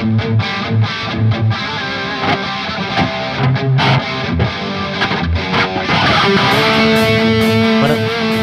Bueno, 0.00 0.14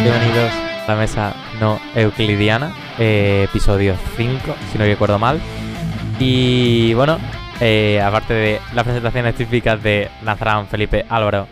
bienvenidos 0.04 0.54
a 0.54 0.85
la 0.88 0.96
mesa 0.96 1.33
no 1.59 1.79
euclidiana, 1.96 2.75
eh, 2.99 3.47
episodio 3.49 3.96
5, 4.17 4.55
si 4.71 4.78
no 4.78 4.85
recuerdo 4.85 5.17
mal. 5.17 5.41
Y 6.20 6.93
bueno, 6.93 7.18
eh, 7.60 8.04
aparte 8.04 8.36
de 8.36 8.60
las 8.76 8.84
presentaciones 8.84 9.34
típicas 9.34 9.82
de 9.82 10.12
Nazarán, 10.21 10.68
Felipe, 10.68 11.08
Álvaro, 11.10 11.48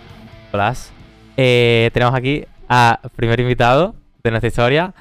Blas, 0.51 0.93
eh, 1.35 1.89
tenemos 1.93 2.13
aquí 2.13 2.45
a 2.69 2.99
primer 3.15 3.39
invitado 3.39 3.95
de 4.23 4.29
nuestra 4.29 4.49
historia, 4.49 4.93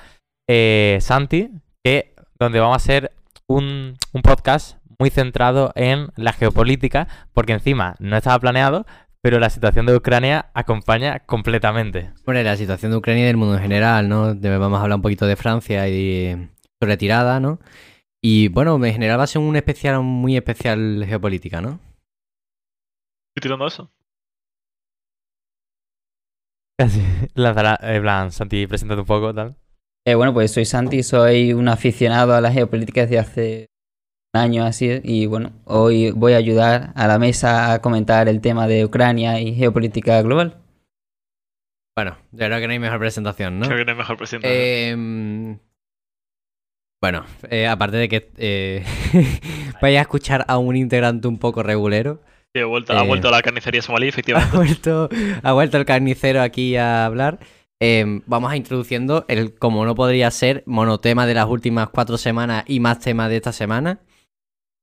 Santi, 1.00 1.50
que 1.84 2.14
donde 2.39 2.59
vamos 2.59 2.73
a 2.73 2.77
hacer 2.77 3.12
un, 3.46 3.98
un 4.14 4.23
podcast 4.23 4.79
muy 4.98 5.11
centrado 5.11 5.72
en 5.74 6.08
la 6.16 6.32
geopolítica, 6.32 7.08
porque 7.32 7.53
encima 7.53 7.96
no 7.98 8.16
estaba 8.16 8.39
planeado, 8.39 8.86
pero 9.22 9.39
la 9.39 9.48
situación 9.48 9.86
de 9.86 9.96
Ucrania 9.96 10.50
acompaña 10.53 11.20
completamente. 11.20 12.12
Bueno, 12.26 12.43
la 12.43 12.57
situación 12.57 12.93
de 12.93 12.98
Ucrania 12.98 13.25
y 13.25 13.26
del 13.26 13.39
mundo 13.39 13.54
en 13.54 13.62
general, 13.62 14.08
¿no? 14.08 14.34
Vamos 14.34 14.79
a 14.79 14.82
hablar 14.82 14.96
un 14.96 15.03
poquito 15.03 15.26
de 15.26 15.36
Francia 15.36 15.89
y 15.89 16.50
su 16.79 16.86
retirada, 16.86 17.40
¿no? 17.40 17.58
Y 18.22 18.48
bueno, 18.48 18.82
en 18.84 18.93
general 18.93 19.18
va 19.18 19.25
a 19.25 19.26
ser 19.26 19.40
un 19.40 19.57
especial, 19.57 20.03
muy 20.03 20.36
especial 20.36 21.04
geopolítica, 21.06 21.61
¿no? 21.61 21.81
Estoy 23.34 23.48
tirando 23.48 23.67
eso. 23.67 23.90
Casi. 26.79 27.03
Lanzará, 27.34 27.79
en 27.81 28.03
plan, 28.03 28.31
Santi, 28.31 28.67
preséntate 28.67 29.00
un 29.00 29.06
poco, 29.06 29.34
tal. 29.34 29.56
Eh, 30.06 30.17
bueno, 30.17 30.34
pues 30.34 30.53
soy 30.53 30.67
Santi, 30.67 31.03
soy 31.03 31.54
un 31.54 31.68
aficionado 31.68 32.34
a 32.34 32.42
la 32.42 32.53
geopolítica 32.53 33.03
desde 33.03 33.19
hace 33.19 33.70
un 34.34 34.41
año 34.41 34.64
así 34.64 35.00
y 35.05 35.27
bueno, 35.27 35.52
hoy 35.64 36.11
voy 36.11 36.33
a 36.33 36.38
ayudar 36.38 36.92
a 36.97 37.06
la 37.06 37.19
mesa 37.19 37.72
a 37.72 37.80
comentar 37.80 38.28
el 38.28 38.41
tema 38.41 38.67
de 38.67 38.84
Ucrania 38.84 39.41
y 39.41 39.55
geopolítica 39.55 40.20
global. 40.22 40.56
Bueno, 41.97 42.17
yo 42.33 42.47
creo 42.47 42.59
que 42.59 42.67
no 42.67 42.72
hay 42.72 42.78
mejor 42.81 42.98
presentación, 42.98 43.61
¿no? 43.61 43.67
Creo 43.67 43.78
que 43.78 43.84
no 43.84 43.92
hay 43.92 43.98
mejor 43.98 44.17
presentación. 44.17 44.59
Eh, 44.61 45.59
bueno, 47.00 47.25
eh, 47.48 47.69
aparte 47.69 47.97
de 47.97 48.09
que 48.09 48.31
eh, 48.39 48.84
vaya 49.83 50.00
a 50.00 50.03
escuchar 50.03 50.44
a 50.48 50.59
un 50.59 50.75
integrante 50.75 51.28
un 51.28 51.39
poco 51.39 51.62
regulero. 51.62 52.20
Sí, 52.53 52.61
ha, 52.61 52.66
vuelto, 52.66 52.92
ha 52.92 53.05
eh, 53.05 53.06
vuelto 53.06 53.28
a 53.28 53.31
la 53.31 53.42
carnicería 53.42 53.83
somalí, 53.83 54.06
ha 54.06 54.09
efectivamente. 54.09 54.56
vuelto, 54.56 55.09
ha 55.42 55.53
vuelto 55.53 55.77
el 55.77 55.84
carnicero 55.84 56.42
aquí 56.42 56.77
a 56.77 57.05
hablar. 57.05 57.39
Eh, 57.81 58.22
vamos 58.27 58.50
a 58.50 58.56
introduciendo 58.56 59.25
el, 59.28 59.55
como 59.55 59.84
no 59.84 59.94
podría 59.94 60.31
ser, 60.31 60.62
monotema 60.66 61.27
de 61.27 61.34
las 61.34 61.47
últimas 61.47 61.91
cuatro 61.91 62.16
semanas 62.16 62.64
y 62.66 62.81
más 62.81 62.98
temas 63.00 63.28
de 63.28 63.37
esta 63.37 63.53
semana. 63.53 64.00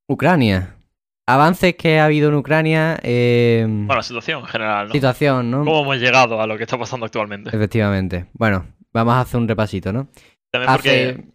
Ucrania. 0.07 0.75
Avances 1.27 1.75
que 1.75 1.99
ha 1.99 2.05
habido 2.05 2.29
en 2.29 2.35
Ucrania. 2.35 2.99
eh, 3.03 3.63
Bueno, 3.67 3.95
la 3.95 4.03
situación 4.03 4.41
en 4.41 4.47
general, 4.47 4.87
¿no? 4.87 4.93
situación, 4.93 5.51
¿no? 5.51 5.59
¿Cómo 5.59 5.81
hemos 5.81 5.97
llegado 5.97 6.41
a 6.41 6.47
lo 6.47 6.57
que 6.57 6.63
está 6.63 6.77
pasando 6.77 7.05
actualmente? 7.05 7.49
Efectivamente. 7.55 8.25
Bueno, 8.33 8.65
vamos 8.91 9.13
a 9.13 9.21
hacer 9.21 9.39
un 9.39 9.47
repasito, 9.47 9.93
¿no? 9.93 10.07
También 10.51 10.73
porque 10.73 10.89
Hace, 10.89 11.25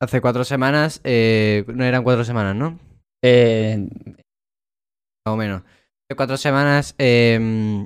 hace 0.00 0.20
cuatro 0.20 0.44
semanas, 0.44 1.00
eh, 1.02 1.64
no 1.74 1.84
eran 1.84 2.04
cuatro 2.04 2.24
semanas, 2.24 2.54
¿no? 2.54 2.78
Eh, 3.24 3.88
Más 5.26 5.32
o 5.34 5.36
menos. 5.36 5.62
Hace 5.62 6.16
cuatro 6.16 6.36
semanas 6.36 6.94
eh, 6.98 7.84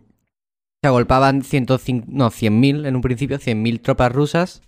se 0.82 0.88
agolpaban 0.88 1.42
105, 1.42 2.06
no, 2.10 2.30
100.000 2.30 2.86
en 2.86 2.96
un 2.96 3.02
principio, 3.02 3.38
100.000 3.38 3.80
tropas 3.80 4.12
rusas 4.12 4.62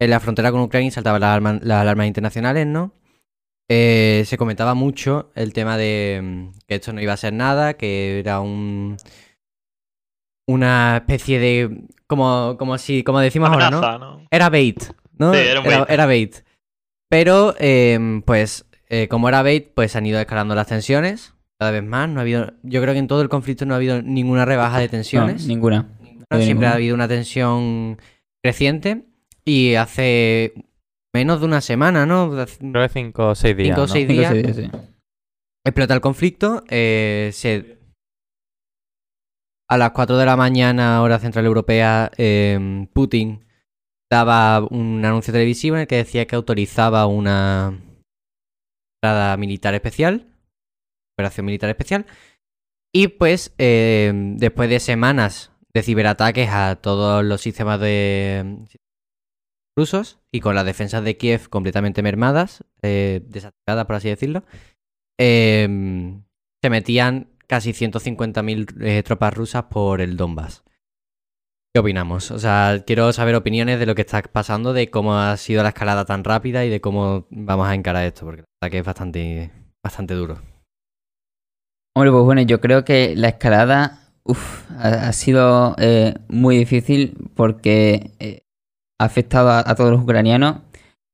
en 0.00 0.10
la 0.10 0.20
frontera 0.20 0.52
con 0.52 0.60
Ucrania 0.60 0.88
y 0.88 0.90
saltaban 0.92 1.20
las 1.20 1.28
alarmas, 1.30 1.60
las 1.64 1.80
alarmas 1.82 2.06
internacionales, 2.06 2.66
¿no? 2.66 2.92
Eh, 3.70 4.22
se 4.26 4.38
comentaba 4.38 4.74
mucho 4.74 5.30
el 5.34 5.52
tema 5.52 5.76
de 5.76 6.20
mm, 6.22 6.58
que 6.66 6.74
esto 6.76 6.92
no 6.92 7.02
iba 7.02 7.12
a 7.12 7.18
ser 7.18 7.32
nada, 7.34 7.74
que 7.74 8.18
era 8.18 8.40
un 8.40 8.96
una 10.46 10.96
especie 10.96 11.38
de 11.38 11.84
como 12.06 12.56
como 12.58 12.78
si 12.78 13.02
como 13.02 13.20
decimos 13.20 13.50
ahora, 13.50 13.70
¿no? 13.70 13.80
¿no? 13.98 14.26
Era 14.30 14.48
bait, 14.48 14.82
¿no? 15.18 15.34
Sí, 15.34 15.40
era 15.40 15.60
un 15.60 15.66
bait. 15.66 15.84
era 15.90 16.06
bait. 16.06 16.48
Pero, 17.08 17.54
eh, 17.58 18.20
pues, 18.26 18.66
eh, 18.88 19.08
como 19.08 19.28
era 19.28 19.42
bait, 19.42 19.72
pues 19.74 19.96
han 19.96 20.06
ido 20.06 20.20
escalando 20.20 20.54
las 20.54 20.66
tensiones 20.66 21.34
cada 21.58 21.70
vez 21.70 21.82
más. 21.82 22.08
No 22.08 22.20
ha 22.20 22.22
habido, 22.22 22.52
yo 22.62 22.82
creo 22.82 22.92
que 22.92 23.00
en 23.00 23.08
todo 23.08 23.22
el 23.22 23.28
conflicto 23.28 23.66
no 23.66 23.74
ha 23.74 23.78
habido 23.78 24.02
ninguna 24.02 24.44
rebaja 24.44 24.78
de 24.78 24.86
no, 24.86 24.90
tensiones. 24.90 25.46
ninguna. 25.46 25.88
No, 26.30 26.40
siempre 26.42 26.66
ha 26.66 26.74
habido 26.74 26.94
una 26.94 27.08
tensión 27.08 27.98
creciente. 28.42 29.04
Y 29.44 29.74
hace 29.76 30.52
menos 31.14 31.40
de 31.40 31.46
una 31.46 31.60
semana, 31.60 32.06
¿no? 32.06 32.30
Creo 32.30 32.46
que 32.72 32.88
5 32.88 33.28
o 33.28 33.34
6 33.34 33.56
días. 33.56 33.68
Cinco 33.68 33.80
o 33.82 33.86
¿no? 33.86 33.92
seis 33.92 34.06
Cinco, 34.06 34.20
días. 34.20 34.32
seis 34.32 34.56
días, 34.56 34.56
sí. 34.56 34.88
Explota 35.66 35.94
el 35.94 36.00
conflicto. 36.00 36.62
eh, 36.68 37.30
se... 37.32 37.78
A 39.70 39.76
las 39.76 39.90
4 39.90 40.16
de 40.16 40.24
la 40.24 40.36
mañana, 40.36 41.02
hora 41.02 41.18
central 41.18 41.44
europea, 41.44 42.10
eh, 42.16 42.86
Putin 42.94 43.44
daba 44.10 44.60
un 44.70 45.04
anuncio 45.04 45.30
televisivo 45.32 45.76
en 45.76 45.82
el 45.82 45.86
que 45.86 45.96
decía 45.96 46.26
que 46.26 46.36
autorizaba 46.36 47.04
una 47.06 47.78
entrada 48.96 49.36
militar 49.36 49.74
especial, 49.74 50.26
operación 51.14 51.44
militar 51.44 51.68
especial, 51.68 52.06
y 52.94 53.08
pues 53.08 53.54
eh, 53.58 54.10
después 54.36 54.70
de 54.70 54.80
semanas 54.80 55.52
de 55.74 55.82
ciberataques 55.82 56.48
a 56.48 56.76
todos 56.76 57.22
los 57.22 57.42
sistemas 57.42 57.78
de 57.78 58.64
rusos 59.78 60.18
y 60.32 60.40
con 60.40 60.54
las 60.56 60.64
defensas 60.66 61.04
de 61.04 61.16
Kiev 61.16 61.48
completamente 61.48 62.02
mermadas, 62.02 62.64
eh, 62.82 63.22
desactivadas 63.26 63.86
por 63.86 63.96
así 63.96 64.08
decirlo, 64.08 64.44
eh, 65.18 65.66
se 66.60 66.70
metían 66.70 67.28
casi 67.46 67.72
150.000 67.72 68.74
eh, 68.82 69.02
tropas 69.04 69.34
rusas 69.34 69.64
por 69.64 70.00
el 70.00 70.16
Donbass. 70.16 70.64
¿Qué 71.72 71.80
opinamos? 71.80 72.32
O 72.32 72.38
sea, 72.38 72.82
quiero 72.84 73.12
saber 73.12 73.36
opiniones 73.36 73.78
de 73.78 73.86
lo 73.86 73.94
que 73.94 74.02
está 74.02 74.20
pasando, 74.22 74.72
de 74.72 74.90
cómo 74.90 75.16
ha 75.16 75.36
sido 75.36 75.62
la 75.62 75.68
escalada 75.68 76.04
tan 76.04 76.24
rápida 76.24 76.64
y 76.64 76.70
de 76.70 76.80
cómo 76.80 77.26
vamos 77.30 77.68
a 77.68 77.74
encarar 77.74 78.04
esto, 78.04 78.24
porque 78.26 78.42
la 78.42 78.46
verdad 78.60 78.70
que 78.72 78.78
es 78.78 78.84
bastante, 78.84 79.50
bastante 79.82 80.14
duro. 80.14 80.40
Hombre, 81.94 82.10
pues 82.10 82.24
bueno, 82.24 82.42
yo 82.42 82.60
creo 82.60 82.84
que 82.84 83.14
la 83.16 83.28
escalada 83.28 84.08
uf, 84.24 84.70
ha, 84.72 85.08
ha 85.08 85.12
sido 85.12 85.74
eh, 85.78 86.14
muy 86.28 86.56
difícil 86.56 87.16
porque 87.34 88.12
eh, 88.18 88.42
afectado 88.98 89.50
a, 89.50 89.74
todos 89.74 89.90
los 89.90 90.02
ucranianos 90.02 90.56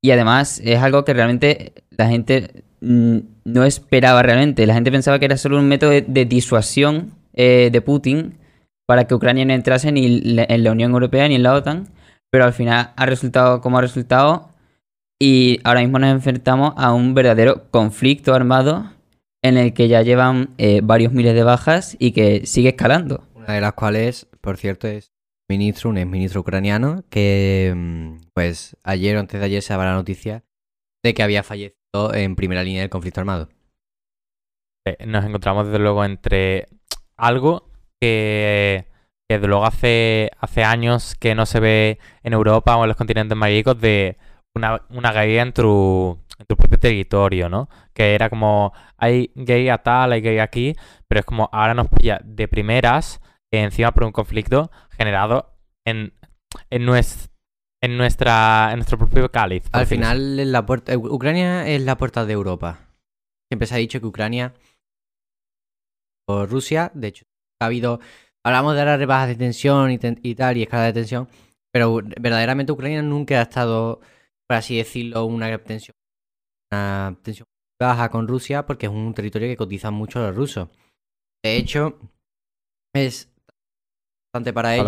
y 0.02 0.10
además 0.10 0.60
es 0.64 0.80
algo 0.80 1.04
que 1.04 1.14
realmente 1.14 1.72
la 1.90 2.08
gente 2.08 2.64
mm, 2.80 3.18
no 3.44 3.64
esperaba 3.64 4.22
realmente. 4.22 4.66
La 4.66 4.74
gente 4.74 4.90
pensaba 4.90 5.18
que 5.18 5.26
era 5.26 5.36
solo 5.36 5.58
un 5.58 5.68
método 5.68 5.90
de, 5.90 6.24
disuasión 6.24 7.12
eh, 7.34 7.70
de 7.72 7.80
Putin 7.80 8.38
para 8.86 9.06
que 9.06 9.14
Ucrania 9.14 9.44
no 9.44 9.54
entrase 9.54 9.92
ni 9.92 10.22
en 10.38 10.64
la 10.64 10.72
Unión 10.72 10.92
Europea 10.92 11.28
ni 11.28 11.36
en 11.36 11.42
la 11.42 11.54
OTAN, 11.54 11.88
pero 12.30 12.44
al 12.44 12.52
final 12.52 12.92
ha 12.96 13.06
resultado 13.06 13.60
como 13.60 13.78
ha 13.78 13.80
resultado 13.80 14.50
y 15.18 15.60
ahora 15.64 15.80
mismo 15.80 15.98
nos 15.98 16.10
enfrentamos 16.10 16.74
a 16.76 16.92
un 16.92 17.14
verdadero 17.14 17.70
conflicto 17.70 18.34
armado 18.34 18.90
en 19.42 19.56
el 19.56 19.72
que 19.72 19.88
ya 19.88 20.02
llevan 20.02 20.50
eh, 20.58 20.80
varios 20.82 21.12
miles 21.12 21.34
de 21.34 21.44
bajas 21.44 21.96
y 21.98 22.12
que 22.12 22.46
sigue 22.46 22.70
escalando. 22.70 23.24
Una 23.34 23.54
de 23.54 23.60
las 23.60 23.74
cuales, 23.74 24.26
por 24.40 24.56
cierto, 24.56 24.88
es 24.88 25.13
ministro, 25.48 25.90
un 25.90 25.98
exministro 25.98 26.40
ucraniano, 26.40 27.04
que 27.10 27.72
mm, 27.74 28.30
pues 28.34 28.76
ayer 28.82 29.16
o 29.16 29.20
antes 29.20 29.40
de 29.40 29.46
ayer 29.46 29.62
se 29.62 29.72
daba 29.72 29.84
la 29.84 29.94
noticia 29.94 30.44
de 31.02 31.14
que 31.14 31.22
había 31.22 31.42
fallecido 31.42 32.14
en 32.14 32.36
primera 32.36 32.62
línea 32.62 32.80
del 32.80 32.90
conflicto 32.90 33.20
armado. 33.20 33.48
Eh, 34.86 35.06
Nos 35.06 35.24
encontramos 35.24 35.66
desde 35.66 35.78
luego 35.78 36.04
entre 36.04 36.66
algo 37.16 37.70
que, 38.00 38.86
desde 39.28 39.46
luego 39.46 39.64
hace, 39.64 40.30
hace 40.38 40.64
años 40.64 41.14
que 41.14 41.34
no 41.34 41.46
se 41.46 41.60
ve 41.60 41.98
en 42.22 42.32
Europa 42.32 42.76
o 42.76 42.84
en 42.84 42.88
los 42.88 42.96
continentes 42.96 43.36
más 43.36 43.50
ricos 43.50 43.80
de 43.80 44.16
una, 44.54 44.82
una 44.90 45.12
guerra 45.12 45.42
en 45.42 45.52
tu, 45.52 46.18
en 46.38 46.46
tu 46.46 46.56
propio 46.56 46.78
territorio, 46.78 47.48
¿no? 47.48 47.68
Que 47.92 48.14
era 48.14 48.28
como, 48.30 48.72
hay 48.96 49.30
guerra 49.34 49.78
tal, 49.78 50.12
hay 50.12 50.20
guerra 50.20 50.44
aquí, 50.44 50.74
pero 51.08 51.20
es 51.20 51.26
como 51.26 51.48
ahora 51.52 51.74
nos 51.74 51.88
pilla 51.88 52.20
de 52.24 52.48
primeras 52.48 53.20
encima 53.52 53.92
por 53.92 54.04
un 54.04 54.12
conflicto 54.12 54.70
generado 54.90 55.54
en, 55.86 56.12
en, 56.70 56.86
nues- 56.86 57.30
en, 57.82 57.96
nuestra, 57.96 58.68
en 58.72 58.76
nuestro 58.78 58.98
propio 58.98 59.30
cáliz. 59.30 59.64
Al 59.72 59.86
final, 59.86 60.50
la 60.52 60.66
puerta, 60.66 60.92
eh, 60.92 60.96
Ucrania 60.96 61.66
es 61.68 61.82
la 61.82 61.96
puerta 61.96 62.24
de 62.26 62.32
Europa. 62.32 62.88
Siempre 63.50 63.66
se 63.66 63.74
ha 63.74 63.78
dicho 63.78 64.00
que 64.00 64.06
Ucrania 64.06 64.54
o 66.28 66.46
Rusia, 66.46 66.90
de 66.94 67.08
hecho, 67.08 67.24
ha 67.60 67.66
habido. 67.66 68.00
Hablamos 68.46 68.74
de 68.76 68.84
las 68.84 68.98
rebajas 68.98 69.28
de 69.28 69.36
tensión 69.36 69.90
y, 69.90 69.98
ten- 69.98 70.20
y 70.22 70.34
tal, 70.34 70.56
y 70.56 70.62
escala 70.62 70.84
de 70.84 70.92
tensión, 70.92 71.28
pero 71.72 72.00
verdaderamente 72.20 72.72
Ucrania 72.72 73.00
nunca 73.02 73.38
ha 73.38 73.42
estado, 73.42 74.00
por 74.46 74.56
así 74.58 74.76
decirlo, 74.76 75.24
una 75.24 75.56
tensión, 75.58 75.94
una 76.70 77.16
tensión 77.22 77.46
baja 77.80 78.10
con 78.10 78.28
Rusia, 78.28 78.66
porque 78.66 78.86
es 78.86 78.92
un 78.92 79.14
territorio 79.14 79.48
que 79.48 79.56
cotiza 79.56 79.90
mucho 79.90 80.18
a 80.20 80.26
los 80.28 80.36
rusos. 80.36 80.68
De 81.42 81.56
hecho, 81.56 81.98
es 82.94 83.33
importante 84.34 84.52
para 84.52 84.74
ellos. 84.74 84.86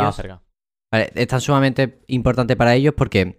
Vale, 0.92 1.10
es 1.14 1.26
tan 1.28 1.40
sumamente 1.40 2.00
importante 2.08 2.56
para 2.56 2.74
ellos 2.74 2.94
porque 2.96 3.38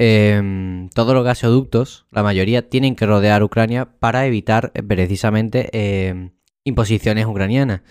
em, 0.00 0.88
todos 0.90 1.14
los 1.14 1.24
gasoductos, 1.24 2.06
la 2.10 2.22
mayoría, 2.22 2.68
tienen 2.68 2.94
que 2.96 3.06
rodear 3.06 3.42
Ucrania 3.42 3.86
para 3.98 4.26
evitar 4.26 4.72
eh, 4.74 4.82
precisamente 4.82 5.68
em, 5.72 6.30
imposiciones 6.66 7.26
ucranianas. 7.26 7.82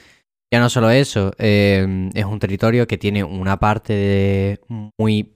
Ya 0.53 0.59
no 0.59 0.69
solo 0.69 0.89
eso, 0.89 1.31
em, 1.37 2.09
es 2.13 2.25
un 2.25 2.39
territorio 2.39 2.85
que 2.87 2.97
tiene 2.97 3.23
una 3.23 3.57
parte 3.59 3.93
de- 3.93 4.59
muy 4.99 5.33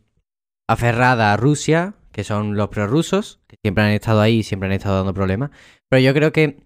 aferrada 0.69 1.33
a 1.33 1.37
Rusia, 1.37 1.93
que 2.11 2.23
son 2.23 2.55
los 2.55 2.69
prorrusos, 2.69 3.39
que 3.47 3.57
siempre 3.63 3.83
han 3.83 3.91
estado 3.91 4.21
ahí 4.21 4.37
y 4.39 4.43
siempre 4.43 4.67
han 4.67 4.73
estado 4.73 4.97
dando 4.97 5.13
problemas. 5.13 5.51
Pero 5.89 6.01
yo 6.01 6.13
creo 6.13 6.31
que 6.33 6.57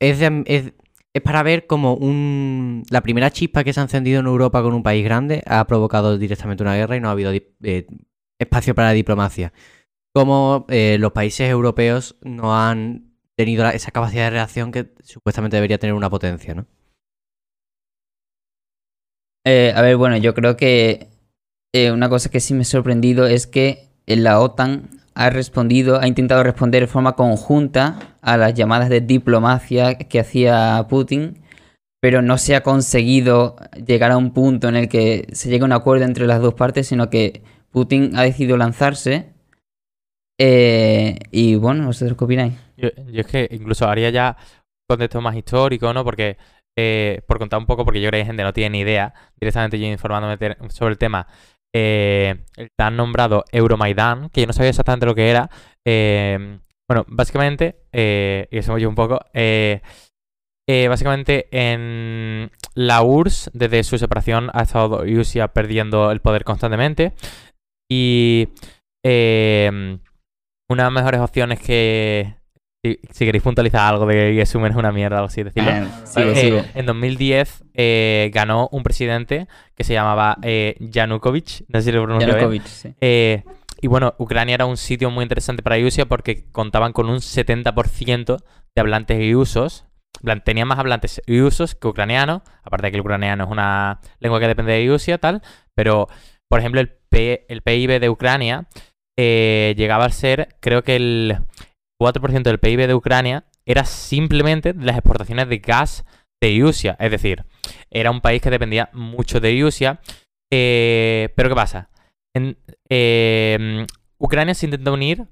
es, 0.00 0.18
de- 0.18 0.42
es, 0.46 0.72
es 1.18 1.22
para 1.22 1.42
ver 1.42 1.66
como 1.66 1.94
un, 1.94 2.82
la 2.90 3.02
primera 3.02 3.30
chispa 3.30 3.62
que 3.62 3.72
se 3.72 3.80
ha 3.80 3.82
encendido 3.82 4.20
en 4.20 4.26
Europa 4.26 4.62
con 4.62 4.74
un 4.74 4.82
país 4.82 5.04
grande 5.04 5.42
ha 5.46 5.66
provocado 5.66 6.18
directamente 6.18 6.62
una 6.62 6.74
guerra 6.74 6.96
y 6.96 7.00
no 7.00 7.08
ha 7.08 7.12
habido 7.12 7.32
eh, 7.32 7.86
espacio 8.38 8.74
para 8.74 8.88
la 8.88 8.94
diplomacia. 8.94 9.52
Como 10.14 10.66
eh, 10.68 10.96
los 10.98 11.12
países 11.12 11.48
europeos 11.50 12.16
no 12.22 12.56
han 12.56 13.12
tenido 13.36 13.68
esa 13.68 13.90
capacidad 13.90 14.24
de 14.24 14.30
reacción 14.30 14.72
que 14.72 14.94
supuestamente 15.02 15.56
debería 15.56 15.78
tener 15.78 15.94
una 15.94 16.10
potencia, 16.10 16.54
¿no? 16.54 16.66
Eh, 19.44 19.72
a 19.74 19.82
ver, 19.82 19.96
bueno, 19.96 20.16
yo 20.16 20.34
creo 20.34 20.56
que 20.56 21.08
una 21.92 22.08
cosa 22.08 22.30
que 22.30 22.40
sí 22.40 22.54
me 22.54 22.62
ha 22.62 22.64
sorprendido 22.64 23.26
es 23.26 23.46
que 23.46 23.90
la 24.06 24.40
OTAN 24.40 24.97
ha 25.18 25.30
respondido, 25.30 25.98
ha 26.00 26.06
intentado 26.06 26.44
responder 26.44 26.82
de 26.82 26.86
forma 26.86 27.16
conjunta 27.16 28.14
a 28.22 28.36
las 28.36 28.54
llamadas 28.54 28.88
de 28.88 29.00
diplomacia 29.00 29.98
que 29.98 30.20
hacía 30.20 30.86
Putin, 30.88 31.42
pero 32.00 32.22
no 32.22 32.38
se 32.38 32.54
ha 32.54 32.62
conseguido 32.62 33.56
llegar 33.84 34.12
a 34.12 34.16
un 34.16 34.32
punto 34.32 34.68
en 34.68 34.76
el 34.76 34.88
que 34.88 35.26
se 35.32 35.50
llegue 35.50 35.62
a 35.62 35.66
un 35.66 35.72
acuerdo 35.72 36.04
entre 36.04 36.28
las 36.28 36.40
dos 36.40 36.54
partes, 36.54 36.86
sino 36.86 37.10
que 37.10 37.42
Putin 37.72 38.12
ha 38.14 38.22
decidido 38.22 38.56
lanzarse. 38.56 39.32
Eh, 40.38 41.18
y 41.32 41.56
bueno, 41.56 41.86
¿vosotros 41.86 42.16
qué 42.16 42.24
opináis? 42.24 42.54
Yo, 42.76 42.90
yo 43.10 43.20
es 43.22 43.26
que 43.26 43.48
incluso 43.50 43.88
haría 43.88 44.10
ya 44.10 44.36
un 44.38 44.94
contexto 44.94 45.20
más 45.20 45.34
histórico, 45.34 45.92
¿no? 45.92 46.04
Porque, 46.04 46.36
eh, 46.76 47.22
por 47.26 47.40
contar 47.40 47.58
un 47.58 47.66
poco, 47.66 47.84
porque 47.84 48.00
yo 48.00 48.08
creo 48.08 48.18
que 48.18 48.22
hay 48.22 48.26
gente 48.26 48.42
que 48.42 48.46
no 48.46 48.52
tiene 48.52 48.70
ni 48.70 48.80
idea, 48.82 49.12
directamente 49.40 49.80
yo 49.80 49.86
informándome 49.86 50.56
sobre 50.68 50.92
el 50.92 50.98
tema, 50.98 51.26
eh, 51.74 52.44
el 52.56 52.70
tan 52.76 52.96
nombrado 52.96 53.44
Euromaidan, 53.52 54.30
que 54.30 54.42
yo 54.42 54.46
no 54.46 54.52
sabía 54.52 54.70
exactamente 54.70 55.06
lo 55.06 55.14
que 55.14 55.30
era. 55.30 55.50
eh, 55.86 56.58
bueno, 56.88 57.04
básicamente, 57.08 57.82
eh, 57.92 58.48
y 58.50 58.58
eso 58.58 58.78
yo 58.78 58.88
un 58.88 58.94
poco, 58.94 59.20
eh, 59.34 59.82
eh, 60.66 60.88
básicamente 60.88 61.48
en 61.50 62.50
la 62.74 63.02
URSS, 63.02 63.50
desde 63.52 63.84
su 63.84 63.98
separación, 63.98 64.50
ha 64.54 64.62
estado 64.62 65.04
Rusia 65.04 65.48
perdiendo 65.48 66.10
el 66.10 66.20
poder 66.20 66.44
constantemente. 66.44 67.12
Y 67.90 68.48
eh, 69.04 69.98
una 70.70 70.82
de 70.82 70.86
las 70.86 70.92
mejores 70.92 71.20
opciones 71.20 71.60
que, 71.60 72.37
si, 72.84 73.00
si 73.10 73.24
queréis 73.24 73.42
puntualizar 73.42 73.92
algo 73.92 74.06
de 74.06 74.34
que 74.36 74.46
Sumen 74.46 74.72
es 74.72 74.76
una 74.78 74.92
mierda 74.92 75.16
o 75.16 75.18
algo 75.18 75.26
así, 75.28 75.42
decirlo. 75.42 75.70
Eh, 75.70 75.84
sigue, 76.04 76.30
Eh, 76.30 76.34
sigue. 76.36 76.64
en 76.74 76.86
2010 76.86 77.64
eh, 77.74 78.30
ganó 78.32 78.68
un 78.72 78.82
presidente 78.82 79.48
que 79.74 79.84
se 79.84 79.94
llamaba 79.94 80.38
eh, 80.42 80.76
Yanukovych, 80.80 81.64
no 81.68 81.80
sé 81.80 81.86
si 81.86 81.92
lo 81.92 82.04
pronuncio. 82.04 82.28
Yanukovych, 82.30 82.66
sí. 82.66 82.94
Eh, 83.00 83.42
y 83.80 83.86
bueno, 83.88 84.14
Ucrania 84.18 84.54
era 84.54 84.66
un 84.66 84.76
sitio 84.76 85.10
muy 85.10 85.22
interesante 85.22 85.62
para 85.62 85.78
Rusia 85.78 86.06
porque 86.06 86.50
contaban 86.50 86.92
con 86.92 87.08
un 87.08 87.18
70% 87.20 88.36
de 88.74 88.80
hablantes 88.80 89.20
y 89.22 89.34
usos. 89.34 89.84
En 90.20 90.24
plan, 90.24 90.42
Tenían 90.44 90.66
más 90.68 90.78
hablantes 90.80 91.22
y 91.26 91.40
usos 91.40 91.74
que 91.76 91.86
ucranianos, 91.86 92.42
aparte 92.64 92.86
de 92.86 92.90
que 92.92 92.96
el 92.96 93.02
ucraniano 93.02 93.44
es 93.44 93.50
una 93.50 94.00
lengua 94.18 94.40
que 94.40 94.48
depende 94.48 94.72
de 94.72 94.86
Rusia, 94.88 95.18
tal. 95.18 95.42
Pero, 95.76 96.08
por 96.48 96.58
ejemplo, 96.58 96.80
el, 96.80 96.88
P- 97.08 97.46
el 97.48 97.62
PIB 97.62 98.00
de 98.00 98.08
Ucrania 98.08 98.66
llegaba 99.16 100.04
a 100.06 100.10
ser, 100.10 100.56
creo 100.60 100.82
que 100.82 100.96
el 100.96 101.38
4% 102.00 102.42
del 102.42 102.58
PIB 102.58 102.86
de 102.86 102.94
Ucrania 102.94 103.44
era 103.66 103.84
simplemente 103.84 104.72
de 104.72 104.84
las 104.84 104.96
exportaciones 104.96 105.48
de 105.48 105.58
gas 105.58 106.04
de 106.40 106.58
Rusia. 106.60 106.96
Es 106.98 107.10
decir, 107.10 107.44
era 107.90 108.10
un 108.10 108.20
país 108.20 108.40
que 108.40 108.50
dependía 108.50 108.90
mucho 108.92 109.40
de 109.40 109.60
Rusia. 109.60 110.00
Eh, 110.50 111.30
pero 111.36 111.48
¿qué 111.48 111.54
pasa? 111.54 111.90
En, 112.34 112.56
eh, 112.88 113.86
Ucrania 114.18 114.54
se 114.54 114.66
intenta 114.66 114.92
unir 114.92 115.26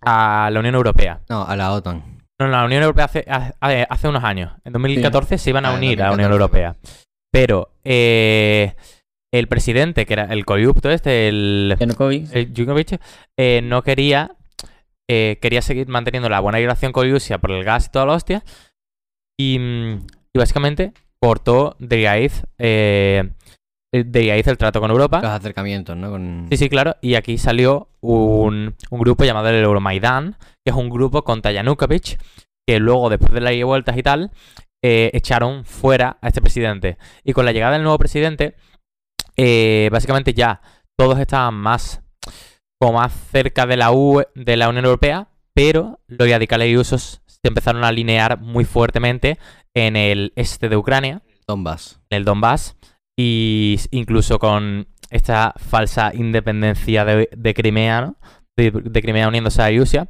a 0.00 0.50
la 0.52 0.60
Unión 0.60 0.74
Europea. 0.74 1.20
No, 1.28 1.44
a 1.44 1.56
la 1.56 1.72
OTAN. 1.72 2.18
No, 2.38 2.48
la 2.48 2.64
Unión 2.64 2.82
Europea 2.82 3.06
hace, 3.06 3.24
hace, 3.28 3.86
hace 3.88 4.08
unos 4.08 4.22
años. 4.24 4.52
En 4.64 4.72
2014 4.72 5.38
se 5.38 5.50
iban 5.50 5.64
a 5.64 5.70
Ah, 5.70 5.74
unir 5.74 6.02
a 6.02 6.06
la 6.08 6.12
Unión 6.12 6.30
2014. 6.30 6.62
Europea. 6.64 6.76
Pero 7.32 7.70
eh, 7.84 8.74
el 9.32 9.48
presidente, 9.48 10.06
que 10.06 10.12
era 10.12 10.24
el 10.24 10.44
corrupto 10.44 10.90
este, 10.90 11.28
el, 11.28 11.76
Yanukovych. 11.78 12.32
el 12.32 13.00
eh, 13.36 13.60
no 13.62 13.82
quería 13.82 14.36
eh, 15.08 15.38
quería 15.40 15.62
seguir 15.62 15.88
manteniendo 15.88 16.28
la 16.28 16.40
buena 16.40 16.58
relación 16.58 16.92
con 16.92 17.10
Rusia 17.10 17.38
por 17.38 17.52
el 17.52 17.64
gas 17.64 17.86
y 17.86 17.90
toda 17.90 18.06
la 18.06 18.14
hostia. 18.14 18.44
Y, 19.38 19.58
mm, 19.58 20.06
y 20.34 20.38
básicamente 20.38 20.92
cortó 21.20 21.76
de 21.78 22.04
raíz, 22.04 22.44
eh, 22.58 23.30
de 23.92 24.28
raíz 24.28 24.46
el 24.46 24.58
trato 24.58 24.80
con 24.80 24.90
Europa. 24.90 25.20
Los 25.20 25.30
acercamientos, 25.30 25.96
¿no? 25.96 26.10
Con... 26.10 26.46
Sí, 26.50 26.56
sí, 26.56 26.68
claro. 26.68 26.96
Y 27.00 27.14
aquí 27.14 27.38
salió 27.38 27.88
un, 28.00 28.74
un 28.90 29.00
grupo 29.00 29.24
llamado 29.24 29.48
el 29.48 29.62
Euromaidan, 29.64 30.36
que 30.64 30.70
es 30.70 30.74
un 30.74 30.90
grupo 30.90 31.22
contra 31.24 31.52
Yanukovych, 31.52 32.18
que 32.66 32.80
luego, 32.80 33.08
después 33.10 33.32
de 33.32 33.40
la 33.40 33.52
ida 33.52 33.60
y 33.60 33.64
vueltas 33.64 33.96
y 33.96 34.02
tal, 34.02 34.30
eh, 34.82 35.10
echaron 35.14 35.64
fuera 35.64 36.18
a 36.20 36.28
este 36.28 36.40
presidente. 36.40 36.98
Y 37.24 37.32
con 37.32 37.44
la 37.44 37.52
llegada 37.52 37.72
del 37.72 37.82
nuevo 37.82 37.98
presidente, 37.98 38.54
eh, 39.36 39.88
básicamente 39.90 40.34
ya 40.34 40.60
todos 40.96 41.18
estaban 41.18 41.54
más 41.54 42.02
como 42.78 42.94
más 42.98 43.12
cerca 43.30 43.66
de 43.66 43.76
la 43.76 43.90
UE, 43.92 44.26
de 44.34 44.56
la 44.56 44.68
Unión 44.68 44.84
Europea, 44.84 45.28
pero 45.54 46.00
los 46.06 46.28
radicales 46.28 46.68
y 46.70 46.76
usos 46.76 47.22
se 47.26 47.48
empezaron 47.48 47.84
a 47.84 47.88
alinear 47.88 48.38
muy 48.40 48.64
fuertemente 48.64 49.38
en 49.74 49.96
el 49.96 50.32
este 50.36 50.68
de 50.68 50.76
Ucrania 50.76 51.22
Donbass. 51.46 52.00
en 52.10 52.18
el 52.18 52.24
Donbass 52.24 52.76
y 53.16 53.78
incluso 53.90 54.38
con 54.38 54.88
esta 55.10 55.54
falsa 55.56 56.12
independencia 56.14 57.04
de, 57.04 57.28
de 57.34 57.54
Crimea, 57.54 58.00
¿no? 58.00 58.16
De, 58.56 58.70
de 58.70 59.02
Crimea 59.02 59.28
uniéndose 59.28 59.62
a 59.62 59.70
Rusia. 59.70 60.08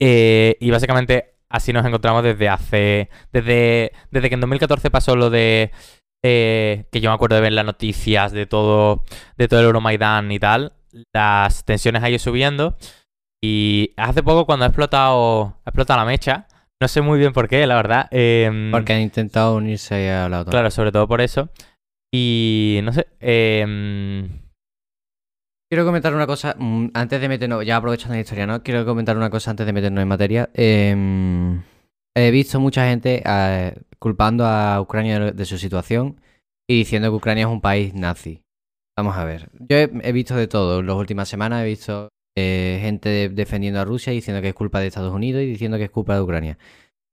Eh, 0.00 0.56
y 0.60 0.70
básicamente 0.70 1.34
así 1.48 1.72
nos 1.72 1.84
encontramos 1.86 2.22
desde 2.22 2.48
hace. 2.48 3.08
Desde, 3.32 3.92
desde 4.10 4.28
que 4.28 4.34
en 4.34 4.40
2014 4.40 4.90
pasó 4.90 5.16
lo 5.16 5.30
de. 5.30 5.70
eh, 6.24 6.86
que 6.90 7.00
yo 7.00 7.10
me 7.10 7.14
acuerdo 7.14 7.36
de 7.36 7.42
ver 7.42 7.52
las 7.52 7.64
noticias 7.64 8.32
de 8.32 8.46
todo. 8.46 9.04
De 9.36 9.48
todo 9.48 9.60
el 9.60 9.66
Euromaidan 9.66 10.30
y 10.32 10.38
tal. 10.38 10.72
Las 11.14 11.64
tensiones 11.64 12.02
han 12.02 12.10
ido 12.10 12.18
subiendo. 12.18 12.76
Y 13.42 13.92
hace 13.96 14.22
poco, 14.22 14.46
cuando 14.46 14.64
ha 14.64 14.68
explotado. 14.68 15.56
Ha 15.64 15.70
explotado 15.70 16.00
la 16.00 16.06
mecha. 16.06 16.46
No 16.80 16.88
sé 16.88 17.00
muy 17.00 17.18
bien 17.18 17.32
por 17.32 17.48
qué, 17.48 17.66
la 17.66 17.76
verdad. 17.76 18.08
em, 18.10 18.70
Porque 18.70 18.92
han 18.92 19.00
intentado 19.00 19.56
unirse 19.56 20.10
a 20.10 20.28
la 20.28 20.40
OTAN. 20.40 20.50
Claro, 20.50 20.70
sobre 20.70 20.92
todo 20.92 21.06
por 21.08 21.20
eso. 21.20 21.48
Y 22.12 22.80
no 22.82 22.92
sé. 22.92 23.06
em, 23.20 24.28
Quiero 25.68 25.84
comentar 25.84 26.14
una 26.14 26.26
cosa, 26.28 26.54
mm, 26.56 26.90
antes 26.94 27.20
de 27.20 27.28
meternos, 27.28 27.66
ya 27.66 27.76
aprovechando 27.76 28.14
la 28.14 28.20
historia, 28.20 28.46
¿no? 28.46 28.62
Quiero 28.62 28.84
comentar 28.86 29.16
una 29.16 29.30
cosa 29.30 29.50
antes 29.50 29.66
de 29.66 29.72
meternos 29.72 30.00
en 30.00 30.08
materia. 30.08 30.48
Em, 30.54 31.60
he 32.16 32.30
visto 32.30 32.60
mucha 32.60 32.86
gente 32.88 33.20
eh, 33.26 33.74
culpando 33.98 34.46
a 34.46 34.80
Ucrania 34.80 35.32
de 35.32 35.44
su 35.44 35.58
situación 35.58 36.20
y 36.68 36.78
diciendo 36.78 37.10
que 37.10 37.16
Ucrania 37.16 37.46
es 37.46 37.50
un 37.50 37.60
país 37.60 37.94
nazi. 37.94 38.42
Vamos 38.96 39.16
a 39.16 39.24
ver. 39.24 39.50
Yo 39.68 39.76
he, 39.76 40.12
visto 40.12 40.34
de 40.34 40.48
todo. 40.48 40.80
En 40.80 40.86
las 40.86 40.96
últimas 40.96 41.28
semanas 41.28 41.62
he 41.62 41.66
visto 41.66 42.08
eh, 42.36 42.78
gente 42.80 43.08
de- 43.08 43.28
defendiendo 43.28 43.80
a 43.80 43.84
Rusia 43.84 44.12
diciendo 44.12 44.40
que 44.40 44.48
es 44.48 44.54
culpa 44.54 44.80
de 44.80 44.86
Estados 44.86 45.12
Unidos 45.12 45.42
y 45.42 45.46
diciendo 45.46 45.76
que 45.76 45.84
es 45.84 45.90
culpa 45.90 46.14
de 46.14 46.22
Ucrania. 46.22 46.58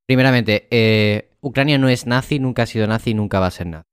Primeramente, 0.08 0.68
eh, 0.72 1.30
Ucrania 1.42 1.78
no 1.78 1.90
es 1.90 2.06
nazi, 2.06 2.40
nunca 2.40 2.64
ha 2.64 2.66
sido 2.68 2.88
nazi 2.88 3.12
y 3.12 3.14
nunca 3.14 3.40
va 3.40 3.48
a 3.48 3.52
ser 3.52 3.68
nazi. 3.68 3.86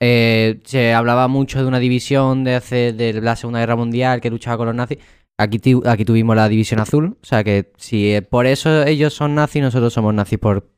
Eh, 0.00 0.60
se 0.64 0.92
hablaba 0.92 1.28
mucho 1.28 1.60
de 1.60 1.66
una 1.66 1.80
división 1.80 2.44
de, 2.44 2.54
hace, 2.54 2.92
de 2.92 3.20
la 3.20 3.36
Segunda 3.36 3.60
Guerra 3.60 3.76
Mundial 3.76 4.20
que 4.20 4.30
luchaba 4.30 4.58
con 4.58 4.66
los 4.66 4.76
nazis. 4.76 4.98
Aquí, 5.40 5.60
aquí 5.86 6.04
tuvimos 6.04 6.36
la 6.36 6.48
división 6.48 6.80
azul. 6.80 7.16
O 7.22 7.26
sea 7.26 7.42
que 7.42 7.72
si 7.76 8.20
por 8.30 8.46
eso 8.46 8.84
ellos 8.84 9.14
son 9.14 9.34
nazis, 9.34 9.62
nosotros 9.62 9.92
somos 9.92 10.12
nazis 10.12 10.38
por, 10.38 10.70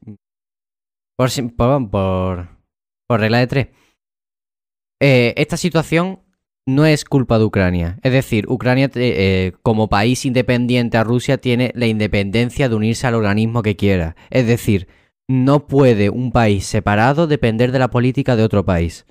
por, 1.16 2.48
por 3.08 3.20
regla 3.20 3.38
de 3.38 3.46
tres. 3.46 3.68
Eh, 5.00 5.34
esta 5.36 5.56
situación 5.56 6.20
no 6.66 6.84
es 6.86 7.04
culpa 7.04 7.38
de 7.38 7.44
Ucrania. 7.44 7.98
Es 8.02 8.12
decir, 8.12 8.46
Ucrania, 8.48 8.88
te- 8.88 9.46
eh, 9.46 9.52
como 9.62 9.88
país 9.88 10.24
independiente 10.26 10.98
a 10.98 11.04
Rusia, 11.04 11.38
tiene 11.38 11.72
la 11.74 11.86
independencia 11.86 12.68
de 12.68 12.74
unirse 12.74 13.06
al 13.06 13.14
organismo 13.14 13.62
que 13.62 13.76
quiera. 13.76 14.14
Es 14.30 14.46
decir, 14.46 14.86
no 15.28 15.66
puede 15.66 16.10
un 16.10 16.32
país 16.32 16.66
separado 16.66 17.26
depender 17.26 17.72
de 17.72 17.78
la 17.78 17.88
política 17.90 18.36
de 18.36 18.42
otro 18.44 18.64
país. 18.64 19.06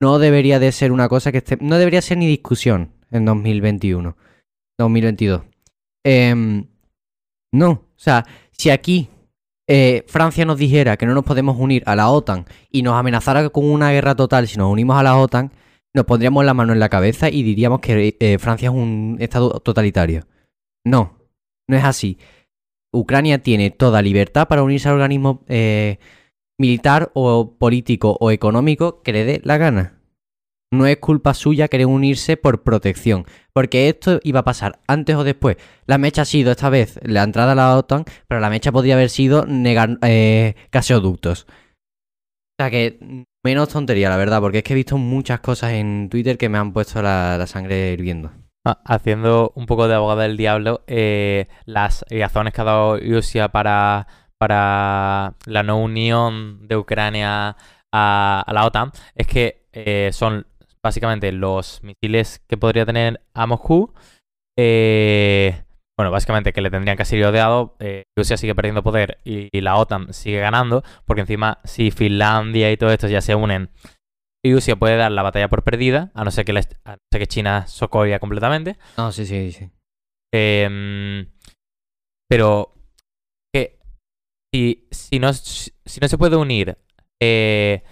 No 0.00 0.18
debería 0.18 0.58
de 0.58 0.72
ser 0.72 0.90
una 0.92 1.08
cosa 1.08 1.30
que 1.30 1.38
esté... 1.38 1.56
No 1.60 1.78
debería 1.78 2.02
ser 2.02 2.18
ni 2.18 2.26
discusión 2.26 2.90
en 3.10 3.24
2021. 3.24 4.16
2022. 4.78 5.42
Em, 6.04 6.66
no, 7.52 7.70
o 7.70 7.86
sea, 7.96 8.24
si 8.50 8.70
aquí 8.70 9.08
eh, 9.68 10.04
Francia 10.08 10.44
nos 10.44 10.58
dijera 10.58 10.96
que 10.96 11.06
no 11.06 11.14
nos 11.14 11.24
podemos 11.24 11.56
unir 11.58 11.82
a 11.86 11.94
la 11.94 12.10
OTAN 12.10 12.46
y 12.70 12.82
nos 12.82 12.94
amenazara 12.94 13.48
con 13.50 13.64
una 13.64 13.92
guerra 13.92 14.14
total 14.14 14.48
si 14.48 14.58
nos 14.58 14.70
unimos 14.70 14.96
a 14.96 15.02
la 15.02 15.16
OTAN, 15.16 15.52
nos 15.94 16.04
pondríamos 16.04 16.44
la 16.44 16.54
mano 16.54 16.72
en 16.72 16.80
la 16.80 16.88
cabeza 16.88 17.28
y 17.30 17.42
diríamos 17.42 17.80
que 17.80 18.16
eh, 18.18 18.38
Francia 18.38 18.70
es 18.70 18.74
un 18.74 19.16
estado 19.20 19.50
totalitario. 19.60 20.26
No, 20.84 21.18
no 21.68 21.76
es 21.76 21.84
así. 21.84 22.18
Ucrania 22.92 23.42
tiene 23.42 23.70
toda 23.70 24.02
libertad 24.02 24.48
para 24.48 24.62
unirse 24.62 24.88
al 24.88 24.94
organismo 24.94 25.44
eh, 25.48 25.98
militar 26.58 27.10
o 27.14 27.56
político 27.56 28.16
o 28.20 28.30
económico 28.30 29.02
que 29.02 29.12
le 29.12 29.24
dé 29.24 29.40
la 29.44 29.58
gana. 29.58 30.01
No 30.72 30.86
es 30.86 30.96
culpa 30.96 31.34
suya 31.34 31.68
querer 31.68 31.86
unirse 31.86 32.38
por 32.38 32.62
protección, 32.62 33.26
porque 33.52 33.90
esto 33.90 34.20
iba 34.24 34.40
a 34.40 34.44
pasar 34.44 34.80
antes 34.88 35.14
o 35.16 35.22
después. 35.22 35.58
La 35.84 35.98
mecha 35.98 36.22
ha 36.22 36.24
sido 36.24 36.50
esta 36.50 36.70
vez 36.70 36.98
la 37.02 37.22
entrada 37.22 37.52
a 37.52 37.54
la 37.54 37.76
OTAN, 37.76 38.06
pero 38.26 38.40
la 38.40 38.48
mecha 38.48 38.72
podría 38.72 38.94
haber 38.94 39.10
sido 39.10 39.44
negar 39.44 39.98
eh, 40.00 40.54
gaseoductos. 40.72 41.42
O 41.42 42.62
sea 42.62 42.70
que 42.70 43.26
menos 43.44 43.68
tontería, 43.68 44.08
la 44.08 44.16
verdad, 44.16 44.40
porque 44.40 44.58
es 44.58 44.64
que 44.64 44.72
he 44.72 44.76
visto 44.76 44.96
muchas 44.96 45.40
cosas 45.40 45.72
en 45.72 46.08
Twitter 46.08 46.38
que 46.38 46.48
me 46.48 46.56
han 46.56 46.72
puesto 46.72 47.02
la, 47.02 47.46
sangre 47.46 47.92
hirviendo. 47.92 48.32
Ah, 48.64 48.80
haciendo 48.86 49.52
un 49.54 49.66
poco 49.66 49.88
de 49.88 49.94
abogado 49.94 50.20
del 50.20 50.38
diablo, 50.38 50.84
eh, 50.86 51.48
las 51.66 52.02
razones 52.08 52.54
que 52.54 52.60
ha 52.62 52.64
dado 52.64 52.96
Rusia 52.98 53.48
para, 53.48 54.06
para 54.38 55.34
la 55.44 55.62
no 55.62 55.82
unión 55.82 56.66
de 56.66 56.76
Ucrania 56.78 57.56
a, 57.92 58.44
la 58.50 58.64
OTAN 58.64 58.90
es 59.14 59.26
que 59.26 59.66
eh, 59.72 60.10
son 60.12 60.46
básicamente 60.82 61.32
los 61.32 61.82
misiles 61.82 62.42
que 62.48 62.56
podría 62.56 62.86
tener 62.86 63.20
a 63.34 63.46
Moscú. 63.46 63.92
Eh, 64.58 65.64
bueno, 65.96 66.10
básicamente 66.10 66.52
que 66.52 66.60
le 66.60 66.70
tendrían 66.70 66.96
que 66.96 67.04
ser 67.04 67.22
rodeado. 67.22 67.76
Eh, 67.78 68.04
Rusia 68.16 68.36
sigue 68.36 68.54
perdiendo 68.54 68.82
poder 68.82 69.18
y, 69.24 69.60
la 69.60 69.76
OTAN 69.76 70.12
sigue 70.12 70.40
ganando, 70.40 70.82
porque 71.04 71.20
encima 71.20 71.60
si 71.64 71.90
Finlandia 71.90 72.72
y 72.72 72.76
todo 72.76 72.90
esto 72.90 73.08
ya 73.08 73.20
se 73.20 73.34
unen, 73.34 73.70
Rusia 74.44 74.76
puede 74.76 74.96
dar 74.96 75.12
la 75.12 75.22
batalla 75.22 75.48
por 75.48 75.62
perdida, 75.62 76.10
a 76.14 76.24
no 76.24 76.30
ser 76.30 76.44
que, 76.44 76.60
que 77.12 77.26
China 77.26 77.66
socoya 77.66 78.18
completamente. 78.18 78.76
No, 78.96 79.12
sí, 79.12 79.24
sí, 79.24 79.52
sí. 79.52 79.70
Em, 80.34 81.28
pero 82.28 82.74
que 83.54 83.78
si, 84.52 84.88
si, 84.90 85.18
no, 85.18 85.32
si 85.32 86.00
no 86.00 86.08
se 86.08 86.18
puede 86.18 86.36
unir 86.36 86.78
eh, 87.22 87.84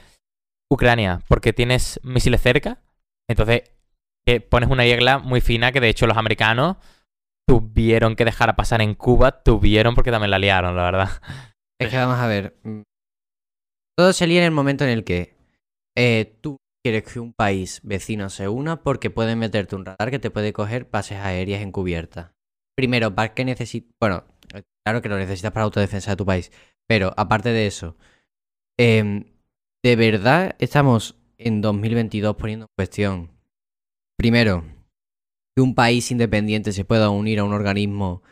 Ucrania 0.70 1.20
porque 1.28 1.52
tienes 1.52 2.00
misiles 2.02 2.40
cerca, 2.40 2.80
entonces 3.28 3.62
eh, 4.26 4.40
pones 4.40 4.70
una 4.70 4.84
regla 4.84 5.18
muy 5.18 5.40
fina 5.40 5.72
que 5.72 5.80
de 5.80 5.88
hecho 5.88 6.06
los 6.06 6.16
americanos 6.16 6.76
tuvieron 7.48 8.14
que 8.14 8.24
dejar 8.24 8.48
a 8.48 8.56
pasar 8.56 8.80
en 8.80 8.94
Cuba, 8.94 9.42
tuvieron 9.42 9.94
porque 9.94 10.12
también 10.12 10.30
la 10.30 10.38
liaron, 10.38 10.76
la 10.76 10.84
verdad. 10.84 11.10
Es 11.80 11.90
que 11.90 11.96
vamos 11.96 12.18
a 12.18 12.26
ver. 12.26 12.56
Mm, 12.62 12.82
todo 13.98 14.12
se 14.12 14.26
lía 14.26 14.40
en 14.40 14.44
el 14.44 14.50
momento 14.52 14.84
en 14.84 14.90
el 14.90 15.02
que 15.02 15.34
eh, 15.96 16.38
tú 16.40 16.58
quieres 16.84 17.02
que 17.04 17.20
un 17.20 17.32
país 17.32 17.80
vecino 17.82 18.30
se 18.30 18.48
una 18.48 18.82
porque 18.82 19.10
puede 19.10 19.34
meterte 19.34 19.76
un 19.76 19.84
radar 19.84 20.10
que 20.10 20.18
te 20.18 20.30
puede 20.30 20.52
coger 20.52 20.88
bases 20.90 21.18
aéreas 21.18 21.62
encubiertas. 21.62 22.32
Primero, 22.76 23.14
¿para 23.14 23.34
qué 23.34 23.44
necesitas? 23.44 23.90
Bueno, 24.00 24.24
claro 24.84 25.02
que 25.02 25.08
lo 25.08 25.18
necesitas 25.18 25.52
para 25.52 25.64
autodefensa 25.64 26.12
de 26.12 26.16
tu 26.16 26.24
país. 26.24 26.52
Pero 26.86 27.12
aparte 27.16 27.50
de 27.50 27.66
eso, 27.66 27.96
eh, 28.78 29.24
¿de 29.82 29.96
verdad 29.96 30.56
estamos 30.58 31.16
en 31.38 31.60
2022 31.60 32.36
poniendo 32.36 32.66
en 32.66 32.74
cuestión? 32.76 33.30
Primero, 34.16 34.64
que 35.56 35.62
un 35.62 35.74
país 35.74 36.10
independiente 36.10 36.72
se 36.72 36.84
pueda 36.84 37.10
unir 37.10 37.40
a 37.40 37.44
un 37.44 37.52
organismo 37.52 38.22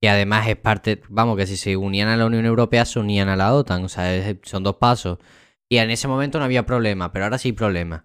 que 0.00 0.08
además 0.08 0.46
es 0.48 0.56
parte, 0.56 1.00
vamos, 1.08 1.36
que 1.36 1.46
si 1.46 1.56
se 1.56 1.76
unían 1.76 2.08
a 2.08 2.16
la 2.16 2.26
Unión 2.26 2.44
Europea 2.44 2.84
se 2.84 2.98
unían 2.98 3.28
a 3.28 3.36
la 3.36 3.54
OTAN, 3.54 3.84
o 3.84 3.88
sea, 3.88 4.36
son 4.42 4.62
dos 4.62 4.76
pasos. 4.76 5.18
Y 5.68 5.78
en 5.78 5.90
ese 5.90 6.08
momento 6.08 6.38
no 6.38 6.44
había 6.44 6.66
problema, 6.66 7.10
pero 7.10 7.24
ahora 7.24 7.38
sí 7.38 7.48
hay 7.48 7.52
problema. 7.52 8.04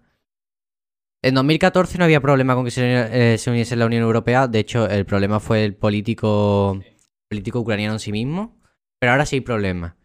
En 1.22 1.34
2014 1.34 1.98
no 1.98 2.04
había 2.04 2.22
problema 2.22 2.54
con 2.54 2.64
que 2.64 2.70
se, 2.70 3.34
eh, 3.34 3.38
se 3.38 3.50
uniese 3.50 3.74
a 3.74 3.76
la 3.76 3.86
Unión 3.86 4.02
Europea, 4.02 4.48
de 4.48 4.58
hecho 4.60 4.88
el 4.88 5.04
problema 5.04 5.38
fue 5.38 5.64
el 5.64 5.74
político, 5.76 6.80
político 7.28 7.60
ucraniano 7.60 7.94
en 7.94 8.00
sí 8.00 8.12
mismo, 8.12 8.58
pero 8.98 9.12
ahora 9.12 9.26
sí 9.26 9.36
hay 9.36 9.40
problema. 9.42 9.98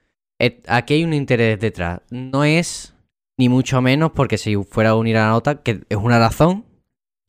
Aquí 0.67 0.95
hay 0.95 1.03
un 1.03 1.13
interés 1.13 1.59
detrás, 1.59 2.01
no 2.09 2.43
es 2.43 2.93
ni 3.37 3.49
mucho 3.49 3.81
menos 3.81 4.11
porque 4.11 4.37
si 4.37 4.55
fuera 4.55 4.91
a 4.91 4.95
unir 4.95 5.17
a 5.17 5.27
la 5.27 5.35
OTAN, 5.35 5.59
que 5.63 5.81
es 5.89 5.97
una 5.97 6.19
razón, 6.19 6.65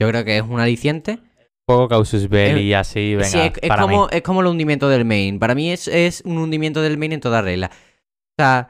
yo 0.01 0.09
creo 0.09 0.25
que 0.25 0.37
es 0.37 0.43
un 0.43 0.61
aliciente. 0.61 1.19
Poco 1.67 1.89
causus 1.89 2.29
belli 2.29 2.63
y 2.63 2.75
así, 2.75 3.15
venga, 3.15 3.29
sí, 3.29 3.39
es, 3.61 3.77
como, 3.77 4.09
es 4.11 4.23
como 4.23 4.41
el 4.41 4.47
hundimiento 4.47 4.89
del 4.89 5.05
main. 5.05 5.39
Para 5.39 5.55
mí 5.55 5.71
es, 5.71 5.89
es 5.89 6.23
un 6.25 6.39
hundimiento 6.39 6.81
del 6.81 6.97
main 6.97 7.13
en 7.13 7.21
toda 7.21 7.43
regla. 7.43 7.71
O 7.73 8.43
sea, 8.43 8.69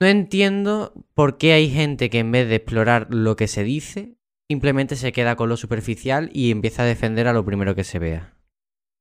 no 0.00 0.06
entiendo 0.06 0.92
por 1.14 1.38
qué 1.38 1.52
hay 1.52 1.70
gente 1.70 2.10
que 2.10 2.18
en 2.18 2.32
vez 2.32 2.48
de 2.48 2.56
explorar 2.56 3.06
lo 3.10 3.36
que 3.36 3.48
se 3.48 3.64
dice, 3.64 4.16
simplemente 4.50 4.96
se 4.96 5.12
queda 5.12 5.36
con 5.36 5.48
lo 5.48 5.56
superficial 5.56 6.30
y 6.34 6.50
empieza 6.50 6.82
a 6.82 6.86
defender 6.86 7.28
a 7.28 7.32
lo 7.32 7.44
primero 7.44 7.74
que 7.74 7.84
se 7.84 7.98
vea. 7.98 8.34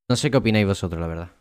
No 0.10 0.16
sé 0.16 0.32
qué 0.32 0.38
opináis 0.38 0.66
vosotros, 0.66 1.02
la 1.02 1.08
verdad. 1.08 1.32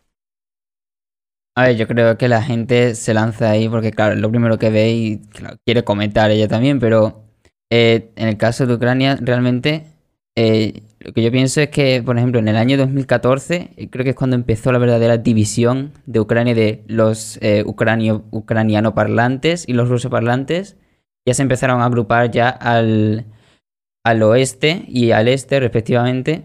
A 1.59 1.65
ver, 1.65 1.77
yo 1.77 1.89
creo 1.89 2.17
que 2.17 2.29
la 2.29 2.41
gente 2.41 2.95
se 2.95 3.13
lanza 3.13 3.51
ahí 3.51 3.69
porque, 3.69 3.91
claro, 3.91 4.15
lo 4.15 4.31
primero 4.31 4.61
que 4.61 4.71
ve 4.71 4.93
y 4.93 5.21
quiere 5.65 5.83
comentar 5.83 6.31
ella 6.31 6.47
también, 6.47 6.79
pero 6.79 7.25
eh, 7.69 8.13
en 8.15 8.29
el 8.29 8.37
caso 8.37 8.65
de 8.65 8.75
Ucrania, 8.75 9.19
realmente 9.21 9.87
eh, 10.37 10.85
lo 11.01 11.13
que 11.13 11.21
yo 11.21 11.33
pienso 11.33 11.61
es 11.61 11.71
que, 11.71 12.01
por 12.01 12.17
ejemplo, 12.17 12.39
en 12.39 12.47
el 12.47 12.57
año 12.57 12.77
2014, 12.77 13.71
eh, 13.77 13.91
creo 13.91 14.05
que 14.05 14.11
es 14.11 14.17
cuando 14.17 14.37
empezó 14.37 14.71
la 14.71 14.79
verdadera 14.79 15.17
división 15.17 15.95
de 16.07 16.21
Ucrania 16.21 16.55
de 16.55 16.85
los 16.87 17.41
ucranio, 17.65 18.25
ucraniano 18.31 18.95
parlantes 18.95 19.65
y 19.67 19.73
los 19.73 19.89
ruso 19.89 20.11
parlantes. 20.11 20.77
Ya 21.27 21.35
se 21.35 21.43
empezaron 21.43 21.81
a 21.81 21.87
agrupar 21.87 22.31
ya 22.31 22.51
al, 22.51 23.27
al 24.05 24.23
oeste 24.23 24.85
y 24.87 25.11
al 25.11 25.27
este, 25.27 25.59
respectivamente. 25.59 26.45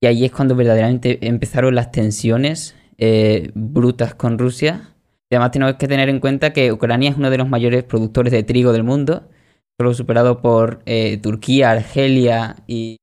Y 0.00 0.06
ahí 0.06 0.24
es 0.24 0.30
cuando 0.30 0.54
verdaderamente 0.54 1.18
empezaron 1.26 1.74
las 1.74 1.90
tensiones 1.90 2.76
brutas 3.54 4.14
con 4.14 4.38
Rusia. 4.38 4.94
además 5.30 5.50
tenemos 5.50 5.74
que 5.76 5.88
tener 5.88 6.08
en 6.08 6.20
cuenta 6.20 6.52
que 6.52 6.72
Ucrania 6.72 7.10
es 7.10 7.16
uno 7.16 7.30
de 7.30 7.38
los 7.38 7.48
mayores 7.48 7.84
productores 7.84 8.32
de 8.32 8.42
trigo 8.42 8.72
del 8.72 8.84
mundo 8.84 9.28
solo 9.78 9.94
superado 9.94 10.40
por 10.40 10.82
eh, 10.86 11.18
Turquía, 11.18 11.72
Argelia 11.72 12.56
y... 12.66 12.98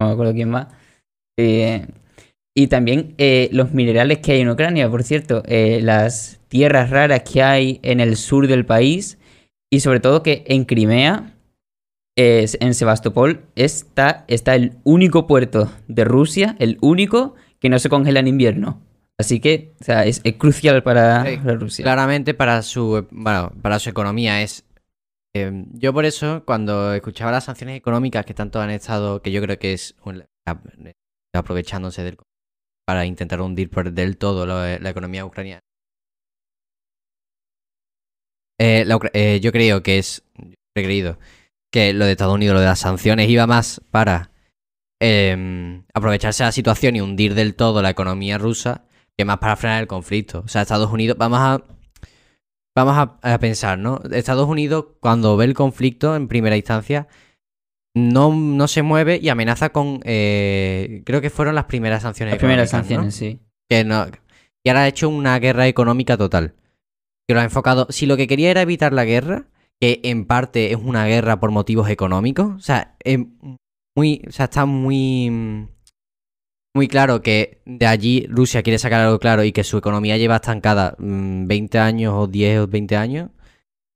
no 0.00 0.08
me 0.08 0.12
acuerdo 0.12 0.32
quién 0.32 0.50
más. 0.50 0.68
Eh, 1.38 1.86
y 2.56 2.66
también 2.66 3.14
eh, 3.18 3.48
los 3.52 3.72
minerales 3.72 4.18
que 4.18 4.32
hay 4.32 4.40
en 4.40 4.50
Ucrania, 4.50 4.90
por 4.90 5.04
cierto, 5.04 5.42
las 5.46 6.40
tierras 6.48 6.90
raras 6.90 7.22
que 7.22 7.42
hay 7.42 7.78
en 7.82 8.00
el 8.00 8.16
sur 8.16 8.48
del 8.48 8.66
país 8.66 9.18
y 9.70 9.80
sobre 9.80 10.00
todo 10.00 10.24
que 10.24 10.44
en 10.48 10.64
Crimea, 10.64 11.34
en 12.16 12.74
Sebastopol, 12.74 13.44
está, 13.54 14.24
está 14.26 14.56
el 14.56 14.72
único 14.82 15.28
puerto 15.28 15.70
de 15.86 16.04
Rusia, 16.04 16.56
el 16.58 16.78
único 16.80 17.36
que 17.58 17.68
no 17.68 17.78
se 17.78 17.88
congela 17.88 18.20
en 18.20 18.28
invierno. 18.28 18.82
Así 19.18 19.40
que, 19.40 19.74
o 19.80 19.84
sea, 19.84 20.04
es, 20.04 20.22
crucial 20.38 20.82
para, 20.82 21.24
para, 21.42 21.54
Rusia. 21.54 21.82
Claramente 21.82 22.34
para 22.34 22.62
su, 22.62 23.06
bueno, 23.10 23.52
para 23.62 23.78
su 23.80 23.90
economía 23.90 24.42
es 24.42 24.64
Em, 25.34 25.66
yo 25.74 25.92
por 25.92 26.04
eso, 26.04 26.42
cuando 26.44 26.94
escuchaba 26.94 27.30
las 27.32 27.44
sanciones 27.44 27.76
económicas 27.76 28.24
que 28.24 28.34
tanto 28.34 28.60
han 28.60 28.70
estado, 28.70 29.22
que 29.22 29.30
yo 29.30 29.42
creo 29.42 29.58
que 29.58 29.72
es 29.74 29.94
aprovechándose 31.34 32.02
del 32.02 32.16
para 32.86 33.04
intentar 33.04 33.40
hundir 33.42 33.68
por 33.70 33.92
del 33.92 34.16
todo 34.16 34.46
la, 34.46 34.90
economía 34.90 35.24
ucraniana. 35.24 35.60
Eh, 38.58 38.84
eh, 39.12 39.40
yo 39.40 39.52
creo 39.52 39.82
que 39.82 39.98
es, 39.98 40.24
he 40.74 40.82
creído 40.82 41.18
que 41.70 41.92
lo 41.92 42.06
de 42.06 42.12
Estados 42.12 42.34
Unidos, 42.34 42.54
lo 42.54 42.60
de 42.60 42.66
las 42.66 42.80
sanciones, 42.80 43.28
iba 43.28 43.46
más 43.46 43.82
para 43.90 44.30
em, 45.00 45.84
aprovecharse 45.94 46.42
de 46.42 46.48
la 46.48 46.52
situación 46.52 46.96
y 46.96 47.00
hundir 47.00 47.34
del 47.34 47.54
todo 47.54 47.82
la 47.82 47.90
economía 47.90 48.38
rusa 48.38 48.84
que 49.16 49.24
más 49.24 49.38
para 49.38 49.56
frenar 49.56 49.80
el 49.80 49.88
conflicto. 49.88 50.42
O 50.44 50.48
sea, 50.48 50.62
Estados 50.62 50.92
Unidos, 50.92 51.16
vamos 51.18 51.40
a 51.40 51.62
vamos 52.76 52.96
a, 53.22 53.38
pensar, 53.38 53.78
¿no? 53.78 54.00
Estados 54.12 54.48
Unidos, 54.48 54.86
cuando 55.00 55.36
ve 55.36 55.46
el 55.46 55.54
conflicto 55.54 56.14
en 56.14 56.28
primera 56.28 56.56
instancia, 56.56 57.08
no, 57.96 58.32
no 58.32 58.68
se 58.68 58.82
mueve 58.82 59.18
y 59.20 59.28
amenaza 59.28 59.70
con. 59.70 60.00
Eh, 60.04 61.02
creo 61.04 61.20
que 61.20 61.30
fueron 61.30 61.56
las 61.56 61.64
primeras 61.64 62.02
sanciones. 62.02 62.34
Las 62.34 62.38
primeras 62.38 62.70
sanciones, 62.70 63.16
sí. 63.16 63.40
Que 63.68 63.84
no, 63.84 64.06
y 64.64 64.68
ahora 64.68 64.82
ha 64.82 64.88
hecho 64.88 65.08
una 65.08 65.38
guerra 65.38 65.66
económica 65.66 66.16
total. 66.16 66.54
Que 67.26 67.34
lo 67.34 67.40
ha 67.40 67.44
enfocado. 67.44 67.86
Si 67.90 68.06
lo 68.06 68.16
que 68.16 68.26
quería 68.26 68.50
era 68.50 68.62
evitar 68.62 68.92
la 68.92 69.04
guerra, 69.04 69.46
que 69.80 70.00
en 70.04 70.24
parte 70.24 70.72
es 70.72 70.78
una 70.78 71.06
guerra 71.06 71.40
por 71.40 71.50
motivos 71.50 71.90
económicos, 71.90 72.54
o 72.56 72.60
sea, 72.60 72.94
es 73.00 73.18
muy. 73.98 74.22
O 74.28 74.32
sea, 74.32 74.44
está 74.44 74.64
muy 74.66 75.68
muy 76.74 76.86
claro 76.86 77.22
que 77.22 77.60
de 77.64 77.86
allí 77.86 78.26
Rusia 78.28 78.62
quiere 78.62 78.78
sacar 78.78 79.00
algo 79.00 79.18
claro 79.18 79.42
y 79.42 79.52
que 79.52 79.64
su 79.64 79.78
economía 79.78 80.16
lleva 80.16 80.36
estancada 80.36 80.94
20 80.98 81.78
mm, 81.78 81.82
años 81.82 82.14
o 82.16 82.26
10 82.28 82.60
o 82.60 82.66
20 82.68 82.96
años 82.96 83.30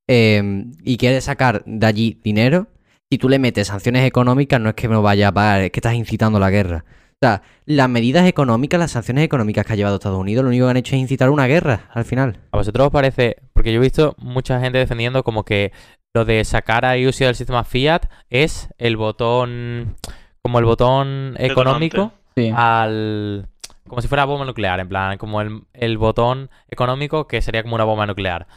em, 0.09 0.73
y 0.83 0.97
quiere 0.97 1.21
sacar 1.21 1.63
de 1.65 1.87
allí 1.87 2.21
dinero, 2.25 2.67
si 3.11 3.19
tú 3.19 3.29
le 3.29 3.39
metes 3.39 3.69
sanciones 3.69 4.05
económicas 4.05 4.61
no 4.61 4.71
es 4.71 4.75
que 4.75 4.89
lo 4.89 5.03
vaya 5.03 5.29
a 5.29 5.33
pagar, 5.33 5.61
es 5.63 5.71
que 5.71 5.79
estás 5.81 5.95
incitando 5.95 6.41
la 6.41 6.51
guerra. 6.51 6.85
O 7.23 7.25
sea, 7.25 7.43
las 7.67 7.89
medidas 7.89 8.27
económicas, 8.27 8.81
las 8.81 8.91
sanciones 8.91 9.23
económicas 9.25 9.65
que 9.65 9.73
ha 9.75 9.77
llevado 9.77 9.95
Estados 9.95 10.19
Unidos, 10.19 10.43
lo 10.43 10.49
único 10.49 10.67
que 10.67 10.71
han 10.73 10.77
hecho 10.77 10.97
es 10.97 11.03
incitar 11.03 11.31
una 11.31 11.47
guerra 11.47 11.89
al 11.95 12.05
final. 12.05 12.41
¿A 12.51 12.57
vosotros 12.57 12.87
os 12.87 12.93
parece, 12.93 13.37
porque 13.53 13.73
yo 13.73 13.79
he 13.79 13.83
visto 13.83 14.17
mucha 14.19 14.59
gente 14.61 14.79
defendiendo 14.79 15.23
como 15.23 15.45
que 15.45 15.71
lo 16.15 16.25
de 16.25 16.45
sacar 16.45 16.85
a 16.85 16.97
Rusia 16.97 17.29
del 17.29 17.37
sistema 17.37 17.63
Fiat 17.63 18.07
es 18.29 18.71
el 18.77 18.97
botón, 18.97 19.95
como 20.43 20.59
el 20.59 20.65
botón 20.65 21.37
económico 21.39 22.13
Sí. 22.37 22.51
al... 22.55 23.47
Como 23.89 24.03
si 24.03 24.09
fuera 24.09 24.25
bomba 24.25 24.45
nuclear, 24.45 24.81
en 24.81 24.89
plan, 24.89 25.17
como 25.17 25.43
el, 25.43 25.63
el 25.75 25.99
botón 25.99 26.51
económico 26.69 27.29
que 27.29 27.41
sería 27.41 27.63
como 27.63 27.77
una 27.77 27.85
bomba 27.85 28.05
nuclear. 28.07 28.49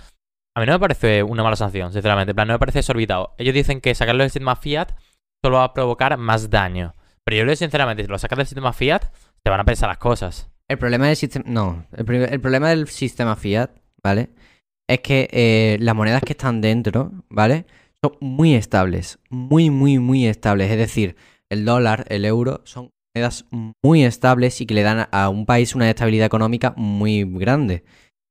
A 0.56 0.60
mí 0.60 0.66
no 0.66 0.72
me 0.74 0.80
parece 0.80 1.22
una 1.22 1.44
mala 1.44 1.56
sanción, 1.56 1.94
sinceramente. 1.94 2.32
En 2.32 2.36
plan, 2.36 2.48
no 2.48 2.54
me 2.56 2.60
parece 2.60 2.80
exorbitado. 2.80 3.36
Ellos 3.38 3.54
dicen 3.54 3.80
que 3.80 3.94
sacarlo 3.94 4.24
del 4.24 4.32
sistema 4.32 4.56
Fiat 4.56 4.94
solo 5.44 5.58
va 5.58 5.66
a 5.66 5.74
provocar 5.74 6.18
más 6.18 6.50
daño. 6.50 6.96
Pero 7.26 7.38
yo 7.38 7.44
digo 7.44 7.56
sinceramente, 7.56 8.04
si 8.04 8.10
lo 8.10 8.20
sacas 8.20 8.38
del 8.38 8.48
sistema 8.48 8.72
Fiat, 8.72 9.04
te 9.44 9.50
van 9.50 9.60
a 9.60 9.66
pensar 9.66 9.90
las 9.90 9.98
cosas. 9.98 10.52
El 10.68 10.78
problema 10.78 11.08
del 11.08 11.16
sistema. 11.16 11.46
No, 11.48 11.86
el, 11.92 12.10
el 12.10 12.40
problema 12.40 12.70
del 12.70 12.88
sistema 12.88 13.36
Fiat, 13.36 13.72
¿vale? 14.04 14.30
Es 14.88 15.00
que 15.00 15.28
eh, 15.32 15.78
las 15.80 15.96
monedas 15.96 16.22
que 16.22 16.34
están 16.34 16.62
dentro, 16.62 17.12
¿vale? 17.30 17.66
Son 18.04 18.14
muy 18.22 18.54
estables. 18.54 19.18
Muy, 19.30 19.72
muy, 19.72 19.98
muy 19.98 20.28
estables. 20.28 20.70
Es 20.70 20.78
decir, 20.78 21.16
el 21.50 21.66
dólar, 21.66 22.06
el 22.10 22.26
euro, 22.26 22.62
son 22.66 22.92
monedas 23.16 23.46
muy 23.84 24.04
estables 24.04 24.62
y 24.62 24.68
que 24.68 24.76
le 24.76 24.84
dan 24.84 25.08
a 25.12 25.30
un 25.30 25.48
país 25.48 25.74
una 25.74 25.90
estabilidad 25.90 26.28
económica 26.28 26.76
muy 26.78 27.24
grande. 27.24 27.84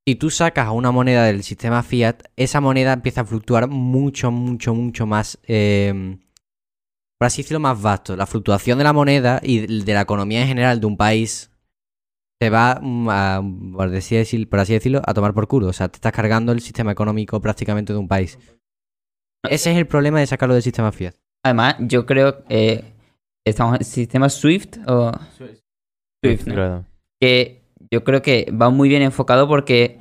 Si 0.06 0.14
tú 0.14 0.30
sacas 0.30 0.66
a 0.68 0.72
una 0.72 0.92
moneda 0.92 1.24
del 1.24 1.42
sistema 1.42 1.82
Fiat, 1.82 2.22
esa 2.36 2.60
moneda 2.60 2.92
empieza 2.92 3.22
a 3.22 3.24
fluctuar 3.24 3.66
mucho, 3.66 4.30
mucho, 4.30 4.74
mucho 4.74 5.06
más. 5.06 5.40
eh, 5.48 6.18
por 7.18 7.26
así 7.26 7.42
decirlo, 7.42 7.61
más 7.61 7.80
vasto. 7.80 8.16
La 8.16 8.26
fluctuación 8.26 8.78
de 8.78 8.85
la 8.85 8.92
moneda 8.92 9.40
y 9.42 9.80
de 9.83 9.94
la 9.94 10.00
economía 10.02 10.42
en 10.42 10.49
general 10.49 10.80
de 10.80 10.87
un 10.87 10.97
país 10.97 11.50
se 12.40 12.50
va, 12.50 12.78
mm, 12.83 13.09
a, 13.09 13.42
por, 13.76 13.94
así 13.94 14.16
decir- 14.16 14.49
por 14.49 14.59
así 14.61 14.73
decirlo, 14.73 15.00
a 15.04 15.14
tomar 15.14 15.33
por 15.35 15.47
culo. 15.49 15.68
O 15.68 15.73
sea, 15.73 15.88
te 15.88 15.97
estás 15.97 16.12
cargando 16.12 16.52
el 16.52 16.61
sistema 16.61 16.92
económico 16.92 17.40
prácticamente 17.40 17.92
de 17.92 17.99
un 17.99 18.09
país. 18.09 18.38
Ese 19.49 19.71
es 19.73 19.76
el 19.76 19.87
problema 19.87 20.21
de 20.21 20.26
sacarlo 20.26 20.54
del 20.54 20.62
sistema 20.62 20.90
Fiat. 20.92 21.14
Además, 21.44 21.76
yo 21.80 22.06
creo 22.06 22.44
que 22.44 22.85
estamos 23.47 23.75
en 23.75 23.80
el 23.80 23.85
sistema 23.87 24.28
Swift 24.30 24.78
o 24.87 25.12
Swift, 26.25 26.47
¿no? 26.47 26.54
Creo. 26.54 26.85
que 27.21 27.62
yo 27.90 28.02
creo 28.04 28.23
que 28.23 28.50
va 28.50 28.71
muy 28.71 28.88
bien 28.88 29.02
enfocado 29.02 29.47
porque 29.47 30.00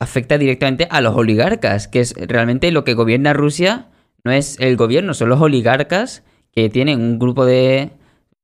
afecta 0.00 0.38
directamente 0.38 0.86
a 0.90 1.00
los 1.00 1.14
oligarcas, 1.14 1.88
que 1.88 2.00
es 2.00 2.14
realmente 2.16 2.70
lo 2.70 2.84
que 2.84 2.94
gobierna 2.94 3.32
Rusia, 3.32 3.88
no 4.24 4.32
es 4.32 4.58
el 4.60 4.76
gobierno, 4.76 5.12
son 5.14 5.28
los 5.28 5.40
oligarcas 5.40 6.22
que 6.52 6.68
tienen 6.68 7.00
un 7.00 7.18
grupo 7.18 7.44
de 7.46 7.90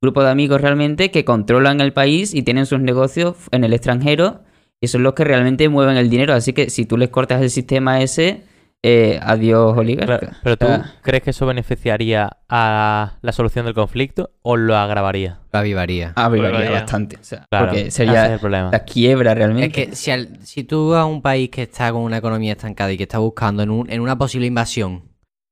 grupo 0.02 0.22
de 0.22 0.30
amigos 0.30 0.60
realmente 0.60 1.10
que 1.10 1.24
controlan 1.24 1.80
el 1.80 1.92
país 1.92 2.34
y 2.34 2.42
tienen 2.42 2.66
sus 2.66 2.80
negocios 2.80 3.36
en 3.50 3.64
el 3.64 3.72
extranjero 3.72 4.40
y 4.80 4.88
son 4.88 5.02
los 5.02 5.14
que 5.14 5.24
realmente 5.24 5.68
mueven 5.68 5.96
el 5.96 6.10
dinero, 6.10 6.34
así 6.34 6.52
que 6.52 6.68
si 6.70 6.84
tú 6.84 6.96
les 6.98 7.08
cortas 7.08 7.40
el 7.42 7.50
sistema 7.50 8.00
ese, 8.02 8.42
eh, 8.82 9.18
adiós 9.22 9.76
oligarca. 9.76 10.18
Claro, 10.18 10.36
pero 10.44 10.56
tú 10.58 10.66
O 10.66 10.68
sea, 10.68 10.94
crees 11.02 11.22
que 11.24 11.30
eso 11.30 11.46
beneficiaría 11.46 12.30
a 12.48 13.14
la 13.22 13.32
solución 13.32 13.64
del 13.64 13.74
conflicto 13.74 14.30
o 14.42 14.56
lo 14.56 14.76
agravaría? 14.76 15.40
La 15.50 15.62
vivaría. 15.62 16.12
abriría 16.14 16.48
Abriría. 16.50 16.70
bastante, 16.72 17.16
o 17.16 17.24
sea, 17.24 17.46
Claro, 17.50 17.66
porque 17.68 17.90
sería 17.90 18.32
el 18.34 18.38
problema. 18.38 18.70
la 18.70 18.84
quiebra 18.84 19.34
realmente. 19.34 19.80
Es 19.82 19.88
que 19.88 19.96
si, 19.96 20.10
al- 20.10 20.38
si 20.46 20.62
tú 20.62 20.94
a 20.94 21.06
un 21.06 21.22
país 21.22 21.48
que 21.48 21.62
está 21.62 21.90
con 21.90 22.02
una 22.02 22.18
economía 22.18 22.52
estancada 22.52 22.92
y 22.92 22.96
que 22.98 23.04
está 23.04 23.18
buscando 23.18 23.62
en, 23.62 23.70
un- 23.70 23.90
en 23.90 24.00
una 24.02 24.16
posible 24.18 24.46
invasión 24.46 25.04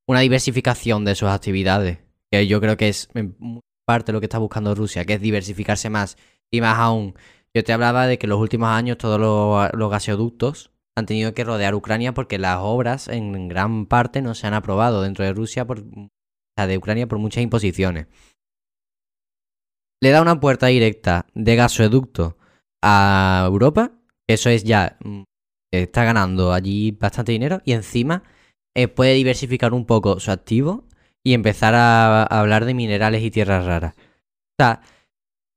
una 0.07 0.21
diversificación 0.21 1.07
de 1.07 1.15
sus 1.15 1.31
actividades, 1.31 1.99
yo 2.43 2.61
creo 2.61 2.77
que 2.77 2.89
es 2.89 3.09
en 3.15 3.35
muy 3.39 3.61
parte 3.87 4.13
lo 4.13 4.21
que 4.21 4.27
está 4.27 4.39
buscando 4.39 4.75
Rusia, 4.75 5.05
que 5.05 5.15
es 5.15 5.21
diversificarse 5.21 5.91
más 5.91 6.17
y 6.53 6.61
más 6.61 6.79
aún. 6.79 7.15
Yo 7.55 7.63
te 7.63 7.73
hablaba 7.73 8.07
de 8.07 8.19
que 8.19 8.27
en 8.27 8.31
los 8.31 8.41
últimos 8.41 8.69
años 8.69 8.99
todos 8.99 9.21
los, 9.21 9.73
los 9.75 9.91
gaseoductos 9.91 10.71
han 10.97 11.07
tenido 11.07 11.35
que 11.35 11.45
rodear 11.45 11.75
Ucrania 11.75 12.15
porque 12.15 12.39
las 12.39 12.59
obras 12.61 13.09
en 13.09 13.49
gran 13.49 13.87
parte 13.87 14.23
no 14.23 14.35
se 14.35 14.47
han 14.47 14.55
aprobado 14.55 15.03
dentro 15.03 15.25
de 15.25 15.33
Rusia, 15.33 15.67
por, 15.67 15.81
o 15.81 16.09
sea, 16.57 16.67
de 16.67 16.79
Ucrania 16.79 17.07
por 17.07 17.19
muchas 17.19 17.43
imposiciones. 17.43 18.07
Le 20.03 20.11
da 20.11 20.23
una 20.23 20.41
puerta 20.41 20.67
directa 20.69 21.27
de 21.35 21.57
gasoducto 21.57 22.37
a 22.83 23.45
Europa, 23.47 23.93
eso 24.29 24.51
es 24.51 24.65
ya, 24.65 24.97
mm, 25.03 25.23
está 25.73 26.05
ganando 26.05 26.53
allí 26.53 26.93
bastante 26.93 27.33
dinero 27.33 27.61
y 27.65 27.73
encima 27.73 28.23
eh, 28.77 28.89
puede 28.89 29.15
diversificar 29.15 29.73
un 29.73 29.87
poco 29.87 30.21
su 30.21 30.31
activo 30.31 30.85
y 31.25 31.35
empezar 31.35 31.75
a, 31.75 32.25
hablar 32.25 32.67
de 32.67 32.75
minerales 32.75 33.23
y 33.23 33.31
tierras 33.31 33.65
raras. 33.65 33.95
O 33.97 34.63
sea, 34.63 34.83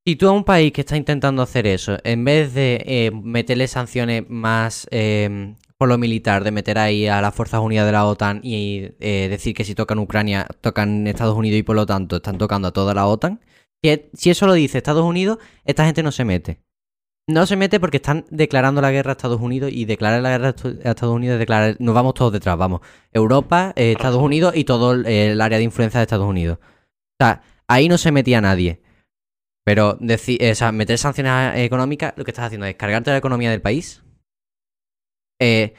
si 0.06 0.16
tú 0.16 0.28
a 0.28 0.32
un 0.32 0.44
país 0.44 0.72
que 0.72 0.80
está 0.80 0.96
intentando 0.96 1.42
hacer 1.42 1.66
eso, 1.66 1.98
en 2.02 2.24
vez 2.24 2.54
de 2.54 2.82
eh, 2.86 3.10
meterle 3.12 3.68
sanciones 3.68 4.24
más 4.28 4.88
eh, 4.90 5.54
por 5.76 5.88
lo 5.88 5.98
militar, 5.98 6.42
de 6.42 6.50
meter 6.50 6.78
ahí 6.78 7.06
a 7.06 7.20
las 7.20 7.34
Fuerzas 7.34 7.60
Unidas 7.60 7.86
de 7.86 7.92
la 7.92 8.06
OTAN 8.06 8.40
y 8.42 8.90
eh, 8.98 9.28
decir 9.28 9.54
que 9.54 9.64
si 9.64 9.74
tocan 9.74 9.98
Ucrania, 9.98 10.46
tocan 10.60 11.06
Estados 11.06 11.36
Unidos 11.36 11.60
y 11.60 11.62
por 11.62 11.76
lo 11.76 11.86
tanto 11.86 12.16
están 12.16 12.38
tocando 12.38 12.68
a 12.68 12.72
toda 12.72 12.94
la 12.94 13.06
OTAN, 13.06 13.40
si 14.14 14.30
eso 14.30 14.46
lo 14.46 14.54
dice 14.54 14.78
Estados 14.78 15.04
Unidos, 15.04 15.38
esta 15.64 15.84
gente 15.84 16.02
no 16.02 16.10
se 16.10 16.24
mete. 16.24 16.60
No 17.28 17.44
se 17.46 17.56
mete 17.56 17.78
porque 17.78 17.98
están 17.98 18.24
declarando 18.30 18.80
la 18.80 18.90
guerra 18.90 19.10
a 19.10 19.12
Estados 19.12 19.40
Unidos 19.40 19.70
y 19.70 19.84
declarar 19.84 20.22
la 20.22 20.30
guerra 20.30 20.46
a 20.48 20.90
Estados 20.90 21.14
Unidos 21.14 21.34
es 21.34 21.38
declarar, 21.38 21.76
nos 21.78 21.94
vamos 21.94 22.14
todos 22.14 22.32
detrás, 22.32 22.56
vamos. 22.56 22.80
Europa, 23.12 23.74
eh, 23.76 23.92
Estados 23.92 24.22
Unidos 24.22 24.56
y 24.56 24.64
todo 24.64 24.92
el, 24.92 25.04
el 25.06 25.40
área 25.42 25.58
de 25.58 25.64
influencia 25.64 26.00
de 26.00 26.04
Estados 26.04 26.26
Unidos. 26.26 26.58
O 26.62 27.24
sea, 27.24 27.42
ahí 27.68 27.86
no 27.88 27.98
se 27.98 28.12
metía 28.12 28.40
nadie. 28.40 28.80
Pero 29.62 29.98
deci- 29.98 30.38
eh, 30.40 30.52
o 30.52 30.54
sea, 30.54 30.72
meter 30.72 30.96
sanciones 30.96 31.58
económicas, 31.58 32.14
lo 32.16 32.24
que 32.24 32.30
estás 32.30 32.46
haciendo 32.46 32.66
es 32.66 32.76
cargarte 32.76 33.10
la 33.10 33.18
economía 33.18 33.50
del 33.50 33.60
país. 33.60 34.02
Eh, 35.38 35.74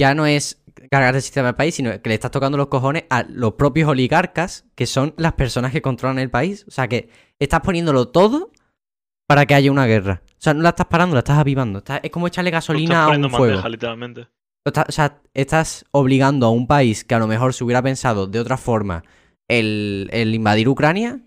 ya 0.00 0.14
no 0.14 0.26
es 0.26 0.62
cargarte 0.92 1.16
el 1.18 1.22
sistema 1.22 1.48
del 1.48 1.56
país, 1.56 1.74
sino 1.74 2.00
que 2.00 2.08
le 2.08 2.14
estás 2.14 2.30
tocando 2.30 2.56
los 2.56 2.68
cojones 2.68 3.04
a 3.10 3.24
los 3.24 3.54
propios 3.54 3.88
oligarcas, 3.88 4.64
que 4.76 4.86
son 4.86 5.14
las 5.16 5.32
personas 5.32 5.72
que 5.72 5.82
controlan 5.82 6.20
el 6.20 6.30
país. 6.30 6.64
O 6.68 6.70
sea, 6.70 6.86
que 6.86 7.08
estás 7.40 7.62
poniéndolo 7.62 8.08
todo 8.10 8.52
para 9.26 9.46
que 9.46 9.54
haya 9.54 9.70
una 9.70 9.86
guerra. 9.86 10.22
O 10.26 10.36
sea, 10.44 10.54
no 10.54 10.62
la 10.62 10.70
estás 10.70 10.86
parando, 10.86 11.14
la 11.14 11.20
estás 11.20 11.38
avivando. 11.38 11.78
Estás- 11.78 12.00
es 12.02 12.10
como 12.10 12.26
echarle 12.26 12.50
estás 12.50 12.66
gasolina 12.68 13.04
a 13.04 13.06
poniendo 13.06 13.28
un 13.28 13.32
fuego. 13.34 13.46
bandeja, 13.54 13.68
literalmente. 13.68 14.28
Está- 14.66 14.86
o 14.88 14.92
sea, 14.92 15.20
estás 15.34 15.84
obligando 15.90 16.46
a 16.46 16.50
un 16.50 16.66
país 16.66 17.04
que 17.04 17.14
a 17.14 17.18
lo 17.18 17.26
mejor 17.26 17.52
se 17.54 17.64
hubiera 17.64 17.82
pensado 17.82 18.26
de 18.26 18.40
otra 18.40 18.56
forma 18.56 19.02
el, 19.48 20.08
el 20.12 20.34
invadir 20.34 20.68
Ucrania 20.68 21.20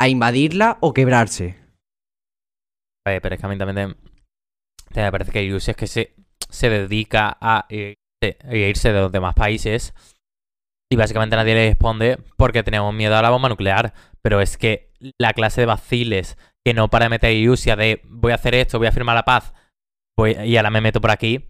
a 0.00 0.08
invadirla 0.08 0.78
o 0.80 0.92
quebrarse. 0.92 1.56
Eh, 3.06 3.20
pero 3.22 3.34
es 3.34 3.40
que 3.40 3.46
a 3.46 3.50
mí 3.50 3.58
también 3.58 3.96
te- 4.92 5.02
me 5.02 5.12
parece 5.12 5.30
que 5.30 5.50
Rusia 5.50 5.72
es 5.72 5.76
que 5.76 5.86
se, 5.86 6.14
se 6.48 6.70
dedica 6.70 7.36
a 7.40 7.66
irse, 7.68 8.38
a 8.42 8.54
irse 8.56 8.92
de 8.92 9.00
los 9.00 9.12
demás 9.12 9.34
países 9.34 9.92
y 10.90 10.96
básicamente 10.96 11.36
nadie 11.36 11.54
le 11.54 11.68
responde 11.68 12.18
porque 12.36 12.62
tenemos 12.62 12.94
miedo 12.94 13.16
a 13.16 13.22
la 13.22 13.30
bomba 13.30 13.48
nuclear. 13.50 13.92
Pero 14.22 14.40
es 14.40 14.56
que 14.56 14.90
la 15.20 15.34
clase 15.34 15.60
de 15.62 15.66
vaciles 15.66 16.38
que 16.64 16.74
no 16.74 16.88
para 16.88 17.06
de 17.06 17.10
meter 17.10 17.36
a 17.36 17.46
Rusia 17.46 17.76
de 17.76 18.00
voy 18.04 18.32
a 18.32 18.36
hacer 18.36 18.54
esto, 18.54 18.78
voy 18.78 18.88
a 18.88 18.92
firmar 18.92 19.14
la 19.14 19.24
paz 19.24 19.52
voy, 20.18 20.32
y 20.32 20.56
ahora 20.56 20.70
me 20.70 20.80
meto 20.80 21.00
por 21.00 21.10
aquí, 21.10 21.48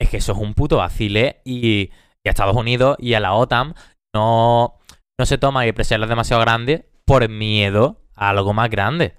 es 0.00 0.08
que 0.08 0.18
eso 0.18 0.32
es 0.32 0.38
un 0.38 0.54
puto 0.54 0.76
vacile 0.76 1.40
y, 1.44 1.90
y 2.24 2.28
a 2.28 2.30
Estados 2.30 2.56
Unidos 2.56 2.96
y 2.98 3.14
a 3.14 3.20
la 3.20 3.34
OTAN 3.34 3.74
no, 4.14 4.78
no 5.18 5.26
se 5.26 5.38
toma 5.38 5.66
y 5.66 5.72
presiones 5.72 6.08
demasiado 6.08 6.42
grande 6.42 6.88
por 7.04 7.28
miedo 7.28 8.00
a 8.14 8.30
algo 8.30 8.52
más 8.52 8.70
grande. 8.70 9.14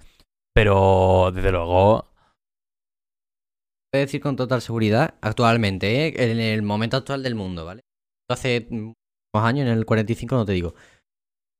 Pero 0.54 1.32
desde 1.34 1.50
luego, 1.50 2.14
Puedo 3.94 4.06
decir 4.06 4.20
con 4.20 4.34
total 4.34 4.60
seguridad, 4.60 5.14
actualmente, 5.20 6.08
¿eh? 6.08 6.32
en 6.32 6.40
el 6.40 6.62
momento 6.62 6.96
actual 6.96 7.22
del 7.22 7.36
mundo, 7.36 7.64
¿vale? 7.64 7.82
Hace 8.28 8.66
unos 8.68 8.96
años, 9.34 9.68
en 9.68 9.72
el 9.72 9.86
45 9.86 10.34
no 10.34 10.44
te 10.44 10.50
digo. 10.50 10.74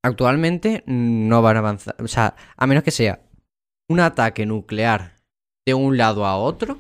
Actualmente 0.05 0.83
mm, 0.85 1.29
no 1.29 1.43
van 1.43 1.55
a 1.55 1.59
avanzar. 1.61 1.95
O 2.03 2.09
sea, 2.09 2.35
a 2.57 2.67
menos 2.67 2.83
que 2.83 2.91
sea 2.91 3.24
un 3.89 4.01
ataque 4.01 4.47
nuclear 4.47 5.17
de 5.67 5.75
un 5.75 5.97
lado 5.97 6.27
a 6.27 6.37
otro, 6.37 6.79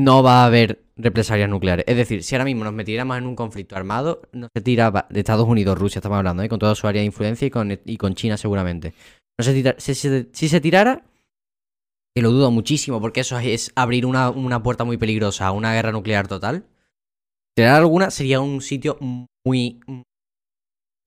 no 0.00 0.22
va 0.22 0.42
a 0.42 0.46
haber 0.46 0.82
represalias 0.96 1.48
nucleares. 1.48 1.84
Es 1.88 1.96
decir, 1.96 2.22
si 2.22 2.34
ahora 2.34 2.44
mismo 2.44 2.64
nos 2.64 2.72
metiéramos 2.72 3.16
en 3.18 3.26
un 3.26 3.36
conflicto 3.36 3.76
armado, 3.76 4.22
no 4.32 4.48
se 4.54 4.60
tira 4.62 4.90
va- 4.90 5.06
de 5.10 5.20
Estados 5.20 5.46
Unidos, 5.46 5.78
Rusia, 5.78 5.98
estamos 5.98 6.18
hablando, 6.18 6.42
¿eh? 6.42 6.48
con 6.48 6.58
toda 6.58 6.74
su 6.74 6.86
área 6.86 7.00
de 7.00 7.06
influencia 7.06 7.46
y 7.46 7.50
con, 7.50 7.78
y 7.84 7.96
con 7.96 8.14
China 8.14 8.36
seguramente. 8.36 8.94
No 9.38 9.44
se 9.44 9.52
tira- 9.54 9.76
si, 9.78 9.94
si- 9.94 10.48
se 10.48 10.60
tirara, 10.60 11.04
que 12.16 12.22
lo 12.22 12.30
dudo 12.30 12.50
muchísimo, 12.50 13.00
porque 13.00 13.20
eso 13.20 13.38
es 13.38 13.72
abrir 13.74 14.06
una, 14.06 14.30
una 14.30 14.62
puerta 14.62 14.84
muy 14.84 14.96
peligrosa 14.96 15.46
a 15.46 15.52
una 15.52 15.74
guerra 15.74 15.90
nuclear 15.92 16.28
total. 16.28 16.64
Tirar 17.56 17.76
alguna 17.76 18.10
sería 18.10 18.40
un 18.40 18.60
sitio 18.60 18.98
muy. 19.44 19.80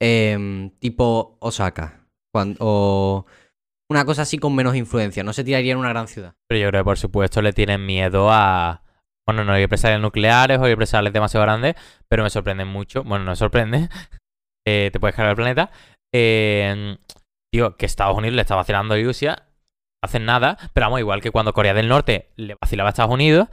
em, 0.01 0.69
tipo 0.79 1.37
Osaka. 1.39 2.05
cuan- 2.33 2.55
o 2.59 3.25
una 3.89 4.05
cosa 4.05 4.23
así 4.23 4.37
con 4.37 4.55
menos 4.55 4.75
influencia. 4.75 5.23
No 5.23 5.33
se 5.33 5.43
tiraría 5.43 5.71
en 5.71 5.77
una 5.77 5.89
gran 5.89 6.07
ciudad. 6.07 6.35
Pero 6.47 6.59
yo 6.59 6.69
creo 6.69 6.81
que 6.81 6.85
por 6.85 6.97
supuesto 6.97 7.41
le 7.41 7.53
tienen 7.53 7.85
miedo 7.85 8.29
a. 8.31 8.83
Bueno, 9.27 9.43
no 9.43 9.53
hay 9.53 9.63
represalias 9.63 9.99
nucleares 9.99 10.57
o 10.59 10.63
hay 10.63 10.71
represalias 10.71 11.13
demasiado 11.13 11.45
grandes, 11.45 11.75
pero 12.09 12.23
me 12.23 12.29
sorprende 12.29 12.63
mucho. 12.65 13.03
Bueno, 13.03 13.25
no 13.25 13.31
me 13.31 13.35
sorprende. 13.35 13.89
eh, 14.67 14.89
te 14.91 14.99
puedes 14.99 15.15
cargar 15.15 15.31
el 15.31 15.35
planeta. 15.35 15.71
Eh, 16.13 16.97
tío, 17.53 17.75
que 17.75 17.85
Estados 17.85 18.17
Unidos 18.17 18.35
le 18.35 18.41
está 18.41 18.55
vacilando 18.55 18.93
a 18.93 18.97
Rusia. 18.97 19.43
No 20.01 20.07
hacen 20.07 20.25
nada, 20.25 20.57
pero 20.73 20.85
vamos, 20.85 20.99
igual 20.99 21.21
que 21.21 21.31
cuando 21.31 21.53
Corea 21.53 21.73
del 21.73 21.89
Norte 21.89 22.31
le 22.35 22.55
vacilaba 22.61 22.89
a 22.89 22.91
Estados 22.91 23.13
Unidos. 23.13 23.49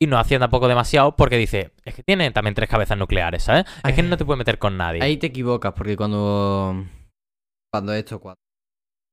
y 0.00 0.08
no 0.08 0.18
hacía 0.18 0.40
tampoco 0.40 0.66
demasiado 0.66 1.14
porque 1.14 1.36
dice, 1.38 1.70
es 1.84 1.94
que 1.94 2.02
tiene 2.02 2.28
también 2.32 2.56
tres 2.56 2.68
cabezas 2.68 2.98
nucleares, 2.98 3.44
¿sabes? 3.44 3.66
Es 3.84 3.94
que 3.94 4.00
Ay. 4.00 4.08
no 4.08 4.16
te 4.16 4.24
puedes 4.24 4.38
meter 4.38 4.58
con 4.58 4.76
nadie. 4.76 5.00
Ahí 5.00 5.16
te 5.16 5.28
equivocas, 5.28 5.74
porque 5.74 5.96
cuando. 5.96 6.84
Cuando 7.72 7.92
esto. 7.92 8.18
Cuando... 8.18 8.41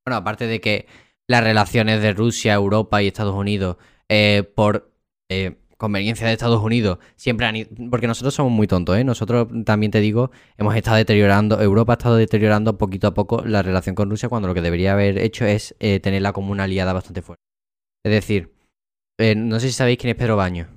Bueno, 0.10 0.22
aparte 0.22 0.48
de 0.48 0.60
que 0.60 0.88
las 1.28 1.44
relaciones 1.44 2.02
de 2.02 2.14
Rusia, 2.14 2.56
Europa 2.56 3.04
y 3.04 3.06
Estados 3.06 3.36
Unidos, 3.36 3.78
eh, 4.10 4.42
por 4.56 4.92
eh, 5.30 5.58
conveniencia 5.78 6.26
de 6.26 6.34
Estados 6.34 6.64
Unidos, 6.64 6.98
siempre 7.16 7.46
han 7.46 7.58
ido. 7.58 7.70
Porque 7.92 8.08
nosotros 8.08 8.34
somos 8.34 8.52
muy 8.52 8.66
tontos, 8.66 8.98
¿eh? 8.98 9.04
Nosotros 9.04 9.48
también 9.66 9.92
te 9.92 10.00
digo, 10.00 10.32
hemos 10.58 10.76
estado 10.76 10.98
deteriorando. 10.98 11.62
Europa 11.62 11.94
ha 11.94 11.98
estado 11.98 12.16
deteriorando 12.16 12.76
poquito 12.80 13.06
a 13.06 13.14
poco 13.14 13.44
la 13.46 13.62
relación 13.62 13.94
con 13.94 14.10
Rusia, 14.10 14.30
cuando 14.30 14.48
lo 14.48 14.56
que 14.56 14.64
debería 14.64 14.94
haber 14.94 15.20
hecho 15.20 15.46
es 15.46 15.76
eh, 15.80 16.00
tenerla 16.00 16.34
como 16.34 16.52
una 16.52 16.64
aliada 16.64 16.92
bastante 16.92 17.22
fuerte. 17.22 17.44
Es 18.04 18.12
decir, 18.12 18.52
no 19.20 19.60
sé 19.60 19.68
si 19.68 19.74
sabéis 19.74 20.00
quién 20.00 20.10
es 20.10 20.16
Pedro 20.16 20.38
Baño. 20.38 20.70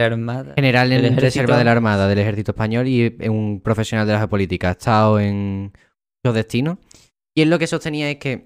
Armada. 0.00 0.54
General 0.56 0.90
en 0.90 1.02
¿Del 1.02 1.16
reserva 1.16 1.56
de 1.56 1.62
la 1.62 1.70
Armada, 1.70 2.08
del 2.08 2.18
Ejército 2.18 2.50
Español 2.50 2.88
y 2.88 3.16
un 3.28 3.60
profesional 3.60 4.04
de 4.04 4.14
la 4.14 4.18
geopolítica. 4.18 4.70
Ha 4.70 4.72
estado 4.72 5.20
en 5.20 5.72
muchos 6.24 6.34
destinos. 6.34 6.78
Y 7.40 7.42
él 7.42 7.48
lo 7.48 7.58
que 7.58 7.66
sostenía 7.66 8.10
es 8.10 8.18
que 8.18 8.44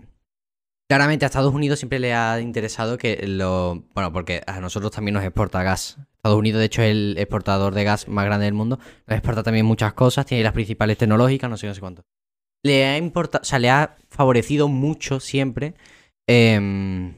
claramente 0.88 1.24
a 1.24 1.26
Estados 1.26 1.52
Unidos 1.52 1.80
siempre 1.80 1.98
le 1.98 2.14
ha 2.14 2.40
interesado 2.40 2.96
que 2.96 3.26
lo. 3.26 3.83
Bueno, 3.92 4.12
porque 4.12 4.40
a 4.46 4.61
nosotros 4.61 4.92
también 4.92 5.14
nos 5.14 5.24
exporta 5.24 5.64
gas. 5.64 5.98
Estados 6.14 6.38
Unidos, 6.38 6.61
de 6.61 6.66
hecho, 6.66 6.80
es 6.80 6.92
el 6.92 7.16
exportador 7.18 7.74
de 7.74 7.83
gas 7.83 8.07
más 8.07 8.24
grande 8.24 8.44
del 8.44 8.54
mundo. 8.54 8.78
Nos 9.09 9.18
exporta 9.18 9.42
también 9.42 9.66
muchas 9.66 9.94
cosas, 9.94 10.26
tiene 10.26 10.44
las 10.44 10.52
principales 10.52 10.96
tecnológicas, 10.96 11.50
no 11.50 11.57
sé, 11.57 11.66
no 11.66 11.74
sé 11.74 11.80
cuánto. 11.80 12.02
Le 12.62 12.85
ha 12.85 12.96
importado, 12.96 13.42
o 13.42 13.44
sea, 13.44 13.59
le 13.59 13.68
ha 13.68 13.96
favorecido 14.11 14.68
mucho 14.68 15.18
siempre 15.18 15.74
em, 16.28 17.14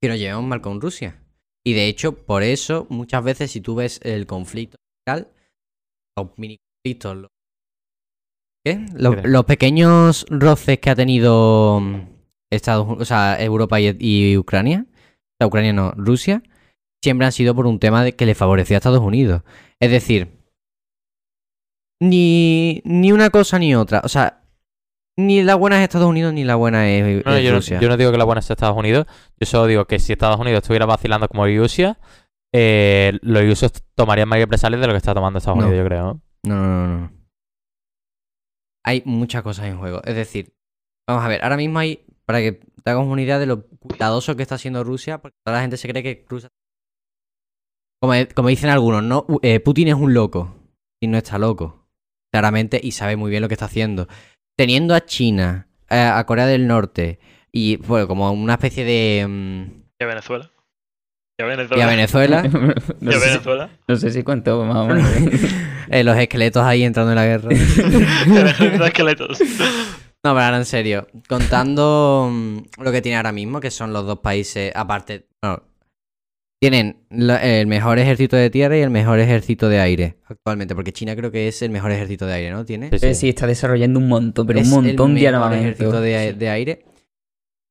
que 0.00 0.08
nos 0.08 0.18
llevemos 0.18 0.44
mal 0.44 0.62
con 0.62 0.80
Rusia. 0.80 1.22
Y 1.66 1.74
de 1.74 1.86
hecho, 1.86 2.24
por 2.24 2.42
eso, 2.42 2.86
muchas 2.88 3.22
veces, 3.22 3.50
si 3.50 3.60
tú 3.60 3.74
ves 3.74 4.00
el 4.04 4.26
conflicto 4.26 4.78
los 5.06 6.38
mini 6.38 6.56
conflictos, 6.56 7.16
los, 7.18 7.30
¿qué? 8.64 8.84
Los, 8.94 9.44
pequeños 9.44 10.26
roces 10.30 10.78
que 10.78 10.90
ha 10.90 10.94
tenido 10.94 11.80
mm, 11.80 12.00
Estados 12.50 12.86
Unidos, 12.86 13.02
o 13.02 13.04
sea, 13.04 13.42
Europa 13.42 13.80
y, 13.80 13.96
y 13.98 14.36
Ucrania, 14.36 14.86
o 14.88 15.34
sea, 15.38 15.46
Ucrania 15.46 15.72
no, 15.72 15.92
Rusia, 15.96 16.42
siempre 17.02 17.26
han 17.26 17.32
sido 17.32 17.54
por 17.54 17.66
un 17.66 17.78
tema 17.78 18.04
de 18.04 18.12
que 18.14 18.26
le 18.26 18.34
favorecía 18.34 18.76
a 18.76 18.78
Estados 18.78 19.00
Unidos. 19.00 19.42
Es 19.80 19.90
decir, 19.90 20.38
ni, 22.00 22.82
ni 22.84 23.12
una 23.12 23.30
cosa 23.30 23.58
ni 23.58 23.74
otra. 23.74 24.00
O 24.04 24.08
sea, 24.08 24.42
ni 25.16 25.42
la 25.42 25.54
buena 25.54 25.76
es 25.78 25.82
Estados 25.84 26.08
Unidos 26.08 26.32
ni 26.32 26.44
la 26.44 26.56
buena 26.56 26.88
es, 26.88 27.24
No, 27.24 27.34
es 27.36 27.44
yo, 27.44 27.50
no, 27.50 27.56
Rusia. 27.56 27.80
yo 27.80 27.88
no 27.88 27.96
digo 27.96 28.10
que 28.12 28.18
la 28.18 28.24
buena 28.24 28.42
sea 28.42 28.54
Estados 28.54 28.76
Unidos. 28.76 29.06
Yo 29.38 29.46
solo 29.46 29.66
digo 29.66 29.84
que 29.86 29.98
si 29.98 30.12
Estados 30.12 30.40
Unidos 30.40 30.62
estuviera 30.62 30.86
vacilando 30.86 31.28
como 31.28 31.46
Rusia, 31.46 31.98
eh, 32.52 33.18
los 33.22 33.44
rusos 33.44 33.72
tomarían 33.94 34.28
más 34.28 34.38
represalias 34.38 34.80
de 34.80 34.86
lo 34.86 34.92
que 34.92 34.98
está 34.98 35.14
tomando 35.14 35.38
Estados 35.38 35.58
No. 35.58 35.66
Unidos, 35.66 35.82
yo 35.82 35.88
creo. 35.88 36.02
¿no? 36.04 36.20
No, 36.44 36.56
no, 36.56 36.86
no, 36.86 36.98
no. 36.98 37.21
Hay 38.84 39.02
muchas 39.04 39.42
cosas 39.42 39.66
en 39.66 39.78
juego. 39.78 40.02
Es 40.04 40.14
decir, 40.14 40.54
vamos 41.08 41.24
a 41.24 41.28
ver, 41.28 41.42
ahora 41.42 41.56
mismo 41.56 41.78
hay, 41.78 42.04
para 42.24 42.40
que 42.40 42.52
te 42.52 42.90
hagas 42.90 43.06
una 43.06 43.22
idea 43.22 43.38
de 43.38 43.46
lo 43.46 43.66
cuidadoso 43.66 44.36
que 44.36 44.42
está 44.42 44.56
haciendo 44.56 44.84
Rusia, 44.84 45.18
porque 45.18 45.36
toda 45.44 45.58
la 45.58 45.62
gente 45.62 45.76
se 45.76 45.88
cree 45.88 46.02
que 46.02 46.24
Rusia... 46.28 46.50
Como, 48.00 48.14
como 48.34 48.48
dicen 48.48 48.70
algunos, 48.70 49.02
¿no? 49.02 49.26
Eh, 49.42 49.60
Putin 49.60 49.88
es 49.88 49.94
un 49.94 50.12
loco. 50.12 50.56
Y 51.00 51.06
no 51.06 51.18
está 51.18 51.38
loco. 51.38 51.88
Claramente, 52.32 52.80
y 52.82 52.92
sabe 52.92 53.16
muy 53.16 53.30
bien 53.30 53.42
lo 53.42 53.48
que 53.48 53.54
está 53.54 53.66
haciendo. 53.66 54.08
Teniendo 54.56 54.94
a 54.94 55.04
China, 55.04 55.68
eh, 55.88 56.00
a 56.00 56.24
Corea 56.26 56.46
del 56.46 56.66
Norte, 56.66 57.20
y 57.52 57.76
bueno, 57.76 58.08
como 58.08 58.32
una 58.32 58.54
especie 58.54 58.84
de... 58.84 59.26
mm, 59.28 59.82
Y 61.42 61.44
a 61.44 61.46
Venezuela. 61.46 61.78
Y 61.78 61.82
a 61.82 61.86
Venezuela. 61.90 62.42
no, 63.00 63.10
Y 63.10 63.14
a 63.14 63.18
sé, 63.18 63.24
si- 63.26 63.30
Venezuela. 63.32 63.70
no 63.88 63.96
sé 63.96 64.10
si 64.10 64.22
cuento 64.22 64.64
más 64.64 64.76
o 64.76 64.86
menos. 64.86 65.10
eh, 65.90 66.04
los 66.04 66.16
esqueletos 66.16 66.62
ahí 66.62 66.82
entrando 66.84 67.12
en 67.12 67.16
la 67.16 67.26
guerra. 67.26 67.48
Los 68.78 68.88
esqueletos. 68.88 69.40
No, 70.24 70.34
pero 70.34 70.40
ahora 70.40 70.56
en 70.58 70.64
serio, 70.64 71.08
contando 71.28 72.28
mm, 72.32 72.58
lo 72.82 72.92
que 72.92 73.02
tiene 73.02 73.16
ahora 73.16 73.32
mismo, 73.32 73.58
que 73.60 73.72
son 73.72 73.92
los 73.92 74.06
dos 74.06 74.20
países, 74.20 74.70
aparte, 74.74 75.26
bueno, 75.42 75.64
tienen 76.60 76.98
el 77.10 77.66
mejor 77.66 77.98
ejército 77.98 78.36
de 78.36 78.48
tierra 78.48 78.78
y 78.78 78.82
el 78.82 78.90
mejor 78.90 79.18
ejército 79.18 79.68
de 79.68 79.80
aire 79.80 80.18
actualmente, 80.28 80.76
porque 80.76 80.92
China 80.92 81.16
creo 81.16 81.32
que 81.32 81.48
es 81.48 81.60
el 81.62 81.70
mejor 81.70 81.90
ejército 81.90 82.24
de 82.26 82.34
aire, 82.34 82.52
¿no? 82.52 82.64
Tiene. 82.64 82.96
Sí, 82.96 83.14
sí, 83.16 83.28
está 83.30 83.48
desarrollando 83.48 83.98
un 83.98 84.06
montón, 84.06 84.46
pero 84.46 84.60
Es 84.60 84.68
un 84.70 84.84
montón 84.84 85.10
el 85.10 85.16
de 85.16 85.22
mejor 85.22 85.34
armamento. 85.34 85.64
ejército 85.70 86.00
de, 86.00 86.32
de 86.34 86.48
aire. 86.48 86.84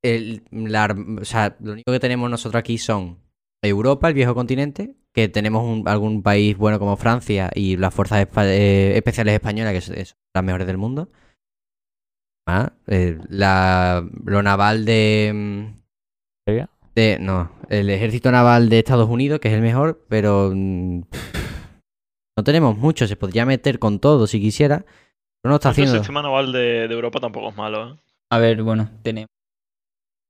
El- 0.04 0.42
la 0.50 0.94
o 1.22 1.24
sea, 1.24 1.56
lo 1.60 1.72
único 1.72 1.90
que 1.90 2.00
tenemos 2.00 2.28
nosotros 2.28 2.58
aquí 2.58 2.76
son 2.76 3.16
Europa, 3.68 4.08
el 4.08 4.14
viejo 4.14 4.34
continente, 4.34 4.94
que 5.12 5.28
tenemos 5.28 5.62
un- 5.64 5.86
algún 5.88 6.22
país 6.22 6.56
bueno 6.56 6.78
como 6.78 6.96
Francia 6.96 7.50
y 7.54 7.76
las 7.76 7.94
fuerzas 7.94 8.26
espa- 8.26 8.46
eh, 8.46 8.96
especiales 8.96 9.34
españolas, 9.34 9.72
que 9.72 9.80
son 9.80 9.96
las 10.34 10.44
mejores 10.44 10.66
del 10.66 10.78
mundo. 10.78 11.08
Ah, 12.48 12.72
eh, 12.88 13.18
la, 13.28 14.04
lo 14.24 14.42
naval 14.42 14.84
de, 14.84 15.30
mm, 15.32 15.80
¿Sería? 16.46 16.68
de. 16.96 17.18
No, 17.20 17.52
el 17.68 17.88
ejército 17.88 18.32
naval 18.32 18.68
de 18.68 18.80
Estados 18.80 19.08
Unidos, 19.08 19.38
que 19.38 19.48
es 19.48 19.54
el 19.54 19.60
mejor, 19.62 20.04
pero. 20.08 20.50
mm, 20.52 21.02
no 22.36 22.44
tenemos 22.44 22.76
mucho, 22.78 23.06
se 23.06 23.14
podría 23.16 23.44
meter 23.46 23.78
con 23.78 24.00
todo 24.00 24.26
si 24.26 24.40
quisiera. 24.40 24.84
Pero 25.42 25.50
no 25.50 25.54
está 25.56 25.68
El 25.68 25.72
haciendo. 25.72 25.94
sistema 25.94 26.22
naval 26.22 26.50
de, 26.52 26.88
de 26.88 26.94
Europa 26.94 27.20
tampoco 27.20 27.50
es 27.50 27.56
malo, 27.56 27.92
¿eh? 27.94 27.96
A 28.32 28.38
ver, 28.38 28.62
bueno, 28.62 28.88
tenemos, 29.02 29.28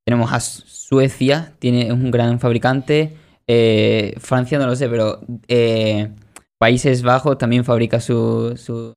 tenemos 0.06 0.32
a 0.32 0.40
Su- 0.40 0.62
Suecia, 0.66 1.54
tiene 1.60 1.86
es 1.86 1.92
un 1.92 2.10
gran 2.10 2.40
fabricante. 2.40 3.16
Eh, 3.46 4.14
Francia 4.18 4.58
no 4.58 4.66
lo 4.66 4.76
sé, 4.76 4.88
pero 4.88 5.20
eh, 5.48 6.10
Países 6.58 7.02
Bajos 7.02 7.38
también 7.38 7.64
fabrica 7.64 8.00
su, 8.00 8.56
su- 8.56 8.92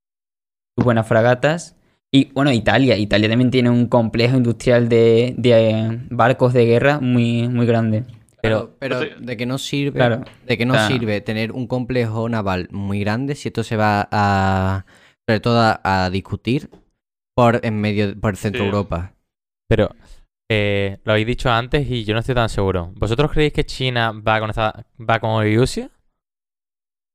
sus 0.77 0.83
buenas 0.85 1.07
fragatas. 1.07 1.75
Y 2.13 2.31
bueno, 2.33 2.51
Italia. 2.51 2.97
Italia 2.97 3.27
también 3.29 3.51
tiene 3.51 3.69
un 3.69 3.87
complejo 3.87 4.37
industrial 4.37 4.87
de, 4.87 5.33
de, 5.37 5.69
eh, 5.71 5.99
barcos 6.09 6.53
de 6.53 6.65
guerra 6.65 6.99
muy, 6.99 7.47
muy 7.49 7.65
grande. 7.65 8.05
Pero, 8.41 8.75
pero 8.77 8.99
de 8.99 9.37
que 9.37 9.45
no 9.47 9.57
sirve, 9.57 9.93
Claro. 9.97 10.21
de 10.45 10.57
que 10.57 10.65
no 10.67 10.77
sirve 10.87 11.19
tener 11.21 11.51
un 11.51 11.65
complejo 11.65 12.29
naval 12.29 12.67
muy 12.71 12.99
grande 12.99 13.33
si 13.33 13.47
esto 13.49 13.63
se 13.63 13.75
va 13.75 14.07
a, 14.11 14.85
sobre 15.27 15.39
todo 15.39 15.59
a, 15.61 15.81
a 15.83 16.09
discutir 16.11 16.69
por 17.35 17.59
en 17.65 17.81
medio, 17.81 18.17
por 18.19 18.37
centro 18.37 18.61
Sí. 18.61 18.65
Europa. 18.67 19.13
Pero 19.67 19.89
eh, 20.49 20.99
lo 21.03 21.11
habéis 21.13 21.27
dicho 21.27 21.49
antes 21.51 21.89
y 21.89 22.03
yo 22.03 22.13
no 22.13 22.19
estoy 22.19 22.35
tan 22.35 22.49
seguro. 22.49 22.91
¿Vosotros 22.95 23.31
creéis 23.31 23.53
que 23.53 23.65
China 23.65 24.11
va 24.11 24.39
con, 24.39 24.49
esta, 24.49 24.85
va 24.99 25.19
con 25.19 25.43
Rusia? 25.55 25.89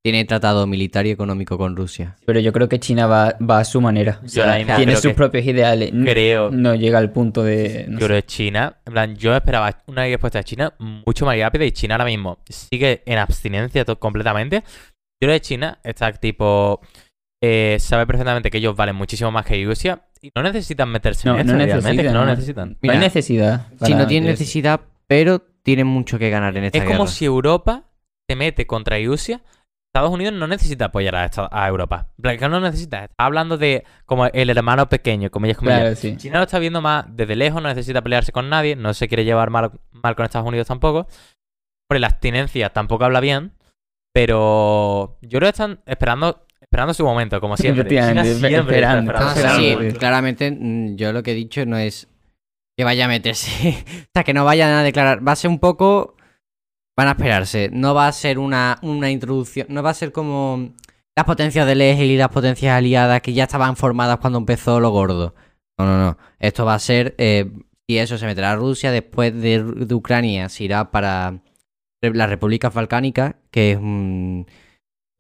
Tiene 0.03 0.25
tratado 0.25 0.67
militar 0.67 1.07
y 1.07 1.11
económico 1.11 1.59
con 1.59 1.77
Rusia. 1.77 2.17
Pero 2.25 2.41
yo 2.41 2.55
creo 2.55 2.71
que 2.71 2.81
China 2.81 3.07
va, 3.07 3.37
va 3.39 3.59
a 3.59 3.65
su 3.67 3.83
manera. 3.83 4.19
O 4.25 4.29
sea, 4.29 4.55
tiene 4.55 4.85
creo 4.85 4.97
sus 4.97 5.11
que- 5.11 5.15
propios 5.15 5.45
ideales. 5.45 5.91
Creo. 5.91 6.51
No 6.51 6.75
llega 6.75 6.99
al 6.99 7.13
punto 7.13 7.43
de. 7.43 7.85
no 7.87 8.01
Yo 8.01 8.07
creo 8.07 8.17
sé. 8.19 8.23
que 8.23 8.27
China, 8.27 8.79
en 8.87 8.93
plan, 8.95 9.17
yo 9.17 9.37
esperaba 9.37 9.77
una 9.89 10.05
respuesta 10.07 10.39
de 10.39 10.45
China 10.45 10.73
mucho 10.79 11.27
más 11.27 11.39
rápida 11.39 11.67
y 11.67 11.73
China 11.73 11.97
ahora 11.97 12.07
mismo 12.07 12.39
sigue 12.49 13.03
en 13.05 13.19
abstinencia 13.19 13.85
completamente. 13.85 14.63
Yo 15.23 15.27
creo 15.27 15.35
que 15.35 15.41
China 15.43 15.79
está 15.85 16.11
tipo, 16.15 16.81
eh, 17.43 17.77
sabe 17.79 18.07
perfectamente 18.07 18.51
que 18.51 18.57
ellos 18.57 18.75
valen 18.75 18.97
muchísimo 18.97 19.31
más 19.31 19.45
que 19.45 19.63
Rusia 19.63 20.01
y 20.23 20.31
no 20.35 20.43
necesitan 20.43 20.89
meterse 20.91 21.29
No, 21.29 21.39
en 21.39 21.47
no 21.47 21.53
realmente, 21.55 21.83
necesitan, 21.83 22.13
no 22.15 22.21
no. 22.21 22.27
necesitan. 22.27 22.69
No 22.71 22.77
Mira, 22.83 22.95
hay 22.95 23.01
necesidad. 23.01 23.67
Si 23.83 23.95
no 23.95 24.07
tiene 24.07 24.27
meterse. 24.27 24.43
necesidad, 24.45 24.81
pero 25.07 25.41
tiene 25.63 25.85
mucho 25.85 26.19
que 26.19 26.31
ganar 26.31 26.57
en 26.57 26.65
esta 26.65 26.79
Es 26.79 26.85
como 26.85 27.01
guerra. 27.01 27.11
si 27.11 27.25
Europa 27.25 27.85
se 28.29 28.37
mete 28.37 28.67
contra 28.67 28.99
Rusia. 29.05 29.41
Estados 29.93 30.13
Unidos 30.13 30.35
no 30.35 30.47
necesita 30.47 30.85
apoyar 30.85 31.17
a, 31.17 31.25
esta- 31.25 31.49
a 31.51 31.67
Europa. 31.67 32.11
No 32.17 32.61
necesita. 32.61 33.05
Está 33.05 33.15
hablando 33.25 33.59
de 33.59 33.85
como 34.07 34.27
el 34.27 34.49
hermano 34.51 34.89
pequeño, 34.89 35.31
como 35.33 35.47
ellas 35.47 35.59
como 35.59 35.71
Claro, 35.73 35.97
sí. 35.97 36.17
China 36.17 36.39
lo 36.39 36.45
está 36.45 36.61
viendo 36.61 36.81
más 36.81 37.07
desde 37.09 37.35
lejos, 37.35 37.61
no 37.61 37.69
necesita 37.69 38.01
pelearse 38.01 38.31
con 38.31 38.49
nadie, 38.49 38.77
no 38.77 38.95
se 38.95 39.09
quiere 39.09 39.25
llevar 39.25 39.51
mal, 39.51 39.73
mal 39.91 40.15
con 40.15 40.25
Estados 40.27 40.47
Unidos 40.47 40.69
tampoco. 40.69 41.09
Por 41.89 41.99
la 41.99 42.07
abstinencia 42.07 42.71
tampoco 42.71 43.05
habla 43.05 43.19
bien, 43.19 43.53
pero 44.25 45.19
yo 45.23 45.39
creo 45.39 45.41
que 45.41 45.49
están 45.49 45.81
esperando 45.87 46.47
esperando 46.71 46.95
su 46.95 47.05
momento, 47.05 47.41
como 47.41 47.57
siempre. 47.57 47.89
China 47.89 48.23
está 48.23 48.49
esperando. 48.49 49.11
esperando 49.11 49.13
Ah, 49.17 49.57
sí, 49.57 49.77
claramente 49.99 50.51
mm, 50.53 50.95
yo 50.95 51.13
lo 51.13 51.23
que 51.25 51.33
he 51.33 51.35
dicho 51.35 51.67
no 51.67 51.77
es 51.77 52.09
que 52.79 52.85
vaya 52.85 53.07
a 53.07 53.09
meterse, 53.09 53.85
o 54.03 54.07
sea, 54.15 54.25
que 54.25 54.33
no 54.33 54.45
vayan 54.45 54.71
a 54.71 54.83
declarar, 54.85 55.27
va 55.27 55.33
a 55.33 55.37
ser 55.37 55.51
un 55.51 55.59
poco, 55.59 56.15
van 56.97 57.09
a 57.09 57.13
esperarse, 57.13 57.71
no 57.73 57.93
va 57.93 58.07
a 58.07 58.13
ser 58.13 58.39
una, 58.39 58.79
una 58.83 59.11
introducción, 59.11 59.67
no 59.69 59.83
va 59.83 59.91
a 59.91 59.95
ser 59.95 60.13
como 60.13 60.71
las 61.17 61.27
potencias 61.27 61.67
del 61.67 61.81
eje 61.83 62.07
y 62.07 62.17
las 62.17 62.29
potencias 62.29 62.77
aliadas 62.77 63.21
que 63.21 63.33
ya 63.33 63.45
estaban 63.45 63.77
formadas 63.77 64.19
cuando 64.19 64.39
empezó 64.39 64.79
lo 64.79 64.91
gordo. 64.91 65.35
No, 65.79 65.87
no, 65.87 65.99
no, 65.99 66.19
esto 66.39 66.65
va 66.65 66.75
a 66.75 66.79
ser, 66.79 67.17
eh, 67.19 67.51
y 67.89 67.97
eso 67.99 68.17
se 68.17 68.27
meterá 68.27 68.53
a 68.53 68.57
Rusia, 68.57 68.93
después 68.93 69.35
de, 69.35 69.65
de 69.65 69.95
Ucrania 69.95 70.49
se 70.49 70.65
irá 70.65 70.93
para 70.93 71.41
la 72.01 72.27
República 72.27 72.71
Balcánica, 72.71 73.37
que 73.51 73.73
es 73.73 73.77
un... 73.77 74.47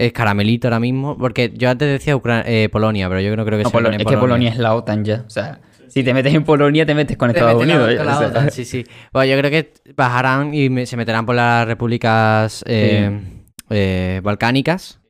Es 0.06 0.12
caramelito 0.14 0.68
ahora 0.68 0.80
mismo, 0.80 1.18
porque 1.18 1.52
yo 1.54 1.68
antes 1.68 1.86
decía 1.88 2.18
eh, 2.46 2.68
Polonia, 2.72 3.08
pero 3.08 3.20
yo 3.20 3.36
no 3.36 3.44
creo 3.44 3.58
que 3.58 3.64
No, 3.64 3.70
sea 3.70 3.80
Polo- 3.80 3.90
es 3.90 3.98
que 4.06 4.16
Polonia 4.16 4.48
es 4.50 4.56
la 4.58 4.74
OTAN 4.74 5.04
ya. 5.04 5.24
O 5.26 5.30
sea, 5.30 5.60
Si 5.88 6.02
te 6.02 6.14
metes 6.14 6.32
en 6.32 6.42
Polonia, 6.44 6.86
te 6.86 6.94
metes 6.94 7.16
con 7.18 7.28
Estados 7.30 7.66
la- 7.66 7.74
Unidos. 7.74 7.96
con 7.96 8.06
la 8.06 8.14
o 8.16 8.18
sea. 8.18 8.28
OTAN, 8.28 8.50
sí, 8.50 8.64
sí. 8.64 8.84
Bueno, 9.12 9.30
yo 9.34 9.38
creo 9.38 9.50
que 9.50 9.72
bajarán 9.94 10.54
y 10.54 10.70
me- 10.70 10.86
se 10.86 10.96
meterán 10.96 11.26
por 11.26 11.34
las 11.34 11.66
repúblicas 11.66 12.64
eh, 12.66 13.20
eh, 13.68 14.20
balcánicas, 14.24 15.00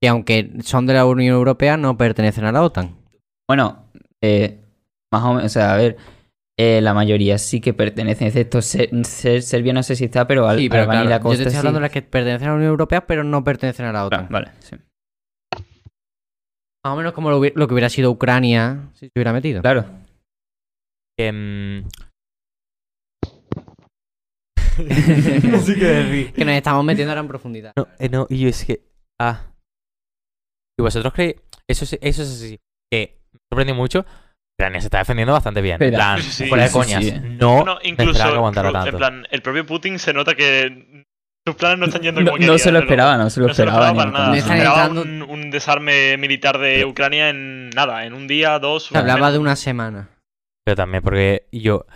que 0.00 0.08
aunque 0.08 0.52
son 0.62 0.86
de 0.86 0.94
la 0.94 1.04
Unión 1.04 1.34
Europea, 1.34 1.76
no 1.76 1.96
pertenecen 1.98 2.44
a 2.44 2.52
la 2.52 2.62
OTAN. 2.62 2.94
Bueno, 3.48 3.86
más 5.12 5.22
o 5.24 5.28
menos, 5.34 5.44
o 5.44 5.48
sea, 5.48 5.74
a 5.74 5.76
ver, 5.78 5.96
eh, 6.64 6.80
la 6.80 6.94
mayoría 6.94 7.38
sí 7.38 7.60
que 7.60 7.74
pertenecen, 7.74 8.26
excepto 8.28 8.60
Ser- 8.62 8.90
Ser- 9.04 9.42
Serbia, 9.42 9.72
no 9.72 9.82
sé 9.82 9.96
si 9.96 10.04
está, 10.04 10.26
pero, 10.26 10.46
al, 10.48 10.58
Sí, 10.58 10.68
pero 10.68 10.82
Albania 10.82 11.02
y 11.02 11.06
claro, 11.06 11.10
la 11.10 11.16
yo 11.16 11.22
te 11.22 11.24
costa 11.28 11.42
estoy 11.44 11.58
hablando 11.58 11.78
sí. 11.78 11.80
de 11.80 11.86
las 11.86 11.90
que 11.92 12.02
pertenecen 12.02 12.48
a 12.48 12.50
la 12.50 12.56
Unión 12.56 12.70
Europea, 12.70 13.06
pero 13.06 13.24
no 13.24 13.42
pertenecen 13.44 13.86
a 13.86 13.92
la 13.92 14.06
OTAN. 14.06 14.24
Ah, 14.24 14.28
vale, 14.30 14.50
sí. 14.60 14.76
Más 16.84 16.94
o 16.94 16.96
menos 16.96 17.12
como 17.12 17.30
lo, 17.30 17.38
hubi- 17.40 17.52
lo 17.54 17.66
que 17.68 17.74
hubiera 17.74 17.88
sido 17.88 18.10
Ucrania 18.10 18.90
si 18.94 19.06
se 19.06 19.12
hubiera 19.16 19.32
metido. 19.32 19.62
Claro. 19.62 19.84
Em, 21.18 21.84
Que 26.34 26.44
nos 26.44 26.54
estamos 26.54 26.84
metiendo 26.84 27.10
ahora 27.12 27.20
en 27.20 27.28
profundidad. 27.28 27.72
no, 27.76 27.86
eh, 27.98 28.08
no, 28.08 28.26
y 28.30 28.38
yo 28.40 28.48
es 28.48 28.64
que. 28.64 28.82
Ah. 29.20 29.52
¿Y 30.78 30.82
vosotros 30.82 31.12
creéis? 31.12 31.36
Eso, 31.68 31.86
sí- 31.86 31.98
eso 32.00 32.22
es 32.22 32.28
así. 32.30 32.58
Que 32.90 33.20
me 33.32 33.38
sorprende 33.50 33.74
mucho. 33.74 34.04
Ucrania 34.62 34.80
se 34.80 34.86
está 34.86 34.98
defendiendo 34.98 35.32
bastante 35.32 35.60
bien. 35.60 35.82
En 35.82 35.92
plan, 35.94 36.22
Sí, 36.22 36.30
sí, 36.30 36.46
fuera 36.48 36.64
de 36.64 36.68
sí, 36.70 36.72
coñas. 36.74 37.04
sí. 37.04 37.12
No, 37.38 37.64
No, 37.64 37.74
me 37.82 37.88
incluso, 37.88 38.12
esperaba 38.22 38.50
que 38.50 38.60
tanto. 38.72 38.88
en 38.90 38.96
plan, 38.96 39.26
el 39.30 39.42
propio 39.42 39.66
Putin 39.66 39.98
se 39.98 40.12
nota 40.12 40.34
que 40.34 41.04
sus 41.46 41.56
planes 41.56 41.78
no 41.80 41.86
están 41.86 42.02
yendo 42.02 42.20
No, 42.20 42.30
como 42.32 42.46
no 42.46 42.58
se 42.58 42.70
lo 42.70 42.78
esperaba, 42.78 43.16
no 43.16 43.28
se 43.28 43.40
lo 43.40 43.48
No 43.48 43.54
se 43.54 43.64
lo 43.64 43.70
esperaba. 43.70 43.88
esperaba 43.88 44.12
para 44.12 44.24
nada. 44.26 44.36
Esperaba 44.36 44.88
un, 44.88 45.22
un 45.22 45.50
desarme 45.50 46.16
militar 46.16 46.58
de 46.58 46.84
Ucrania 46.84 47.30
en 47.30 47.70
nada, 47.70 48.04
en 48.06 48.12
un 48.14 48.28
día, 48.28 48.58
dos. 48.60 48.86
Se 48.86 48.96
hablaba 48.98 49.16
menos. 49.18 49.32
de 49.32 49.38
una 49.40 49.56
semana. 49.56 50.08
Pero 50.64 50.76
también 50.76 51.02
porque 51.02 51.46
yo. 51.50 51.86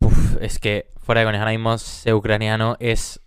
Uf, 0.00 0.36
es 0.40 0.58
que 0.58 0.86
fuera 1.00 1.20
de 1.20 1.26
coñas, 1.26 1.38
ahora 1.40 1.52
mismo 1.52 1.78
ser 1.78 2.14
ucraniano 2.14 2.76
es. 2.80 3.20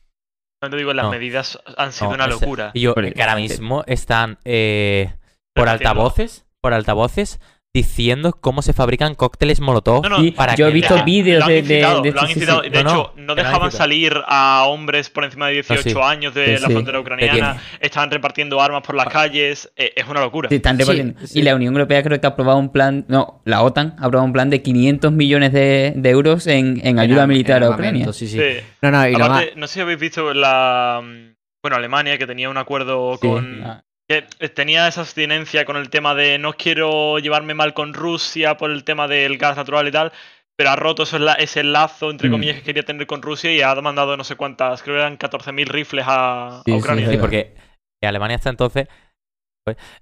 No 0.61 0.69
te 0.69 0.75
digo, 0.77 0.93
las 0.93 1.05
No. 1.05 1.11
medidas 1.11 1.59
han 1.77 1.93
sido 1.93 2.09
no, 2.09 2.15
una 2.15 2.25
es- 2.25 2.31
locura. 2.31 2.71
Y 2.73 2.81
yo, 2.81 2.93
que 2.95 3.13
ahora 3.21 3.35
mismo 3.35 3.83
están 3.88 4.38
eh, 4.43 5.13
por 5.53 5.69
altavoces, 5.69 6.45
por 6.61 6.73
altavoces, 6.73 7.39
diciendo 7.75 8.35
cómo 8.39 8.61
se 8.61 8.73
fabrican 8.73 9.13
cócteles 9.15 9.59
molotov. 9.59 10.01
No, 10.03 10.09
no, 10.09 10.19
Sí, 10.21 10.31
para 10.31 10.55
yo 10.55 10.67
he 10.67 10.71
visto 10.71 11.03
vídeos 11.03 11.45
de, 11.45 11.61
de, 11.61 11.75
de 12.03 12.11
lo 12.11 12.21
han 12.21 12.29
incitado. 12.29 12.63
sí. 12.63 12.69
De 12.69 12.83
No, 12.83 12.89
hecho, 12.89 13.13
no, 13.17 13.35
dejaban 13.35 13.71
salir 13.71 14.13
a 14.27 14.63
hombres 14.65 15.09
por 15.09 15.25
encima 15.25 15.47
de 15.47 15.53
18 15.55 15.81
sí. 15.89 15.95
años 16.01 16.33
de 16.33 16.55
Sí, 16.57 16.61
la 16.63 16.69
frontera 16.69 16.99
ucraniana. 16.99 17.61
Estaban 17.81 18.09
repartiendo 18.09 18.61
armas 18.61 18.81
por 18.81 18.95
las 18.95 19.07
calles. 19.07 19.71
eh, 19.75 19.91
es 19.95 20.07
una 20.07 20.21
locura. 20.21 20.47
Sí, 20.49 20.55
están 20.55 20.77
Sí, 20.77 20.83
repartiendo. 20.83 21.27
sí. 21.27 21.39
Y 21.39 21.41
la 21.43 21.53
Unión 21.53 21.73
Europea 21.73 22.01
creo 22.01 22.19
que 22.19 22.25
ha 22.25 22.29
aprobado 22.29 22.57
un 22.57 22.71
plan, 22.71 23.05
no, 23.09 23.41
la 23.45 23.61
OTAN 23.61 23.95
ha 23.99 24.05
aprobado 24.05 24.23
un 24.25 24.33
plan 24.33 24.49
de 24.49 24.61
500 24.61 25.11
millones 25.11 25.51
de, 25.51 25.93
de 25.95 26.09
euros 26.09 26.47
en, 26.47 26.79
en 26.81 26.97
ayuda 26.97 27.23
En- 27.23 27.29
militar 27.29 27.57
en 27.61 27.67
a 27.67 27.71
Ucrania. 27.71 28.13
Sí, 28.13 28.27
sí. 28.27 28.39
Sí. 28.39 28.63
No, 28.81 28.91
no, 28.91 29.07
y. 29.07 29.15
Aparte, 29.15 29.51
no 29.57 29.67
sé 29.67 29.73
si 29.75 29.79
habéis 29.81 29.99
visto 29.99 30.33
la. 30.33 31.01
mm, 31.03 31.35
Bueno, 31.61 31.75
Alemania, 31.77 32.17
que 32.17 32.25
tenía 32.25 32.49
un 32.49 32.57
acuerdo 32.57 33.17
Sí. 33.21 33.27
con. 33.27 33.61
Ah, 33.65 33.83
que 34.07 34.21
tenía 34.49 34.87
esa 34.87 35.01
abstinencia 35.01 35.65
con 35.65 35.77
el 35.77 35.89
tema 35.89 36.13
de 36.15 36.37
no 36.37 36.53
quiero 36.53 37.17
llevarme 37.19 37.53
mal 37.53 37.73
con 37.73 37.93
Rusia 37.93 38.57
por 38.57 38.71
el 38.71 38.83
tema 38.83 39.07
del 39.07 39.37
gas 39.37 39.57
natural 39.57 39.87
y 39.87 39.91
tal, 39.91 40.11
pero 40.55 40.69
ha 40.69 40.75
roto 40.75 41.03
ese, 41.03 41.19
la- 41.19 41.33
ese 41.33 41.63
lazo, 41.63 42.11
entre 42.11 42.29
Mm. 42.29 42.31
comillas, 42.31 42.55
que 42.57 42.63
quería 42.63 42.83
tener 42.83 43.07
con 43.07 43.21
Rusia 43.21 43.51
y 43.51 43.61
ha 43.61 43.73
mandado 43.75 44.15
no 44.15 44.23
sé 44.23 44.35
cuántas, 44.35 44.83
creo 44.83 44.95
que 44.95 45.01
eran 45.01 45.17
14.000 45.17 45.67
rifles 45.67 46.05
a, 46.07 46.59
Sí, 46.61 46.71
a 46.71 46.75
sí, 46.75 46.77
Ucrania. 46.77 47.09
Sí, 47.09 47.17
porque 47.17 47.55
Alemania 48.01 48.35
hasta 48.37 48.49
entonces 48.51 48.87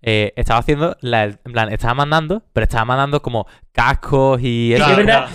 eh, 0.02 0.34
estaba 0.36 0.60
haciendo, 0.60 0.98
la, 1.00 1.24
en 1.24 1.38
plan, 1.54 1.72
estaba 1.72 1.94
mandando, 1.94 2.44
pero 2.52 2.64
estaba 2.66 2.84
mandando 2.84 3.22
como 3.22 3.48
cascos 3.72 4.42
y 4.44 4.74
eso. 4.74 4.84
Claro, 4.84 5.04
claro. 5.04 5.28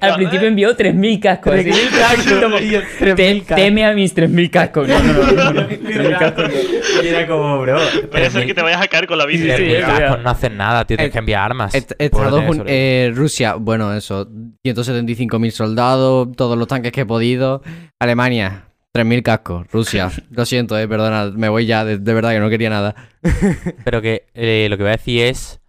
al 0.00 0.14
principio 0.14 0.48
envió 0.48 0.74
3.000 0.74 1.20
cascos. 1.20 1.52
así. 1.54 1.68
3.000 1.70 1.90
cascos, 1.98 2.32
Como, 2.42 2.58
y 2.58 2.70
"Te- 2.70 3.14
3.000 3.14 3.38
cascos". 3.40 3.56
Teme 3.56 3.84
a 3.84 3.92
mis 3.92 4.14
3.000 4.16 4.50
cascos. 4.50 4.88
No, 4.88 4.98
no, 5.00 5.12
no. 5.12 5.32
no, 5.32 5.52
no, 5.52 5.68
3.000 5.68 6.18
cascos 6.18 6.48
no. 6.48 7.02
Y 7.02 7.06
era 7.08 7.26
como, 7.26 7.60
bro. 7.60 7.78
Puede 8.10 8.30
ser 8.30 8.46
que 8.46 8.54
te 8.54 8.62
vayas 8.62 8.80
a 8.80 8.88
caer 8.88 9.06
con 9.06 9.18
la 9.18 9.26
bici. 9.26 9.42
Sí, 9.42 9.48
Tres 9.48 9.58
sí, 9.58 9.64
mil 9.64 9.74
es 9.76 9.84
cascos 9.84 10.22
no 10.22 10.30
hacen 10.30 10.56
nada, 10.56 10.84
tío. 10.86 10.96
Tienes 10.96 11.12
que 11.12 11.18
enviar 11.18 11.42
armas. 11.42 11.74
Est- 11.74 11.92
Estados 11.98 12.32
tener 12.34 12.48
Uni- 12.50 12.56
eso. 12.60 12.64
eh, 12.68 13.12
Rusia, 13.14 13.54
bueno, 13.56 13.92
eso, 13.92 14.28
175.000 14.64 15.50
soldados, 15.50 16.28
todos 16.36 16.56
los 16.56 16.66
tanques 16.68 16.90
que 16.92 17.02
he 17.02 17.06
podido. 17.06 17.62
Alemania, 18.00 18.64
3.000 18.94 19.22
cascos. 19.22 19.66
Rusia, 19.70 20.10
lo 20.30 20.44
siento, 20.44 20.78
eh, 20.78 20.86
perdona, 20.86 21.30
me 21.34 21.48
voy 21.48 21.66
ya, 21.66 21.84
de, 21.84 21.98
de 21.98 22.14
verdad 22.14 22.30
que 22.30 22.40
no 22.40 22.50
quería 22.50 22.70
nada. 22.70 22.94
Pero 23.84 24.02
que 24.02 24.26
eh, 24.34 24.66
lo 24.70 24.76
que 24.76 24.82
voy 24.82 24.90
a 24.90 24.96
decir 24.96 25.22
es. 25.22 25.60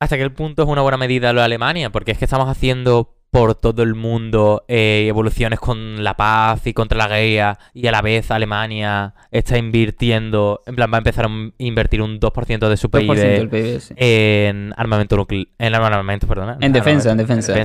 ¿Hasta 0.00 0.16
qué 0.16 0.28
punto 0.30 0.62
es 0.62 0.68
una 0.68 0.82
buena 0.82 0.96
medida 0.96 1.32
lo 1.32 1.40
de 1.40 1.44
Alemania? 1.44 1.90
Porque 1.90 2.10
es 2.10 2.18
que 2.18 2.24
estamos 2.24 2.48
haciendo 2.48 3.14
por 3.32 3.54
todo 3.54 3.82
el 3.82 3.94
mundo 3.94 4.64
eh, 4.68 5.06
evoluciones 5.08 5.58
con 5.58 6.04
la 6.04 6.16
paz 6.16 6.66
y 6.66 6.74
contra 6.74 6.98
la 6.98 7.08
guerra 7.08 7.58
y 7.72 7.86
a 7.86 7.90
la 7.90 8.02
vez 8.02 8.30
Alemania 8.30 9.14
está 9.30 9.56
invirtiendo, 9.56 10.62
en 10.66 10.76
plan 10.76 10.92
va 10.92 10.96
a 10.96 10.98
empezar 10.98 11.24
a 11.24 11.30
invertir 11.56 12.02
un 12.02 12.20
2% 12.20 12.68
de 12.68 12.76
su 12.76 12.88
2% 12.88 13.14
del 13.14 13.48
PIB 13.48 13.62
PIB, 13.62 13.80
sí. 13.80 13.94
en 13.96 14.74
armamento 14.76 15.16
nuclear, 15.16 15.46
en 15.58 15.74
armamento, 15.74 16.26
perdona. 16.26 16.58
En 16.60 16.72
defensa, 16.72 17.12
en 17.12 17.16
defensa. 17.16 17.52
En 17.52 17.58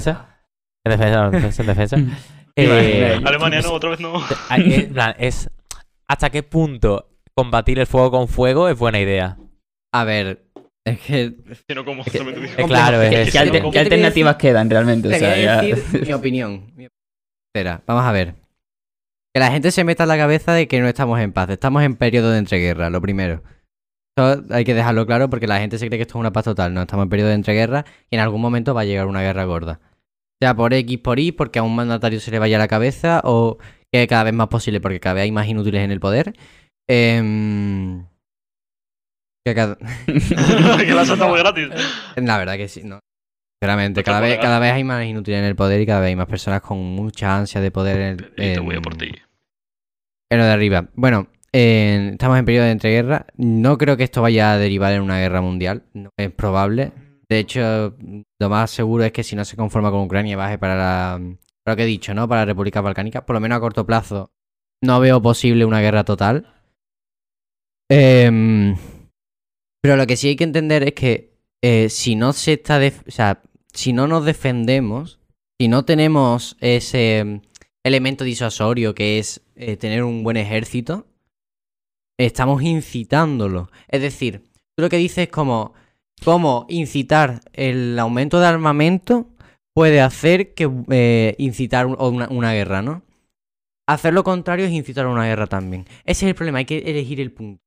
defensa, 0.85 1.25
en 1.25 1.31
defensa, 1.31 1.61
en 1.61 1.67
defensa. 1.67 1.97
Eh, 2.57 3.21
Alemania 3.23 3.61
no, 3.61 3.71
otra 3.73 3.91
vez 3.91 3.99
no. 3.99 4.13
hay- 4.49 4.73
en 4.73 4.93
plan, 4.93 5.15
es 5.19 5.49
hasta 6.07 6.29
qué 6.29 6.43
punto 6.43 7.07
combatir 7.35 7.77
el 7.79 7.85
fuego 7.87 8.11
con 8.11 8.27
fuego 8.27 8.67
es 8.67 8.77
buena 8.77 8.99
idea. 8.99 9.37
A 9.93 10.03
ver, 10.03 10.43
es 10.85 10.99
que 11.01 11.35
como 11.85 12.01
Es 12.03 12.13
digo. 12.13 12.29
Eh, 12.57 12.63
claro, 12.65 13.01
es 13.01 13.09
¿Qué, 13.11 13.21
eso. 13.23 13.31
qué 13.31 13.39
alter- 13.39 13.61
¿Cómo 13.61 13.71
qué 13.71 13.79
te 13.79 13.83
alternativas 13.83 14.35
quedan 14.37 14.69
realmente? 14.69 15.07
O 15.07 15.11
te 15.11 15.17
voy 15.19 15.27
sea, 15.27 15.33
a 15.59 15.61
ya- 15.63 15.75
decir 15.75 16.01
mi 16.07 16.13
opinión. 16.13 16.73
Espera, 17.53 17.81
vamos 17.85 18.03
a 18.03 18.11
ver. 18.11 18.35
Que 19.33 19.39
la 19.39 19.51
gente 19.51 19.69
se 19.71 19.83
meta 19.83 20.03
en 20.03 20.09
la 20.09 20.17
cabeza 20.17 20.53
de 20.53 20.67
que 20.67 20.79
no 20.81 20.87
estamos 20.87 21.19
en 21.19 21.31
paz, 21.33 21.49
estamos 21.51 21.83
en 21.83 21.95
periodo 21.95 22.31
de 22.31 22.39
entreguerra, 22.39 22.89
lo 22.89 23.01
primero. 23.01 23.43
Eso 24.17 24.43
hay 24.49 24.63
que 24.65 24.73
dejarlo 24.73 25.05
claro 25.05 25.29
porque 25.29 25.45
la 25.45 25.59
gente 25.59 25.77
se 25.77 25.85
cree 25.87 25.99
que 25.99 26.03
esto 26.03 26.13
es 26.17 26.19
una 26.19 26.31
paz 26.33 26.45
total. 26.45 26.73
No, 26.73 26.81
estamos 26.81 27.03
en 27.03 27.09
periodo 27.09 27.29
de 27.29 27.35
entreguerra 27.35 27.85
y 28.09 28.15
en 28.15 28.21
algún 28.21 28.41
momento 28.41 28.73
va 28.73 28.81
a 28.81 28.85
llegar 28.85 29.05
una 29.05 29.21
guerra 29.21 29.43
gorda. 29.45 29.79
Sea 30.41 30.55
por 30.55 30.73
X, 30.73 30.99
por 30.99 31.19
Y, 31.19 31.31
porque 31.31 31.59
a 31.59 31.63
un 31.63 31.75
mandatario 31.75 32.19
se 32.19 32.29
le 32.31 32.39
vaya 32.39 32.57
la 32.59 32.67
cabeza 32.67 33.21
o 33.23 33.57
que 33.91 34.05
cada 34.07 34.23
vez 34.23 34.33
más 34.33 34.47
posible 34.47 34.79
porque 34.81 34.99
cada 34.99 35.15
vez 35.15 35.23
hay 35.23 35.31
más 35.31 35.47
inútiles 35.47 35.81
en 35.83 35.91
el 35.91 35.99
poder. 35.99 36.33
Em, 36.89 38.05
que 39.45 39.55
cada- 39.55 39.77
que 40.05 40.93
la 40.93 41.01
has 41.01 41.07
saltado 41.07 41.29
muy 41.29 41.39
gratis. 41.39 41.69
La 42.17 42.37
verdad 42.37 42.55
que 42.57 42.67
sí, 42.67 42.83
no. 42.83 42.99
Sinceramente, 43.59 44.03
cada 44.03 44.19
vez, 44.19 44.37
cada 44.39 44.59
vez 44.59 44.73
hay 44.73 44.83
más 44.83 45.03
inútiles 45.05 45.39
en 45.39 45.45
el 45.45 45.55
poder 45.55 45.81
y 45.81 45.85
cada 45.87 46.01
vez 46.01 46.09
hay 46.09 46.15
más 46.15 46.27
personas 46.27 46.61
con 46.61 46.77
mucha 46.77 47.35
ansia 47.35 47.59
de 47.59 47.71
poder 47.71 47.97
en, 48.01 48.07
el- 48.37 48.51
Y 48.51 48.53
te 48.53 48.59
voy 48.59 48.75
a 48.75 48.77
en- 48.77 48.83
por 48.83 48.95
ti. 48.95 49.11
en 50.31 50.37
lo 50.37 50.45
de 50.45 50.51
arriba. 50.51 50.89
Bueno, 50.93 51.27
en- 51.53 52.09
estamos 52.09 52.37
en 52.37 52.45
periodo 52.45 52.65
de 52.65 52.71
entreguerra. 52.71 53.25
No 53.37 53.77
creo 53.79 53.97
que 53.97 54.03
esto 54.03 54.21
vaya 54.21 54.51
a 54.51 54.57
derivar 54.59 54.93
en 54.93 55.01
una 55.01 55.17
guerra 55.19 55.41
mundial. 55.41 55.83
No 55.93 56.11
es 56.17 56.29
probable. 56.31 56.91
De 57.29 57.39
hecho, 57.39 57.95
lo 58.39 58.49
más 58.49 58.71
seguro 58.71 59.03
es 59.03 59.11
que 59.11 59.23
si 59.23 59.35
no 59.35 59.43
se 59.43 59.57
conforma 59.57 59.91
con 59.91 60.01
Ucrania, 60.01 60.37
baje 60.37 60.57
para 60.57 60.75
la. 60.75 61.19
Para 61.63 61.73
lo 61.73 61.77
que 61.77 61.83
he 61.83 61.87
dicho, 61.87 62.13
¿no? 62.13 62.27
Para 62.27 62.41
la 62.41 62.45
República 62.45 62.79
Balcánica. 62.79 63.25
Por 63.25 63.33
lo 63.33 63.41
menos 63.41 63.57
a 63.57 63.59
corto 63.59 63.85
plazo, 63.85 64.31
no 64.81 64.99
veo 64.99 65.21
posible 65.21 65.65
una 65.65 65.81
guerra 65.81 66.05
total. 66.05 66.53
Em, 67.89 68.77
pero 69.81 69.97
lo 69.97 70.07
que 70.07 70.15
sí 70.15 70.29
hay 70.29 70.35
que 70.35 70.43
entender 70.45 70.83
es 70.83 70.93
que 70.93 71.33
eh, 71.61 71.89
si 71.89 72.15
no 72.15 72.31
se 72.33 72.53
está. 72.53 72.79
o 72.79 73.11
sea, 73.11 73.41
si 73.73 73.91
no 73.91 74.07
nos 74.07 74.23
defendemos, 74.25 75.19
si 75.59 75.67
no 75.67 75.83
tenemos 75.83 76.55
ese 76.61 77.19
em, 77.19 77.41
elemento 77.83 78.23
disuasorio 78.23 78.95
que 78.95 79.19
es 79.19 79.41
eh, 79.55 79.75
tener 79.75 80.03
un 80.03 80.23
buen 80.23 80.37
ejército, 80.37 81.07
estamos 82.17 82.61
incitándolo. 82.61 83.69
Es 83.87 84.01
decir, 84.01 84.43
tú 84.75 84.83
lo 84.83 84.89
que 84.89 84.97
dices 84.97 85.19
es 85.19 85.29
como 85.29 85.73
cómo 86.23 86.65
incitar 86.69 87.41
el 87.53 87.97
aumento 87.99 88.39
de 88.39 88.47
armamento 88.47 89.27
puede 89.73 90.01
hacer 90.01 90.53
que 90.53 90.69
eh, 90.89 91.35
incitar 91.37 91.85
una, 91.85 92.53
guerra, 92.53 92.81
¿no? 92.81 93.03
Hacer 93.87 94.13
lo 94.13 94.23
contrario 94.23 94.65
es 94.65 94.71
incitar 94.71 95.05
a 95.05 95.09
una 95.09 95.25
guerra 95.25 95.47
también. 95.47 95.85
Ese 96.03 96.25
es 96.25 96.29
el 96.29 96.35
problema, 96.35 96.57
hay 96.59 96.65
que 96.65 96.79
elegir 96.79 97.21
el 97.21 97.31
punto. 97.31 97.61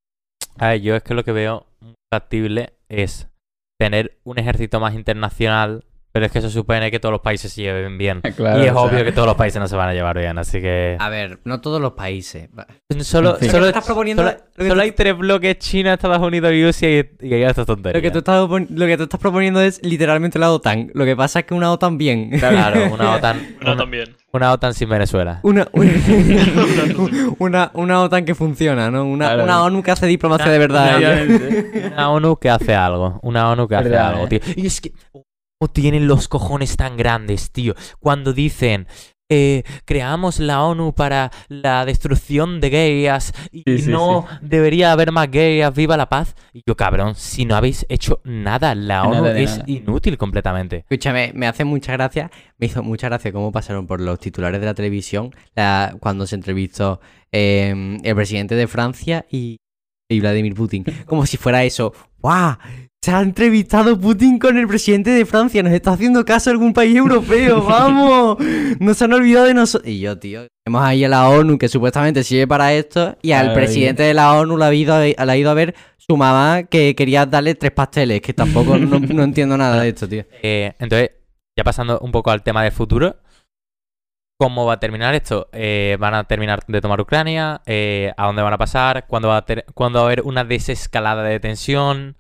A 0.59 0.75
yo 0.77 0.97
es 0.97 1.03
que 1.03 1.15
lo 1.15 1.25
que 1.25 1.33
veo 1.33 1.67
factible 2.13 2.75
es 2.89 3.29
tener 3.79 4.19
un 4.25 4.39
ejército 4.39 4.81
más 4.81 4.95
internacional, 4.95 5.85
pero 6.13 6.27
es 6.27 6.33
que 6.33 6.39
eso 6.41 6.51
supone 6.51 6.91
que 6.91 6.99
todos 7.01 7.13
los 7.13 7.21
países 7.21 7.53
se 7.53 7.63
lleven 7.63 7.99
bien. 7.99 8.21
Claro, 8.37 8.59
y 8.63 8.67
es 8.67 8.71
o 8.73 8.75
sea, 8.75 8.83
obvio 8.83 9.05
que 9.05 9.13
todos 9.13 9.27
los 9.27 9.37
países 9.37 9.61
no 9.61 9.69
se 9.69 9.77
van 9.77 9.89
a 9.91 9.93
llevar 9.95 10.19
bien, 10.19 10.39
así 10.39 10.61
que... 10.61 10.97
A 10.99 11.09
ver, 11.09 11.39
no 11.45 11.61
todos 11.61 11.81
los 11.81 11.93
países. 11.93 12.49
Solo, 13.03 13.37
Sí. 13.41 13.49
Solo, 13.49 13.67
estás 13.67 13.85
proponiendo- 13.85 14.23
solo- 14.57 14.83
hay 14.83 14.93
tres 14.93 15.17
bloques, 15.17 15.59
China, 15.59 15.95
Estados 15.95 16.19
Unidos 16.21 16.53
y 16.53 16.65
Rusia, 16.65 16.89
y, 17.01 17.11
y 17.21 17.35
hay 17.35 17.43
estas 17.43 17.67
tonterías. 17.67 17.97
Lo 17.97 18.03
que, 18.03 18.11
tú 18.11 18.19
estás, 18.19 18.43
opon- 18.43 18.69
lo 18.71 18.87
que 18.87 18.97
tú 18.97 19.03
estás 19.05 19.21
proponiendo 19.21 19.61
es 19.61 19.81
literalmente 19.85 20.39
la 20.39 20.51
OTAN. 20.53 20.91
Lo 20.95 21.05
que 21.05 21.15
pasa 21.17 21.41
es 21.41 21.45
que 21.47 21.55
una 21.55 21.71
OTAN 21.73 21.99
bien. 21.99 22.31
Claro, 22.31 22.93
una 22.95 23.11
OTAN, 23.17 23.57
una, 23.61 23.77
también. 23.77 24.17
una 24.33 24.53
OTAN 24.53 24.75
sin 24.75 24.89
Venezuela. 24.89 25.41
Una, 25.43 25.69
una, 25.73 25.93
una, 27.39 27.71
una 27.75 28.01
OTAN 28.03 28.25
que 28.25 28.35
funciona, 28.35 28.91
¿no? 28.91 29.05
Una, 29.05 29.27
Claro. 29.27 29.45
una 29.45 29.63
ONU 29.65 29.83
que 29.83 29.91
hace 29.91 30.07
diplomacia 30.07 30.51
de 30.51 30.59
verdad. 30.59 30.97
Obviamente. 30.97 31.91
Una 31.93 32.11
ONU 32.11 32.37
que 32.37 32.51
hace 32.51 32.75
algo. 32.75 33.19
Una 33.23 33.51
ONU 33.51 33.69
que 33.69 33.77
hace 33.77 33.89
Verdad, 33.89 34.09
algo, 34.11 34.25
eh. 34.25 34.29
tío. 34.29 34.41
Y 34.57 34.67
es 34.67 34.81
que 34.81 34.93
¿Cómo 35.13 35.25
tienen 35.69 36.09
los 36.09 36.29
cojones 36.29 36.77
tan 36.77 36.97
grandes, 36.97 37.51
tío? 37.51 37.75
Cuando 37.99 38.33
dicen, 38.33 38.87
eh, 39.33 39.63
creamos 39.85 40.41
la 40.41 40.65
ONU 40.65 40.93
para 40.95 41.31
la 41.49 41.85
destrucción 41.85 42.61
de 42.61 42.71
gayas 42.71 43.33
y 43.53 43.63
Sí, 43.65 43.79
sí, 43.83 43.91
no 43.91 44.27
debería 44.41 44.91
haber 44.91 45.13
más 45.13 45.31
gayas, 45.31 45.73
viva 45.75 45.97
la 45.97 46.09
paz. 46.09 46.35
Y 46.53 46.63
yo, 46.67 46.75
cabrón, 46.77 47.15
si 47.15 47.45
no 47.45 47.55
habéis 47.55 47.87
hecho 47.89 48.21
nada, 48.25 48.75
la 48.75 49.05
ONU 49.05 49.15
Nada 49.23 49.39
es 49.39 49.51
nada. 49.59 49.65
inútil 49.69 50.19
completamente. 50.19 50.79
Escúchame, 50.89 51.31
me 51.35 51.47
hace 51.47 51.65
mucha 51.65 51.93
gracia, 51.93 52.31
me 52.59 52.67
hizo 52.67 52.83
mucha 52.83 53.09
gracia 53.09 53.31
cómo 53.33 53.53
pasaron 53.53 53.87
por 53.87 54.01
los 54.01 54.19
titulares 54.19 54.59
de 54.61 54.67
la 54.67 54.75
televisión 54.75 55.33
la- 55.55 55.95
cuando 56.01 56.27
se 56.27 56.35
entrevistó 56.35 57.01
eh, 57.33 57.99
el 58.03 58.15
presidente 58.17 58.57
de 58.57 58.67
Francia 58.67 59.25
y, 59.31 59.60
y 60.11 60.21
Vladimir 60.21 60.55
Putin. 60.55 60.85
Como 61.07 61.25
si 61.27 61.37
fuera 61.37 61.65
eso. 61.65 61.93
¡Guau! 62.19 62.57
Se 63.03 63.11
ha 63.13 63.23
entrevistado 63.23 63.99
Putin 63.99 64.39
con 64.39 64.59
el 64.59 64.69
presidente 64.69 65.09
de 65.09 65.25
Francia. 65.25 65.63
Nos 65.63 65.73
está 65.73 65.93
haciendo 65.93 66.23
caso 66.27 66.51
algún 66.51 66.75
país 66.75 66.95
europeo. 66.97 67.63
¡Vamos! 67.67 68.37
No 68.79 68.93
se 68.93 69.05
han 69.05 69.13
olvidado 69.15 69.47
de 69.47 69.55
nosotros. 69.55 69.91
Y 69.91 70.01
yo, 70.01 70.19
tío, 70.19 70.43
tenemos 70.65 70.85
ahí 70.85 71.03
a 71.05 71.09
la 71.09 71.27
ONU 71.31 71.57
que 71.57 71.69
supuestamente 71.69 72.23
sirve 72.23 72.47
para 72.47 72.75
esto. 72.75 73.17
Y 73.23 73.33
al 73.33 73.49
Ay. 73.51 73.55
presidente 73.55 74.03
de 74.03 74.13
la 74.13 74.35
ONU 74.39 74.59
le 74.59 74.65
ha 74.67 74.75
ido, 74.75 74.95
a- 74.95 75.01
le 75.07 75.15
ha 75.17 75.37
ido 75.37 75.51
a 75.51 75.55
ver 75.55 75.75
su 75.97 76.15
mamá 76.17 76.65
que 76.65 76.95
quería 76.95 77.25
darle 77.25 77.55
tres 77.55 77.73
pasteles. 77.73 78.21
Que 78.21 78.35
tampoco 78.35 78.77
no, 78.77 78.99
no 79.01 79.23
entiendo 79.23 79.57
nada 79.57 79.81
de 79.81 79.89
esto, 79.89 80.07
tío. 80.07 80.25
Eh, 80.43 80.75
entonces, 80.79 81.13
ya 81.57 81.65
pasando 81.65 81.99
un 82.01 82.13
poco 82.13 82.31
al 82.31 82.43
tema 82.43 82.63
de 82.65 82.71
futuro, 82.71 83.17
¿cómo 84.41 84.65
va 84.65 84.73
a 84.75 84.81
terminar 84.81 85.15
esto? 85.15 85.49
Eh, 85.53 85.99
¿Van 86.01 86.15
a 86.15 86.25
terminar 86.25 86.65
de 86.67 86.81
tomar 86.81 86.99
Ucrania? 86.99 87.61
Eh, 87.67 88.11
¿A 88.17 88.25
dónde 88.27 88.41
van 88.41 88.55
a 88.55 88.59
pasar? 88.59 89.07
¿Cuándo 89.07 89.29
va 89.29 89.37
a, 89.37 89.45
ter- 89.45 89.67
cuándo 89.75 89.99
va 89.99 90.05
a 90.05 90.07
haber 90.07 90.23
una 90.23 90.45
desescalada 90.45 91.23
de 91.25 91.39
tensión? 91.41 92.17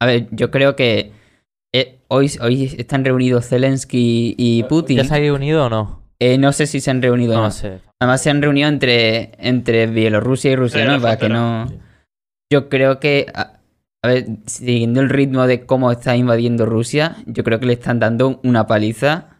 A 0.00 0.06
ver, 0.06 0.28
yo 0.30 0.52
creo 0.52 0.76
que 0.76 1.10
eh, 1.74 1.98
hoy, 2.06 2.30
hoy 2.40 2.72
están 2.78 3.04
reunidos 3.04 3.48
Zelensky 3.48 4.36
y 4.38 4.62
Putin. 4.64 4.98
¿Ya 4.98 5.04
se 5.04 5.28
ha 5.28 5.32
unido 5.32 5.66
o 5.66 5.68
no? 5.68 6.02
Eh, 6.20 6.38
no 6.38 6.52
sé 6.52 6.68
si 6.68 6.80
se 6.80 6.92
han 6.92 7.02
reunido. 7.02 7.32
o 7.34 7.36
No 7.38 7.42
no. 7.44 7.50
sé. 7.50 7.80
Además 8.00 8.22
se 8.22 8.30
han 8.30 8.40
reunido 8.40 8.68
entre, 8.68 9.32
entre 9.38 9.88
Bielorrusia 9.88 10.52
y 10.52 10.56
Rusia, 10.56 10.82
Sí, 10.82 10.88
¿no? 10.88 11.00
Para 11.00 11.16
que 11.18 11.28
no... 11.28 11.66
Yo 12.52 12.68
creo 12.68 13.00
que, 13.00 13.26
a, 13.34 13.54
a 14.04 14.08
ver, 14.08 14.26
siguiendo 14.46 15.00
el 15.00 15.08
ritmo 15.08 15.46
de 15.48 15.66
cómo 15.66 15.90
está 15.90 16.14
invadiendo 16.14 16.66
Rusia, 16.66 17.16
yo 17.26 17.42
creo 17.42 17.58
que 17.58 17.66
le 17.66 17.72
están 17.72 17.98
dando 17.98 18.38
una 18.44 18.66
paliza 18.68 19.31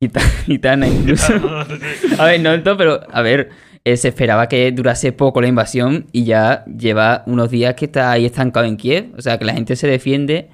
gitana 0.46 0.86
incluso. 0.88 1.32
A 2.18 2.24
ver, 2.24 2.40
no 2.40 2.50
tanto, 2.50 2.76
pero 2.76 3.00
a 3.12 3.22
ver, 3.22 3.50
eh, 3.84 3.96
se 3.96 4.08
esperaba 4.08 4.48
que 4.48 4.72
durase 4.72 5.12
poco 5.12 5.40
la 5.40 5.48
invasión 5.48 6.06
y 6.12 6.24
ya 6.24 6.64
lleva 6.66 7.22
unos 7.26 7.50
días 7.50 7.74
que 7.74 7.84
está 7.86 8.10
ahí 8.12 8.24
estancado 8.24 8.66
en 8.66 8.76
Kiev. 8.76 9.12
O 9.16 9.22
sea, 9.22 9.38
que 9.38 9.44
la 9.44 9.52
gente 9.54 9.76
se 9.76 9.86
defiende 9.86 10.48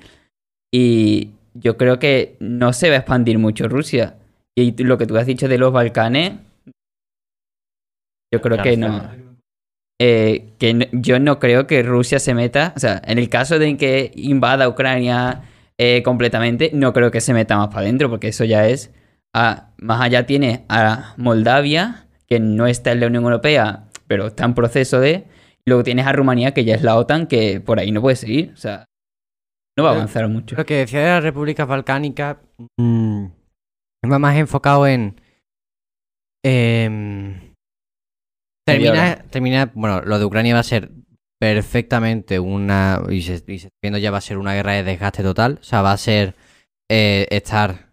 y 0.73 1.31
yo 1.55 1.77
creo 1.77 1.99
que 1.99 2.37
no 2.41 2.73
se 2.73 2.89
va 2.91 2.97
a 2.97 2.99
expandir 2.99 3.39
mucho 3.39 3.69
Rusia. 3.69 4.17
Y 4.59 4.83
lo 4.83 4.99
que 4.99 5.07
tú 5.07 5.17
has 5.17 5.27
dicho 5.27 5.49
de 5.49 5.59
los 5.59 5.73
Balcanes, 5.73 6.33
yo 8.33 8.41
creo 8.41 8.57
que 8.63 8.77
no. 8.77 8.87
Eh, 9.99 10.51
que 10.59 10.75
no- 10.75 10.87
yo 10.93 11.19
no 11.19 11.39
creo 11.39 11.67
que 11.67 11.83
Rusia 11.83 12.19
se 12.19 12.35
meta. 12.35 12.73
O 12.77 12.81
sea, 12.81 13.01
en 13.07 13.19
el 13.19 13.29
caso 13.29 13.59
de 13.59 13.77
que 13.77 14.13
invada 14.17 14.69
Ucrania 14.69 15.43
eh, 15.79 16.03
completamente, 16.03 16.71
no 16.75 16.93
creo 16.93 17.11
que 17.11 17.21
se 17.21 17.33
meta 17.35 17.57
más 17.57 17.69
para 17.69 17.81
adentro, 17.83 18.11
porque 18.11 18.29
eso 18.29 18.45
ya 18.45 18.67
es. 18.69 18.91
A- 19.35 19.71
más 19.79 20.01
allá 20.01 20.27
tiene 20.27 20.65
a 20.69 21.15
Moldavia, 21.17 22.07
que 22.27 22.41
no 22.41 22.67
está 22.67 22.93
en 22.93 23.01
la 23.01 23.07
Unión 23.07 23.25
Europea, 23.25 23.85
pero 24.07 24.29
está 24.29 24.45
en 24.45 24.55
proceso 24.55 25.01
de. 25.01 25.27
y 25.65 25.71
Luego 25.71 25.83
tienes 25.85 26.07
a 26.07 26.12
Rumanía, 26.12 26.53
que 26.55 26.65
ya 26.65 26.75
es 26.75 26.83
la 26.83 26.97
OTAN, 26.97 27.27
que 27.27 27.61
por 27.61 27.79
ahí 27.79 27.91
no 27.93 28.01
puede 28.01 28.17
seguir. 28.17 28.53
O 28.53 28.57
sea, 28.57 28.85
no 29.77 29.85
va 29.85 29.91
a 29.91 29.95
avanzar 29.95 30.29
mucho. 30.29 30.57
Lo 30.57 30.65
que 30.65 30.77
decía 30.77 31.01
de 31.01 31.07
las 31.09 31.23
repúblicas 31.23 31.67
balcánicas 31.69 32.39
mm, 32.79 33.27
va 34.11 34.19
más 34.19 34.37
enfocado 34.37 34.87
en. 34.87 35.21
Media 38.69 38.93
termina, 38.93 39.25
termina. 39.31 39.71
Bueno, 39.75 40.01
lo 40.03 40.19
de 40.19 40.25
Ucrania 40.25 40.55
va 40.55 40.61
a 40.61 40.65
ser 40.65 40.91
perfectamente 41.41 42.39
una. 42.41 43.03
Y 43.09 43.23
se, 43.23 43.35
y 43.47 43.59
se 43.59 43.67
está 43.69 43.77
viendo 43.83 43.99
ya 43.99 44.11
va 44.11 44.19
a 44.19 44.23
ser 44.23 44.39
una 44.39 44.55
guerra 44.55 44.73
de 44.73 44.83
desgaste 44.83 45.23
total. 45.23 45.59
O 45.61 45.65
sea, 45.65 45.83
va 45.83 45.93
a 45.93 45.97
ser 45.97 46.35
eh, 46.91 47.27
estar. 47.31 47.86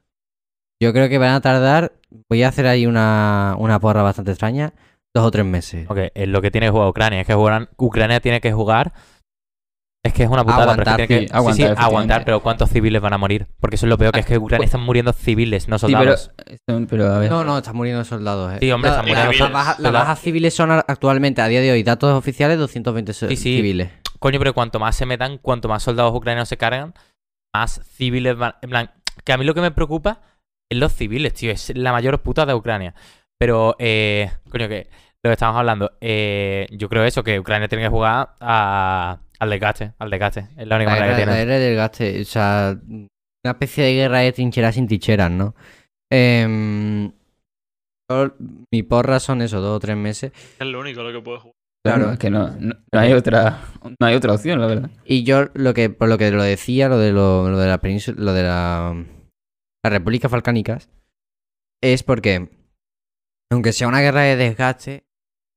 Yo 0.84 0.93
creo 0.93 1.10
que 1.10 1.17
van 1.17 1.34
a 1.34 1.41
tardar. 1.41 1.93
Voy 2.30 2.43
a 2.43 2.50
hacer 2.50 2.67
ahí 2.67 2.86
una, 2.86 3.56
una 3.58 3.80
porra 3.80 4.02
bastante 4.04 4.32
extraña. 4.32 4.74
Dos 5.15 5.26
o 5.26 5.32
tres 5.32 5.46
meses. 5.46 5.89
Ok, 5.89 5.98
es 6.13 6.28
lo 6.28 6.41
que 6.41 6.52
tiene 6.52 6.67
que 6.67 6.72
jugar 6.72 6.88
Ucrania. 6.89 7.22
Es 7.22 7.28
que 7.28 7.34
jugarán- 7.34 7.69
Ucrania 7.78 8.19
tiene 8.19 8.41
que 8.41 8.52
jugar. 8.52 8.93
Es 10.06 10.12
que 10.12 10.24
es 10.24 10.30
una 10.30 10.43
putada, 10.43 10.76
pero 10.76 10.82
es 10.82 10.86
que 10.86 10.89
Aguantar, 10.89 10.96
tiene 10.98 11.08
que 11.08 11.15
sí, 11.15 11.19
sí, 11.22 11.28
sí, 11.28 11.63
aguantar, 11.63 11.86
aguantar, 11.86 12.26
pero 12.26 12.39
¿cuántos 12.41 12.69
civiles 12.69 13.02
van 13.02 13.13
a 13.13 13.17
morir? 13.17 13.48
Porque 13.62 13.78
eso 13.78 13.86
es 13.86 13.89
lo 13.89 13.98
peor, 13.98 14.12
que 14.12 14.19
es 14.19 14.26
que 14.26 14.38
Ucrania 14.38 14.65
están 14.65 14.82
muriendo 14.82 15.13
civiles, 15.13 15.69
no 15.69 15.80
Sí, 15.80 15.86
pero, 15.88 16.17
soldados. 16.17 16.32
pero 16.89 17.13
a 17.13 17.19
ver. 17.19 17.32
No, 17.32 17.46
no, 17.46 17.58
están 17.60 17.76
muriendo 17.78 18.04
soldados. 18.04 18.52
eh. 18.54 18.58
Sí, 18.60 18.69
hombre, 18.72 18.89
La- 18.91 18.98
están 18.98 19.06
la- 19.06 19.12
muriendo 19.13 19.30
Las 19.32 19.36
civiles. 19.38 19.54
bajas, 19.54 19.67
las 19.67 19.76
Soldados. 19.78 20.00
bajas 20.08 20.19
civiles 20.19 20.54
son 20.54 20.72
actualmente, 20.72 21.41
a 21.41 21.48
día 21.48 21.62
de 21.62 21.72
hoy, 21.72 21.84
datos 21.84 22.12
oficiales, 22.13 22.58
220 22.58 23.13
so- 23.13 23.30
Sí, 23.30 23.38
sí. 23.38 23.56
civiles. 23.56 23.91
Coño, 24.19 24.39
pero 24.39 24.54
cuanto 24.54 24.78
más 24.78 24.93
se 24.98 25.06
metan, 25.06 25.38
cuanto 25.38 25.69
más 25.69 25.84
soldados 25.84 26.13
ucranianos 26.13 26.50
se 26.50 26.58
cargan, 26.58 26.93
más 27.56 27.80
civiles 27.96 28.36
van. 28.36 28.56
En 28.62 28.72
plan, 28.72 28.91
que 29.24 29.32
a 29.32 29.38
mí 29.38 29.46
lo 29.46 29.54
que 29.54 29.62
me 29.62 29.72
preocupa 29.72 30.19
es 30.71 30.78
los 30.78 30.93
civiles, 30.93 31.34
tío. 31.34 31.52
Es 31.52 31.76
la 31.76 31.91
mayor 31.91 32.21
puta 32.21 32.45
de 32.45 32.54
Ucrania. 32.54 32.93
Pero, 33.39 33.76
eh, 33.80 34.32
coño, 34.49 34.67
que 34.67 34.88
lo 35.23 35.30
que 35.30 35.34
estamos 35.34 35.58
hablando, 35.58 35.91
eh, 36.02 36.67
yo 36.71 36.89
creo 36.89 37.04
eso, 37.04 37.23
que 37.23 37.39
Ucrania 37.39 37.67
tiene 37.67 37.84
que 37.86 37.89
jugar 37.89 38.30
a- 38.39 39.19
al 39.39 39.49
desgaste, 39.49 39.93
al 39.99 40.10
desgaste. 40.10 40.47
Es 40.58 40.67
la 40.67 40.76
única 40.78 40.91
La 40.91 40.99
manera 40.99 41.06
guerra, 41.06 41.17
que 41.17 41.26
la 41.26 41.32
tiene. 41.34 41.45
guerra 41.45 41.60
del 41.60 41.76
gaste, 41.76 42.21
o 42.21 42.26
sea, 42.26 42.76
una 42.88 43.52
especie 43.52 43.84
de 43.86 43.93
guerra 43.93 44.19
de 44.19 44.32
trincheras 44.32 44.76
sin 44.76 44.88
trincheras, 44.88 45.32
¿no? 45.32 45.56
Yo- 48.12 48.34
mi 48.71 48.84
porra 48.84 49.19
son 49.19 49.41
eso, 49.41 49.62
dos 49.62 49.78
o 49.78 49.80
tres 49.80 49.97
meses. 49.97 50.32
Es 50.60 50.67
lo 50.67 50.80
único 50.80 51.02
lo 51.04 51.12
que 51.12 51.23
puede 51.23 51.39
jugar. 51.39 51.54
Claro, 51.86 52.12
es 52.13 52.19
que 52.19 52.30
no, 52.30 52.47
no, 52.60 52.76
no 52.93 52.99
hay 52.99 53.12
otra, 53.12 53.60
no 53.99 54.08
hay 54.08 54.15
otra 54.15 54.34
opción, 54.34 54.62
la 54.62 54.67
verdad. 54.67 54.89
Y 55.04 55.23
yo 55.23 55.47
lo 55.54 55.73
que, 55.73 55.89
por 55.89 56.08
lo 56.08 56.17
que 56.17 56.32
lo 56.32 56.41
decía, 56.43 56.88
lo 56.88 56.97
de 56.97 57.12
lo, 57.12 57.49
lo 57.49 57.58
de 57.58 57.67
la 57.67 57.80
península, 57.80 58.21
lo 58.21 58.32
de 58.34 58.43
la, 58.43 59.06
las 59.84 59.93
repúblicas 59.93 60.32
balcánicas, 60.32 60.89
es 61.82 62.04
porque, 62.04 62.50
aunque 63.52 63.74
sea 63.74 63.88
una 63.88 64.02
guerra 64.02 64.22
de 64.22 64.36
desgaste, 64.38 65.06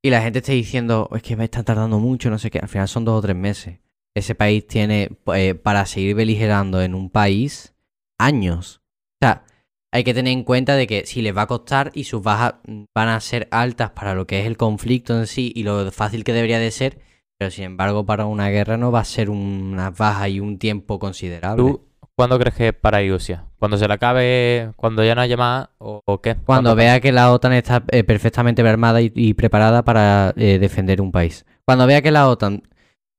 y 0.05 0.11
la 0.11 0.23
gente 0.23 0.41
esté 0.41 0.53
diciendo, 0.53 1.09
es 1.15 1.23
que 1.23 1.37
me 1.37 1.45
está 1.45 1.63
tardando 1.63 1.99
mucho, 1.99 2.31
no 2.31 2.39
sé 2.39 2.51
qué, 2.51 2.59
al 2.59 2.69
final 2.69 2.89
son 2.89 3.05
dos 3.05 3.19
o 3.19 3.23
tres 3.23 3.37
meses. 3.37 3.81
Ese 4.15 4.35
país 4.35 4.67
tiene, 4.67 5.11
eh, 5.35 5.55
para 5.55 5.87
seguir 5.87 6.15
beligerando 6.15 6.81
en 6.83 6.95
un 6.95 7.11
país, 7.11 7.75
años. 8.19 8.83
O 9.21 9.27
sea, 9.27 9.45
hay 9.93 10.05
que 10.05 10.15
tener 10.15 10.33
en 10.33 10.45
cuenta 10.45 10.75
de 10.75 10.87
que 10.87 11.07
si 11.07 11.23
les 11.23 11.37
va 11.37 11.43
a 11.43 11.47
costar 11.47 11.91
y 11.95 12.05
sus 12.05 12.23
bajas 12.23 12.57
van 12.95 13.09
a 13.09 13.21
ser 13.21 13.49
altas 13.51 13.91
para 13.91 14.15
lo 14.15 14.27
que 14.27 14.41
es 14.41 14.47
el 14.47 14.57
conflicto 14.57 15.19
en 15.19 15.27
sí 15.27 15.53
y 15.55 15.63
lo 15.63 15.91
fácil 15.93 16.25
que 16.25 16.33
debería 16.33 16.59
de 16.59 16.71
ser, 16.71 17.01
pero 17.39 17.51
sin 17.51 17.65
embargo 17.65 18.05
para 18.05 18.27
una 18.27 18.49
guerra 18.49 18.77
no 18.77 18.91
va 18.91 19.01
a 19.01 19.05
ser 19.05 19.31
una 19.31 19.91
baja 19.91 20.29
y 20.29 20.41
un 20.41 20.59
tiempo 20.59 20.99
considerable. 20.99 21.63
¿Tú 21.63 21.86
cuándo 22.17 22.39
crees 22.39 22.55
que 22.55 22.73
para 22.73 23.07
Rusia? 23.07 23.45
¿Cuando 23.59 23.77
se 23.77 23.87
le 23.87 23.95
acabe, 23.95 24.73
cuando 24.77 25.05
ya 25.05 25.15
no 25.15 25.21
haya 25.21 25.37
más 25.37 25.69
o, 25.79 26.03
o 26.05 26.21
qué? 26.21 26.35
Cuando 26.35 26.75
vea 26.75 27.01
que 27.01 27.13
la 27.13 27.31
OTAN 27.33 27.53
está 27.53 27.85
eh, 27.89 28.05
perfectamente 28.05 28.63
armada 28.63 29.01
y, 29.01 29.13
y 29.15 29.35
preparada 29.35 29.85
para 29.85 30.33
eh, 30.37 30.59
defender 30.59 31.01
un 31.01 31.13
país. 31.13 31.45
Cuando 31.65 31.87
vea 31.87 32.03
que 32.03 32.11
la 32.11 32.29
OTAN... 32.29 32.63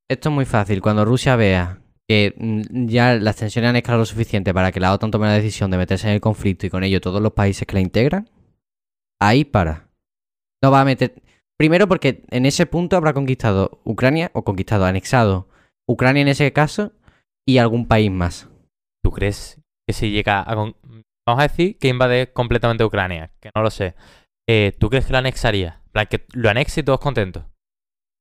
Esto 0.09 0.29
es 0.29 0.35
muy 0.35 0.45
fácil. 0.45 0.81
Cuando 0.81 1.03
Rusia 1.03 1.35
vea 1.35 1.81
que 2.07 2.33
mm, 2.37 2.87
ya 2.87 3.15
las 3.15 3.35
tensiones 3.35 3.69
han 3.69 3.75
escalado 3.75 4.01
lo 4.01 4.05
suficiente 4.05 4.53
para 4.53 4.71
que 4.71 4.79
la 4.79 4.93
OTAN 4.93 5.11
tome 5.11 5.27
la 5.27 5.33
decisión 5.33 5.69
de 5.69 5.77
meterse 5.77 6.07
en 6.07 6.13
el 6.13 6.21
conflicto 6.21 6.65
y 6.65 6.69
con 6.69 6.83
ello 6.83 7.01
todos 7.01 7.21
los 7.21 7.33
países 7.33 7.67
que 7.67 7.75
la 7.75 7.81
integran, 7.81 8.29
ahí 9.19 9.45
para. 9.45 9.89
No 10.63 10.71
va 10.71 10.81
a 10.81 10.85
meter... 10.85 11.21
Primero 11.57 11.87
porque 11.87 12.23
en 12.29 12.45
ese 12.45 12.67
punto 12.67 12.97
habrá 12.97 13.13
conquistado 13.13 13.81
Ucrania, 13.83 14.29
o 14.33 14.43
conquistado, 14.43 14.85
anexado 14.85 15.47
Ucrania 15.87 16.21
en 16.21 16.27
ese 16.27 16.53
caso, 16.53 16.93
y 17.47 17.57
algún 17.57 17.87
país 17.87 18.11
más. 18.11 18.47
¿Tú 19.03 19.11
crees 19.11 19.59
que 19.87 19.93
si 19.93 20.11
llega 20.11 20.43
a... 20.45 20.55
con- 20.55 20.75
Vamos 21.27 21.43
a 21.43 21.47
decir 21.49 21.77
que 21.77 21.89
invade 21.89 22.31
completamente 22.31 22.85
Ucrania, 22.85 23.31
que 23.41 23.49
no 23.53 23.61
lo 23.61 23.69
sé. 23.69 23.95
Eh, 24.49 24.71
¿Tú 24.79 24.89
crees 24.89 25.05
que 25.07 25.11
lo 25.11 25.17
anexaría? 25.17 25.81
Que 26.09 26.25
lo 26.33 26.49
anexe 26.49 26.79
y 26.79 26.83
todos 26.83 26.99
contentos. 27.01 27.43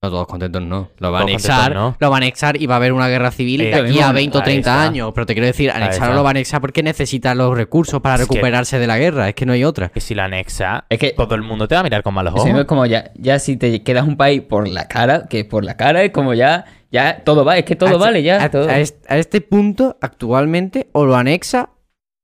No, 0.02 0.10
todos 0.10 0.26
contentos 0.26 0.60
no. 0.62 0.90
Lo 0.98 1.12
va 1.12 1.20
a 1.20 1.22
anexar, 1.22 1.72
no. 1.74 1.96
lo 2.00 2.10
va 2.10 2.16
a 2.16 2.18
anexar 2.18 2.60
y 2.60 2.66
va 2.66 2.74
a 2.74 2.76
haber 2.78 2.92
una 2.92 3.06
guerra 3.08 3.30
civil 3.30 3.60
Eh, 3.60 3.66
de 3.66 3.74
aquí 3.76 4.00
a 4.00 4.10
20 4.12 4.36
o 4.36 4.40
ahí 4.40 4.44
30 4.44 4.58
está. 4.70 4.82
años. 4.88 5.12
Pero 5.14 5.24
te 5.26 5.34
quiero 5.34 5.46
decir, 5.46 5.70
anexarlo 5.70 6.16
lo 6.16 6.22
va 6.24 6.30
a 6.30 6.32
anexar 6.32 6.60
porque 6.60 6.82
necesita 6.82 7.32
los 7.36 7.56
recursos 7.56 8.00
para 8.02 8.16
Es 8.16 8.22
que- 8.22 8.34
recuperarse 8.34 8.78
de 8.80 8.86
la 8.88 8.98
guerra. 8.98 9.28
Es 9.28 9.34
que 9.36 9.46
no 9.46 9.52
hay 9.52 9.62
otra. 9.62 9.88
Que 9.90 10.00
si 10.00 10.14
lo 10.16 10.22
anexa, 10.22 10.84
Es 10.88 10.98
que 10.98 11.12
todo 11.12 11.34
el 11.36 11.42
mundo 11.42 11.68
te 11.68 11.76
va 11.76 11.82
a 11.82 11.84
mirar 11.84 12.02
con 12.02 12.12
malos 12.12 12.34
ojos. 12.34 12.48
es 12.50 12.64
como 12.64 12.86
ya, 12.86 13.12
ya 13.14 13.38
si 13.38 13.56
te 13.56 13.82
quedas 13.84 14.06
un 14.06 14.16
país 14.16 14.42
por 14.42 14.66
la 14.66 14.88
cara, 14.88 15.26
que 15.28 15.44
por 15.44 15.64
la 15.64 15.76
cara 15.76 16.02
es 16.02 16.10
como 16.10 16.34
ya, 16.34 16.64
ya 16.96 17.22
todo 17.24 17.44
va, 17.44 17.56
es 17.58 17.64
que 17.64 17.76
todo 17.76 17.96
A- 17.96 17.98
vale 17.98 18.22
ya. 18.22 18.42
A, 18.42 18.50
todo. 18.50 18.68
a 18.68 18.78
est- 18.78 19.04
a 19.10 19.16
este 19.18 19.40
punto, 19.40 19.96
actualmente, 20.00 20.88
o 20.92 21.04
lo 21.04 21.14
anexa 21.16 21.70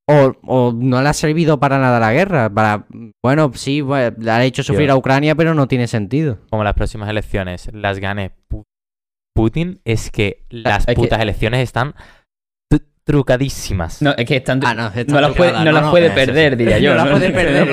o, 0.08 0.32
o 0.46 0.72
no 0.76 1.00
le 1.00 1.08
ha 1.08 1.12
servido 1.12 1.60
para 1.60 1.78
nada 1.78 2.00
la 2.00 2.12
guerra. 2.12 2.50
Para, 2.52 2.86
bueno, 3.24 3.50
sí, 3.54 3.80
bueno, 3.82 4.16
le 4.18 4.30
ha 4.30 4.44
hecho 4.44 4.62
sufrir 4.62 4.90
a 4.90 4.96
Ucrania, 4.96 5.34
pero 5.34 5.54
no 5.54 5.68
tiene 5.68 5.86
sentido. 5.86 6.38
Como 6.50 6.64
las 6.64 6.74
próximas 6.74 7.08
elecciones 7.08 7.68
las 7.72 7.98
gane 8.00 8.32
Pu- 8.50 8.64
Putin, 9.34 9.80
es 9.84 10.10
que 10.10 10.44
las 10.50 10.80
es 10.80 10.86
que- 10.86 10.94
putas 10.94 11.20
elecciones 11.20 11.60
están 11.62 11.94
trucadísimas. 13.04 14.00
No, 14.02 14.14
es 14.16 14.24
que 14.26 14.36
están. 14.36 14.60
Ah, 14.64 14.74
no, 14.74 14.82
no 15.06 15.20
las 15.20 15.32
puede, 15.32 15.50
trucada, 15.50 15.64
no 15.64 15.64
no, 15.64 15.72
las 15.72 15.82
no, 15.84 15.90
puede 15.90 16.06
eso 16.06 16.14
perder, 16.14 16.56
diría 16.56 16.78
yo. 16.78 16.94
No 16.94 17.04
las 17.04 17.08
puede 17.18 17.30
perder, 17.30 17.68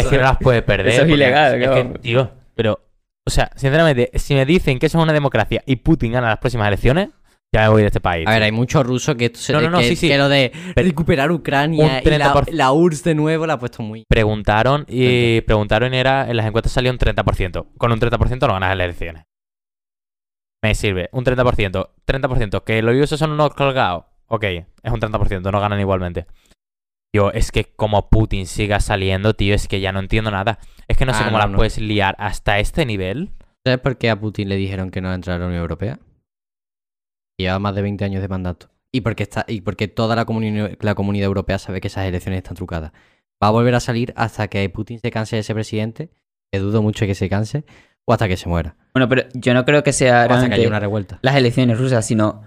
es 0.00 0.06
que 0.06 0.16
no 0.16 0.22
las 0.22 0.36
puede 0.38 0.62
perder. 0.62 0.88
Eso 0.92 1.02
es 1.04 1.08
ilegal, 1.10 1.54
Es 1.54 1.66
claro. 1.68 1.92
que, 1.92 1.98
tío, 2.00 2.30
pero, 2.54 2.80
o 3.26 3.30
sea, 3.30 3.50
sinceramente, 3.56 4.10
si 4.14 4.34
me 4.34 4.46
dicen 4.46 4.78
que 4.78 4.86
eso 4.86 4.98
es 4.98 5.02
una 5.02 5.12
democracia 5.12 5.62
y 5.66 5.76
Putin 5.76 6.12
gana 6.12 6.28
las 6.28 6.38
próximas 6.38 6.68
elecciones, 6.68 7.08
ya 7.52 7.62
me 7.62 7.68
voy 7.68 7.82
de 7.82 7.88
este 7.88 8.00
país. 8.00 8.26
A 8.26 8.30
ver, 8.32 8.42
hay 8.42 8.52
muchos 8.52 8.86
rusos 8.86 9.14
que, 9.16 9.26
esto 9.26 9.38
se- 9.38 9.52
No, 9.52 9.60
no, 9.60 9.70
no, 9.70 9.78
que, 9.78 9.84
sí, 9.88 9.96
sí. 9.96 10.08
que 10.08 10.18
lo 10.18 10.28
de 10.28 10.52
recuperar 10.74 11.30
Ucrania 11.32 12.02
y 12.04 12.08
la, 12.08 12.32
30%. 12.32 12.52
la 12.52 12.72
URSS 12.72 13.04
de 13.04 13.14
nuevo 13.14 13.46
la 13.46 13.54
ha 13.54 13.58
puesto 13.58 13.82
muy... 13.82 14.04
Preguntaron 14.08 14.84
y 14.88 15.40
preguntaron 15.42 15.94
y 15.94 15.96
era, 15.96 16.28
en 16.28 16.36
las 16.36 16.46
encuestas 16.46 16.72
salió 16.72 16.90
un 16.90 16.98
30%. 16.98 17.66
Con 17.78 17.92
un 17.92 18.00
30% 18.00 18.40
no 18.46 18.52
ganas 18.52 18.76
las 18.76 18.84
elecciones. 18.84 19.24
Me 20.62 20.74
sirve. 20.74 21.08
Un 21.12 21.24
30%. 21.24 21.88
30%. 22.06 22.64
Que 22.64 22.82
los 22.82 22.96
rusos 22.96 23.18
son 23.18 23.32
unos 23.32 23.50
colgados. 23.54 24.04
Ok, 24.28 24.42
es 24.44 24.92
un 24.92 25.00
30%, 25.00 25.52
no 25.52 25.60
ganan 25.60 25.78
igualmente. 25.78 26.26
Yo, 27.14 27.30
es 27.32 27.50
que 27.52 27.64
como 27.64 28.08
Putin 28.10 28.46
siga 28.46 28.80
saliendo, 28.80 29.34
tío, 29.34 29.54
es 29.54 29.68
que 29.68 29.80
ya 29.80 29.92
no 29.92 30.00
entiendo 30.00 30.30
nada. 30.30 30.58
Es 30.88 30.96
que 30.96 31.06
no 31.06 31.12
sé 31.14 31.20
Ah, 31.22 31.26
cómo 31.26 31.38
no, 31.38 31.44
la 31.44 31.50
no. 31.50 31.56
puedes 31.56 31.78
liar 31.78 32.14
hasta 32.18 32.58
este 32.58 32.84
nivel. 32.84 33.30
¿Sabes 33.64 33.80
por 33.80 33.96
qué 33.98 34.10
a 34.10 34.20
Putin 34.20 34.48
le 34.48 34.56
dijeron 34.56 34.90
que 34.90 35.00
no 35.00 35.12
entrara 35.12 35.36
a 35.36 35.40
la 35.40 35.46
Unión 35.46 35.62
Europea? 35.62 35.98
Lleva 37.38 37.58
más 37.58 37.74
de 37.74 37.82
20 37.82 38.04
años 38.04 38.22
de 38.22 38.28
mandato. 38.28 38.68
Y 38.92 39.00
porque, 39.02 39.24
está, 39.24 39.44
y 39.48 39.60
porque 39.60 39.88
toda 39.88 40.16
la, 40.16 40.24
comuni- 40.26 40.76
la 40.80 40.94
comunidad 40.94 41.26
europea 41.26 41.58
sabe 41.58 41.80
que 41.80 41.88
esas 41.88 42.06
elecciones 42.06 42.38
están 42.38 42.56
trucadas. 42.56 42.92
Va 43.42 43.48
a 43.48 43.50
volver 43.50 43.74
a 43.74 43.80
salir 43.80 44.12
hasta 44.16 44.48
que 44.48 44.66
Putin 44.70 45.00
se 45.00 45.10
canse 45.10 45.36
de 45.36 45.40
ese 45.40 45.52
presidente, 45.54 46.10
que 46.50 46.58
dudo 46.60 46.80
mucho 46.82 47.04
que 47.06 47.14
se 47.14 47.28
canse, 47.28 47.64
o 48.06 48.12
hasta 48.12 48.28
que 48.28 48.36
se 48.38 48.48
muera. 48.48 48.76
Bueno, 48.94 49.08
pero 49.08 49.24
yo 49.34 49.52
no 49.52 49.64
creo 49.66 49.82
que 49.82 49.92
sea 49.92 50.26
O 50.30 50.32
hasta 50.32 50.48
que 50.48 50.54
haya 50.54 50.68
una 50.68 50.80
revuelta. 50.80 51.18
las 51.22 51.36
elecciones 51.36 51.78
rusas, 51.78 52.06
sino 52.06 52.42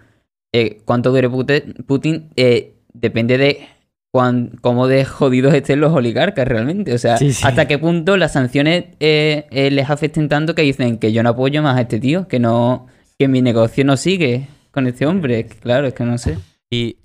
eh, 0.53 0.81
cuánto 0.85 1.11
dure 1.11 1.29
Pute- 1.29 1.85
Putin 1.85 2.31
eh, 2.35 2.75
depende 2.93 3.37
de 3.37 3.67
cuán, 4.11 4.51
cómo 4.61 4.87
de 4.87 5.05
jodidos 5.05 5.53
estén 5.53 5.79
los 5.81 5.93
oligarcas 5.93 6.47
realmente. 6.47 6.93
O 6.93 6.97
sea, 6.97 7.17
Sí, 7.17 7.33
sí. 7.33 7.45
hasta 7.45 7.67
qué 7.67 7.77
punto 7.77 8.17
las 8.17 8.33
sanciones 8.33 8.85
eh, 8.99 9.45
eh, 9.51 9.71
les 9.71 9.89
afecten 9.89 10.29
tanto 10.29 10.55
que 10.55 10.61
dicen 10.63 10.97
que 10.97 11.11
yo 11.13 11.21
no 11.23 11.29
apoyo 11.29 11.61
más 11.61 11.77
a 11.77 11.81
este 11.81 11.99
tío, 11.99 12.27
que 12.27 12.39
no 12.39 12.87
que 13.17 13.27
mi 13.27 13.41
negocio 13.41 13.83
no 13.85 13.97
sigue 13.97 14.47
con 14.71 14.87
este 14.87 15.05
hombre. 15.05 15.45
Claro, 15.45 15.87
es 15.87 15.93
que 15.93 16.03
no 16.05 16.17
sé. 16.17 16.37
Y 16.71 16.97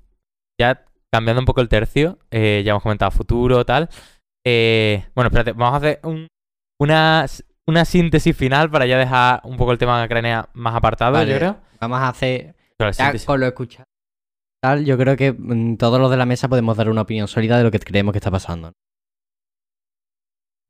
ya 0.59 0.83
cambiando 1.11 1.41
un 1.41 1.45
poco 1.45 1.61
el 1.61 1.67
tercio, 1.69 2.17
eh, 2.31 2.61
ya 2.65 2.71
hemos 2.71 2.83
comentado 2.83 3.11
futuro, 3.11 3.65
tal. 3.65 3.89
Eh, 4.45 5.03
bueno, 5.15 5.27
espérate, 5.27 5.51
vamos 5.51 5.73
a 5.73 5.77
hacer 5.77 5.99
un- 6.03 6.27
una, 6.79 7.25
una 7.67 7.85
síntesis 7.85 8.35
final 8.35 8.69
para 8.69 8.85
ya 8.85 8.97
dejar 8.97 9.41
un 9.43 9.57
poco 9.57 9.71
el 9.71 9.77
tema 9.77 9.99
de 9.99 10.05
Ucrania 10.05 10.47
más 10.53 10.75
apartado, 10.75 11.13
Vale. 11.13 11.31
yo 11.31 11.37
creo. 11.37 11.57
Vamos 11.81 11.99
a 11.99 12.09
hacer 12.09 12.55
Ya 12.97 13.13
con 13.25 13.39
lo 13.39 13.47
escuchado. 13.47 13.85
Tal, 14.65 14.83
yo 14.83 14.97
creo 14.97 15.15
que 15.15 15.31
mm, 15.31 15.77
todos 15.77 15.99
los 15.99 16.09
de 16.09 16.17
la 16.17 16.25
mesa 16.25 16.47
podemos 16.47 16.75
dar 16.75 16.89
una 16.89 17.01
opinión 17.01 17.27
sólida 17.27 17.55
de 17.59 17.63
lo 17.63 17.69
que 17.69 17.77
creemos 17.77 18.13
que 18.13 18.17
está 18.17 18.31
pasando. 18.31 18.73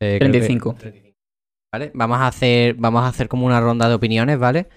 Eh, 0.02 0.18
creo 0.20 0.32
que- 0.32 0.40
35. 0.40 0.76
¿Vale? 1.74 1.92
Vamos 1.94 2.18
a 2.20 2.28
hacer, 2.28 2.76
vamos 2.76 3.04
a 3.04 3.08
hacer 3.08 3.30
como 3.30 3.46
una 3.46 3.62
ronda 3.62 3.88
de 3.88 3.96
opiniones, 3.96 4.38
¿vale? 4.38 4.68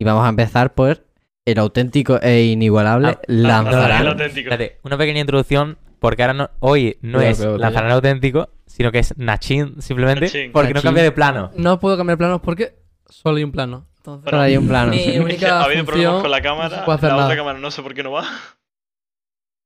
Y 0.00 0.04
vamos 0.04 0.24
a 0.24 0.28
empezar 0.28 0.74
por 0.74 1.04
el 1.44 1.58
auténtico 1.58 2.20
e 2.22 2.44
inigualable 2.44 3.08
Ah, 3.08 3.20
El 3.26 3.42
Lanzarán. 3.42 4.06
auténtico. 4.06 4.50
Espérate, 4.50 4.78
una 4.84 4.96
pequeña 4.96 5.20
introducción, 5.22 5.76
porque 5.98 6.22
ahora 6.22 6.34
no, 6.34 6.50
hoy 6.60 6.98
no 7.00 7.20
es 7.20 7.40
Lanzarán 7.40 7.90
auténtico, 7.90 8.50
sino 8.66 8.92
que 8.92 9.00
es 9.00 9.16
Nachin 9.18 9.82
simplemente, 9.82 10.26
Nachin. 10.26 10.52
porque 10.52 10.72
no 10.74 10.82
cambia 10.82 11.02
de 11.02 11.10
plano. 11.12 11.50
No 11.56 11.80
puedo 11.80 11.96
cambiar 11.96 12.16
planos 12.18 12.40
porque 12.42 12.76
solo 13.08 13.38
hay 13.38 13.44
un 13.44 13.50
plano. 13.52 13.86
Entonces, 13.96 14.30
Solo 14.30 14.42
hay 14.42 14.56
un 14.56 14.68
plano. 14.68 14.92
Mi 14.92 15.18
única 15.18 15.60
ha 15.60 15.64
habido 15.64 15.84
problemas 15.84 16.22
con 16.22 16.30
la 16.30 16.38
no 16.38 16.42
cámara. 16.44 16.84
la 16.86 16.96
nada. 17.08 17.24
otra 17.24 17.36
cámara 17.36 17.58
no 17.58 17.70
sé 17.72 17.82
por 17.82 17.94
qué 17.94 18.02
no 18.04 18.12
va. 18.12 18.24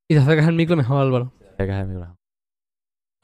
Y 0.09 0.15
te 0.15 0.21
acercas 0.21 0.47
al 0.49 0.55
micro 0.55 0.77
mejor, 0.77 1.01
Álvaro. 1.01 1.33
Cerca 1.57 1.79
del 1.79 1.87
micrófono. 1.89 2.17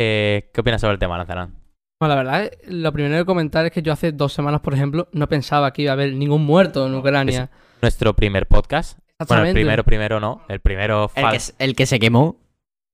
Eh, 0.01 0.51
¿Qué 0.53 0.61
opinas 0.61 0.81
sobre 0.81 0.95
el 0.95 0.99
tema, 0.99 1.18
Lanzarán? 1.18 1.55
Bueno, 2.01 2.14
la 2.14 2.22
verdad, 2.22 2.51
lo 2.68 2.93
primero 2.93 3.16
que 3.18 3.24
comentar 3.24 3.66
es 3.66 3.72
que 3.72 3.83
yo 3.83 3.93
hace 3.93 4.12
dos 4.12 4.33
semanas, 4.33 4.61
por 4.61 4.72
ejemplo, 4.72 5.09
no 5.12 5.29
pensaba 5.29 5.72
que 5.72 5.83
iba 5.83 5.91
a 5.91 5.95
haber 5.95 6.14
ningún 6.14 6.45
muerto 6.45 6.87
en 6.87 6.95
Ucrania. 6.95 7.51
Nuestro 7.83 8.14
primer 8.14 8.47
podcast. 8.47 8.99
Bueno, 9.26 9.45
el 9.47 9.53
primero, 9.53 9.83
primero 9.83 10.20
no. 10.20 10.43
El 10.49 10.61
primero 10.61 11.11
El 11.16 11.31
que, 11.31 11.39
el 11.59 11.74
que 11.74 11.87
se 11.87 11.99
quemó. 11.99 12.37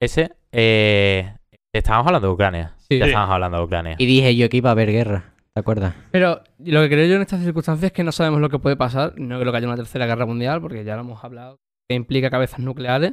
ese. 0.01 0.33
Eh, 0.53 1.35
estábamos 1.75 2.07
hablando 2.07 2.29
de 2.29 2.35
Ucrania. 2.35 2.75
Sí. 2.79 2.99
Ya 2.99 3.05
estábamos 3.07 3.35
hablando 3.35 3.59
de 3.59 3.65
Ucrania. 3.65 3.97
Y 3.99 4.07
dije 4.07 4.35
yo 4.35 4.49
que 4.49 4.57
iba 4.57 4.71
a 4.71 4.73
haber 4.73 4.91
guerra. 4.91 5.35
¿Te 5.53 5.61
acuerdas? 5.61 5.95
Pero 6.11 6.43
lo 6.59 6.81
que 6.81 6.89
creo 6.89 7.07
yo 7.07 7.17
en 7.17 7.23
estas 7.23 7.43
circunstancias 7.43 7.91
es 7.91 7.93
que 7.93 8.03
no 8.05 8.11
sabemos 8.13 8.41
lo 8.41 8.49
que 8.49 8.59
puede 8.59 8.77
pasar. 8.77 9.13
No 9.19 9.39
creo 9.39 9.53
que 9.53 9.59
haya 9.59 9.67
una 9.69 9.77
tercera 9.77 10.07
guerra 10.07 10.25
mundial, 10.25 10.63
porque 10.63 10.83
ya 10.83 10.95
lo 10.97 11.03
hemos 11.03 11.23
hablado, 11.23 11.59
que 11.89 11.95
implica 11.95 12.31
cabezas 12.31 12.59
nucleares. 12.61 13.13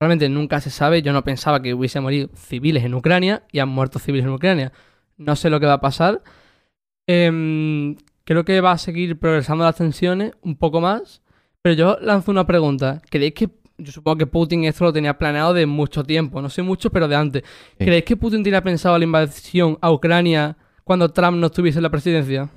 Realmente 0.00 0.28
nunca 0.28 0.60
se 0.60 0.70
sabe. 0.70 1.02
Yo 1.02 1.12
no 1.12 1.24
pensaba 1.24 1.60
que 1.60 1.74
hubiese 1.74 2.00
morido 2.00 2.28
civiles 2.34 2.84
en 2.84 2.94
Ucrania 2.94 3.42
y 3.52 3.58
han 3.58 3.68
muerto 3.68 3.98
civiles 3.98 4.26
en 4.26 4.32
Ucrania. 4.32 4.72
No 5.16 5.36
sé 5.36 5.50
lo 5.50 5.60
que 5.60 5.66
va 5.66 5.74
a 5.74 5.80
pasar. 5.80 6.22
Em, 7.06 7.96
creo 8.24 8.44
que 8.44 8.60
va 8.60 8.72
a 8.72 8.78
seguir 8.78 9.18
progresando 9.18 9.64
las 9.64 9.76
tensiones 9.76 10.32
un 10.42 10.56
poco 10.56 10.80
más. 10.80 11.22
Pero 11.62 11.74
yo 11.74 11.98
lanzo 12.00 12.30
una 12.30 12.46
pregunta. 12.46 13.02
¿Creéis 13.10 13.34
que 13.34 13.48
yo 13.78 13.92
supongo 13.92 14.18
que 14.18 14.26
Putin 14.26 14.64
esto 14.64 14.84
lo 14.84 14.92
tenía 14.92 15.16
planeado 15.16 15.54
de 15.54 15.64
mucho 15.64 16.02
tiempo, 16.02 16.42
no 16.42 16.50
sé 16.50 16.62
mucho, 16.62 16.90
pero 16.90 17.06
de 17.06 17.14
antes. 17.14 17.42
Sí. 17.78 17.84
¿Creéis 17.84 18.04
que 18.04 18.16
Putin 18.16 18.42
tenía 18.42 18.62
pensado 18.62 18.98
la 18.98 19.04
invasión 19.04 19.78
a 19.80 19.92
Ucrania 19.92 20.56
cuando 20.82 21.08
Trump 21.10 21.38
no 21.38 21.46
estuviese 21.46 21.78
en 21.78 21.84
la 21.84 21.90
presidencia? 21.90 22.50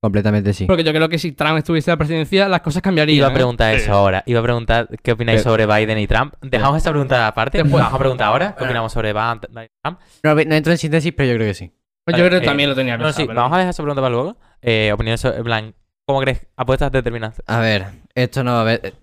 Completamente 0.00 0.52
sí. 0.52 0.66
Porque 0.66 0.84
yo 0.84 0.92
creo 0.92 1.08
que 1.08 1.18
si 1.18 1.32
Trump 1.32 1.58
estuviese 1.58 1.90
en 1.90 1.94
la 1.94 1.96
presidencia, 1.98 2.48
las 2.48 2.60
cosas 2.60 2.82
cambiarían. 2.82 3.16
Iba 3.18 3.26
a 3.26 3.30
¿eh? 3.30 3.34
preguntar 3.34 3.74
eso 3.74 3.92
ahora. 3.92 4.22
Iba 4.26 4.38
a 4.38 4.42
preguntar 4.44 4.88
qué 5.02 5.12
opináis 5.12 5.40
Pero- 5.42 5.50
sobre 5.50 5.66
Biden 5.66 5.98
y 5.98 6.06
Trump. 6.06 6.34
Dejamos 6.40 6.76
esa 6.76 6.90
pregunta 6.90 7.26
aparte. 7.26 7.58
Después. 7.58 7.82
Vamos 7.82 7.94
a 7.94 7.98
preguntar 7.98 8.28
ahora. 8.28 8.46
¿Qué 8.50 8.58
Bueno. 8.60 8.66
opinamos 8.70 8.92
sobre 8.92 9.12
Biden 9.12 9.40
y 9.64 9.68
Trump? 9.82 9.98
No, 10.22 10.34
no 10.34 10.54
entro 10.54 10.72
en 10.72 10.78
síntesis, 10.78 11.12
pero 11.16 11.30
yo 11.30 11.34
creo 11.36 11.48
que 11.48 11.54
sí. 11.54 11.66
Pues 12.04 12.12
Vale, 12.14 12.22
yo 12.22 12.28
creo 12.28 12.40
que 12.40 12.44
eh, 12.44 12.48
también 12.48 12.70
lo 12.70 12.76
tenía 12.76 12.96
No, 12.96 13.04
pensado. 13.04 13.22
sí, 13.22 13.26
pero- 13.26 13.40
vamos 13.40 13.56
a 13.56 13.58
dejar 13.58 13.70
esa 13.70 13.82
pregunta 13.82 14.02
para 14.02 14.14
luego. 14.14 14.36
Eh, 14.62 14.92
opiniones 14.92 15.20
sobre, 15.20 15.42
plan, 15.42 15.74
¿cómo 16.06 16.20
crees? 16.20 16.46
Apuestas 16.56 16.92
determinantes. 16.92 17.42
A 17.48 17.58
ver, 17.58 17.86
esto 18.14 18.44
no 18.44 18.52
va 18.52 18.58
a 18.58 18.62
haber. 18.62 18.94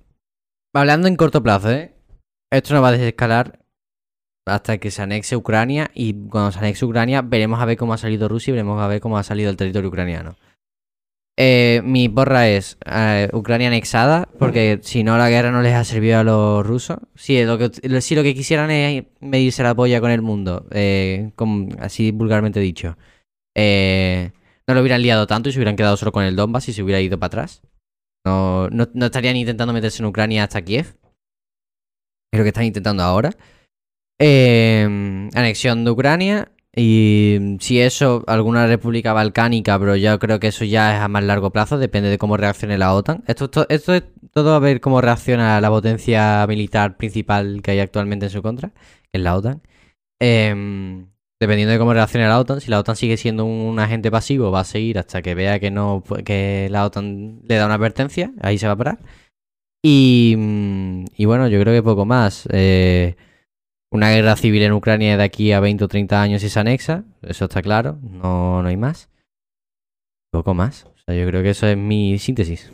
Hablando 0.74 1.08
en 1.10 1.16
corto 1.18 1.44
plazo, 1.44 1.72
¿eh? 1.72 1.94
Esto 2.52 2.74
no 2.74 2.82
va 2.82 2.88
a 2.90 2.92
desescalar 2.94 3.60
hasta 4.48 4.78
que 4.78 4.92
se 4.92 5.02
anexe 5.02 5.36
Ucrania. 5.36 5.92
Y 5.94 6.14
cuando 6.30 6.52
se 6.54 6.60
anexe 6.60 6.86
Ucrania, 6.86 7.22
veremos 7.22 7.60
a 7.62 7.66
ver 7.66 7.76
cómo 7.78 7.94
ha 7.94 7.98
salido 7.98 8.28
Rusia 8.30 8.52
y 8.52 8.54
veremos 8.54 8.82
a 8.82 8.88
ver 8.88 9.02
cómo 9.02 9.18
ha 9.18 9.24
salido 9.24 9.50
el 9.50 9.58
territorio 9.58 9.90
ucraniano. 9.90 10.36
Eh, 11.38 11.82
mi 11.84 12.08
porra 12.08 12.48
es 12.48 12.78
eh, 12.86 13.30
Ucrania 13.34 13.68
anexada, 13.68 14.30
porque 14.40 14.80
si 14.84 15.04
no, 15.04 15.18
la 15.18 15.30
guerra 15.30 15.52
no 15.52 15.62
les 15.62 15.74
ha 15.74 15.84
servido 15.84 16.20
a 16.20 16.24
los 16.24 16.66
rusos. 16.66 16.98
Si 17.16 17.44
lo 17.44 17.58
que, 17.58 18.02
si 18.02 18.16
lo 18.16 18.24
que 18.24 18.34
quisieran 18.34 18.72
es 18.72 19.06
medirse 19.20 19.64
la 19.64 19.76
polla 19.76 20.00
con 20.00 20.12
el 20.12 20.22
mundo, 20.22 20.66
eh, 20.72 21.32
así 21.80 22.12
vulgarmente 22.12 22.60
dicho, 22.60 22.98
eh, 23.56 24.32
no 24.68 24.74
lo 24.74 24.82
hubieran 24.82 25.02
liado 25.02 25.28
tanto 25.28 25.50
y 25.50 25.52
se 25.52 25.60
hubieran 25.60 25.76
quedado 25.76 25.98
solo 25.98 26.12
con 26.12 26.24
el 26.24 26.36
Donbass 26.36 26.70
y 26.70 26.74
se 26.74 26.84
hubiera 26.84 27.02
ido 27.02 27.20
para 27.20 27.28
atrás. 27.28 27.62
No, 28.26 28.70
no, 28.70 28.88
no 28.94 29.06
estarían 29.06 29.36
intentando 29.36 29.74
meterse 29.74 30.02
en 30.02 30.08
Ucrania 30.08 30.44
hasta 30.44 30.62
Kiev. 30.64 30.96
Es 32.32 32.38
lo 32.38 32.44
que 32.44 32.50
están 32.50 32.66
intentando 32.66 33.04
ahora. 33.04 33.32
Eh, 34.20 35.30
anexión 35.34 35.84
de 35.84 35.92
Ucrania. 35.92 36.52
Y 36.76 37.58
si 37.62 37.80
eso, 37.80 38.24
alguna 38.28 38.68
república 38.68 39.14
balcánica, 39.14 39.80
pero 39.80 39.96
yo 39.96 40.20
creo 40.20 40.40
que 40.40 40.48
eso 40.48 40.66
ya 40.66 40.96
es 40.96 41.02
a 41.02 41.08
más 41.08 41.24
largo 41.24 41.52
plazo, 41.52 41.78
depende 41.78 42.10
de 42.10 42.18
cómo 42.18 42.36
reaccione 42.38 42.78
la 42.78 42.94
OTAN. 42.94 43.24
Esto, 43.28 43.50
esto, 43.70 43.94
es 43.94 44.04
todo 44.34 44.54
a 44.56 44.60
ver 44.60 44.82
cómo 44.82 45.00
reacciona 45.00 45.62
la 45.62 45.70
potencia 45.70 46.46
militar 46.48 46.98
principal 46.98 47.62
que 47.64 47.72
hay 47.72 47.80
actualmente 47.80 48.26
en 48.26 48.32
su 48.32 48.42
contra, 48.42 48.70
que 48.70 49.14
es 49.14 49.22
la 49.22 49.36
OTAN. 49.36 49.62
Eh, 50.20 51.06
dependiendo 51.40 51.74
de 51.74 51.80
cómo 51.80 51.94
reaccione 51.94 52.28
la 52.28 52.40
OTAN, 52.40 52.62
si 52.62 52.70
la 52.72 52.80
OTAN 52.80 52.96
sigue 52.96 53.18
siendo 53.18 53.46
un 53.46 53.80
agente 53.80 54.12
pasivo, 54.12 54.52
va 54.52 54.62
a 54.62 54.66
seguir 54.66 55.00
hasta 55.00 55.22
que 55.22 55.36
vea 55.36 55.60
que 55.60 55.72
no 55.72 56.04
que 56.26 56.68
la 56.72 56.86
OTAN 56.86 57.42
le 57.44 57.56
da 57.56 57.66
una 57.66 57.76
advertencia, 57.76 58.34
ahí 58.42 58.58
se 58.58 58.68
va 58.68 58.74
a 58.74 58.78
parar. 58.78 59.00
Y, 59.84 60.36
mm, 60.38 61.06
y 61.16 61.26
bueno, 61.26 61.48
yo 61.48 61.60
creo 61.62 61.74
que 61.74 61.84
poco 61.84 62.06
más. 62.06 62.48
Eh, 62.52 63.16
una 63.96 64.12
guerra 64.12 64.36
civil 64.36 64.62
en 64.64 64.74
Ucrania 64.74 65.18
de 65.18 65.24
aquí 65.24 65.52
a 65.52 65.60
20 65.60 65.86
o 65.86 65.88
30 65.88 66.22
años 66.22 66.42
si 66.42 66.50
se 66.50 66.60
anexa, 66.60 67.04
eso 67.22 67.46
está 67.46 67.62
claro, 67.62 67.98
no, 68.02 68.62
no 68.62 68.68
hay 68.68 68.78
más. 68.78 69.10
Poco 70.32 70.54
más. 70.54 70.86
O 70.86 70.98
sea, 70.98 71.16
yo 71.16 71.26
creo 71.28 71.42
que 71.42 71.52
eso 71.52 71.66
es 71.68 71.78
mi 71.78 72.20
síntesis. 72.20 72.72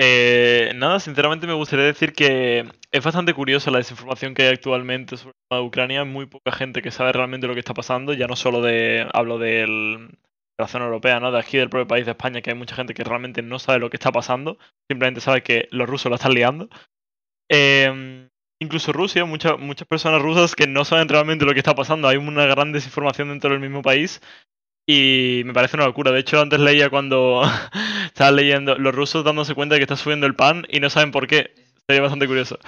Eh, 0.00 0.72
nada, 0.76 1.00
sinceramente 1.00 1.48
me 1.48 1.54
gustaría 1.54 1.84
decir 1.84 2.12
que 2.12 2.70
es 2.92 3.04
bastante 3.04 3.34
curiosa 3.34 3.72
la 3.72 3.78
desinformación 3.78 4.32
que 4.32 4.42
hay 4.42 4.50
actualmente 4.50 5.16
sobre 5.16 5.34
Ucrania. 5.60 6.04
Muy 6.04 6.26
poca 6.26 6.52
gente 6.52 6.82
que 6.82 6.92
sabe 6.92 7.12
realmente 7.12 7.48
lo 7.48 7.54
que 7.54 7.60
está 7.60 7.74
pasando. 7.74 8.14
Ya 8.14 8.28
no 8.28 8.36
solo 8.36 8.62
de. 8.62 9.08
Hablo 9.12 9.38
de 9.38 10.08
la 10.56 10.68
zona 10.68 10.84
europea, 10.84 11.18
¿no? 11.18 11.32
De 11.32 11.40
aquí 11.40 11.56
del 11.56 11.68
propio 11.68 11.88
país 11.88 12.04
de 12.06 12.12
España, 12.12 12.40
que 12.42 12.50
hay 12.50 12.56
mucha 12.56 12.76
gente 12.76 12.94
que 12.94 13.02
realmente 13.02 13.42
no 13.42 13.58
sabe 13.58 13.80
lo 13.80 13.90
que 13.90 13.96
está 13.96 14.12
pasando. 14.12 14.58
Simplemente 14.88 15.20
sabe 15.20 15.42
que 15.42 15.66
los 15.72 15.88
rusos 15.88 16.10
la 16.10 16.16
están 16.16 16.34
liando. 16.34 16.68
Eh, 17.50 18.28
incluso 18.60 18.92
Rusia, 18.92 19.24
muchas 19.24 19.58
muchas 19.58 19.88
personas 19.88 20.20
rusas 20.20 20.54
que 20.54 20.66
no 20.66 20.84
saben 20.84 21.08
realmente 21.08 21.44
lo 21.44 21.52
que 21.52 21.60
está 21.60 21.74
pasando. 21.74 22.08
Hay 22.08 22.16
una 22.16 22.46
gran 22.46 22.72
desinformación 22.72 23.28
dentro 23.28 23.50
del 23.50 23.60
mismo 23.60 23.82
país. 23.82 24.20
Y 24.86 25.42
me 25.44 25.52
parece 25.52 25.76
una 25.76 25.86
locura. 25.86 26.12
De 26.12 26.20
hecho, 26.20 26.40
antes 26.40 26.60
leía 26.60 26.88
cuando 26.88 27.42
estaba 28.06 28.30
leyendo 28.30 28.76
los 28.78 28.94
rusos 28.94 29.22
dándose 29.24 29.54
cuenta 29.54 29.74
de 29.74 29.80
que 29.80 29.84
está 29.84 29.96
subiendo 29.96 30.26
el 30.26 30.34
pan 30.34 30.66
y 30.68 30.80
no 30.80 30.88
saben 30.90 31.10
por 31.10 31.26
qué. 31.26 31.54
Sería 31.86 32.02
bastante 32.02 32.26
curioso. 32.26 32.58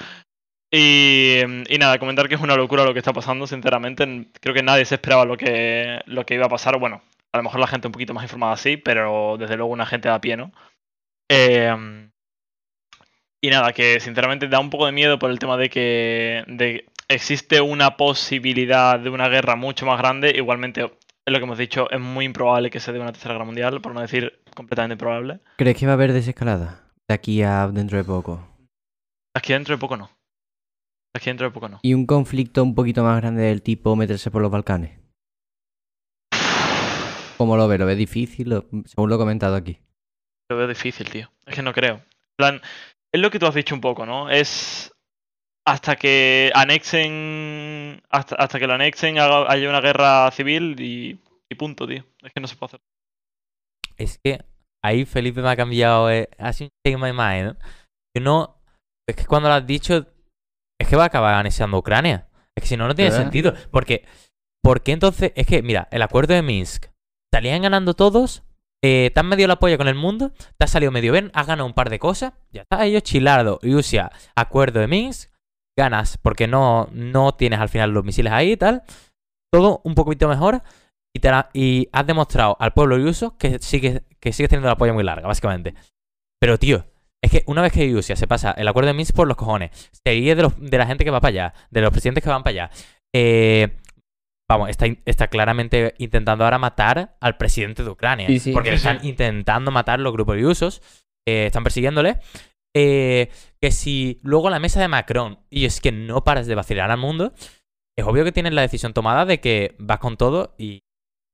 Y, 0.70 1.40
y 1.68 1.78
nada, 1.78 1.98
comentar 1.98 2.28
que 2.28 2.36
es 2.36 2.40
una 2.40 2.56
locura 2.56 2.84
lo 2.84 2.92
que 2.92 3.00
está 3.00 3.12
pasando, 3.12 3.46
sinceramente. 3.46 4.28
Creo 4.40 4.54
que 4.54 4.62
nadie 4.62 4.84
se 4.84 4.96
esperaba 4.96 5.24
lo 5.24 5.36
que, 5.36 6.00
lo 6.06 6.26
que 6.26 6.34
iba 6.34 6.46
a 6.46 6.50
pasar. 6.50 6.78
Bueno, 6.78 7.02
a 7.32 7.38
lo 7.38 7.42
mejor 7.42 7.60
la 7.60 7.66
gente 7.66 7.88
un 7.88 7.92
poquito 7.92 8.14
más 8.14 8.24
informada 8.24 8.56
sí, 8.56 8.76
pero 8.76 9.36
desde 9.38 9.56
luego 9.56 9.72
una 9.72 9.86
gente 9.86 10.08
a 10.08 10.20
pie, 10.20 10.36
¿no? 10.36 10.52
Eh, 11.28 12.09
y 13.42 13.48
nada, 13.48 13.72
que 13.72 14.00
sinceramente 14.00 14.48
da 14.48 14.60
un 14.60 14.70
poco 14.70 14.86
de 14.86 14.92
miedo 14.92 15.18
por 15.18 15.30
el 15.30 15.38
tema 15.38 15.56
de 15.56 15.70
que 15.70 16.44
de, 16.46 16.86
existe 17.08 17.60
una 17.60 17.96
posibilidad 17.96 18.98
de 18.98 19.10
una 19.10 19.28
guerra 19.28 19.56
mucho 19.56 19.86
más 19.86 19.98
grande. 19.98 20.32
Igualmente, 20.36 20.82
es 20.82 21.32
lo 21.32 21.38
que 21.38 21.44
hemos 21.44 21.58
dicho, 21.58 21.90
es 21.90 22.00
muy 22.00 22.26
improbable 22.26 22.70
que 22.70 22.80
se 22.80 22.92
dé 22.92 23.00
una 23.00 23.12
tercera 23.12 23.34
guerra 23.34 23.46
mundial, 23.46 23.80
por 23.80 23.94
no 23.94 24.00
decir 24.00 24.42
completamente 24.54 24.94
improbable. 24.94 25.40
¿Crees 25.56 25.76
que 25.76 25.86
va 25.86 25.92
a 25.92 25.94
haber 25.94 26.12
desescalada? 26.12 26.92
De 27.08 27.14
aquí 27.14 27.42
a 27.42 27.68
dentro 27.68 27.98
de 27.98 28.04
poco. 28.04 28.46
Aquí 29.34 29.52
dentro 29.52 29.74
de 29.74 29.80
poco 29.80 29.96
no. 29.96 30.10
Aquí 31.14 31.30
dentro 31.30 31.46
de 31.46 31.52
poco 31.52 31.68
no. 31.68 31.80
Y 31.82 31.94
un 31.94 32.06
conflicto 32.06 32.62
un 32.62 32.74
poquito 32.74 33.02
más 33.02 33.20
grande 33.20 33.42
del 33.42 33.62
tipo 33.62 33.96
meterse 33.96 34.30
por 34.30 34.42
los 34.42 34.50
Balcanes. 34.50 35.00
¿Cómo 37.36 37.56
lo 37.56 37.66
ves? 37.68 37.80
¿Lo 37.80 37.86
ves 37.86 37.96
difícil? 37.96 38.62
Según 38.84 39.08
lo 39.08 39.14
he 39.14 39.18
comentado 39.18 39.56
aquí. 39.56 39.80
Lo 40.50 40.58
veo 40.58 40.68
difícil, 40.68 41.08
tío. 41.08 41.30
Es 41.46 41.54
que 41.54 41.62
no 41.62 41.72
creo. 41.72 41.94
En 41.94 42.36
plan, 42.36 42.60
es 43.12 43.20
lo 43.20 43.30
que 43.30 43.38
tú 43.38 43.46
has 43.46 43.54
dicho 43.54 43.74
un 43.74 43.80
poco, 43.80 44.06
¿no? 44.06 44.30
Es 44.30 44.92
hasta 45.66 45.96
que 45.96 46.50
anexen. 46.54 48.02
Hasta, 48.10 48.34
hasta 48.36 48.58
que 48.58 48.66
lo 48.66 48.74
anexen, 48.74 49.18
haga- 49.18 49.50
haya 49.50 49.68
una 49.68 49.80
guerra 49.80 50.30
civil 50.30 50.76
y, 50.80 51.18
y 51.50 51.54
punto, 51.56 51.86
tío. 51.86 52.04
Es 52.22 52.32
que 52.32 52.40
no 52.40 52.46
se 52.48 52.56
puede 52.56 52.70
hacer. 52.70 52.80
Es 53.96 54.18
que 54.24 54.44
ahí 54.82 55.04
Felipe 55.04 55.42
me 55.42 55.50
ha 55.50 55.56
cambiado. 55.56 56.10
Eh, 56.10 56.28
ha 56.38 56.52
sido 56.52 56.68
un 56.68 56.92
change 56.92 57.02
my 57.02 57.12
mind. 57.12 57.56
Yo 58.16 58.22
no. 58.22 58.56
Es 59.08 59.16
que 59.16 59.26
cuando 59.26 59.48
lo 59.48 59.54
has 59.56 59.66
dicho. 59.66 60.06
Es 60.80 60.88
que 60.88 60.96
va 60.96 61.02
a 61.04 61.06
acabar 61.06 61.34
anexando 61.34 61.76
Ucrania. 61.78 62.28
Es 62.56 62.62
que 62.62 62.68
si 62.68 62.76
no, 62.76 62.86
no 62.88 62.94
tiene 62.94 63.10
sentido. 63.10 63.54
Porque. 63.70 64.06
¿Por 64.62 64.82
qué 64.82 64.92
entonces? 64.92 65.32
Es 65.36 65.46
que, 65.46 65.62
mira, 65.62 65.88
el 65.90 66.02
acuerdo 66.02 66.34
de 66.34 66.42
Minsk. 66.42 66.86
Salían 67.32 67.62
ganando 67.62 67.94
todos. 67.94 68.42
Eh, 68.82 69.10
te 69.12 69.20
han 69.20 69.26
medio 69.28 69.46
la 69.46 69.58
polla 69.58 69.76
con 69.76 69.88
el 69.88 69.94
mundo. 69.94 70.32
Te 70.58 70.64
has 70.64 70.70
salido 70.70 70.90
medio 70.92 71.12
bien. 71.12 71.30
Has 71.34 71.46
ganado 71.46 71.66
un 71.66 71.74
par 71.74 71.90
de 71.90 71.98
cosas. 71.98 72.32
Ya 72.52 72.62
está, 72.62 72.84
ellos 72.84 73.02
chilardo. 73.02 73.58
Rusia, 73.62 74.10
acuerdo 74.34 74.80
de 74.80 74.86
Minsk. 74.86 75.30
Ganas 75.78 76.18
porque 76.18 76.46
no, 76.46 76.88
no 76.92 77.32
tienes 77.34 77.60
al 77.60 77.68
final 77.68 77.90
los 77.90 78.04
misiles 78.04 78.32
ahí 78.32 78.52
y 78.52 78.56
tal. 78.56 78.82
Todo 79.52 79.80
un 79.84 79.94
poquito 79.94 80.28
mejor. 80.28 80.62
Y, 81.14 81.20
te 81.20 81.30
la- 81.30 81.50
y 81.52 81.88
has 81.92 82.06
demostrado 82.06 82.56
al 82.60 82.72
pueblo 82.72 82.96
ruso 82.96 83.36
que 83.36 83.58
sigue, 83.58 84.02
que 84.20 84.32
sigues 84.32 84.48
teniendo 84.50 84.68
la 84.68 84.76
polla 84.76 84.92
muy 84.92 85.02
larga, 85.04 85.26
básicamente. 85.26 85.74
Pero, 86.40 86.58
tío, 86.58 86.84
es 87.22 87.30
que 87.30 87.42
una 87.46 87.60
vez 87.62 87.72
que 87.72 87.90
Rusia 87.92 88.14
se 88.16 88.26
pasa 88.28 88.52
el 88.52 88.68
acuerdo 88.68 88.88
de 88.88 88.94
Minsk 88.94 89.14
por 89.14 89.26
los 89.26 89.36
cojones, 89.36 89.70
se 89.92 90.12
ríe 90.12 90.34
de, 90.34 90.48
de 90.58 90.78
la 90.78 90.86
gente 90.86 91.04
que 91.04 91.10
va 91.10 91.20
para 91.20 91.30
allá, 91.30 91.54
de 91.70 91.80
los 91.80 91.90
presidentes 91.90 92.22
que 92.22 92.30
van 92.30 92.42
para 92.44 92.50
allá. 92.66 92.70
eh, 93.12 93.76
vamos, 94.58 94.70
está, 94.70 95.26
claramente 95.28 95.94
intentando 95.98 96.44
ahora 96.44 96.58
matar 96.58 97.16
al 97.20 97.36
presidente 97.36 97.84
de 97.84 97.90
Ucrania. 97.90 98.26
Sí, 98.26 98.38
sí. 98.40 98.52
porque 98.52 98.70
Sí, 98.72 98.78
sí. 98.78 98.88
están 98.88 99.06
intentando 99.06 99.70
matar 99.70 100.00
los 100.00 100.12
grupos 100.12 100.40
rusos, 100.40 100.82
eh, 101.26 101.46
están 101.46 101.62
persiguiéndole. 101.62 102.18
eh, 102.74 103.30
que 103.60 103.70
si 103.72 104.20
luego 104.22 104.48
la 104.48 104.60
mesa 104.60 104.80
de 104.80 104.88
Macron, 104.88 105.40
y 105.50 105.64
es 105.64 105.80
que 105.80 105.92
no 105.92 106.22
paras 106.24 106.46
de 106.46 106.54
vacilar 106.54 106.90
al 106.90 106.98
mundo, 106.98 107.32
es 107.98 108.04
obvio 108.06 108.24
que 108.24 108.32
tienes 108.32 108.52
la 108.52 108.62
decisión 108.62 108.92
tomada 108.92 109.24
de 109.26 109.40
que 109.40 109.74
vas 109.78 109.98
con 109.98 110.16
todo 110.16 110.54
y 110.56 110.84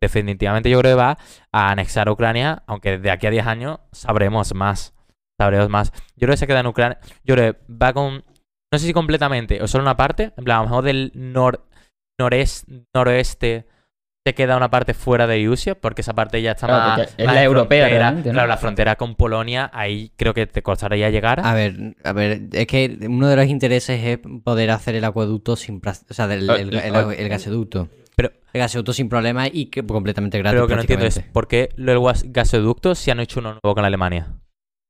definitivamente 0.03 0.71
yo 0.71 0.79
creo 0.81 0.93
que 0.93 1.03
va 1.03 1.19
a 1.53 1.71
anexar 1.71 2.09
Ucrania, 2.09 2.63
aunque 2.67 2.99
de 2.99 3.11
aquí 3.11 3.27
a 3.27 3.31
10 3.31 3.47
años 3.47 3.79
sabremos 3.93 4.55
más. 4.55 4.95
Sabremos 5.39 5.69
más. 5.69 5.93
Yo 6.17 6.27
creo 6.27 6.31
que 6.33 6.37
se 6.39 6.47
queda 6.47 6.61
en 6.61 6.67
Ucrania. 6.67 6.99
Yo 7.23 7.35
creo 7.35 7.53
que 7.53 7.61
va 7.73 7.93
con. 7.93 8.25
No 8.73 8.79
sé 8.79 8.87
si 8.87 8.93
completamente 8.95 9.63
o 9.63 9.69
solo 9.69 9.83
una 9.85 9.97
parte. 9.97 10.33
En 10.37 10.45
plan, 10.45 10.59
a 10.59 10.63
lo 10.63 10.69
mejor 10.69 10.85
del 10.85 11.13
nor, 11.15 11.67
noreste, 12.21 12.85
noroeste 12.95 13.67
se 14.27 14.35
queda 14.35 14.57
una 14.57 14.71
parte 14.71 14.93
fuera 14.93 15.29
de 15.29 15.45
Rusia, 15.47 15.77
porque 15.81 16.01
esa 16.01 16.13
parte 16.13 16.43
ya 16.43 16.53
está 16.53 16.67
Claro, 16.67 17.03
más. 17.03 17.15
es 17.17 17.27
más 17.27 17.35
la 17.37 17.45
europea 17.45 17.83
frontera. 17.85 17.99
realmente, 18.07 18.29
¿no? 18.31 18.33
Claro, 18.33 18.49
la 18.49 18.57
frontera 18.57 18.97
con 18.97 19.15
Polonia, 19.15 19.71
ahí 19.73 20.11
creo 20.17 20.35
que 20.35 20.49
te 20.49 20.63
costaría 20.65 21.11
llegar. 21.11 21.41
A 21.45 21.55
ver, 21.55 21.95
a 22.03 22.13
ver, 22.13 22.43
es 22.53 22.67
que 22.67 22.99
uno 23.09 23.29
de 23.29 23.37
los 23.37 23.47
intereses 23.47 24.03
es 24.03 24.19
poder 24.43 24.71
hacer 24.73 24.97
el 24.97 25.05
acueducto 25.05 25.55
sin... 25.55 25.81
O 25.87 26.15
sea, 26.15 26.27
del- 26.27 26.51
el, 26.51 26.75
el- 26.75 26.97
el- 26.97 27.13
el 27.13 27.29
gasoducto. 27.29 27.89
Pero- 28.17 28.33
el 28.53 28.59
gasoducto 28.61 28.93
sin 28.93 29.09
problemas 29.09 29.49
y 29.53 29.67
que 29.67 29.87
completamente 29.87 30.39
gratis. 30.39 30.55
Pero 30.55 30.63
lo 30.63 30.69
que 30.69 30.75
no 30.75 30.81
entiendo 30.81 31.07
es 31.07 31.21
por 31.33 31.47
qué 31.47 31.69
lo 31.77 31.93
del 31.93 32.01
gas- 32.03 32.25
gasoducto 32.27 32.97
si 32.97 33.13
han 33.13 33.21
hecho 33.21 33.39
uno 33.39 33.51
nuevo 33.63 33.75
con 33.77 33.85
Alemania. 33.85 34.27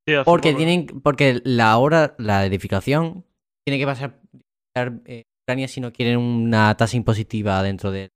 Sí, 0.09 0.15
Porque 0.25 0.55
tienen, 0.55 0.87
porque 1.03 1.43
la 1.45 1.77
hora, 1.77 2.15
la 2.17 2.47
edificación 2.47 3.27
tiene 3.67 3.79
que 3.81 3.85
pasar 3.87 4.21
eh, 5.05 5.25
Ucrania 5.47 5.69
si 5.69 5.81
no 5.81 5.93
quieren 5.93 6.19
una 6.19 6.77
tasa 6.77 6.97
impositiva 6.97 7.63
dentro 7.63 7.93
de. 7.93 8.11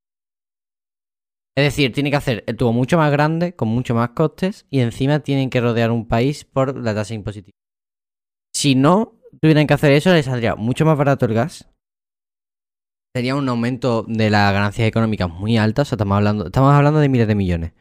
Es 1.57 1.65
decir, 1.65 1.93
tiene 1.93 2.11
que 2.11 2.17
hacer 2.17 2.43
el 2.49 2.57
tubo 2.57 2.73
mucho 2.73 2.97
más 2.97 3.13
grande, 3.13 3.55
con 3.55 3.69
mucho 3.69 3.95
más 3.95 4.11
costes, 4.11 4.67
y 4.69 4.81
encima 4.81 5.21
tienen 5.21 5.49
que 5.49 5.61
rodear 5.61 5.93
un 5.93 6.09
país 6.09 6.45
por 6.45 6.77
la 6.77 6.93
tasa 6.93 7.15
impositiva. 7.15 7.57
Si 8.53 8.75
no 8.75 9.17
tuvieran 9.41 9.69
que 9.69 9.75
hacer 9.75 9.93
eso, 9.93 10.13
les 10.13 10.25
saldría 10.25 10.57
mucho 10.57 10.85
más 10.85 10.99
barato 10.99 11.27
el 11.27 11.35
gas. 11.35 11.69
Sería 13.15 13.37
un 13.37 13.49
aumento 13.49 14.05
de 14.09 14.29
las 14.29 14.53
ganancias 14.53 14.89
económicas 14.89 15.31
muy 15.31 15.57
altas. 15.57 15.87
O 15.87 15.91
sea, 15.91 15.97
estamos 15.97 16.17
hablando, 16.17 16.47
estamos 16.47 16.73
hablando 16.73 16.99
de 16.99 17.09
miles 17.09 17.29
de 17.29 17.35
millones. 17.37 17.73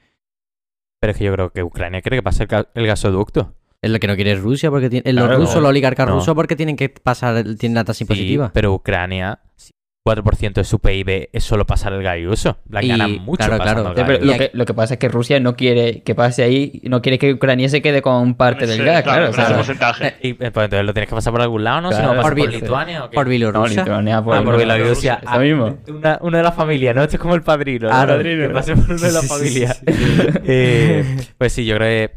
Pero 1.01 1.11
es 1.11 1.17
que 1.17 1.23
yo 1.23 1.33
creo 1.33 1.51
que 1.51 1.63
Ucrania 1.63 2.03
quiere 2.03 2.17
que 2.17 2.23
pase 2.23 2.43
el, 2.43 2.67
el 2.75 2.85
gasoducto. 2.85 3.55
Es 3.81 3.89
lo 3.91 3.99
que 3.99 4.07
no 4.07 4.15
quiere 4.15 4.35
Rusia 4.35 4.69
porque 4.69 4.89
tiene, 4.89 5.13
los 5.13 5.23
Claro, 5.25 5.39
rusos, 5.39 5.55
no. 5.55 5.61
los 5.61 5.69
oligarcas 5.69 6.07
No. 6.07 6.15
rusos 6.15 6.35
porque 6.35 6.55
tienen 6.55 6.75
que 6.75 6.89
pasar, 6.89 7.43
tienen 7.57 7.75
la 7.75 7.83
tasa 7.85 7.99
Sí, 7.99 8.03
impositiva. 8.03 8.51
pero 8.53 8.73
Ucrania, 8.73 9.39
si 9.55 9.71
4% 10.05 10.53
de 10.61 10.63
su 10.65 10.79
PIB 10.79 11.29
es 11.31 11.43
solo 11.43 11.65
pasar 11.65 11.93
el 11.93 12.01
gas 12.03 12.17
ruso. 12.23 12.57
La 12.69 12.81
ganan 12.81 13.19
mucho 13.23 13.45
claro, 13.45 13.61
claro. 13.63 13.93
Sí, 13.95 14.03
pero 14.05 14.25
lo, 14.25 14.33
que, 14.37 14.49
lo 14.53 14.65
que 14.65 14.73
pasa 14.73 14.95
es 14.95 14.99
que 14.99 15.07
Rusia 15.07 15.39
no 15.39 15.55
quiere 15.55 16.01
que 16.01 16.13
pase 16.15 16.43
ahí, 16.43 16.81
no 16.85 17.01
quiere 17.01 17.17
que 17.19 17.31
Ucrania 17.33 17.69
se 17.69 17.81
quede 17.81 18.01
con 18.01 18.33
parte 18.35 18.65
del 18.67 18.79
Sí, 18.79 18.83
gas, 18.83 19.03
claro. 19.03 19.29
o 19.29 19.31
con 19.31 19.39
ese 19.39 19.47
sea, 19.47 19.55
porcentaje. 19.57 20.15
Y 20.23 20.29
eh, 20.31 20.35
pues 20.51 20.65
entonces 20.65 20.83
lo 20.85 20.93
tienes 20.93 21.09
que 21.09 21.15
pasar 21.15 21.31
por 21.31 21.41
algún 21.41 21.63
lado, 21.63 21.81
¿no? 21.81 21.91
si 21.91 21.97
Claro, 21.99 22.15
no 22.15 22.21
por 22.21 22.35
por 22.35 22.51
Lituania 22.51 23.03
o 23.05 23.09
qué? 23.09 23.15
Por 23.15 23.25
no, 23.25 23.29
Bielorrusia. 23.29 23.83
Lituania, 23.83 24.21
por 24.23 24.35
Ah, 24.35 24.43
por 24.43 24.57
Bielorrusia. 24.57 25.19
Esto 25.23 25.39
mismo. 25.39 25.77
Una, 25.87 26.17
uno 26.21 26.37
de 26.37 26.43
la 26.43 26.51
familia, 26.51 26.93
¿no? 26.93 27.03
Este 27.03 27.15
es 27.17 27.21
como 27.21 27.35
el 27.35 27.43
padrino. 27.43 27.87
¿no? 27.87 27.93
Claro. 27.93 28.21
Que 28.23 28.49
pase 28.51 28.75
por 28.75 28.85
uno 28.91 28.99
de 28.99 29.11
la 29.11 29.21
familia. 29.21 29.75
Eh, 30.45 31.17
pues 31.37 31.53
sí, 31.53 31.65
yo 31.65 31.75
creo 31.75 31.87
que 32.09 32.15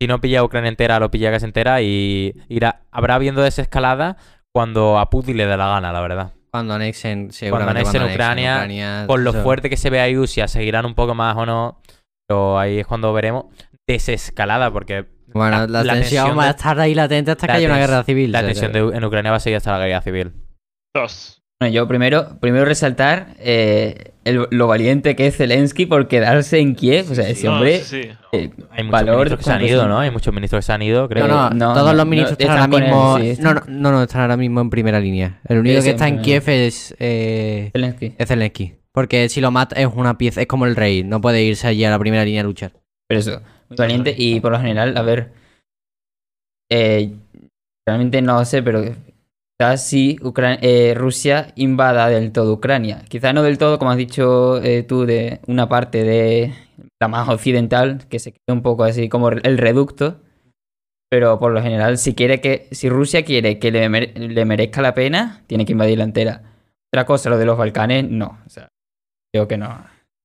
si 0.00 0.06
no 0.06 0.20
pilla 0.20 0.44
Ucrania 0.44 0.68
entera, 0.68 0.98
lo 0.98 1.10
pilla 1.10 1.30
casi 1.30 1.44
entera 1.44 1.80
y 1.82 2.34
irá, 2.48 2.82
habrá 2.90 3.14
habiendo 3.14 3.42
desescalada 3.42 4.16
cuando 4.54 4.98
a 4.98 5.10
Putin 5.10 5.36
le 5.36 5.46
dé 5.46 5.56
la 5.56 5.68
gana, 5.68 5.92
la 5.92 6.00
verdad. 6.00 6.32
Cuando 6.50 6.74
anexen, 6.74 7.32
seguramente 7.32 7.80
anexen 7.80 8.00
cuando 8.00 8.14
Ucrania, 8.14 8.54
Ucrania, 8.54 9.04
Con 9.06 9.24
lo 9.24 9.32
fuerte 9.34 9.68
que 9.68 9.76
se 9.76 9.90
ve 9.90 10.00
a 10.00 10.10
Rusia, 10.14 10.48
seguirán 10.48 10.86
un 10.86 10.94
poco 10.94 11.14
más 11.14 11.36
o 11.36 11.44
no. 11.44 11.80
Pero 12.26 12.58
ahí 12.58 12.78
es 12.78 12.86
cuando 12.86 13.12
veremos 13.12 13.46
desescalada, 13.86 14.72
porque 14.72 15.06
Bueno, 15.28 15.66
la, 15.66 15.82
tensión 15.84 16.36
va 16.38 16.46
a 16.46 16.50
estar 16.50 16.80
ahí 16.80 16.94
latente 16.94 17.30
hasta 17.32 17.46
que 17.46 17.52
haya 17.52 17.68
una 17.68 17.78
guerra 17.78 18.02
civil. 18.04 18.32
la 18.32 18.42
tensión 18.42 18.72
de- 18.72 18.96
en 18.96 19.04
Ucrania 19.04 19.30
va 19.30 19.36
a 19.36 19.40
seguir 19.40 19.58
hasta 19.58 19.78
la 19.78 19.86
guerra 19.86 20.00
civil. 20.02 20.32
Dos. 20.94 21.35
Bueno, 21.58 21.74
yo 21.74 21.88
primero, 21.88 22.36
primero 22.38 22.66
resaltar 22.66 23.28
eh, 23.38 24.12
el- 24.24 24.46
lo 24.50 24.66
valiente 24.66 25.16
que 25.16 25.26
es 25.26 25.38
Zelensky 25.38 25.86
por 25.86 26.06
quedarse 26.06 26.58
en 26.58 26.74
Kiev. 26.74 27.10
O 27.10 27.14
sea, 27.14 27.26
ese 27.30 27.48
hombre. 27.48 27.78
sí, 27.80 28.02
sí. 28.02 28.08
eh, 28.32 28.50
Hay 28.70 28.84
muchos 28.84 28.90
valor 28.90 29.16
ministros 29.16 29.38
que 29.38 29.44
se 29.44 29.52
han 29.52 29.64
ido. 29.64 29.88
¿no? 29.88 29.98
Hay 29.98 30.10
muchos 30.10 30.34
ministros 30.34 30.58
que 30.58 30.66
se 30.66 30.72
han 30.74 30.82
ido, 30.82 31.08
creo. 31.08 31.26
No, 31.26 31.48
no, 31.48 31.50
no, 31.50 31.72
todos 31.72 31.86
no, 31.92 31.94
los 31.94 32.04
no, 32.04 32.10
ministros 32.10 32.38
están 32.38 32.56
están 32.56 32.72
ahora 32.74 32.84
él, 32.86 32.90
mismo. 32.92 33.18
sí, 33.18 33.28
están- 33.30 33.54
no, 33.54 33.62
no, 33.68 33.92
no, 33.92 34.02
están 34.02 34.20
ahora 34.20 34.36
mismo 34.36 34.60
en 34.60 34.68
primera 34.68 35.00
línea. 35.00 35.40
El 35.48 35.58
único 35.60 35.80
Sí, 35.80 35.84
que 35.86 35.90
está 35.92 36.08
en 36.08 36.20
Kiev 36.20 36.44
es, 36.48 36.94
eh, 36.98 37.70
Zelensky. 37.72 38.14
es 38.18 38.28
Zelensky. 38.28 38.74
Porque 38.92 39.28
si 39.30 39.40
lo 39.40 39.50
mata 39.50 39.80
es 39.80 39.86
una 39.94 40.18
pieza, 40.18 40.42
es 40.42 40.46
como 40.46 40.66
el 40.66 40.76
rey, 40.76 41.04
no 41.04 41.22
puede 41.22 41.42
irse 41.42 41.66
allí 41.68 41.84
a 41.86 41.90
la 41.90 41.98
primera 41.98 42.24
línea 42.24 42.42
a 42.42 42.44
luchar. 42.44 42.72
Pero 43.08 43.20
eso, 43.20 43.40
muy 43.70 43.76
valiente. 43.78 44.14
Y 44.16 44.40
por 44.40 44.52
lo 44.52 44.58
general, 44.60 44.94
a 44.96 45.02
ver. 45.02 45.32
eh, 46.70 47.12
realmente 47.86 48.20
no 48.20 48.44
sé, 48.44 48.62
pero 48.62 48.82
si 49.76 50.18
eh, 50.60 50.94
Rusia 50.96 51.52
invada 51.56 52.08
del 52.08 52.32
todo 52.32 52.52
Ucrania. 52.52 53.02
Quizás 53.08 53.32
no 53.34 53.42
del 53.42 53.58
todo, 53.58 53.78
como 53.78 53.90
has 53.90 53.96
dicho 53.96 54.62
eh, 54.62 54.82
tú, 54.82 55.06
de 55.06 55.40
una 55.46 55.68
parte 55.68 56.04
de 56.04 56.52
la 57.00 57.08
más 57.08 57.28
occidental, 57.28 58.06
que 58.08 58.18
se 58.18 58.32
quede 58.32 58.52
un 58.54 58.62
poco 58.62 58.84
así 58.84 59.08
como 59.08 59.30
el 59.30 59.58
reducto. 59.58 60.20
Pero 61.10 61.38
por 61.38 61.52
lo 61.52 61.62
general, 61.62 61.98
si 61.98 62.14
quiere 62.14 62.40
que, 62.40 62.68
si 62.72 62.88
Rusia 62.88 63.24
quiere 63.24 63.58
que 63.58 63.70
le, 63.70 63.88
mere- 63.88 64.12
le 64.16 64.44
merezca 64.44 64.82
la 64.82 64.92
pena, 64.92 65.42
tiene 65.46 65.64
que 65.64 65.72
invadirla 65.72 66.04
entera. 66.04 66.42
Otra 66.92 67.06
cosa, 67.06 67.30
lo 67.30 67.38
de 67.38 67.46
los 67.46 67.56
Balcanes, 67.56 68.08
no. 68.10 68.38
O 68.44 68.50
sea, 68.50 68.68
creo 69.32 69.46
que 69.48 69.56
no. 69.56 69.68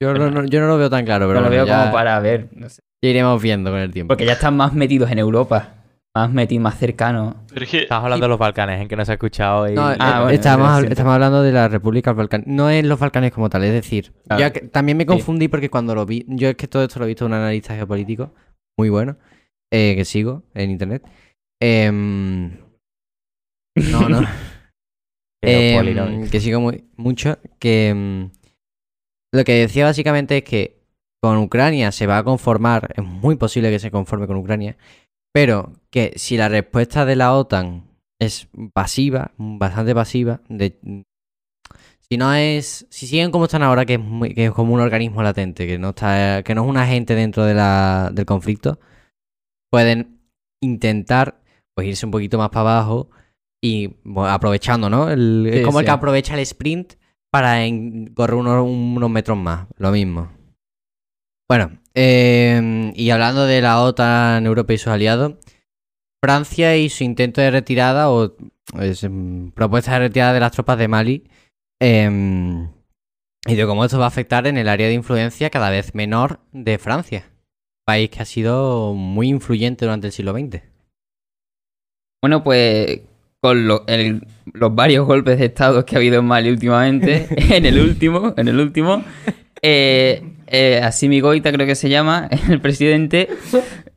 Yo 0.02 0.14
no, 0.14 0.32
no- 0.32 0.44
yo 0.46 0.60
no 0.60 0.68
lo 0.68 0.78
veo 0.78 0.90
tan 0.90 1.06
claro, 1.06 1.28
pero 1.28 1.40
Pero 1.40 1.44
lo 1.46 1.50
veo 1.52 1.66
ya, 1.68 1.80
como 1.80 1.92
para 1.94 2.20
ver, 2.20 2.50
no 2.56 2.68
sé. 2.68 2.82
ya 3.04 3.10
iremos 3.12 3.42
viendo 3.42 3.70
con 3.72 3.80
el 3.80 3.92
tiempo. 3.94 4.10
Porque 4.10 4.26
ya 4.26 4.34
están 4.34 4.58
más 4.58 4.74
metidos 4.74 5.12
en 5.12 5.20
Europa. 5.20 5.76
Más 6.16 6.32
metido, 6.32 6.62
más 6.62 6.78
cercano. 6.78 7.46
Pero 7.54 7.64
es 7.66 7.72
que. 7.72 7.78
Estamos 7.84 8.04
hablando 8.04 8.26
de 8.26 8.30
los 8.30 8.40
Balcanes, 8.40 8.82
en 8.82 8.88
que 8.88 8.96
no 8.96 9.06
se 9.06 9.12
ha 9.12 9.16
escuchado. 9.16 9.70
Y... 9.70 9.74
No, 9.76 9.84
Ah, 9.88 9.96
eh, 10.18 10.22
bueno, 10.24 10.88
estamos 10.90 11.14
hablando 11.14 11.42
de 11.42 11.52
la 11.52 11.68
República 11.68 12.12
Balcán. 12.14 12.44
No 12.48 12.70
es 12.70 12.84
los 12.86 13.00
Balcanes 13.00 13.32
como 13.32 13.50
tal, 13.50 13.64
es 13.64 13.72
decir, 13.74 14.12
Claro. 14.28 14.54
que- 14.54 14.62
también 14.62 14.98
me 14.98 15.06
confundí 15.06 15.48
porque 15.48 15.70
cuando 15.70 15.96
lo 15.96 16.06
vi, 16.06 16.26
yo 16.28 16.50
es 16.50 16.56
que 16.56 16.68
todo 16.68 16.84
esto 16.84 17.00
lo 17.00 17.06
he 17.06 17.10
visto 17.10 17.26
de 17.26 17.30
un 17.30 17.34
analista 17.38 17.76
geopolítico 17.76 18.34
muy 18.78 18.90
bueno, 18.90 19.18
eh, 19.72 19.94
que 19.96 20.06
sigo 20.06 20.44
en 20.54 20.72
internet. 20.72 21.04
Em, 21.62 22.58
no, 23.92 24.10
no. 24.10 24.22
Em, 25.44 26.30
que 26.30 26.40
sigo 26.40 26.60
muy, 26.62 26.86
mucho, 26.98 27.40
que 27.58 27.90
em, 27.90 28.30
lo 29.34 29.44
que 29.44 29.54
decía 29.54 29.86
básicamente 29.86 30.38
es 30.38 30.44
que 30.44 30.78
con 31.20 31.38
Ucrania 31.38 31.92
se 31.92 32.06
va 32.06 32.20
a 32.20 32.24
conformar, 32.24 32.94
es 32.96 33.04
muy 33.04 33.38
posible 33.38 33.72
que 33.72 33.80
se 33.80 33.90
conforme 33.90 34.28
con 34.28 34.36
Ucrania, 34.38 34.78
pero 35.34 35.74
que 35.90 36.14
si 36.16 36.38
la 36.38 36.50
respuesta 36.50 37.06
de 37.06 37.16
la 37.16 37.34
OTAN 37.34 37.86
es 38.20 38.48
pasiva, 38.74 39.32
bastante 39.38 39.96
pasiva, 39.96 40.42
de, 40.50 40.78
si 42.10 42.18
no 42.18 42.34
es, 42.34 42.86
si 42.90 43.08
siguen 43.08 43.32
como 43.32 43.46
están 43.46 43.64
ahora, 43.64 43.86
que 43.86 43.94
es, 43.96 44.00
muy- 44.00 44.34
que 44.34 44.46
es 44.46 44.52
como 44.52 44.74
un 44.74 44.80
organismo 44.82 45.24
latente, 45.24 45.66
que 45.66 45.78
no 45.80 45.90
está, 45.90 46.44
que 46.44 46.54
no 46.54 46.64
es 46.64 46.70
un 46.70 46.78
agente 46.78 47.16
dentro 47.16 47.46
de 47.46 47.54
la, 47.54 48.10
del 48.14 48.26
conflicto, 48.26 48.80
pueden 49.72 50.20
intentar 50.62 51.42
pues 51.74 51.88
irse 51.88 52.06
un 52.06 52.12
poquito 52.12 52.38
más 52.38 52.50
para 52.50 52.62
abajo 52.72 53.10
y 53.64 53.96
bueno, 54.04 54.32
aprovechando, 54.34 54.90
¿no? 54.90 55.10
El- 55.10 55.48
es 55.48 55.60
Sí, 55.60 55.64
como 55.64 55.80
el 55.80 55.86
que 55.86 55.92
aprovecha 55.92 56.34
el 56.34 56.42
sprint 56.42 56.94
para 57.32 57.64
en- 57.66 58.14
correr 58.14 58.36
unos, 58.36 58.62
unos 58.68 59.10
metros 59.10 59.38
más, 59.38 59.68
lo 59.78 59.92
mismo. 59.92 60.30
Bueno, 61.52 61.80
eh, 61.96 62.94
y 62.96 63.10
hablando 63.10 63.46
de 63.46 63.60
la 63.60 63.82
OTAN, 63.82 64.46
Europa 64.46 64.72
y 64.72 64.78
sus 64.78 64.88
aliados, 64.88 65.34
Francia 66.24 66.78
y 66.78 66.88
su 66.88 67.04
intento 67.04 67.42
de 67.42 67.52
retirada 67.52 68.10
o 68.10 68.38
es, 68.80 69.04
em, 69.04 69.52
propuesta 69.52 69.92
de 69.92 70.00
retirada 70.00 70.32
de 70.32 70.40
las 70.40 70.54
tropas 70.54 70.78
de 70.78 70.88
Mali 70.88 71.28
em, 71.82 72.70
y 73.46 73.56
de 73.56 73.66
cómo 73.66 73.84
esto 73.84 74.00
va 74.00 74.06
a 74.06 74.08
afectar 74.08 74.48
en 74.48 74.58
el 74.58 74.70
área 74.70 74.88
de 74.88 74.94
influencia 74.94 75.50
cada 75.50 75.70
vez 75.70 75.94
menor 75.94 76.40
de 76.54 76.78
Francia, 76.78 77.26
país 77.86 78.10
que 78.10 78.22
ha 78.22 78.26
sido 78.26 78.94
muy 78.94 79.28
influyente 79.28 79.84
durante 79.84 80.08
el 80.08 80.14
siglo 80.14 80.32
XX. 80.32 80.64
Bueno, 82.24 82.46
pues 82.46 83.02
con 83.42 83.68
lo- 83.68 83.86
el- 83.88 84.26
los 84.54 84.74
varios 84.74 85.06
golpes 85.06 85.38
de 85.38 85.48
estado 85.48 85.84
que 85.86 85.96
ha 85.96 85.98
habido 85.98 86.20
en 86.20 86.26
Mali 86.28 86.50
últimamente, 86.50 87.28
en 87.60 87.66
el 87.66 87.78
último, 87.78 88.34
en 88.38 88.48
el 88.48 88.58
último, 88.58 89.04
eh, 89.62 90.24
eh, 90.52 90.82
creo 91.42 91.66
que 91.66 91.76
se 91.76 91.90
llama, 91.90 92.30
el 92.50 92.62
presidente, 92.62 93.30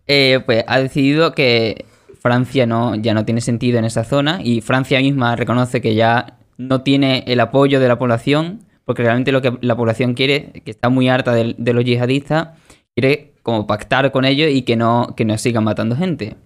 eh, 0.06 0.40
pues 0.46 0.64
ha 0.66 0.78
decidido 0.78 1.32
que 1.32 1.84
Francia 2.20 2.66
no, 2.66 2.94
ya 2.94 3.12
no 3.12 3.24
tiene 3.24 3.40
sentido 3.40 3.78
en 3.78 3.84
esa 3.84 4.04
zona 4.04 4.40
y 4.42 4.60
Francia 4.60 4.98
misma 5.00 5.36
reconoce 5.36 5.80
que 5.80 5.94
ya 5.94 6.38
no 6.56 6.82
tiene 6.82 7.24
el 7.26 7.40
apoyo 7.40 7.80
de 7.80 7.88
la 7.88 7.98
población, 7.98 8.60
porque 8.84 9.02
realmente 9.02 9.32
lo 9.32 9.42
que 9.42 9.58
la 9.60 9.76
población 9.76 10.14
quiere, 10.14 10.62
que 10.64 10.70
está 10.70 10.88
muy 10.88 11.08
harta 11.08 11.34
de, 11.34 11.72
los 11.72 11.84
yihadistas, 11.84 12.48
quiere 12.94 13.32
como 13.42 13.66
pactar 13.66 14.10
con 14.12 14.24
ellos 14.24 14.50
y 14.50 14.62
que 14.62 14.76
no, 14.76 15.14
que 15.16 15.24
no 15.24 15.36
sigan 15.36 15.64
matando 15.64 15.96
gente. 15.96 16.36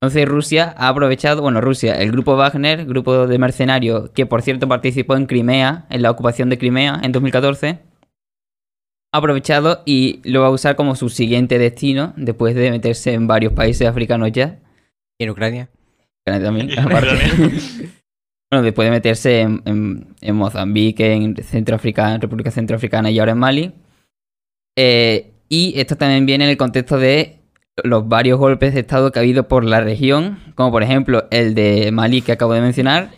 Entonces 0.00 0.26
Rusia 0.26 0.74
ha 0.76 0.88
aprovechado, 0.88 1.42
bueno, 1.42 1.60
Rusia, 1.60 1.94
el 2.00 2.10
grupo 2.10 2.36
Wagner, 2.36 2.84
grupo 2.86 3.26
de 3.28 3.38
mercenarios 3.38 4.10
que 4.10 4.26
por 4.26 4.42
cierto 4.42 4.66
participó 4.66 5.16
en 5.16 5.26
Crimea, 5.26 5.86
en 5.90 6.02
la 6.02 6.10
ocupación 6.10 6.50
de 6.50 6.58
Crimea 6.58 7.00
en 7.04 7.12
2014, 7.12 7.68
ha 7.68 7.91
aprovechado 9.12 9.82
y 9.84 10.20
lo 10.24 10.40
va 10.40 10.46
a 10.48 10.50
usar 10.50 10.74
como 10.76 10.96
su 10.96 11.08
siguiente 11.08 11.58
destino 11.58 12.14
después 12.16 12.54
de 12.54 12.70
meterse 12.70 13.12
en 13.12 13.26
varios 13.26 13.52
países 13.52 13.86
africanos 13.86 14.32
ya. 14.32 14.58
¿Y 15.20 15.24
en 15.24 15.30
Ucrania? 15.30 15.68
También, 16.24 16.68
bueno, 18.50 18.62
después 18.64 18.86
de 18.86 18.90
meterse 18.90 19.40
en, 19.40 19.62
en- 19.66 20.06
en 20.20 20.34
Mozambique, 20.36 21.12
en 21.12 21.36
Centroafrica, 21.36 22.14
en 22.14 22.20
República 22.20 22.50
Centroafricana 22.50 23.10
y 23.10 23.18
ahora 23.18 23.32
en 23.32 23.38
Mali. 23.38 23.72
Eh, 24.78 25.32
y 25.48 25.74
esto 25.78 25.96
también 25.96 26.24
viene 26.26 26.44
en 26.44 26.50
el 26.50 26.56
contexto 26.56 26.98
de 26.98 27.38
los 27.84 28.08
varios 28.08 28.38
golpes 28.38 28.74
de 28.74 28.80
Estado 28.80 29.10
que 29.12 29.18
ha 29.18 29.22
habido 29.22 29.48
por 29.48 29.64
la 29.64 29.80
región, 29.80 30.38
como 30.54 30.70
por 30.70 30.82
ejemplo 30.82 31.24
el 31.30 31.54
de 31.54 31.90
Mali 31.92 32.22
que 32.22 32.32
acabo 32.32 32.52
de 32.54 32.60
mencionar, 32.60 33.10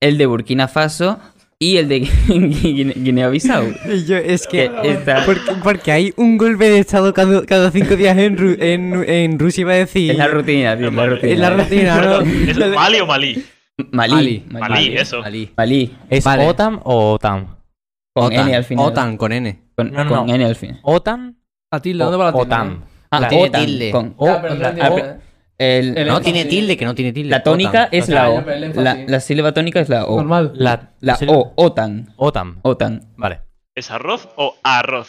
el 0.00 0.18
de 0.18 0.26
Burkina 0.26 0.68
Faso 0.68 1.18
y 1.58 1.76
el 1.76 1.88
de 1.88 2.00
Guine- 2.28 2.94
Guinea-Bissau. 2.96 3.74
es 3.84 4.46
que 4.46 4.70
está- 4.84 5.24
porque, 5.24 5.40
porque 5.62 5.92
hay 5.92 6.12
un 6.16 6.36
golpe 6.36 6.68
de 6.70 6.78
estado 6.78 7.12
cada, 7.14 7.44
cada 7.46 7.70
cinco 7.70 7.96
días 7.96 8.16
en, 8.18 8.36
Ru- 8.36 8.56
en, 8.60 9.04
en 9.08 9.38
Rusia, 9.38 9.62
iba 9.62 9.72
a 9.72 9.76
decir. 9.76 10.10
Es 10.10 10.18
la 10.18 10.28
rutina, 10.28 10.76
tío, 10.76 10.90
la 10.90 11.06
rutina. 11.06 11.32
Es 11.32 11.38
la 11.38 11.50
rutina, 11.50 12.00
¿no? 12.00 12.20
¿Es 12.20 12.58
Mali 12.74 13.00
o 13.00 13.06
Malí? 13.06 13.44
Malí. 13.90 14.44
Malí, 14.50 14.94
eso. 14.96 15.20
Malí. 15.20 15.50
Malí. 15.56 15.96
¿Es 16.10 16.24
Vale. 16.24 16.46
OTAN 16.46 16.80
o 16.84 17.12
OTAN? 17.14 17.46
Con 18.14 18.26
OTAN, 18.26 18.46
N 18.48 18.54
al 18.56 18.64
final. 18.64 18.84
OTAN 18.86 19.16
con 19.16 19.32
N. 19.32 19.58
Con, 19.74 19.90
No, 19.92 20.04
no, 20.04 20.10
con 20.10 20.26
no. 20.28 20.34
N 20.34 20.44
al 20.44 20.54
final. 20.56 20.78
¿OTAN 20.82 21.36
La 21.72 21.80
tilde, 21.80 22.04
¿dónde 22.04 22.16
va 22.18 22.24
la 22.26 22.32
tilde? 22.32 22.44
OTAN? 22.46 22.84
Ah, 23.10 23.28
tiene 23.28 23.44
OTAN, 23.48 23.66
tilde. 23.66 23.90
con- 23.90 24.14
O- 24.16 24.28
Ah, 24.28 24.42
la- 24.42 25.18
el- 25.58 25.96
El 25.98 26.06
No 26.08 26.16
énfasis. 26.16 26.32
tiene 26.32 26.44
tilde, 26.48 26.76
que 26.76 26.84
no 26.84 26.94
tiene 26.94 27.12
tilde. 27.12 27.30
la 27.30 27.42
tónica 27.42 27.84
OTAN. 27.84 27.88
es 27.92 28.08
la 28.08 28.30
O. 28.30 28.38
énfasis. 28.40 28.76
La, 28.76 28.94
la 29.06 29.20
sílaba 29.20 29.52
tónica 29.52 29.80
es 29.80 29.88
la 29.88 30.04
O. 30.06 30.16
Normal. 30.16 30.52
La, 30.54 30.92
O, 31.28 31.52
OTAN. 31.56 32.12
OTAN. 32.16 32.58
OTAN. 32.62 33.00
Vale. 33.16 33.40
¿Es 33.74 33.90
arroz 33.90 34.28
o 34.36 34.56
arroz? 34.62 35.08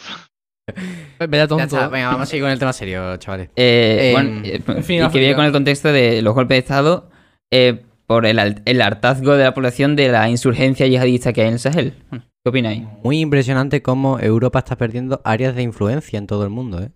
Venga, 1.20 1.46
vamos 1.46 2.22
a 2.22 2.26
seguir 2.26 2.42
con 2.42 2.50
el 2.50 2.58
tema 2.58 2.72
serio, 2.72 3.16
chavales. 3.18 3.50
Eh, 3.56 4.08
Em, 4.08 4.12
bueno, 4.14 4.40
eh, 4.44 4.62
en 4.66 4.84
fin, 4.84 5.04
y 5.04 5.08
que 5.10 5.18
viene 5.20 5.34
con 5.36 5.44
el 5.44 5.52
contexto 5.52 5.92
de 5.92 6.20
los 6.22 6.34
golpes 6.34 6.56
de 6.56 6.58
Estado 6.58 7.08
eh, 7.52 7.82
por 8.06 8.26
el, 8.26 8.62
el 8.64 8.82
hartazgo 8.82 9.34
de 9.36 9.44
la 9.44 9.54
población 9.54 9.94
de 9.96 10.08
la 10.08 10.28
insurgencia 10.28 10.86
yihadista 10.86 11.32
que 11.32 11.42
hay 11.42 11.48
en 11.48 11.52
el 11.54 11.58
Sahel. 11.60 11.94
¿Qué 12.10 12.50
opináis? 12.50 12.82
Muy 13.04 13.20
impresionante 13.20 13.82
cómo 13.82 14.18
Europa 14.20 14.58
está 14.60 14.76
perdiendo 14.76 15.20
áreas 15.24 15.54
de 15.54 15.62
influencia 15.62 16.18
en 16.18 16.26
todo 16.26 16.42
el 16.44 16.50
mundo, 16.50 16.82
¿eh? 16.82 16.90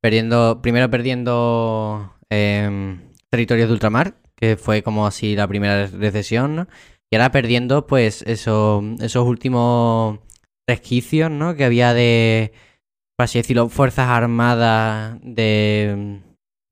Perdiendo, 0.00 0.60
primero 0.62 0.90
perdiendo 0.90 2.14
em, 2.32 3.00
territorios 3.30 3.68
de 3.68 3.74
ultramar, 3.74 4.14
que 4.36 4.56
fue 4.56 4.82
como 4.82 5.06
así 5.06 5.36
la 5.36 5.46
primera 5.48 5.86
recesión, 5.86 6.56
¿no? 6.56 6.66
Y 7.12 7.16
ahora 7.16 7.30
perdiendo, 7.30 7.86
pues, 7.86 8.22
eso- 8.26 8.82
esos 9.00 9.26
últimos 9.26 10.18
resquicios, 10.68 11.30
¿no? 11.30 11.54
Que 11.56 11.64
había 11.64 11.92
de, 11.94 12.52
por 13.16 13.24
así 13.24 13.38
decirlo, 13.38 13.68
fuerzas 13.68 14.08
armadas 14.08 15.18
de, 15.22 16.20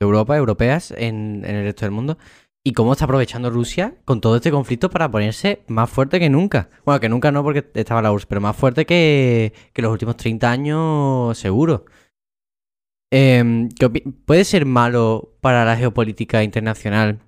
Europa, 0.02 0.36
europeas, 0.36 0.92
en, 0.96 1.44
en 1.44 1.56
el 1.56 1.64
resto 1.64 1.84
del 1.84 1.90
mundo. 1.92 2.16
Y 2.64 2.72
cómo 2.72 2.92
está 2.92 3.04
aprovechando 3.06 3.50
Rusia 3.50 3.94
con 4.04 4.20
todo 4.20 4.36
este 4.36 4.50
conflicto 4.50 4.90
para 4.90 5.10
ponerse 5.10 5.62
más 5.68 5.88
fuerte 5.90 6.18
que 6.20 6.28
nunca. 6.30 6.68
Bueno, 6.84 7.00
que 7.00 7.08
nunca 7.08 7.30
no 7.32 7.42
porque 7.42 7.64
estaba 7.74 8.02
la 8.02 8.12
URSS, 8.12 8.26
pero 8.26 8.40
más 8.42 8.56
fuerte 8.56 8.84
que, 8.86 9.52
que 9.72 9.82
los 9.82 9.92
últimos 9.92 10.16
30 10.16 10.50
años 10.50 11.38
seguro. 11.38 11.84
Em, 13.12 13.68
¿qué 13.70 13.86
opi- 13.86 14.14
¿Puede 14.24 14.44
ser 14.44 14.66
malo 14.66 15.34
para 15.40 15.64
la 15.64 15.76
geopolítica 15.76 16.44
internacional? 16.44 17.20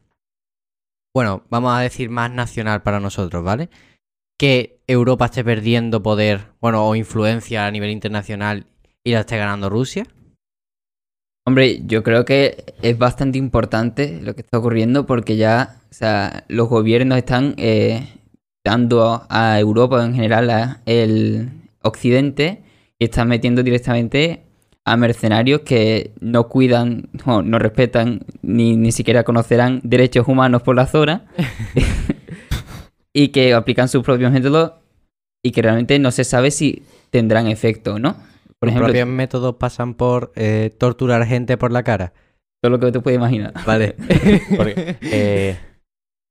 Bueno, 1.15 1.43
vamos 1.51 1.75
a 1.77 1.81
decir 1.81 2.09
más 2.09 2.31
nacional 2.31 2.83
para 2.83 3.01
nosotros, 3.01 3.43
¿vale? 3.45 3.69
Que 4.39 4.81
Europa 4.87 5.27
esté 5.27 5.45
perdiendo 5.45 6.03
poder, 6.03 6.53
bueno, 6.61 6.87
o 6.87 6.95
influencia 6.95 7.67
a 7.67 7.71
nivel 7.71 7.91
internacional 7.91 8.67
y 9.05 9.13
la 9.13 9.21
esté 9.21 9.37
ganando 9.37 9.69
Rusia. 9.69 10.07
Hombre, 11.45 11.83
yo 11.87 12.05
creo 12.05 12.25
que 12.25 12.65
es 12.83 12.97
bastante 12.97 13.37
importante 13.37 14.21
lo 14.23 14.35
que 14.35 14.43
está 14.43 14.59
ocurriendo 14.59 15.07
porque 15.07 15.37
ya, 15.37 15.81
o 15.91 15.95
sea, 15.95 16.45
los 16.49 16.69
gobiernos 16.69 17.19
están 17.19 17.55
eh, 17.59 18.07
dando 18.65 19.27
a 19.29 19.59
Europa 19.59 20.05
en 20.05 20.15
general, 20.15 20.51
a 20.51 20.83
el 20.87 21.51
occidente, 21.83 22.63
y 23.01 23.07
están 23.07 23.27
metiendo 23.27 23.65
directamente 23.65 24.45
a 24.85 24.97
mercenarios 24.97 25.61
que 25.61 26.13
no 26.21 26.49
cuidan, 26.49 27.09
no, 27.25 27.43
no 27.43 27.59
respetan, 27.59 28.21
ni, 28.43 28.77
ni 28.77 28.93
siquiera 28.93 29.23
conocerán 29.23 29.81
derechos 29.85 30.27
humanos 30.27 30.63
por 30.63 30.75
la 30.77 30.87
zona, 30.87 31.27
y 33.13 33.29
que 33.29 33.55
aplican 33.55 33.89
sus 33.89 34.03
propios 34.03 34.33
métodos 34.33 34.73
y 35.45 35.53
que 35.53 35.63
realmente 35.63 35.99
no 35.99 36.11
se 36.11 36.25
sabe 36.25 36.51
si 36.51 36.85
tendrán 37.11 37.47
efecto 37.47 37.95
o 37.95 37.99
no. 37.99 38.15
Por 38.59 38.69
Los 38.69 38.71
ejemplo, 38.71 38.87
propios 38.87 39.09
métodos 39.09 39.57
pasan 39.57 39.95
por 39.95 40.33
eh, 40.37 40.71
torturar 40.79 41.27
gente 41.27 41.57
por 41.57 41.73
la 41.73 41.83
cara. 41.83 42.13
todo 42.63 42.71
lo 42.71 42.79
que 42.79 42.93
te 42.93 43.01
puedes 43.01 43.19
imaginar. 43.19 43.53
Vale. 43.67 43.97
Porque, 44.57 44.97
eh, 45.03 45.59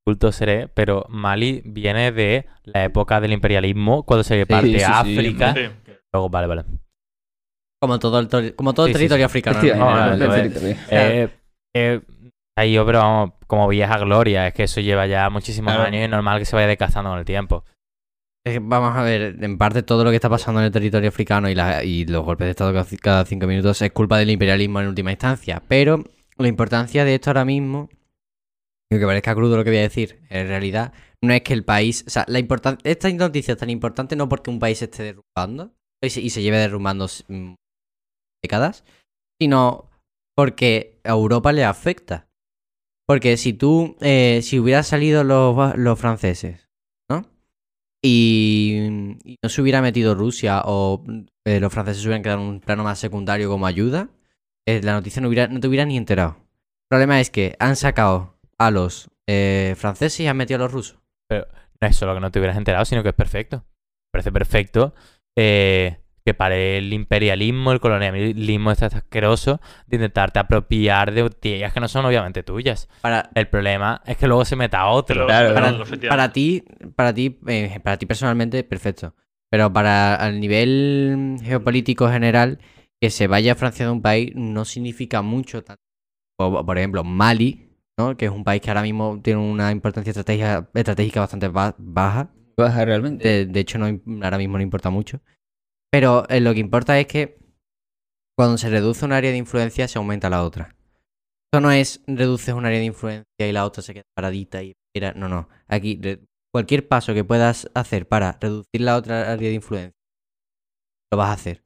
culto 0.05 0.31
seré, 0.31 0.69
pero 0.69 1.05
Mali 1.09 1.61
viene 1.65 2.11
de 2.13 2.45
la 2.63 2.85
época 2.85 3.19
del 3.19 3.33
imperialismo, 3.33 4.03
cuando 4.03 4.23
se 4.23 4.45
parte 4.45 4.69
sí, 4.69 4.79
sí, 4.79 4.83
África. 4.85 5.53
Sí. 5.53 5.93
Luego, 6.13 6.29
vale, 6.29 6.47
vale. 6.47 6.63
Como 7.81 7.97
todo 7.99 8.19
el, 8.19 8.55
como 8.55 8.73
todo 8.73 8.85
el 8.85 8.91
Sí, 8.91 8.93
territorio 8.93 9.23
sí. 9.23 9.31
africano. 9.31 9.57
Hostia, 9.57 9.75
¿no? 9.75 10.15
no, 10.17 10.35
eh. 10.35 10.77
Eh, 10.91 11.29
eh, 11.75 12.01
ahí 12.57 12.73
yo, 12.73 12.85
pero 12.85 12.99
vamos, 12.99 13.31
como 13.47 13.67
vieja 13.67 13.97
gloria, 13.97 14.47
es 14.47 14.53
que 14.53 14.63
eso 14.63 14.81
lleva 14.81 15.07
ya 15.07 15.29
muchísimos 15.31 15.73
Claro. 15.73 15.87
años 15.87 15.99
y 16.01 16.03
es 16.03 16.09
normal 16.09 16.37
que 16.39 16.45
se 16.45 16.55
vaya 16.55 16.67
desgastando 16.67 17.09
con 17.09 17.19
el 17.19 17.25
tiempo. 17.25 17.65
Es 18.45 18.53
que 18.53 18.59
vamos 18.59 18.95
a 18.95 19.01
ver, 19.03 19.37
en 19.43 19.57
parte 19.57 19.81
todo 19.83 20.03
lo 20.03 20.09
que 20.11 20.15
está 20.17 20.29
pasando 20.29 20.59
en 20.61 20.67
el 20.67 20.71
territorio 20.71 21.09
africano 21.09 21.49
y, 21.49 21.55
la- 21.55 21.83
y 21.83 22.05
los 22.05 22.23
golpes 22.23 22.45
de 22.45 22.51
Estado 22.51 22.71
cada 22.71 22.85
ci- 22.85 22.99
cada 22.99 23.25
cinco 23.25 23.47
minutos 23.47 23.81
es 23.81 23.91
culpa 23.91 24.17
del 24.19 24.29
imperialismo 24.29 24.79
en 24.79 24.87
última 24.87 25.11
instancia. 25.11 25.61
Pero 25.67 26.03
la 26.37 26.47
importancia 26.47 27.03
de 27.03 27.15
esto 27.15 27.29
ahora 27.31 27.45
mismo 27.45 27.89
Aunque 28.91 29.05
parezca 29.05 29.33
crudo 29.33 29.55
lo 29.57 29.63
que 29.63 29.69
voy 29.69 29.79
a 29.79 29.83
decir, 29.83 30.19
en 30.29 30.47
realidad 30.49 30.91
no 31.23 31.33
es 31.33 31.41
que 31.43 31.53
el 31.53 31.63
país. 31.63 32.03
O 32.07 32.09
sea, 32.09 32.25
la 32.27 32.39
importan- 32.39 32.77
esta 32.83 33.09
noticia 33.13 33.53
es 33.53 33.57
tan 33.57 33.69
importante 33.69 34.15
no 34.17 34.27
porque 34.27 34.49
un 34.49 34.59
país 34.59 34.79
se 34.79 34.85
esté 34.85 35.03
derrumbando 35.03 35.71
y 36.03 36.09
se, 36.09 36.19
y 36.19 36.29
se 36.29 36.41
lleve 36.41 36.57
derrumbando 36.57 37.07
mm, 37.29 37.53
décadas, 38.43 38.83
sino 39.39 39.89
porque 40.35 40.99
a 41.03 41.11
Europa 41.11 41.51
le 41.51 41.63
afecta. 41.63 42.27
Porque 43.07 43.37
si 43.37 43.53
tú, 43.53 43.97
eh, 44.01 44.41
si 44.43 44.59
hubieran 44.59 44.83
salido 44.83 45.23
los, 45.23 45.77
los 45.77 45.99
franceses, 45.99 46.69
¿no? 47.09 47.25
Y, 48.03 49.17
no 49.43 49.49
se 49.49 49.61
hubiera 49.61 49.81
metido 49.81 50.15
Rusia 50.15 50.61
o 50.65 51.03
eh, 51.45 51.59
los 51.59 51.73
franceses 51.73 52.05
hubieran 52.05 52.23
quedado 52.23 52.41
en 52.41 52.47
un 52.47 52.59
plano 52.61 52.83
más 52.83 52.99
secundario 52.99 53.49
como 53.49 53.65
ayuda, 53.65 54.09
eh, 54.67 54.81
la 54.81 54.93
noticia 54.93 55.21
no, 55.21 55.27
hubiera, 55.27 55.47
no 55.47 55.59
te 55.59 55.67
hubiera 55.67 55.85
ni 55.85 55.97
enterado. 55.97 56.37
El 56.39 56.87
problema 56.89 57.19
es 57.19 57.29
que 57.29 57.55
han 57.59 57.75
sacado 57.75 58.37
a 58.57 58.71
los 58.71 59.09
franceses 59.77 60.19
y 60.19 60.27
han 60.27 60.35
metido 60.35 60.57
a 60.57 60.63
los 60.63 60.73
rusos. 60.73 60.99
No 61.29 61.87
es 61.87 61.95
solo 61.95 62.13
que 62.13 62.19
no 62.19 62.31
te 62.31 62.39
hubieras 62.39 62.57
enterado, 62.57 62.83
sino 62.83 63.01
que 63.01 63.09
es 63.09 63.15
perfecto. 63.15 63.65
Parece 64.11 64.31
perfecto 64.31 64.93
eh, 65.37 66.00
que 66.25 66.33
para 66.33 66.55
el 66.55 66.93
imperialismo, 66.93 67.71
el 67.71 67.79
colonialismo 67.79 68.71
este 68.71 68.85
asqueroso 68.85 69.59
de 69.87 69.97
intentarte 69.97 70.39
apropiar 70.39 71.11
de 71.13 71.29
tierras 71.31 71.73
que 71.73 71.79
no 71.79 71.87
son 71.87 72.05
obviamente 72.05 72.43
tuyas. 72.43 72.87
Para, 73.01 73.29
El 73.35 73.47
problema 73.47 74.01
es 74.05 74.17
que 74.17 74.27
luego 74.27 74.45
se 74.45 74.55
meta 74.55 74.87
otro. 74.87 75.25
Pero- 75.25 75.27
Claro, 75.27 75.83
pero 75.87 76.09
para, 76.09 76.31
ti, 76.31 76.63
para 76.95 77.13
ti, 77.13 77.39
eh, 77.47 77.79
para 77.83 77.97
ti 77.97 78.05
personalmente, 78.05 78.63
perfecto. 78.63 79.15
Pero 79.49 79.73
para 79.73 80.15
el 80.27 80.39
nivel 80.39 81.37
geopolítico 81.43 82.09
general, 82.09 82.59
que 83.01 83.09
se 83.09 83.27
vaya 83.27 83.55
Francia 83.55 83.85
de 83.85 83.91
un 83.91 84.01
país 84.01 84.31
no 84.35 84.63
significa 84.65 85.21
mucho. 85.21 85.63
tanto. 85.63 85.81
Por, 86.37 86.77
ejemplo, 86.77 87.03
Mali, 87.03 87.67
¿no? 87.97 88.15
que 88.15 88.25
es 88.25 88.31
un 88.31 88.43
país 88.43 88.61
que 88.61 88.69
ahora 88.69 88.81
mismo 88.83 89.19
tiene 89.23 89.39
una 89.41 89.71
importancia 89.71 90.11
estratégica, 90.11 90.69
estratégica 90.73 91.19
bastante 91.19 91.47
ba- 91.49 91.75
baja. 91.77 92.29
Baja 92.57 92.85
realmente. 92.85 93.27
De, 93.27 93.45
de 93.45 93.59
hecho, 93.59 93.77
no, 93.77 93.85
ahora 94.23 94.37
mismo 94.37 94.57
no 94.57 94.63
importa 94.63 94.89
mucho. 94.89 95.19
Pero 95.91 96.27
eh, 96.29 96.39
lo 96.39 96.53
que 96.53 96.59
importa 96.59 96.99
es 96.99 97.07
que 97.07 97.37
cuando 98.37 98.57
se 98.57 98.69
reduce 98.69 99.05
un 99.05 99.11
área 99.11 99.31
de 99.31 99.37
influencia, 99.37 99.87
se 99.87 99.97
aumenta 99.97 100.29
la 100.29 100.43
otra. 100.43 100.75
Esto 101.45 101.59
no 101.59 101.71
es 101.71 102.01
reduces 102.07 102.53
un 102.53 102.65
área 102.65 102.79
de 102.79 102.85
influencia 102.85 103.25
y 103.37 103.51
la 103.51 103.65
otra 103.65 103.83
se 103.83 103.93
queda 103.93 104.03
paradita 104.15 104.63
y 104.63 104.73
espera. 104.87 105.13
No, 105.13 105.27
no. 105.27 105.49
Aquí, 105.67 105.99
cualquier 106.53 106.87
paso 106.87 107.13
que 107.13 107.25
puedas 107.25 107.69
hacer 107.73 108.07
para 108.07 108.37
reducir 108.39 108.81
la 108.81 108.95
otra 108.95 109.31
área 109.31 109.49
de 109.49 109.55
influencia, 109.55 109.93
lo 111.11 111.17
vas 111.17 111.29
a 111.29 111.33
hacer. 111.33 111.63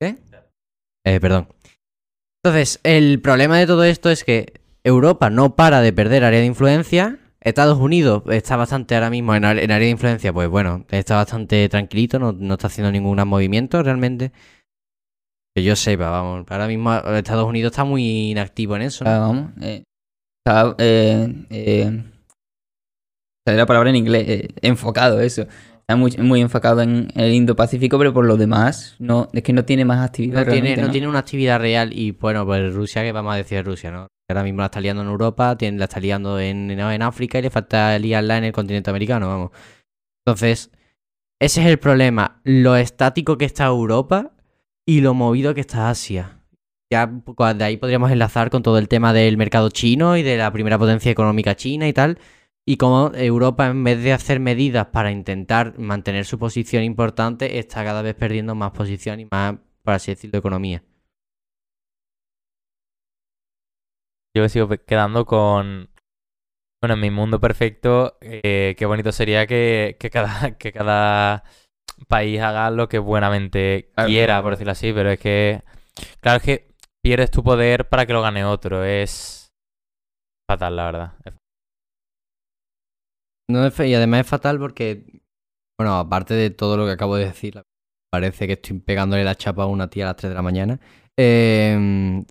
¿Qué? 0.00 0.18
Eh, 1.06 1.20
perdón. 1.20 1.48
Entonces, 2.44 2.80
el 2.82 3.22
problema 3.22 3.58
de 3.58 3.66
todo 3.66 3.84
esto 3.84 4.10
es 4.10 4.24
que 4.24 4.60
Europa 4.84 5.30
no 5.30 5.56
para 5.56 5.80
de 5.80 5.92
perder 5.92 6.24
área 6.24 6.40
de 6.40 6.46
influencia. 6.46 7.18
Estados 7.44 7.78
Unidos 7.78 8.22
está 8.30 8.56
bastante 8.56 8.94
ahora 8.94 9.10
mismo 9.10 9.34
en, 9.34 9.44
área- 9.44 9.62
en 9.64 9.70
área 9.70 9.86
de 9.86 9.90
influencia, 9.90 10.32
pues 10.32 10.48
bueno, 10.48 10.84
está 10.90 11.16
bastante 11.16 11.68
tranquilito, 11.68 12.18
no, 12.18 12.32
no 12.32 12.54
está 12.54 12.68
haciendo 12.68 12.90
ningún 12.92 13.16
movimiento 13.26 13.82
realmente. 13.82 14.32
Que 15.54 15.62
yo 15.62 15.76
sepa, 15.76 16.08
vamos. 16.08 16.46
Ahora 16.48 16.66
mismo 16.66 16.94
Estados 16.94 17.46
Unidos 17.46 17.72
está 17.72 17.84
muy 17.84 18.30
inactivo 18.30 18.74
en 18.76 18.82
eso. 18.82 19.04
¿no? 19.04 19.10
Ah, 19.10 19.18
vamos. 19.18 19.50
Eh, 19.60 19.82
está, 20.46 20.74
eh, 20.78 21.28
eh, 21.50 22.02
sale 23.46 23.58
la 23.58 23.66
palabra 23.66 23.90
en 23.90 23.96
inglés, 23.96 24.24
eh, 24.28 24.48
enfocado, 24.62 25.20
eso. 25.20 25.42
Está 25.80 25.96
muy, 25.96 26.12
muy 26.18 26.40
enfocado 26.40 26.80
en 26.80 27.08
el 27.16 27.32
Indo-Pacífico, 27.34 27.98
pero 27.98 28.14
por 28.14 28.24
lo 28.24 28.36
demás, 28.36 28.94
no, 28.98 29.28
es 29.32 29.42
que 29.42 29.52
no 29.52 29.64
tiene 29.64 29.84
más 29.84 29.98
actividad. 30.08 30.46
No 30.46 30.52
tiene, 30.52 30.76
no 30.76 30.86
¿no? 30.86 30.92
tiene 30.92 31.08
una 31.08 31.18
actividad 31.18 31.58
real 31.60 31.92
y 31.92 32.12
bueno, 32.12 32.46
pues 32.46 32.72
Rusia, 32.72 33.02
que 33.02 33.12
vamos 33.12 33.34
a 33.34 33.36
decir 33.36 33.58
de 33.58 33.62
Rusia, 33.64 33.90
¿no? 33.90 34.06
Ahora 34.28 34.44
mismo 34.44 34.60
la 34.60 34.66
está 34.66 34.80
liando 34.80 35.02
en 35.02 35.08
Europa, 35.08 35.56
tiene, 35.56 35.78
la 35.78 35.84
está 35.84 36.00
liando 36.00 36.38
en, 36.40 36.70
en, 36.70 37.02
África 37.02 37.38
y 37.38 37.42
le 37.42 37.50
falta 37.50 37.98
liarla 37.98 38.38
en 38.38 38.44
el 38.44 38.52
continente 38.52 38.90
americano, 38.90 39.28
vamos. 39.28 39.50
Entonces, 40.24 40.70
ese 41.40 41.60
es 41.60 41.66
el 41.66 41.78
problema, 41.78 42.40
lo 42.44 42.76
estático 42.76 43.36
que 43.36 43.44
está 43.44 43.66
Europa 43.66 44.32
y 44.86 45.00
lo 45.00 45.14
movido 45.14 45.54
que 45.54 45.60
está 45.60 45.90
Asia. 45.90 46.38
Ya 46.90 47.10
pues, 47.24 47.58
de 47.58 47.64
ahí 47.64 47.76
podríamos 47.78 48.10
enlazar 48.10 48.50
con 48.50 48.62
todo 48.62 48.78
el 48.78 48.88
tema 48.88 49.12
del 49.12 49.36
mercado 49.36 49.70
chino 49.70 50.16
y 50.16 50.22
de 50.22 50.36
la 50.36 50.52
primera 50.52 50.78
potencia 50.78 51.10
económica 51.10 51.56
china 51.56 51.88
y 51.88 51.92
tal. 51.92 52.18
Y 52.64 52.76
como 52.76 53.10
Europa, 53.14 53.66
en 53.66 53.82
vez 53.82 54.02
de 54.02 54.12
hacer 54.12 54.38
medidas 54.38 54.86
para 54.86 55.10
intentar 55.10 55.78
mantener 55.78 56.24
su 56.26 56.38
posición 56.38 56.84
importante, 56.84 57.58
está 57.58 57.82
cada 57.82 58.02
vez 58.02 58.14
perdiendo 58.14 58.54
más 58.54 58.70
posición 58.70 59.20
y 59.20 59.26
más, 59.30 59.56
por 59.82 59.94
así 59.94 60.12
decirlo, 60.12 60.38
economía. 60.38 60.84
Yo 64.34 64.42
me 64.42 64.48
sigo 64.48 64.68
quedando 64.68 65.26
con. 65.26 65.90
Bueno, 66.82 66.94
en 66.94 67.00
mi 67.00 67.10
mundo 67.10 67.38
perfecto, 67.40 68.18
eh, 68.20 68.74
qué 68.76 68.86
bonito 68.86 69.12
sería 69.12 69.46
que, 69.46 69.96
que 70.00 70.10
cada, 70.10 70.56
que 70.58 70.72
cada 70.72 71.44
país 72.08 72.40
haga 72.40 72.70
lo 72.70 72.88
que 72.88 72.98
buenamente 72.98 73.90
quiera, 74.06 74.42
por 74.42 74.52
decirlo 74.52 74.72
así, 74.72 74.92
pero 74.92 75.10
es 75.10 75.20
que. 75.20 75.62
Claro, 76.20 76.38
es 76.38 76.42
que 76.42 76.74
pierdes 77.02 77.30
tu 77.30 77.42
poder 77.44 77.88
para 77.88 78.06
que 78.06 78.12
lo 78.12 78.22
gane 78.22 78.44
otro. 78.44 78.84
Es 78.84 79.52
fatal, 80.50 80.76
la 80.76 80.84
verdad. 80.86 81.12
No 83.50 83.66
y 83.84 83.94
además 83.94 84.20
es 84.20 84.26
fatal 84.28 84.58
porque, 84.58 85.20
bueno, 85.78 85.96
aparte 85.98 86.32
de 86.34 86.50
todo 86.50 86.76
lo 86.78 86.86
que 86.86 86.92
acabo 86.92 87.16
de 87.16 87.26
decir, 87.26 87.62
parece 88.10 88.46
que 88.46 88.54
estoy 88.54 88.78
pegándole 88.78 89.24
la 89.24 89.34
chapa 89.34 89.64
a 89.64 89.66
una 89.66 89.90
tía 89.90 90.04
a 90.04 90.08
las 90.08 90.16
3 90.16 90.30
de 90.30 90.36
la 90.36 90.42
mañana. 90.42 90.80
eh, 91.18 92.24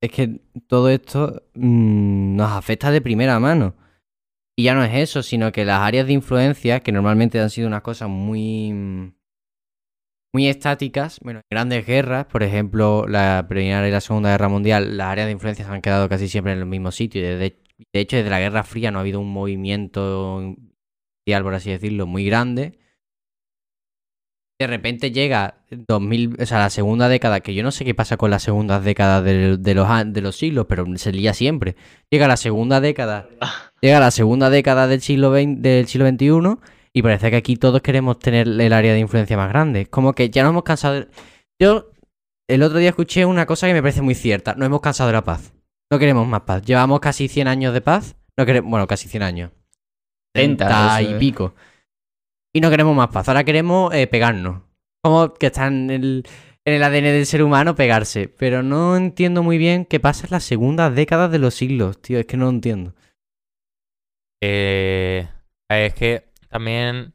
es 0.00 0.10
que 0.10 0.40
todo 0.66 0.88
esto 0.90 1.42
mm, 1.54 2.36
nos 2.36 2.52
afecta 2.52 2.90
de 2.90 3.00
primera 3.00 3.38
mano. 3.40 3.74
Y 4.56 4.64
ya 4.64 4.74
no 4.74 4.84
es 4.84 4.94
eso, 4.94 5.22
sino 5.22 5.52
que 5.52 5.64
las 5.64 5.80
áreas 5.80 6.06
de 6.06 6.14
influencia, 6.14 6.80
que 6.80 6.92
normalmente 6.92 7.40
han 7.40 7.50
sido 7.50 7.68
unas 7.68 7.82
cosas 7.82 8.08
muy, 8.08 9.14
muy 10.32 10.48
estáticas, 10.48 11.20
bueno, 11.22 11.40
en 11.40 11.44
grandes 11.48 11.86
guerras, 11.86 12.26
por 12.26 12.42
ejemplo, 12.42 13.06
la 13.08 13.46
Primera 13.48 13.86
y 13.86 13.90
la 13.92 14.00
Segunda 14.00 14.30
Guerra 14.30 14.48
Mundial, 14.48 14.96
las 14.96 15.08
áreas 15.08 15.26
de 15.26 15.32
influencia 15.32 15.64
se 15.64 15.70
han 15.70 15.80
quedado 15.80 16.08
casi 16.08 16.28
siempre 16.28 16.52
en 16.52 16.58
el 16.58 16.66
mismo 16.66 16.90
sitio. 16.90 17.22
De 17.22 17.56
hecho, 17.92 18.16
desde 18.16 18.30
la 18.30 18.40
Guerra 18.40 18.64
Fría 18.64 18.90
no 18.90 18.98
ha 18.98 19.02
habido 19.02 19.20
un 19.20 19.32
movimiento 19.32 20.40
mundial, 20.40 21.42
por 21.42 21.54
así 21.54 21.70
decirlo, 21.70 22.06
muy 22.06 22.24
grande. 22.24 22.77
De 24.60 24.66
repente 24.66 25.12
llega 25.12 25.54
2000, 25.70 26.36
o 26.42 26.46
sea, 26.46 26.58
la 26.58 26.70
segunda 26.70 27.08
década, 27.08 27.38
que 27.40 27.54
yo 27.54 27.62
no 27.62 27.70
sé 27.70 27.84
qué 27.84 27.94
pasa 27.94 28.16
con 28.16 28.30
las 28.32 28.42
segundas 28.42 28.82
décadas 28.82 29.22
de, 29.22 29.56
de 29.56 29.74
los, 29.74 29.88
de 30.06 30.20
los 30.20 30.36
siglos, 30.36 30.66
pero 30.68 30.84
se 30.96 31.12
lía 31.12 31.32
siempre. 31.32 31.76
Llega 32.10 32.26
la 32.26 32.36
segunda 32.36 32.80
década, 32.80 33.28
llega 33.80 34.00
la 34.00 34.10
segunda 34.10 34.50
década 34.50 34.88
del 34.88 35.00
siglo 35.00 35.32
XX, 35.32 35.62
del 35.62 35.86
siglo 35.86 36.08
XXI 36.08 36.58
y 36.92 37.02
parece 37.02 37.30
que 37.30 37.36
aquí 37.36 37.54
todos 37.56 37.80
queremos 37.82 38.18
tener 38.18 38.48
el 38.48 38.72
área 38.72 38.92
de 38.94 38.98
influencia 38.98 39.36
más 39.36 39.48
grande. 39.48 39.86
Como 39.86 40.12
que 40.12 40.28
ya 40.30 40.42
nos 40.42 40.50
hemos 40.50 40.64
cansado. 40.64 40.94
de- 40.94 41.08
Yo 41.60 41.92
el 42.48 42.62
otro 42.64 42.78
día 42.78 42.88
escuché 42.88 43.24
una 43.26 43.46
cosa 43.46 43.68
que 43.68 43.74
me 43.74 43.82
parece 43.82 44.02
muy 44.02 44.16
cierta. 44.16 44.54
No 44.56 44.66
hemos 44.66 44.80
cansado 44.80 45.06
de 45.06 45.12
la 45.12 45.22
paz. 45.22 45.52
No 45.92 46.00
queremos 46.00 46.26
más 46.26 46.40
paz. 46.40 46.62
Llevamos 46.64 46.98
casi 46.98 47.28
100 47.28 47.46
años 47.46 47.72
de 47.74 47.80
paz. 47.80 48.16
No 48.36 48.44
queremos, 48.44 48.70
bueno, 48.70 48.88
casi 48.88 49.08
100 49.08 49.22
años. 49.22 49.52
70, 50.34 50.64
70 50.66 51.00
eso 51.00 51.10
y 51.16 51.18
pico. 51.20 51.54
Y 52.58 52.60
no 52.60 52.70
queremos 52.70 52.96
más 52.96 53.06
paz. 53.10 53.28
Ahora 53.28 53.44
queremos 53.44 53.94
eh, 53.94 54.08
pegarnos. 54.08 54.62
Como 55.00 55.32
que 55.34 55.46
está 55.46 55.68
en 55.68 55.90
el, 55.90 56.26
en 56.66 56.74
el 56.74 56.82
ADN 56.82 57.04
del 57.04 57.24
ser 57.24 57.44
humano 57.44 57.76
pegarse. 57.76 58.26
Pero 58.26 58.64
no 58.64 58.96
entiendo 58.96 59.44
muy 59.44 59.58
bien 59.58 59.84
qué 59.84 60.00
pasa 60.00 60.26
en 60.26 60.32
las 60.32 60.42
segundas 60.42 60.92
décadas 60.92 61.30
de 61.30 61.38
los 61.38 61.54
siglos, 61.54 62.02
tío. 62.02 62.18
Es 62.18 62.26
que 62.26 62.36
no 62.36 62.46
lo 62.46 62.50
entiendo. 62.50 62.94
Eh, 64.42 65.28
es 65.70 65.94
que 65.94 66.32
también 66.48 67.14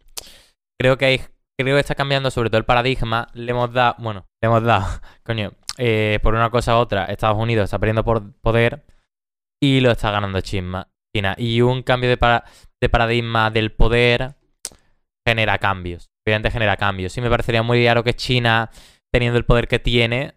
creo 0.79 0.97
que 0.97 1.05
hay, 1.05 1.21
creo 1.59 1.75
que 1.75 1.81
está 1.81 1.95
cambiando 1.95 2.31
sobre 2.31 2.49
todo 2.49 2.59
el 2.59 2.65
paradigma. 2.65 3.27
Le 3.33 3.51
hemos 3.51 3.73
dado, 3.73 3.95
bueno, 3.99 4.25
le 4.41 4.47
hemos 4.47 4.63
dado, 4.63 4.85
coño, 5.23 5.51
eh, 5.77 6.19
por 6.23 6.35
una 6.35 6.49
cosa 6.51 6.77
u 6.77 6.79
otra, 6.79 7.03
Estados 7.05 7.37
Unidos 7.37 7.65
está 7.65 7.79
perdiendo 7.79 8.05
por 8.05 8.31
poder 8.39 8.85
y 9.61 9.81
lo 9.81 9.91
está 9.91 10.09
ganando 10.09 10.39
China. 10.39 10.87
Y 11.37 11.59
un 11.59 11.83
cambio 11.83 12.09
de, 12.09 12.15
para- 12.15 12.45
de 12.81 12.87
paradigma 12.89 13.51
del 13.51 13.73
poder 13.73 14.35
genera 15.27 15.57
cambios. 15.57 16.09
Obviamente 16.25 16.51
genera 16.51 16.77
cambios. 16.77 17.13
Sí 17.13 17.21
me 17.21 17.29
parecería 17.29 17.63
muy 17.63 17.85
raro 17.85 18.03
que 18.03 18.15
China, 18.15 18.69
teniendo 19.11 19.37
el 19.37 19.45
poder 19.45 19.67
que 19.67 19.79
tiene, 19.79 20.35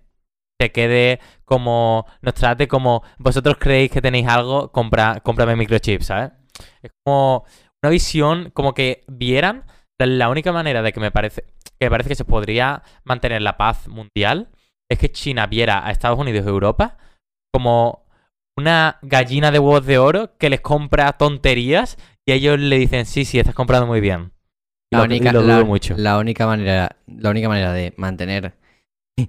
se 0.61 0.72
quede 0.72 1.20
como, 1.45 2.07
nos 2.22 2.34
trate 2.34 2.68
como, 2.68 3.03
vosotros 3.18 3.57
creéis 3.59 3.91
que 3.91 4.01
tenéis 4.01 4.26
algo, 4.26 4.72
compra, 4.72 5.20
cómprame 5.22 5.57
microchips, 5.57 6.07
¿sabes? 6.07 6.32
Es 6.82 6.91
como 7.05 7.45
una 7.82 7.91
visión, 7.91 8.51
como 8.51 8.72
que 8.74 9.05
vieran 9.07 9.64
la, 9.99 10.28
única 10.28 10.53
manera 10.53 10.82
de 10.82 10.93
que 10.93 11.01
me 11.01 11.11
parece 11.11 11.45
que 11.78 11.87
me 11.87 11.91
parece 11.91 12.09
que 12.09 12.14
se 12.14 12.24
podría 12.24 12.82
mantener 13.05 13.43
la 13.43 13.57
paz 13.57 13.89
mundial 13.89 14.51
es 14.91 14.99
que 14.99 15.11
China 15.11 15.47
viera 15.47 15.87
a 15.87 15.91
Estados 15.91 16.18
Unidos 16.18 16.45
y 16.45 16.49
Europa 16.49 16.99
como 17.53 18.07
una 18.59 18.99
gallina 19.03 19.51
de 19.51 19.59
huevos 19.59 19.84
de 19.84 19.99
oro 19.99 20.37
que 20.39 20.51
les 20.51 20.61
compra 20.61 21.12
tonterías 21.14 21.99
y 22.26 22.32
ellos 22.32 22.59
le 22.59 22.78
dicen, 22.78 23.07
sí, 23.07 23.24
sí, 23.24 23.39
estás 23.39 23.55
comprando 23.55 23.87
muy 23.87 24.01
bien. 24.01 24.32
La 24.99 25.05
única, 25.05 25.32
lo 25.32 25.42
dudo 25.42 25.59
la- 25.59 25.64
mucho. 25.64 25.94
la 25.97 26.18
única 26.18 26.47
manera, 26.47 26.97
la 27.07 27.30
única 27.30 27.49
manera 27.49 27.72
de 27.72 27.92
mantener 27.97 28.55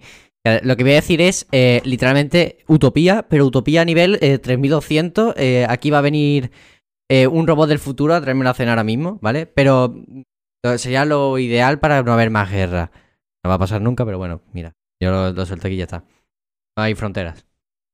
Lo 0.63 0.78
que 0.78 0.84
voy 0.84 0.93
a 0.93 0.95
decir 0.95 1.20
es 1.22 1.45
eh, 1.51 1.82
literalmente 1.84 2.59
utopía, 2.68 3.26
pero 3.28 3.45
utopía 3.45 3.82
a 3.82 3.86
nivel 3.86 4.18
eh, 4.22 4.38
3200. 4.39 5.34
eh, 5.38 5.65
aquí 5.68 5.89
va 5.89 5.97
a 5.97 6.01
venir 6.01 6.51
eh, 7.11 7.28
un 7.28 7.45
robot 7.47 7.68
del 7.68 7.80
futuro 7.80 8.13
a 8.13 8.22
traerme 8.22 8.47
a 8.47 8.53
cenar 8.53 8.72
ahora 8.72 8.86
mismo, 8.86 9.20
¿vale? 9.22 9.45
Pero 9.45 9.93
sería 10.78 11.03
lo 11.03 11.38
ideal 11.38 11.80
para 11.80 12.01
no 12.01 12.13
haber 12.13 12.30
más 12.30 12.49
guerra. 12.49 12.91
No 13.43 13.49
va 13.49 13.55
a 13.55 13.59
pasar 13.59 13.82
nunca, 13.82 14.05
pero 14.05 14.18
bueno, 14.20 14.41
mira, 14.53 14.72
yo 15.01 15.11
lo, 15.11 15.32
lo 15.34 15.45
suelto 15.45 15.68
aquí 15.68 15.76
y 15.76 15.80
ya 15.80 15.84
está. 15.84 16.05
No 16.78 16.84
hay 16.84 16.95
fronteras. 16.95 17.45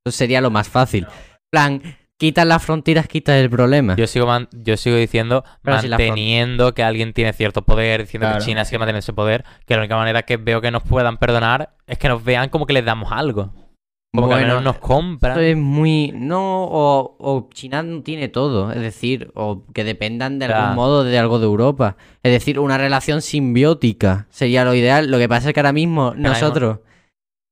Eso 0.06 0.16
sería 0.16 0.40
lo 0.40 0.50
más 0.50 0.68
fácil. 0.68 1.08
plan, 1.52 1.82
quitas 2.18 2.46
las 2.46 2.62
fronteras, 2.64 3.06
quitas 3.08 3.36
el 3.36 3.50
problema. 3.50 3.96
Yo 3.96 4.06
sigo, 4.06 4.26
man- 4.26 4.48
yo 4.52 4.76
sigo 4.76 4.96
diciendo, 4.96 5.44
Pero 5.62 5.80
si 5.80 5.88
manteniendo 5.88 6.74
que 6.74 6.82
alguien 6.82 7.12
tiene 7.12 7.32
cierto 7.32 7.62
poder, 7.62 8.02
diciendo 8.02 8.26
Claro. 8.26 8.38
que 8.40 8.44
China 8.46 8.64
sigue 8.64 8.78
manteniendo 8.78 9.00
ese 9.00 9.12
poder, 9.12 9.44
que 9.66 9.74
la 9.74 9.80
única 9.80 9.96
manera 9.96 10.22
que 10.22 10.36
veo 10.36 10.60
que 10.60 10.70
nos 10.70 10.82
puedan 10.82 11.16
perdonar 11.18 11.74
es 11.86 11.98
que 11.98 12.08
nos 12.08 12.22
vean 12.24 12.48
como 12.48 12.66
que 12.66 12.72
les 12.72 12.84
damos 12.84 13.10
algo. 13.12 13.52
Como 14.14 14.28
que 14.28 14.34
al 14.34 14.40
Bueno, 14.42 14.60
menos 14.60 14.62
nos 14.62 14.78
compran. 14.78 15.40
Es 15.40 15.56
muy. 15.56 16.12
No, 16.14 16.62
o, 16.66 17.16
o 17.18 17.48
China 17.52 17.82
no 17.82 18.00
tiene 18.04 18.28
todo. 18.28 18.70
Es 18.70 18.80
decir, 18.80 19.32
o 19.34 19.64
que 19.74 19.82
dependan 19.82 20.38
de 20.38 20.44
algún 20.44 20.76
modo 20.76 21.02
de 21.02 21.18
algo 21.18 21.40
de 21.40 21.46
Europa. 21.46 21.96
Es 22.22 22.30
decir, 22.30 22.60
una 22.60 22.78
relación 22.78 23.22
simbiótica 23.22 24.28
sería 24.30 24.64
lo 24.64 24.72
ideal. 24.74 25.10
Lo 25.10 25.18
que 25.18 25.28
pasa 25.28 25.48
es 25.48 25.54
que 25.54 25.58
ahora 25.58 25.72
mismo 25.72 26.12
mismo- 26.12 26.28
nosotros. 26.28 26.78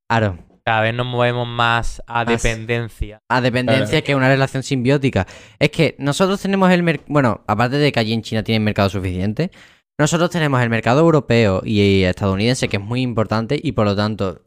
Claro. 0.09 0.37
Cada 0.65 0.81
vez 0.81 0.93
nos 0.93 1.05
movemos 1.05 1.47
más 1.47 2.01
a 2.07 2.23
Más. 2.23 2.41
dependencia. 2.41 3.19
A 3.29 3.41
dependencia 3.41 3.87
Claro. 3.89 4.05
que 4.05 4.15
una 4.15 4.29
relación 4.29 4.63
simbiótica. 4.63 5.27
Es 5.59 5.71
que 5.71 5.95
nosotros 5.99 6.41
tenemos 6.41 6.71
el 6.71 6.83
mercado. 6.83 7.05
Bueno, 7.09 7.41
aparte 7.47 7.77
de 7.77 7.91
que 7.91 7.99
allí 7.99 8.13
en 8.13 8.21
China 8.21 8.43
tienen 8.43 8.63
mercado 8.63 8.89
suficiente, 8.89 9.51
nosotros 9.99 10.29
tenemos 10.29 10.61
el 10.61 10.69
mercado 10.69 11.01
europeo 11.01 11.61
y 11.65 12.03
estadounidense, 12.03 12.69
que 12.69 12.77
es 12.77 12.83
muy 12.83 13.01
importante, 13.01 13.59
y 13.61 13.73
por 13.73 13.85
lo 13.85 13.95
tanto, 13.95 14.41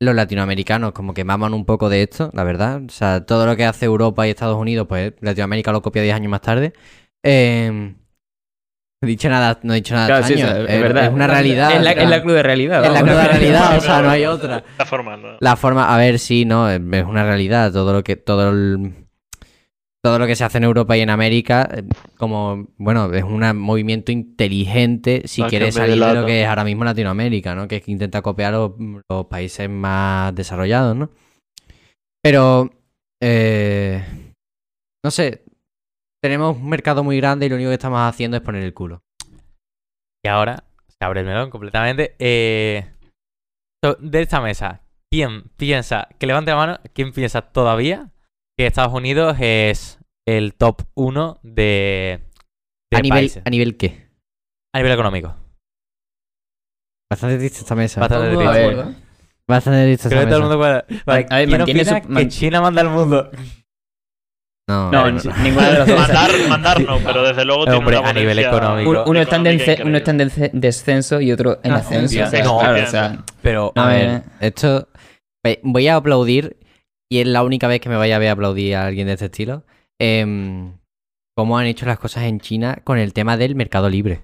los 0.00 0.14
latinoamericanos 0.14 0.92
como 0.92 1.14
que 1.14 1.24
maman 1.24 1.52
un 1.52 1.64
poco 1.64 1.88
de 1.88 2.02
esto, 2.02 2.30
la 2.32 2.44
verdad. 2.44 2.82
O 2.86 2.90
sea, 2.90 3.26
todo 3.26 3.44
lo 3.46 3.56
que 3.56 3.64
hace 3.64 3.86
Europa 3.86 4.26
y 4.26 4.30
Estados 4.30 4.56
Unidos, 4.56 4.86
pues 4.88 5.14
Latinoamérica 5.20 5.72
lo 5.72 5.82
copia 5.82 6.02
10 6.02 6.14
años 6.14 6.30
más 6.30 6.42
tarde. 6.42 6.72
Eh, 7.24 7.94
he 9.04 9.10
dicho 9.12 9.28
nada, 9.28 9.58
no 9.62 9.72
he 9.72 9.76
dicho 9.76 9.94
nada 9.94 10.06
Claro, 10.06 10.26
sí, 10.26 10.34
es 10.34 10.40
es, 10.40 10.80
verdad. 10.82 11.04
es 11.06 11.12
una 11.12 11.26
realidad. 11.26 11.72
Es 11.72 11.82
la, 11.82 11.90
o 11.90 11.94
sea, 11.94 12.02
es 12.04 12.10
la 12.10 12.22
cruda 12.22 12.42
realidad. 12.42 12.84
es 12.84 12.92
la 12.92 13.00
cruda 13.02 13.28
realidad, 13.32 13.78
o 13.78 13.80
sea, 13.80 14.02
no 14.02 14.10
hay 14.10 14.24
otra. 14.26 14.64
La 14.78 14.84
forma, 14.86 15.16
¿no? 15.16 15.28
La 15.40 15.56
forma, 15.56 15.94
a 15.94 15.98
ver, 15.98 16.18
sí, 16.18 16.44
no, 16.44 16.68
es 16.70 16.80
una 16.80 17.24
realidad. 17.24 17.72
Todo 17.72 17.92
lo 17.92 18.02
que, 18.04 18.16
todo 18.16 18.50
el- 18.50 18.92
todo 20.02 20.18
lo 20.18 20.26
que 20.26 20.36
se 20.36 20.44
hace 20.44 20.58
en 20.58 20.64
Europa 20.64 20.94
y 20.98 21.00
en 21.00 21.08
América, 21.08 21.66
eh, 21.74 21.82
como, 22.18 22.66
bueno, 22.76 23.10
es 23.14 23.22
un 23.24 23.40
movimiento 23.56 24.12
inteligente 24.12 25.22
si 25.24 25.42
quieres 25.44 25.74
salir 25.76 25.98
de 26.04 26.14
lo 26.14 26.26
que 26.26 26.42
es 26.42 26.46
ahora 26.46 26.62
mismo 26.62 26.84
Latinoamérica, 26.84 27.54
¿no? 27.54 27.66
Que 27.66 27.76
es 27.76 27.82
que 27.82 27.90
intenta 27.90 28.20
copiar 28.20 28.52
los, 28.52 28.72
los 29.08 29.24
países 29.28 29.70
más 29.70 30.34
desarrollados, 30.34 30.94
¿no? 30.94 31.08
Pero, 32.22 32.70
eh, 33.22 34.02
no 35.02 35.10
sé, 35.10 35.43
tenemos 36.24 36.56
un 36.56 36.70
mercado 36.70 37.04
muy 37.04 37.18
grande 37.18 37.44
y 37.44 37.48
lo 37.50 37.56
único 37.56 37.68
que 37.68 37.74
estamos 37.74 38.00
haciendo 38.00 38.38
es 38.38 38.42
poner 38.42 38.62
el 38.62 38.72
culo. 38.72 39.02
Y 40.24 40.28
ahora 40.28 40.64
se 40.88 40.96
abre 41.04 41.20
el 41.20 41.26
melón 41.26 41.50
completamente. 41.50 42.16
Eh, 42.18 42.90
de 44.00 44.22
esta 44.22 44.40
mesa, 44.40 44.80
¿quién 45.12 45.44
piensa, 45.58 46.08
que 46.18 46.26
levante 46.26 46.50
la 46.50 46.56
mano, 46.56 46.80
quién 46.94 47.12
piensa 47.12 47.42
todavía 47.42 48.10
que 48.58 48.66
Estados 48.66 48.94
Unidos 48.94 49.36
es 49.38 49.98
el 50.26 50.54
top 50.54 50.80
1 50.94 51.40
de, 51.42 52.20
de 52.90 52.96
¿A 52.98 53.00
nivel, 53.02 53.18
países? 53.18 53.42
¿A 53.44 53.50
nivel 53.50 53.76
qué? 53.76 54.08
A 54.74 54.78
nivel 54.78 54.92
económico. 54.92 55.36
Bastante 57.12 57.36
triste 57.36 57.58
esta 57.58 57.74
mesa. 57.74 58.00
Bastante 58.00 58.34
triste. 58.34 58.94
Bastante 59.46 59.84
triste 59.84 60.08
Creo 60.08 60.22
esta 60.22 60.24
que 60.24 60.34
todo 60.34 60.36
el 60.36 60.40
mesa. 60.40 60.40
mundo 60.40 60.58
puede. 60.58 61.02
Vale, 61.04 61.26
A 61.28 61.36
ver, 61.36 61.48
¿quién 61.48 61.60
opina 61.60 62.02
su- 62.02 62.08
que 62.14 62.28
China 62.28 62.60
manda 62.62 62.80
al 62.80 62.88
mundo? 62.88 63.30
No, 64.66 64.90
No, 64.90 65.10
no, 65.10 65.20
ni- 65.20 65.42
ninguna 65.42 65.70
de 65.70 65.78
las 65.80 65.86
dos. 65.88 65.98
Mandar, 65.98 66.30
mandar 66.48 66.80
no, 66.80 66.98
pero 67.04 67.22
desde 67.22 67.44
luego 67.44 67.64
tiene 67.64 67.78
Hombre, 67.78 67.98
una 67.98 68.08
a 68.08 68.12
nivel 68.14 68.38
económico. 68.38 68.90
Un- 68.90 68.96
uno, 69.08 69.20
está 69.20 69.36
en 69.36 69.46
económica 69.46 69.72
dence- 69.82 69.86
uno 69.86 69.96
está 69.98 70.10
en 70.12 70.18
dence- 70.20 70.50
descenso 70.54 71.20
y 71.20 71.32
otro 71.32 71.60
en 71.62 71.72
Ah, 71.72 71.76
ascenso. 71.76 72.16
Claro, 72.30 72.56
o 72.56 72.86
sea, 72.86 73.24
Pero, 73.42 73.72
A 73.76 73.94
eh, 73.94 74.06
ver, 74.06 74.22
esto. 74.40 74.88
Voy 75.62 75.88
a 75.88 75.96
aplaudir, 75.96 76.56
y 77.12 77.20
es 77.20 77.26
la 77.26 77.42
única 77.42 77.68
vez 77.68 77.80
que 77.82 77.90
me 77.90 77.96
vaya 77.96 78.16
a 78.16 78.18
ver 78.18 78.30
aplaudir 78.30 78.76
a 78.76 78.86
alguien 78.86 79.06
de 79.06 79.12
este 79.14 79.26
estilo. 79.26 79.64
em, 80.00 80.72
cómo 81.36 81.56
han 81.58 81.66
hecho 81.66 81.86
las 81.86 81.98
cosas 82.00 82.24
en 82.24 82.40
China 82.40 82.78
con 82.84 82.98
el 82.98 83.12
tema 83.12 83.36
del 83.36 83.54
mercado 83.54 83.88
libre. 83.88 84.22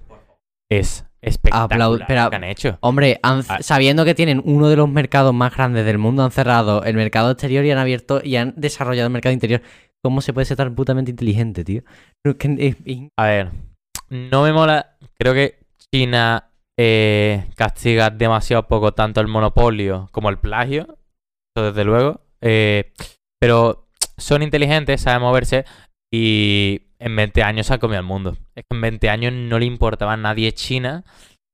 es 0.69 1.05
espectacular 1.21 1.79
Aplau- 1.89 2.05
pero- 2.07 2.23
lo 2.23 2.29
que 2.29 2.35
han 2.37 2.43
hecho. 2.45 2.77
Hombre, 2.81 3.19
han- 3.23 3.43
Ah. 3.49 3.57
sabiendo 3.61 4.05
que 4.05 4.15
tienen 4.15 4.41
uno 4.43 4.69
de 4.69 4.75
los 4.77 4.89
mercados 4.89 5.33
más 5.33 5.53
grandes 5.55 5.85
del 5.85 5.97
mundo, 5.97 6.23
han 6.23 6.31
cerrado 6.31 6.83
el 6.83 6.95
mercado 6.95 7.31
exterior 7.31 7.63
y 7.65 7.71
han 7.71 7.77
abierto 7.77 8.21
y 8.23 8.37
han 8.37 8.53
desarrollado 8.57 9.07
el 9.07 9.13
mercado 9.13 9.33
interior. 9.33 9.61
¿Cómo 10.03 10.21
se 10.21 10.33
puede 10.33 10.45
ser 10.45 10.57
tan 10.57 10.75
putamente 10.75 11.11
inteligente, 11.11 11.63
tío? 11.63 11.83
A 13.17 13.25
ver, 13.25 13.51
no 14.09 14.43
me 14.43 14.51
mola. 14.51 14.97
Creo 15.17 15.33
que 15.33 15.59
China 15.93 16.51
eh, 16.77 17.47
castiga 17.55 18.09
demasiado 18.09 18.67
poco 18.67 18.93
tanto 18.93 19.21
el 19.21 19.27
monopolio 19.27 20.09
como 20.11 20.29
el 20.29 20.39
plagio. 20.39 20.97
Eso 21.55 21.67
desde 21.67 21.83
luego. 21.83 22.21
Eh, 22.41 22.93
pero 23.39 23.87
son 24.17 24.41
inteligentes, 24.41 25.01
saben 25.01 25.21
moverse. 25.21 25.65
Y 26.11 26.81
en 26.99 27.15
20 27.15 27.43
años 27.43 27.67
se 27.67 27.77
comido 27.79 27.99
el 27.99 28.05
mundo. 28.05 28.37
Es 28.55 28.63
que 28.63 28.75
en 28.75 28.81
20 28.81 29.09
años 29.09 29.33
no 29.33 29.59
le 29.59 29.65
importaba 29.65 30.13
a 30.13 30.17
nadie 30.17 30.51
China. 30.53 31.03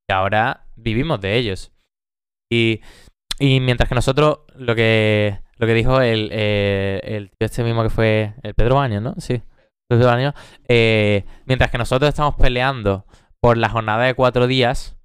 Y 0.10 0.14
ahora 0.14 0.68
vivimos 0.78 1.20
de 1.20 1.36
ellos. 1.36 1.74
Y, 2.50 2.82
y 3.39 3.60
mientras 3.60 3.89
que 3.89 3.95
nosotros, 3.95 4.39
lo 4.56 4.74
que, 4.74 5.39
lo 5.58 5.68
que 5.68 5.74
dijo 5.74 6.01
el, 6.01 6.30
eh, 6.32 6.99
el 7.03 7.30
tío 7.30 7.45
este 7.45 7.64
mismo 7.64 7.84
que 7.84 7.89
fue 7.89 8.34
el 8.43 8.53
Pedro 8.53 8.76
Baños, 8.76 9.01
¿no? 9.01 9.16
Sí. 9.18 9.41
Pedro 9.89 10.08
Baños, 10.08 10.34
eh, 10.68 11.26
mientras 11.45 11.72
que 11.72 11.78
nosotros 11.78 12.10
estamos 12.10 12.36
peleando 12.36 13.05
por 13.41 13.58
la 13.58 13.70
jornada 13.70 14.05
de 14.05 14.14
cuatro 14.14 14.47
días, 14.47 14.97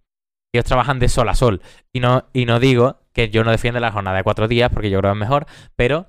ellos 0.53 0.65
trabajan 0.65 0.99
de 0.99 1.09
sol 1.09 1.29
a 1.29 1.35
sol. 1.35 1.63
Y 1.93 2.01
no, 2.01 2.27
y 2.33 2.47
no 2.47 2.61
digo 2.61 2.99
que 3.13 3.31
yo 3.31 3.45
no 3.45 3.51
defienda 3.51 3.81
la 3.81 3.93
jornada 3.93 4.17
de 4.17 4.25
cuatro 4.25 4.49
días, 4.49 4.71
porque 4.73 4.91
yo 4.91 4.99
creo 4.99 5.13
que 5.13 5.17
es 5.19 5.21
mejor, 5.21 5.47
pero 5.77 6.07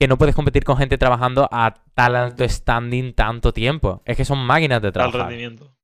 que 0.00 0.08
no 0.08 0.18
puedes 0.18 0.34
competir 0.34 0.64
con 0.64 0.76
gente 0.76 0.98
trabajando 0.98 1.48
a 1.52 1.74
tal 1.94 2.16
alto 2.16 2.48
standing 2.48 3.14
tanto 3.14 3.52
tiempo. 3.52 4.02
Es 4.04 4.16
que 4.16 4.24
son 4.24 4.44
máquinas 4.44 4.82
de 4.82 4.88
al 4.88 4.92
trabajar. 4.92 5.20
rendimiento. 5.28 5.76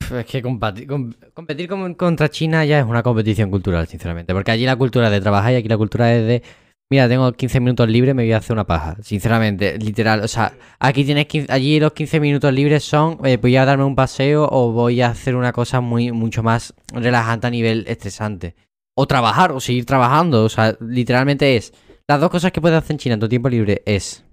Es 0.00 0.24
que 0.26 0.40
competir 0.40 1.68
con- 1.68 1.94
contra 1.94 2.28
China 2.30 2.64
ya 2.64 2.78
es 2.80 2.86
una 2.86 3.02
competición 3.02 3.50
cultural, 3.50 3.86
sinceramente. 3.86 4.32
Porque 4.32 4.50
allí 4.50 4.64
la 4.64 4.76
cultura 4.76 5.10
de 5.10 5.20
trabajar 5.20 5.52
y 5.52 5.56
aquí 5.56 5.68
la 5.68 5.76
cultura 5.76 6.14
es 6.14 6.26
de. 6.26 6.42
Mira, 6.90 7.06
tengo 7.06 7.30
15 7.32 7.60
minutos 7.60 7.86
libres, 7.86 8.14
me 8.14 8.22
voy 8.22 8.32
a 8.32 8.38
hacer 8.38 8.54
una 8.54 8.66
paja. 8.66 8.96
Sinceramente, 9.02 9.76
literal. 9.78 10.20
O 10.20 10.28
sea, 10.28 10.54
aquí 10.78 11.04
tienes 11.04 11.26
15 11.26 11.52
allí 11.52 11.78
los 11.78 11.92
15 11.92 12.18
minutos 12.20 12.50
libres 12.54 12.82
son 12.84 13.18
eh, 13.24 13.36
voy 13.36 13.54
a 13.56 13.66
darme 13.66 13.84
un 13.84 13.94
paseo 13.94 14.48
o 14.50 14.72
voy 14.72 15.02
a 15.02 15.08
hacer 15.08 15.36
una 15.36 15.52
cosa 15.52 15.82
muy 15.82 16.10
mucho 16.12 16.42
más 16.42 16.72
relajante 16.94 17.46
a 17.46 17.50
nivel 17.50 17.84
estresante. 17.88 18.54
O 18.96 19.06
trabajar, 19.06 19.52
o 19.52 19.60
seguir 19.60 19.84
trabajando. 19.84 20.44
O 20.44 20.48
sea, 20.48 20.74
literalmente 20.80 21.56
es. 21.56 21.74
Las 22.08 22.20
dos 22.20 22.30
cosas 22.30 22.50
que 22.52 22.62
puedes 22.62 22.78
hacer 22.78 22.92
en 22.92 22.98
China 22.98 23.14
en 23.14 23.20
tu 23.20 23.28
tiempo 23.28 23.50
libre 23.50 23.82
es 23.84 24.24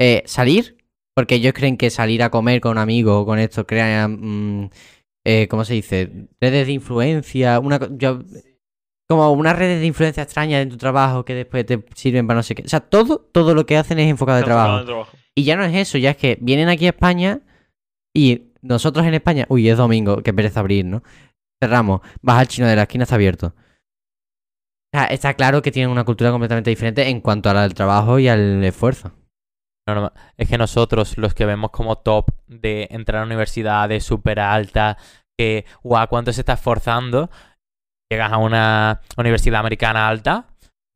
eh, 0.00 0.22
salir, 0.24 0.78
porque 1.16 1.36
ellos 1.36 1.54
creen 1.54 1.76
que 1.78 1.88
salir 1.90 2.22
a 2.22 2.30
comer 2.30 2.60
con 2.60 2.76
amigos 2.78 3.22
o 3.22 3.24
con 3.26 3.38
esto 3.38 3.66
crea, 3.66 4.06
mm, 4.06 4.68
eh, 5.24 5.48
¿cómo 5.48 5.64
se 5.64 5.74
dice? 5.74 6.28
Redes 6.40 6.66
de 6.66 6.72
influencia, 6.74 7.58
una, 7.58 7.80
yo- 7.96 8.20
como 9.08 9.32
unas 9.32 9.56
redes 9.58 9.80
de 9.80 9.86
influencia 9.86 10.22
extrañas 10.22 10.62
en 10.62 10.68
tu 10.68 10.76
trabajo 10.76 11.24
que 11.24 11.34
después 11.34 11.64
te 11.64 11.84
sirven 11.94 12.26
para 12.26 12.38
no 12.38 12.42
sé 12.42 12.54
qué. 12.54 12.62
O 12.62 12.68
sea, 12.68 12.80
todo, 12.80 13.18
todo 13.32 13.54
lo 13.54 13.64
que 13.64 13.76
hacen 13.76 13.98
es 13.98 14.08
enfocado 14.10 14.38
de 14.38 14.42
trabajo. 14.44 14.84
Y 15.34 15.44
ya 15.44 15.56
no 15.56 15.64
es 15.64 15.74
eso, 15.74 15.96
ya 15.98 16.10
es 16.10 16.16
que 16.16 16.36
vienen 16.40 16.68
aquí 16.68 16.86
a 16.86 16.90
España 16.90 17.40
y 18.14 18.52
nosotros 18.62 19.06
en 19.06 19.14
España, 19.14 19.46
uy, 19.48 19.68
es 19.68 19.78
domingo, 19.78 20.22
que 20.22 20.34
pereza 20.34 20.60
abrir, 20.60 20.84
¿no? 20.84 21.02
Cerramos, 21.62 22.00
vas 22.20 22.40
al 22.40 22.48
chino 22.48 22.66
de 22.66 22.76
la 22.76 22.82
esquina, 22.82 23.04
está 23.04 23.14
abierto. 23.14 23.54
O 24.92 24.98
sea, 24.98 25.04
está 25.06 25.34
claro 25.34 25.62
que 25.62 25.70
tienen 25.70 25.90
una 25.90 26.04
cultura 26.04 26.30
completamente 26.30 26.70
diferente 26.70 27.08
en 27.08 27.20
cuanto 27.20 27.48
al 27.50 27.74
trabajo 27.74 28.18
y 28.18 28.28
al 28.28 28.62
esfuerzo. 28.64 29.12
No, 29.88 29.94
no, 29.94 30.12
es 30.36 30.48
que 30.48 30.58
nosotros, 30.58 31.16
los 31.16 31.32
que 31.32 31.46
vemos 31.46 31.70
como 31.70 31.96
top 31.96 32.30
de 32.48 32.88
entrar 32.90 33.22
a 33.22 33.26
universidades 33.26 34.02
súper 34.04 34.40
altas, 34.40 34.96
que, 35.38 35.64
guau, 35.82 36.08
cuánto 36.08 36.32
se 36.32 36.40
está 36.40 36.54
esforzando, 36.54 37.30
llegas 38.10 38.32
a 38.32 38.38
una 38.38 39.00
universidad 39.16 39.60
americana 39.60 40.08
alta, 40.08 40.46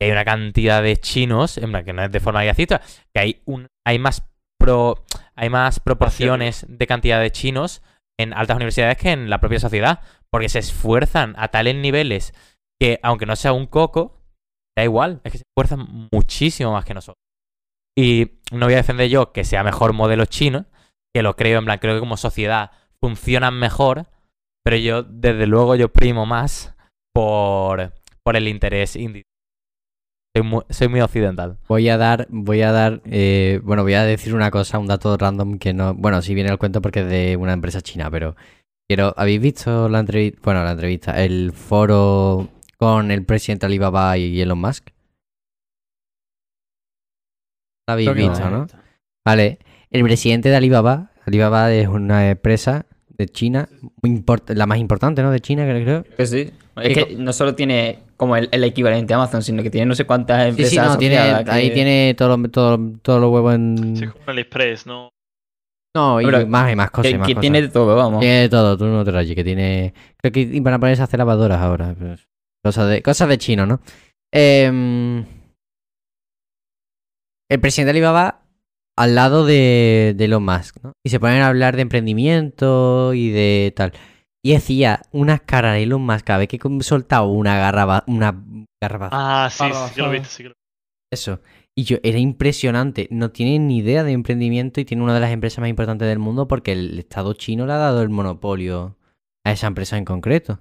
y 0.01 0.07
hay 0.07 0.11
una 0.11 0.25
cantidad 0.25 0.83
de 0.83 0.97
chinos, 0.97 1.57
en 1.59 1.71
plan, 1.71 1.85
que 1.85 1.93
no 1.93 2.03
es 2.03 2.11
de 2.11 2.21
forma 2.21 2.43
graciosa, 2.43 2.81
que 3.15 3.21
hay, 3.21 3.43
un, 3.45 3.69
hay, 3.87 4.01
más 4.01 4.29
pro, 4.59 5.05
hay 5.37 5.51
más 5.51 5.79
proporciones 5.79 6.67
de 6.69 6.87
cantidad 6.89 7.21
de 7.21 7.31
chinos 7.31 7.83
en 8.19 8.33
altas 8.33 8.57
universidades 8.57 8.99
que 8.99 9.13
en 9.13 9.31
la 9.31 9.39
propia 9.39 9.61
sociedad, 9.61 10.01
porque 10.33 10.49
se 10.49 10.59
esfuerzan 10.59 11.35
a 11.39 11.49
tales 11.49 11.77
niveles 11.77 12.35
que, 12.81 12.99
aunque 13.03 13.27
no 13.27 13.37
sea 13.37 13.53
un 13.53 13.67
coco, 13.67 14.17
da 14.77 14.83
igual, 14.85 15.21
es 15.23 15.33
que 15.33 15.39
se 15.39 15.45
esfuerzan 15.49 16.09
muchísimo 16.11 16.73
más 16.73 16.85
que 16.85 16.95
nosotros. 16.95 17.20
Y 17.97 18.33
no 18.53 18.67
voy 18.67 18.75
a 18.75 18.79
defender 18.79 19.09
yo 19.09 19.33
que 19.33 19.45
sea 19.45 19.63
mejor 19.65 19.93
modelo 19.93 20.25
chino, 20.25 20.67
que 21.15 21.23
lo 21.23 21.37
creo, 21.37 21.59
en 21.59 21.65
plan, 21.65 21.79
creo 21.79 21.95
que 21.95 22.01
como 22.01 22.17
sociedad 22.17 22.71
funcionan 23.01 23.59
mejor, 23.59 24.07
pero 24.65 24.77
yo, 24.77 25.03
desde 25.03 25.47
luego, 25.47 25.75
yo 25.75 25.89
primo 25.93 26.27
más 26.27 26.75
por, 27.15 27.93
por 28.23 28.37
el 28.37 28.47
interés 28.49 28.97
indi- 28.97 29.23
Soy 30.37 30.45
muy, 30.45 30.63
soy 30.71 30.89
muy 30.89 31.01
occidental. 31.01 31.59
Voy 31.67 31.89
a 31.89 31.97
dar, 31.97 32.27
voy 32.31 32.63
a 32.63 32.71
dar, 32.71 33.03
eh, 33.05 33.61
bueno, 33.65 33.83
voy 33.83 33.95
a 33.95 34.05
decir 34.05 34.35
una 34.35 34.51
cosa, 34.51 34.79
un 34.79 34.87
dato 34.87 35.17
random 35.17 35.59
que 35.59 35.73
no, 35.73 35.95
bueno, 35.95 36.23
sí 36.23 36.35
viene 36.35 36.51
al 36.51 36.59
cuento 36.59 36.81
porque 36.81 37.01
es 37.01 37.09
de 37.09 37.37
una 37.37 37.53
empresa 37.53 37.81
china, 37.81 38.11
pero 38.11 38.37
quiero, 38.89 39.13
¿habéis 39.17 39.41
visto 39.41 39.89
la 39.89 39.99
entrevista, 39.99 40.41
bueno, 40.45 40.63
la 40.63 40.73
entrevista, 40.73 41.21
el 41.25 41.53
foro 41.53 42.49
con 42.79 43.11
el 43.11 43.25
presidente 43.25 43.67
Alibaba 43.67 44.17
y 44.19 44.41
Elon 44.41 44.61
Musk? 44.61 44.91
Lo 47.91 47.93
habéis 47.93 48.11
Creo 48.11 48.29
visto, 48.31 48.51
no. 48.51 48.67
Vale, 49.25 49.59
el 49.91 50.03
presidente 50.05 50.49
de 50.49 50.57
Alibaba, 50.57 51.11
Alibaba 51.27 51.73
es 51.73 51.89
una 51.89 52.31
empresa 52.31 52.87
de 53.09 53.27
China, 53.29 53.69
muy 54.03 54.13
import- 54.19 54.55
la 54.55 54.67
más 54.67 54.79
importante, 54.79 55.23
¿no? 55.23 55.31
De 55.31 55.41
China, 55.41 55.65
creo. 55.67 56.05
Que 56.17 56.27
sí. 56.27 56.51
Es 56.83 56.95
que 56.97 57.17
no 57.17 57.33
solo 57.35 57.55
tiene 57.55 57.99
como 58.17 58.37
el, 58.37 58.49
el 58.53 58.65
equivalente 58.65 59.13
a 59.13 59.17
Amazon, 59.17 59.43
sino 59.43 59.63
que 59.63 59.71
tiene 59.71 59.87
no 59.87 59.95
sé 59.95 60.05
cuántas 60.07 60.43
Sí, 60.45 60.49
empresas 60.51 60.71
sí, 60.71 60.79
no, 60.79 60.97
tiene, 60.99 61.17
que- 61.45 61.51
ahí 61.51 61.71
tiene 61.75 62.15
todos 62.17 62.39
los 62.39 62.51
todo, 62.51 62.79
todos 63.03 63.21
los 63.21 63.31
huevos 63.31 63.55
en... 63.55 63.97
Sí, 63.97 64.07
como 64.07 64.25
AliExpress, 64.27 64.87
¿no? 64.87 65.11
No, 65.95 66.21
y 66.21 66.25
Pero 66.25 66.47
más 66.47 66.73
y 66.73 66.77
más 66.77 66.91
cosas. 66.91 67.11
que, 67.13 67.19
más 67.19 67.27
que 67.27 67.35
cosas. 67.35 67.41
tiene 67.43 67.63
de 67.63 67.69
todo, 67.69 67.97
vamos. 67.97 68.21
Tiene 68.21 68.41
de 68.43 68.49
todo, 68.49 68.79
tú 68.79 68.87
no 68.87 69.05
te 69.05 69.11
rayes, 69.11 69.35
que 69.35 69.45
tiene... 69.45 69.93
Creo 70.17 70.33
que 70.33 70.41
iban 70.41 70.73
a 70.75 70.79
ponerse 70.79 71.03
a 71.03 71.05
hacer 71.05 71.19
lavadoras 71.19 71.61
ahora. 71.61 71.95
pues, 71.99 72.27
Cosas 72.65 72.89
de, 72.89 73.03
cosas 73.03 73.29
de 73.29 73.39
chino, 73.39 73.67
¿no? 73.67 73.81
Em, 74.33 75.25
el 77.51 77.61
presidente 77.61 77.87
de 77.93 77.99
Alibaba 77.99 78.47
al 78.97 79.15
lado 79.15 79.45
de, 79.45 80.15
de 80.17 80.25
Elon 80.25 80.45
Musk, 80.45 80.77
¿no? 80.83 80.93
Y 81.05 81.11
se 81.11 81.21
ponen 81.21 81.43
a 81.43 81.49
hablar 81.49 81.77
de 81.77 81.83
emprendimiento 81.83 83.13
y 83.13 83.31
de 83.31 83.73
tal. 83.77 83.93
Y 84.43 84.53
decía 84.53 85.03
unas 85.11 85.43
caras 85.43 85.75
de 85.75 85.83
Elon 85.83 86.03
Musk 86.03 86.25
cada 86.25 86.39
vez 86.39 86.49
que 86.49 86.59
soltaba 86.81 87.27
una 87.27 87.59
garra... 87.59 88.05
Una 88.07 88.43
garra 88.83 89.09
Ah, 89.13 89.49
sí, 89.51 89.65
sí, 89.65 89.95
que 89.95 90.03
lo 90.03 90.11
viste, 90.11 90.29
sí 90.29 90.43
que 90.45 90.49
lo 90.51 90.55
eso. 91.13 91.41
Y 91.77 91.85
yo, 91.85 91.99
era 92.03 92.19
impresionante. 92.19 93.09
No 93.11 93.31
tiene 93.33 93.59
ni 93.59 93.79
idea 93.79 94.05
de 94.05 94.13
emprendimiento 94.13 94.81
y 94.81 94.85
tiene 94.85 95.03
una 95.03 95.15
de 95.15 95.21
las 95.21 95.33
empresas 95.33 95.59
más 95.59 95.69
importantes 95.69 96.09
del 96.09 96.19
mundo 96.19 96.47
porque 96.47 96.73
el 96.73 96.99
Estado 96.99 97.33
chino 97.35 97.67
le 97.67 97.73
ha 97.73 97.79
dado 97.79 98.03
el 98.03 98.11
monopolio 98.11 98.97
a 99.45 99.53
esa 99.53 99.67
empresa 99.67 99.99
en 99.99 100.05
concreto. 100.05 100.61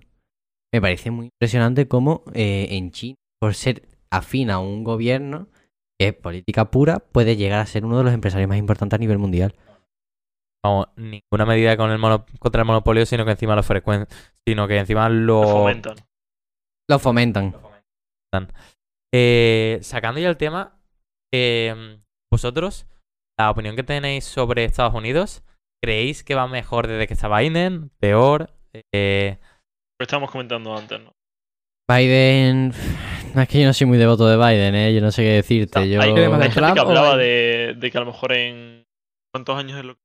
Me 0.73 0.81
parece 0.81 1.11
muy 1.11 1.27
impresionante 1.27 1.87
cómo 1.87 2.23
eh, 2.33 2.67
en 2.71 2.91
China, 2.91 3.15
por 3.39 3.53
ser 3.53 3.87
afín 4.11 4.49
a 4.49 4.59
un 4.59 4.83
gobierno 4.83 5.49
que 5.99 6.07
es 6.09 6.13
política 6.13 6.71
pura, 6.71 6.99
puede 6.99 7.35
llegar 7.35 7.59
a 7.59 7.65
ser 7.65 7.83
uno 7.85 7.97
de 7.97 8.03
los 8.05 8.13
empresarios 8.13 8.47
más 8.47 8.57
importantes 8.57 8.97
a 8.97 8.99
nivel 8.99 9.17
mundial. 9.17 9.53
Vamos, 10.63 10.87
ninguna 10.95 11.45
medida 11.45 11.77
con 11.77 11.91
el 11.91 11.97
mono- 11.99 12.25
contra 12.39 12.61
el 12.61 12.67
monopolio, 12.67 13.05
sino 13.05 13.25
que 13.25 13.31
encima 13.31 13.55
lo 13.55 13.63
frecuen, 13.63 14.07
sino 14.47 14.67
que 14.67 14.77
encima 14.77 15.09
lo, 15.09 15.41
lo 15.43 15.47
fomentan. 15.49 15.95
Lo 16.89 16.99
fomentan. 16.99 17.55
Eh, 19.13 19.79
sacando 19.81 20.19
ya 20.19 20.29
el 20.29 20.37
tema, 20.37 20.79
eh, 21.33 21.99
vosotros, 22.31 22.85
la 23.39 23.49
opinión 23.51 23.75
que 23.75 23.83
tenéis 23.83 24.25
sobre 24.25 24.65
Estados 24.65 24.93
Unidos, 24.93 25.43
¿creéis 25.83 26.23
que 26.23 26.35
va 26.35 26.47
mejor 26.47 26.87
desde 26.87 27.07
que 27.07 27.13
está 27.13 27.27
Biden? 27.35 27.89
¿Peor? 27.99 28.53
Eh, 28.93 29.39
Lo 29.99 30.03
estábamos 30.03 30.31
comentando 30.31 30.77
antes, 30.77 31.01
¿no? 31.01 31.13
Biden. 31.89 32.73
No 33.33 33.41
es 33.41 33.47
que 33.47 33.59
yo 33.61 33.65
no 33.67 33.73
soy 33.73 33.87
muy 33.87 33.97
devoto 33.97 34.27
de 34.27 34.37
Biden, 34.37 34.75
¿eh? 34.75 34.93
Yo 34.93 35.01
no 35.01 35.11
sé 35.11 35.23
qué 35.23 35.29
decirte. 35.33 35.89
Yo... 35.89 36.01
Hay, 36.01 36.13
¿Qué 36.13 36.29
más 36.29 36.39
de 36.39 36.45
hay 36.45 36.51
gente 36.51 36.59
Trump 36.61 36.73
que 36.73 36.79
hablaba 36.79 37.17
de, 37.17 37.75
de 37.77 37.91
que 37.91 37.97
a 37.97 38.01
lo 38.01 38.07
mejor 38.07 38.31
en. 38.33 38.85
¿Cuántos 39.33 39.57
años 39.57 39.77
es 39.79 39.85
lo 39.85 39.93
que? 39.95 40.01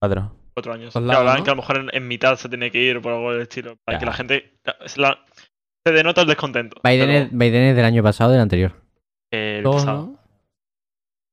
cuatro. 0.00 0.32
Cuatro 0.54 0.72
años. 0.72 0.92
Dos 0.94 1.02
Que 1.02 1.12
hablaban 1.16 1.38
¿no? 1.38 1.44
que 1.44 1.50
a 1.50 1.54
lo 1.54 1.60
mejor 1.62 1.76
en, 1.78 1.90
en 1.92 2.08
mitad 2.08 2.36
se 2.36 2.48
tenía 2.48 2.70
que 2.70 2.80
ir 2.82 3.00
por 3.00 3.12
algo 3.12 3.32
del 3.32 3.42
estilo. 3.42 3.76
Para 3.84 3.98
que 3.98 4.06
la 4.06 4.12
gente. 4.12 4.54
Se, 4.86 5.00
la- 5.00 5.24
se 5.86 5.92
denota 5.92 6.22
el 6.22 6.26
descontento. 6.28 6.80
Biden, 6.84 7.06
pero, 7.06 7.18
es, 7.24 7.30
Biden 7.32 7.62
es 7.62 7.76
del 7.76 7.84
año 7.84 8.02
pasado 8.02 8.30
o 8.30 8.32
del 8.32 8.42
anterior. 8.42 8.72
el 9.32 9.62
pasado. 9.64 10.06
¿no? 10.06 10.18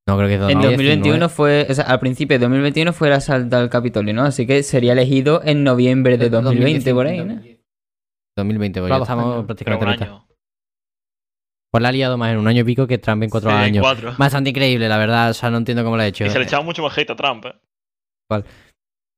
No, 0.07 0.17
creo 0.17 0.27
que 0.27 0.35
es 0.35 0.41
En 0.41 0.61
2019. 0.61 0.71
2021 0.77 1.29
fue, 1.29 1.65
o 1.67 1.73
sea, 1.73 1.85
al 1.85 1.99
principio 1.99 2.37
de 2.37 2.43
2021 2.45 2.93
fue 2.93 3.07
el 3.07 3.15
asalto 3.15 3.57
al 3.57 3.71
Capitolio, 3.71 4.13
¿no? 4.13 4.23
Así 4.23 4.45
que 4.45 4.61
sería 4.61 4.93
elegido 4.93 5.41
en 5.43 5.63
noviembre 5.63 6.19
de 6.19 6.29
2020 6.29 6.93
por 6.93 7.07
ahí, 7.07 7.25
¿no? 7.25 7.41
2020, 8.37 8.81
pues 8.81 8.89
Claro, 8.89 8.99
ya 8.99 9.03
estamos 9.03 9.45
prácticamente 9.45 10.03
en. 10.03 10.11
Pues 11.75 11.81
la 11.81 11.89
ha 11.89 11.91
liado 11.91 12.17
más 12.17 12.31
en 12.31 12.37
un 12.37 12.47
año 12.47 12.61
y 12.61 12.63
pico 12.63 12.87
que 12.87 12.97
Trump 12.99 13.21
en 13.23 13.29
cuatro 13.29 13.49
Sí, 13.49 13.55
en 13.57 13.61
años. 13.61 13.81
cuatro. 13.81 14.13
Bastante 14.17 14.51
increíble, 14.51 14.87
la 14.87 14.97
verdad. 14.97 15.31
O 15.31 15.33
sea, 15.33 15.49
no 15.49 15.57
entiendo 15.57 15.83
cómo 15.83 15.97
lo 15.97 16.03
ha 16.03 16.07
hecho. 16.07 16.23
Y 16.23 16.29
se 16.29 16.39
le 16.39 16.45
echaba 16.45 16.63
mucho 16.63 16.81
más 16.81 16.97
hate 16.97 17.09
a 17.09 17.17
Trump, 17.17 17.47
¿eh? 17.47 18.43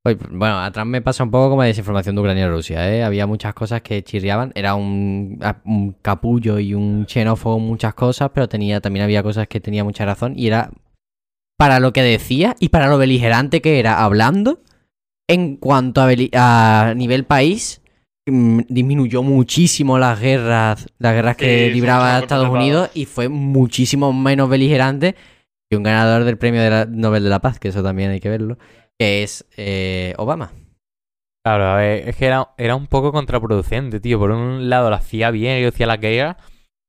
Oye, 0.04 0.18
bueno, 0.32 0.60
a 0.60 0.72
Trump 0.72 0.90
me 0.90 1.04
pasa 1.04 1.24
un 1.24 1.30
poco 1.30 1.52
como 1.52 1.62
la 1.62 1.68
desinformación 1.68 2.16
de 2.16 2.22
Ucrania 2.22 2.46
y 2.46 2.50
Rusia, 2.50 2.92
¿eh? 2.92 3.04
Había 3.04 3.28
muchas 3.28 3.54
cosas 3.54 3.84
que 3.84 4.04
chirriaban. 4.04 4.54
Era 4.56 4.74
un, 4.74 5.38
capullo 6.02 6.58
y 6.58 6.74
un 6.74 7.06
xenófobo 7.08 7.58
en 7.58 7.68
muchas 7.68 7.94
cosas, 7.94 8.32
pero 8.34 8.50
tenía, 8.50 8.82
también 8.82 9.04
había 9.04 9.22
cosas 9.22 9.48
que 9.48 9.60
tenía 9.60 9.84
mucha 9.84 10.04
razón. 10.08 10.34
Y 10.36 10.48
era 10.48 10.72
para 11.60 11.80
lo 11.80 11.94
que 11.94 12.02
decía 12.02 12.56
y 12.60 12.70
para 12.70 12.88
lo 12.88 12.98
beligerante 12.98 13.62
que 13.62 13.78
era 13.78 14.04
hablando. 14.04 14.62
En 15.28 15.58
cuanto 15.58 16.02
a, 16.02 16.94
nivel 16.96 17.24
país, 17.26 17.84
disminuyó 18.32 19.24
muchísimo 19.24 19.98
las 19.98 20.20
guerras, 20.20 20.88
las 21.00 21.14
guerras 21.14 21.38
que 21.38 21.68
Sí, 21.68 21.74
libraba 21.74 22.20
Estados. 22.20 22.50
Unidos 22.50 22.90
y 22.94 23.06
fue 23.06 23.30
muchísimo 23.30 24.14
menos 24.14 24.50
beligerante 24.50 25.16
que 25.70 25.78
un 25.78 25.84
ganador 25.84 26.24
del 26.24 26.38
premio 26.38 26.62
de 26.62 26.70
la- 26.70 26.86
Nobel 26.86 27.24
de 27.24 27.30
la 27.30 27.40
Paz, 27.40 27.60
que 27.60 27.70
eso 27.70 27.84
también 27.84 28.12
hay 28.12 28.20
que 28.20 28.30
verlo, 28.30 28.58
que 29.00 29.24
es 29.24 29.46
eh, 29.58 30.14
Obama. 30.18 30.52
Claro, 31.46 31.66
a 31.66 31.76
ver, 31.78 32.10
es 32.10 32.16
que 32.18 32.26
era, 32.26 32.50
era 32.58 32.76
un 32.76 32.88
poco 32.88 33.12
contraproducente, 33.12 34.00
tío. 34.00 34.20
Por 34.20 34.32
un 34.32 34.70
lado 34.70 34.90
lo 34.90 34.96
hacía 34.98 35.32
bien 35.32 35.62
y 35.62 35.66
hacía 35.66 35.88
la 35.88 35.98
guerra, 35.98 36.38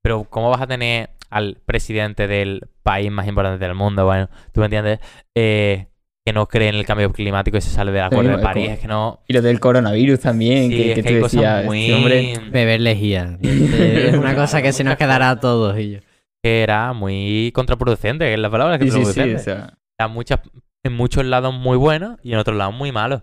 pero 0.02 0.24
¿cómo 0.24 0.50
vas 0.50 0.60
a 0.62 0.66
tener 0.66 1.10
al 1.30 1.58
presidente 1.64 2.26
del 2.26 2.68
país 2.82 3.10
más 3.12 3.28
importante 3.28 3.64
del 3.64 3.74
mundo? 3.76 4.04
Bueno, 4.04 4.28
tú 4.52 4.60
me 4.60 4.66
entiendes, 4.66 4.98
eh, 5.36 5.86
que 6.28 6.32
no 6.34 6.46
cree 6.46 6.68
en 6.68 6.74
el 6.74 6.84
cambio 6.84 7.10
climático 7.10 7.56
y 7.56 7.62
se 7.62 7.70
sale 7.70 7.90
del 7.90 8.02
acuerdo 8.02 8.30
Sí, 8.32 8.36
de 8.36 8.42
París. 8.42 8.70
Es 8.72 8.80
que 8.80 8.86
no. 8.86 9.22
Y 9.26 9.32
lo 9.32 9.40
del 9.40 9.58
coronavirus 9.60 10.20
también, 10.20 10.70
Sí, 10.70 10.76
que, 10.76 10.90
es 10.90 10.94
que 10.96 11.02
que 11.02 11.16
tú 11.16 11.22
decías, 11.24 11.64
muy. 11.64 11.84
este 11.86 11.94
hombre... 11.94 12.40
Beber 12.50 12.80
lejía. 12.82 13.38
Es 13.42 14.14
una 14.14 14.34
cosa 14.34 14.60
que 14.60 14.74
se 14.74 14.84
nos 14.84 14.96
quedará 14.96 15.30
a 15.30 15.40
todos. 15.40 15.78
Y 15.78 15.92
yo. 15.92 15.98
que 16.44 16.62
era 16.62 16.92
muy 16.92 17.50
contraproducente, 17.54 18.26
que 18.26 18.34
es 18.34 18.38
la 18.38 18.50
palabra 18.50 18.78
Sí, 18.78 18.90
sí, 18.90 19.00
o 19.00 19.38
sea, 19.38 19.72
Era 19.98 20.08
muchas, 20.08 20.40
en 20.84 20.92
muchos 20.92 21.24
lados 21.24 21.54
muy 21.54 21.78
buenos 21.78 22.18
y 22.22 22.34
en 22.34 22.38
otros 22.38 22.58
lados 22.58 22.74
muy 22.74 22.92
malos. 22.92 23.22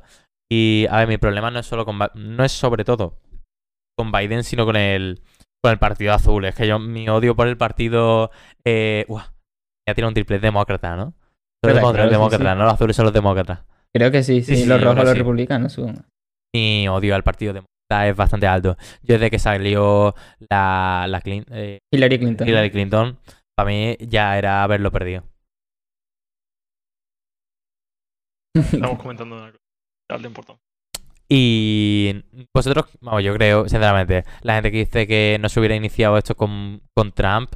Y 0.51 0.87
a 0.89 0.97
ver, 0.97 1.07
mi 1.07 1.17
problema 1.19 1.51
no 1.51 1.59
es 1.59 1.67
solo 1.67 1.85
con 1.85 1.99
no 2.15 2.43
es 2.43 2.51
sobre 2.51 2.83
todo 2.85 3.19
con 3.95 4.11
Biden, 4.11 4.43
sino 4.43 4.65
con 4.65 4.77
el 4.77 5.21
con 5.63 5.71
el 5.71 5.77
partido 5.77 6.11
azul. 6.11 6.45
Es 6.45 6.55
que 6.55 6.65
yo 6.65 6.79
mi 6.79 7.07
odio 7.07 7.35
por 7.35 7.47
el 7.47 7.57
partido 7.57 8.31
eh, 8.65 9.05
uah, 9.09 9.31
ya 9.87 9.93
tiene 9.93 10.07
un 10.07 10.15
triple 10.15 10.39
demócrata, 10.39 10.95
¿no? 10.95 11.13
Los 11.65 11.73
Claro, 11.73 11.87
demócratas, 11.87 12.09
claro, 12.09 12.09
sí, 12.09 12.13
demócratas, 12.13 12.53
sí. 12.53 12.57
no 12.59 12.63
los 12.65 12.73
azules 12.73 12.95
son 12.95 13.05
los 13.05 13.13
demócratas. 13.13 13.59
creo 13.93 14.11
que 14.11 14.23
sí, 14.23 14.41
Sí, 14.41 14.55
sí, 14.55 14.61
sí, 14.63 14.65
los 14.67 14.81
rojos, 14.81 15.03
los 15.03 15.11
sí. 15.13 15.17
republicanos, 15.17 15.73
supongo. 15.73 16.01
Mi 16.53 16.87
odio 16.87 17.15
al 17.15 17.23
partido 17.23 17.53
demócrata 17.53 18.07
es 18.07 18.15
bastante 18.15 18.47
alto. 18.47 18.77
Yo 19.03 19.15
desde 19.15 19.29
que 19.29 19.39
salió 19.39 20.15
la, 20.49 21.21
eh, 21.25 21.79
Hillary 21.93 22.19
Clinton. 22.19 22.47
Hillary 22.47 22.71
Clinton, 22.71 23.17
para 23.55 23.67
mí 23.69 23.95
ya 23.99 24.37
era 24.37 24.63
haberlo 24.63 24.91
perdido. 24.91 25.23
Estamos 28.55 28.99
comentando 28.99 29.35
una 29.35 29.51
cosa. 29.51 29.63
Algo 30.11 30.27
importante. 30.27 30.61
Y 31.27 32.23
vosotros, 32.53 32.85
vamos, 33.01 33.23
yo 33.23 33.33
creo, 33.33 33.67
sinceramente, 33.67 34.23
la 34.41 34.55
gente 34.55 34.71
que 34.71 34.77
dice 34.77 35.07
que 35.07 35.37
no 35.41 35.49
se 35.49 35.59
hubiera 35.59 35.75
iniciado 35.75 36.17
esto 36.17 36.35
con, 36.35 36.81
con 36.95 37.11
Trump, 37.11 37.49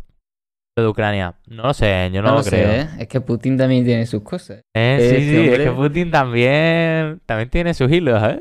de 0.82 0.88
Ucrania, 0.88 1.36
no 1.48 1.64
lo 1.64 1.74
sé, 1.74 2.10
yo 2.14 2.22
no, 2.22 2.28
No, 2.30 2.32
lo 2.34 2.38
lo 2.40 2.44
sé, 2.44 2.50
creo. 2.50 2.72
¿eh? 2.72 2.88
es 3.00 3.08
que 3.08 3.22
Putin 3.22 3.58
también 3.58 3.86
tiene 3.86 4.06
sus 4.06 4.22
cosas. 4.24 4.62
Eh, 4.76 4.98
sí, 5.20 5.30
sí, 5.30 5.50
es 5.50 5.60
que 5.60 5.72
Putin 5.72 6.12
también, 6.12 7.20
también 7.26 7.50
tiene 7.50 7.74
sus 7.74 7.92
hilos, 7.92 8.22
¿eh? 8.24 8.40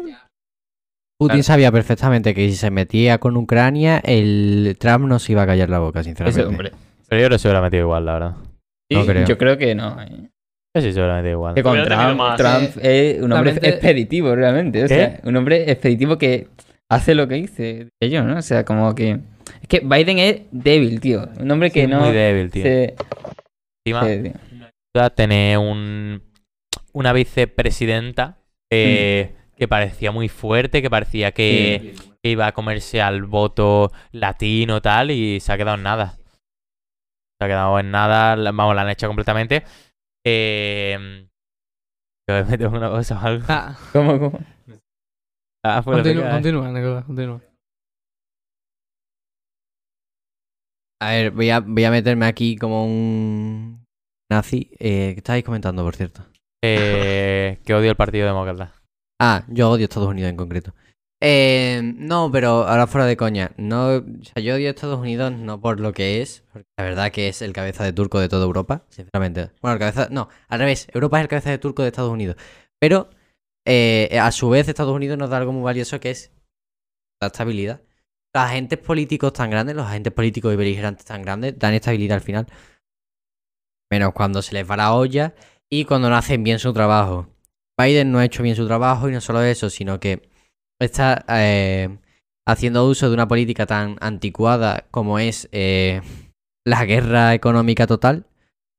Putin 1.18 1.36
Claro. 1.38 1.42
sabía 1.42 1.72
perfectamente 1.72 2.32
que 2.34 2.48
si 2.48 2.54
se 2.54 2.70
metía 2.70 3.18
con 3.18 3.36
Ucrania, 3.36 3.98
el 4.04 4.76
Trump 4.78 5.06
no 5.06 5.18
se 5.18 5.32
iba 5.32 5.42
a 5.42 5.46
callar 5.46 5.68
la 5.68 5.80
boca, 5.80 6.02
sinceramente. 6.04 6.40
Ese 6.40 6.48
hombre. 6.48 6.72
Pero 7.08 7.20
yo 7.22 7.26
creo 7.26 7.34
que 7.36 7.38
se 7.40 7.48
hubiera 7.48 7.60
metido 7.62 7.82
igual, 7.82 8.04
la 8.06 8.12
verdad. 8.12 8.34
No 8.92 9.04
creo. 9.04 9.26
Yo 9.26 9.36
creo 9.36 9.58
que 9.58 9.74
no. 9.74 10.00
¿eh? 10.00 10.30
Yo 10.76 10.82
sí 10.82 10.92
se 10.92 11.00
hubiera 11.00 11.16
metido 11.16 11.32
igual. 11.32 11.54
Que 11.54 11.62
con 11.64 11.82
Trump, 11.82 12.16
más. 12.16 12.36
Trump 12.36 12.76
es 12.82 13.16
un 13.20 13.32
hombre 13.32 13.50
Realmente- 13.52 13.68
expeditivo, 13.68 14.34
realmente. 14.36 14.84
O 14.84 14.86
¿Qué? 14.86 14.94
sea, 14.94 15.20
un 15.24 15.36
hombre 15.36 15.70
expeditivo 15.70 16.18
que 16.18 16.46
hace 16.88 17.14
lo 17.16 17.26
que 17.26 17.34
dice 17.34 17.88
yo, 18.00 18.22
¿no? 18.22 18.38
O 18.38 18.42
sea, 18.42 18.64
como 18.64 18.94
que. 18.94 19.18
Es 19.60 19.68
que 19.68 19.80
Biden 19.80 20.18
es 20.18 20.42
débil, 20.50 21.00
tío. 21.00 21.28
Un 21.38 21.50
hombre 21.50 21.70
que 21.70 21.82
Sí, 21.82 21.86
no. 21.86 22.00
muy 22.00 22.12
débil, 22.12 22.50
tío. 22.50 22.62
se- 22.64 22.94
Encima, 23.86 24.06
tío. 24.06 25.10
tener 25.14 25.58
un, 25.58 26.22
una 26.92 27.12
vicepresidenta 27.12 28.38
eh, 28.70 29.34
que 29.56 29.68
parecía 29.68 30.10
muy 30.12 30.28
fuerte, 30.28 30.82
que 30.82 30.90
parecía 30.90 31.32
que, 31.32 31.94
que 32.22 32.30
iba 32.30 32.46
a 32.46 32.52
comerse 32.52 33.00
al 33.00 33.24
voto 33.24 33.90
latino 34.12 34.80
tal 34.82 35.10
y 35.10 35.40
se 35.40 35.52
ha 35.52 35.56
quedado 35.56 35.76
en 35.76 35.82
nada. 35.84 36.16
Se 37.40 37.44
ha 37.44 37.46
quedado 37.46 37.78
en 37.78 37.90
nada, 37.90 38.34
la- 38.36 38.52
vamos, 38.52 38.74
la 38.74 38.82
han 38.82 38.90
hecho 38.90 39.06
completamente. 39.06 39.62
Eh, 40.26 41.26
yo 42.28 42.34
me 42.34 42.54
en 42.54 42.66
una 42.74 42.90
cosa 42.90 43.16
o 43.22 43.26
algo. 43.26 43.44
Ah, 43.48 43.76
¿Cómo, 43.92 44.18
cómo? 44.18 44.38
Ah, 45.64 45.82
continúa, 45.84 46.30
continúa, 46.30 46.68
Nicolás, 46.70 47.04
continúa. 47.04 47.40
A 51.00 51.10
ver, 51.10 51.30
voy 51.30 51.50
a, 51.50 51.60
voy 51.60 51.84
a 51.84 51.90
meterme 51.90 52.26
aquí 52.26 52.56
como 52.56 52.84
un 52.84 53.84
nazi. 54.30 54.70
Eh, 54.78 55.12
¿Qué 55.14 55.18
estáis 55.18 55.44
comentando, 55.44 55.84
por 55.84 55.94
cierto? 55.94 56.22
Eh, 56.64 57.60
que 57.64 57.74
odio 57.74 57.90
el 57.90 57.96
Partido 57.96 58.26
Demócrata. 58.26 58.74
Ah, 59.20 59.44
yo 59.48 59.70
odio 59.70 59.84
Estados 59.84 60.08
Unidos 60.08 60.30
en 60.30 60.36
concreto. 60.36 60.74
Eh, 61.20 61.80
no, 61.82 62.30
pero 62.30 62.66
ahora 62.66 62.86
fuera 62.86 63.06
de 63.06 63.16
coña. 63.16 63.52
No, 63.56 63.96
o 63.96 64.02
sea, 64.22 64.42
yo 64.42 64.54
odio 64.54 64.70
Estados 64.70 64.98
Unidos 64.98 65.32
no 65.32 65.60
por 65.60 65.80
lo 65.80 65.92
que 65.92 66.22
es, 66.22 66.44
porque 66.52 66.68
la 66.76 66.84
verdad 66.84 67.12
que 67.12 67.28
es 67.28 67.42
el 67.42 67.52
cabeza 67.52 67.84
de 67.84 67.92
turco 67.92 68.20
de 68.20 68.28
toda 68.28 68.44
Europa, 68.44 68.84
sinceramente. 68.88 69.50
Bueno, 69.60 69.74
el 69.74 69.80
cabeza. 69.80 70.08
No, 70.10 70.28
al 70.48 70.58
revés. 70.60 70.88
Europa 70.92 71.18
es 71.18 71.22
el 71.22 71.28
cabeza 71.28 71.50
de 71.50 71.58
turco 71.58 71.82
de 71.82 71.88
Estados 71.88 72.12
Unidos. 72.12 72.36
Pero 72.80 73.10
eh, 73.66 74.18
a 74.20 74.30
su 74.32 74.48
vez, 74.48 74.68
Estados 74.68 74.94
Unidos 74.94 75.18
nos 75.18 75.30
da 75.30 75.38
algo 75.38 75.52
muy 75.52 75.62
valioso 75.62 76.00
que 76.00 76.10
es 76.10 76.32
la 77.20 77.28
estabilidad. 77.28 77.82
Los 78.34 78.44
agentes 78.44 78.78
políticos 78.78 79.32
tan 79.32 79.50
grandes, 79.50 79.74
los 79.74 79.86
agentes 79.86 80.12
políticos 80.12 80.52
y 80.52 80.56
beligerantes 80.56 81.04
tan 81.04 81.22
grandes, 81.22 81.58
dan 81.58 81.74
estabilidad 81.74 82.16
al 82.16 82.22
final. 82.22 82.46
Menos 83.90 84.12
cuando 84.12 84.42
se 84.42 84.54
les 84.54 84.70
va 84.70 84.76
la 84.76 84.92
olla 84.92 85.34
y 85.70 85.84
cuando 85.84 86.10
no 86.10 86.16
hacen 86.16 86.44
bien 86.44 86.58
su 86.58 86.72
trabajo. 86.72 87.28
Biden 87.78 88.12
no 88.12 88.18
ha 88.18 88.24
hecho 88.24 88.42
bien 88.42 88.56
su 88.56 88.66
trabajo 88.66 89.08
y 89.08 89.12
no 89.12 89.20
solo 89.20 89.42
eso, 89.42 89.70
sino 89.70 90.00
que 90.00 90.28
está 90.80 91.24
eh, 91.28 91.98
haciendo 92.46 92.86
uso 92.86 93.08
de 93.08 93.14
una 93.14 93.28
política 93.28 93.66
tan 93.66 93.96
anticuada 94.00 94.86
como 94.90 95.18
es 95.18 95.48
eh, 95.52 96.02
la 96.66 96.84
guerra 96.84 97.34
económica 97.34 97.86
total, 97.86 98.26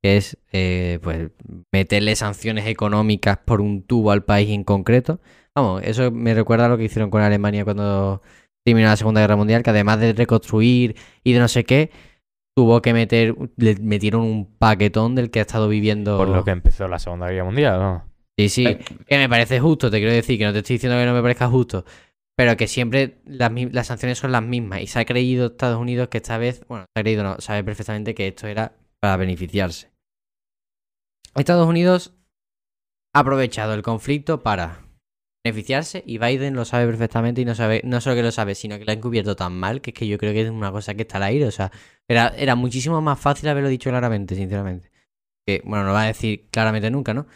que 0.04 0.18
es 0.18 0.38
eh, 0.52 1.00
pues 1.02 1.32
meterle 1.72 2.16
sanciones 2.16 2.68
económicas 2.68 3.38
por 3.38 3.62
un 3.62 3.84
tubo 3.84 4.12
al 4.12 4.26
país 4.26 4.50
en 4.50 4.64
concreto. 4.64 5.20
Vamos, 5.56 5.82
eso 5.84 6.12
me 6.12 6.34
recuerda 6.34 6.66
a 6.66 6.70
lo 6.70 6.78
que 6.78 6.86
hicieron 6.86 7.10
con 7.10 7.22
Alemania 7.22 7.64
cuando 7.64 8.22
terminó 8.70 8.88
la 8.88 8.98
Segunda 8.98 9.22
Guerra 9.22 9.36
Mundial, 9.36 9.64
que 9.64 9.70
además 9.70 10.00
de 10.00 10.14
reconstruir 10.14 10.96
y 11.24 11.34
de 11.34 11.40
no 11.40 11.48
sé 11.48 11.64
qué, 11.64 11.92
tuvo 12.56 12.82
que 12.82 12.94
meter, 12.94 13.36
le 13.58 13.76
metieron 13.78 14.22
un 14.22 14.58
paquetón 14.58 15.16
del 15.16 15.32
que 15.32 15.40
ha 15.40 15.42
estado 15.44 15.68
viviendo. 15.68 16.18
Por 16.18 16.30
lo 16.30 16.44
que 16.44 16.52
empezó 16.52 16.88
la 16.88 17.00
Segunda 17.00 17.30
Guerra 17.30 17.46
Mundial, 17.46 17.80
¿no? 17.80 18.10
Sí, 18.38 18.50
sí, 18.50 18.78
que 19.08 19.18
me 19.18 19.28
parece 19.28 19.60
justo, 19.60 19.92
te 19.92 19.98
quiero 19.98 20.14
decir, 20.14 20.38
que 20.38 20.46
no 20.46 20.54
te 20.54 20.60
estoy 20.60 20.76
diciendo 20.76 20.98
que 20.98 21.06
no 21.06 21.14
me 21.14 21.22
parezca 21.22 21.48
justo, 21.50 21.84
pero 22.38 22.56
que 22.56 22.68
siempre 22.68 23.22
las, 23.26 23.52
las 23.72 23.88
sanciones 23.88 24.18
son 24.18 24.32
las 24.32 24.44
mismas 24.44 24.82
y 24.82 24.88
se 24.88 25.00
ha 25.00 25.06
creído 25.06 25.48
Estados 25.48 25.78
Unidos 25.78 26.08
que 26.08 26.20
esta 26.20 26.38
vez, 26.38 26.64
bueno, 26.70 26.86
se 26.86 27.00
ha 27.00 27.04
creído, 27.04 27.24
no, 27.24 27.36
sabe 27.40 27.66
perfectamente 27.66 28.16
que 28.16 28.30
esto 28.30 28.48
era 28.48 28.74
para 29.02 29.18
beneficiarse. 29.18 29.92
Estados 31.36 31.68
Unidos 31.68 32.14
ha 33.14 33.20
aprovechado 33.20 33.74
el 33.74 33.82
conflicto 33.82 34.42
para 34.42 34.89
beneficiarse 35.44 36.04
y 36.06 36.18
Biden 36.18 36.56
lo 36.56 36.66
sabe 36.66 36.86
perfectamente 36.86 37.42
y 37.42 37.46
no 37.46 37.56
sabe, 37.56 37.82
no 37.86 38.02
solo 38.02 38.16
que 38.16 38.24
lo 38.24 38.32
sabe, 38.32 38.56
sino 38.56 38.78
que 38.78 38.86
lo 38.86 38.92
ha 38.92 38.96
encubierto 38.96 39.36
tan 39.36 39.54
mal 39.54 39.82
que 39.82 39.92
es 39.92 39.94
que 39.94 40.08
yo 40.08 40.18
creo 40.18 40.34
que 40.34 40.42
es 40.42 40.50
una 40.50 40.72
cosa 40.72 40.96
que 40.96 41.04
está 41.04 41.18
al 41.18 41.24
aire, 41.24 41.46
o 41.46 41.52
sea, 41.52 41.72
era, 42.08 42.30
era 42.38 42.56
muchísimo 42.56 43.02
más 43.02 43.20
fácil 43.20 43.50
haberlo 43.50 43.70
dicho 43.70 43.90
claramente, 43.90 44.36
sinceramente. 44.36 44.92
Que, 45.48 45.62
bueno, 45.66 45.86
no 45.86 45.94
va 45.94 46.04
a 46.04 46.08
decir 46.08 46.48
claramente 46.52 46.92
nunca, 46.92 47.14
¿no? 47.14 47.28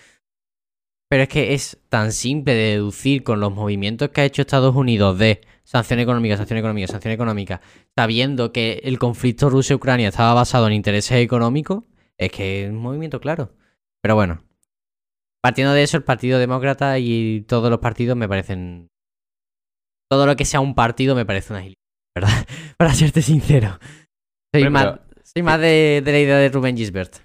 Pero 1.09 1.23
es 1.23 1.29
que 1.29 1.53
es 1.53 1.77
tan 1.89 2.11
simple 2.11 2.53
de 2.55 2.71
deducir 2.71 3.23
con 3.23 3.39
los 3.39 3.53
movimientos 3.53 4.09
que 4.09 4.21
ha 4.21 4.25
hecho 4.25 4.41
Estados 4.41 4.75
Unidos 4.75 5.17
de 5.19 5.41
sanción 5.63 5.99
económica, 5.99 6.37
sanción 6.37 6.57
económica, 6.57 6.87
sanción 6.87 7.13
económica, 7.13 7.61
sabiendo 7.95 8.51
que 8.51 8.81
el 8.83 8.99
conflicto 8.99 9.49
Rusia-Ucrania 9.49 10.09
estaba 10.09 10.33
basado 10.33 10.67
en 10.67 10.73
intereses 10.73 11.19
económicos, 11.19 11.83
es 12.17 12.31
que 12.31 12.65
es 12.65 12.69
un 12.71 12.77
movimiento 12.77 13.19
claro. 13.21 13.51
Pero 14.01 14.15
bueno, 14.15 14.43
partiendo 15.43 15.73
de 15.73 15.83
eso, 15.83 15.97
el 15.97 16.03
Partido 16.03 16.39
Demócrata 16.39 16.97
y 16.99 17.41
todos 17.47 17.69
los 17.69 17.79
partidos 17.79 18.15
me 18.17 18.27
parecen... 18.29 18.87
Todo 20.09 20.25
lo 20.25 20.35
que 20.35 20.45
sea 20.45 20.59
un 20.59 20.75
partido 20.75 21.15
me 21.15 21.25
parece 21.25 21.53
una 21.53 21.61
gilipollas, 21.63 21.77
¿verdad? 22.15 22.47
Para 22.77 22.93
serte 22.93 23.21
sincero. 23.21 23.79
Soy 24.53 24.69
más, 24.69 24.99
soy 25.23 25.41
más 25.43 25.59
de, 25.59 26.01
de 26.05 26.11
la 26.11 26.19
idea 26.19 26.37
de 26.37 26.49
Rubén 26.49 26.77
Gisbert. 26.77 27.15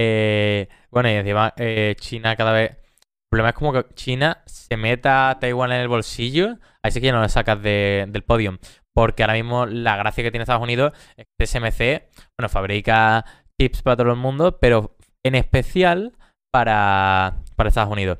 Eh, 0.00 0.68
bueno, 0.90 1.08
y 1.10 1.12
encima 1.14 1.54
eh, 1.56 1.94
China 1.98 2.36
cada 2.36 2.52
vez... 2.52 2.70
El 2.70 3.30
problema 3.30 3.48
es 3.50 3.54
como 3.56 3.72
que 3.74 3.84
China 3.94 4.42
se 4.46 4.76
meta 4.78 5.28
a 5.30 5.38
Taiwán 5.38 5.70
en 5.72 5.80
el 5.82 5.88
bolsillo, 5.88 6.58
ahí 6.82 6.90
sí 6.92 7.00
que 7.00 7.06
ya 7.08 7.12
no 7.12 7.20
lo 7.20 7.28
sacas 7.28 7.60
de- 7.62 8.06
del 8.08 8.22
podio. 8.24 8.58
Porque 8.94 9.22
ahora 9.22 9.34
mismo 9.34 9.66
la 9.66 9.96
gracia 9.96 10.24
que 10.24 10.30
tiene 10.30 10.42
Estados 10.44 10.62
Unidos 10.62 10.92
es 11.16 11.26
que 11.26 11.44
TSMC, 11.46 12.08
bueno, 12.38 12.48
fabrica 12.48 13.24
chips 13.60 13.82
para 13.82 13.96
todo 13.96 14.10
el 14.12 14.16
mundo, 14.16 14.58
pero 14.58 14.96
en 15.22 15.34
especial 15.34 16.16
para, 16.52 17.36
para 17.56 17.68
Estados 17.68 17.92
Unidos. 17.92 18.18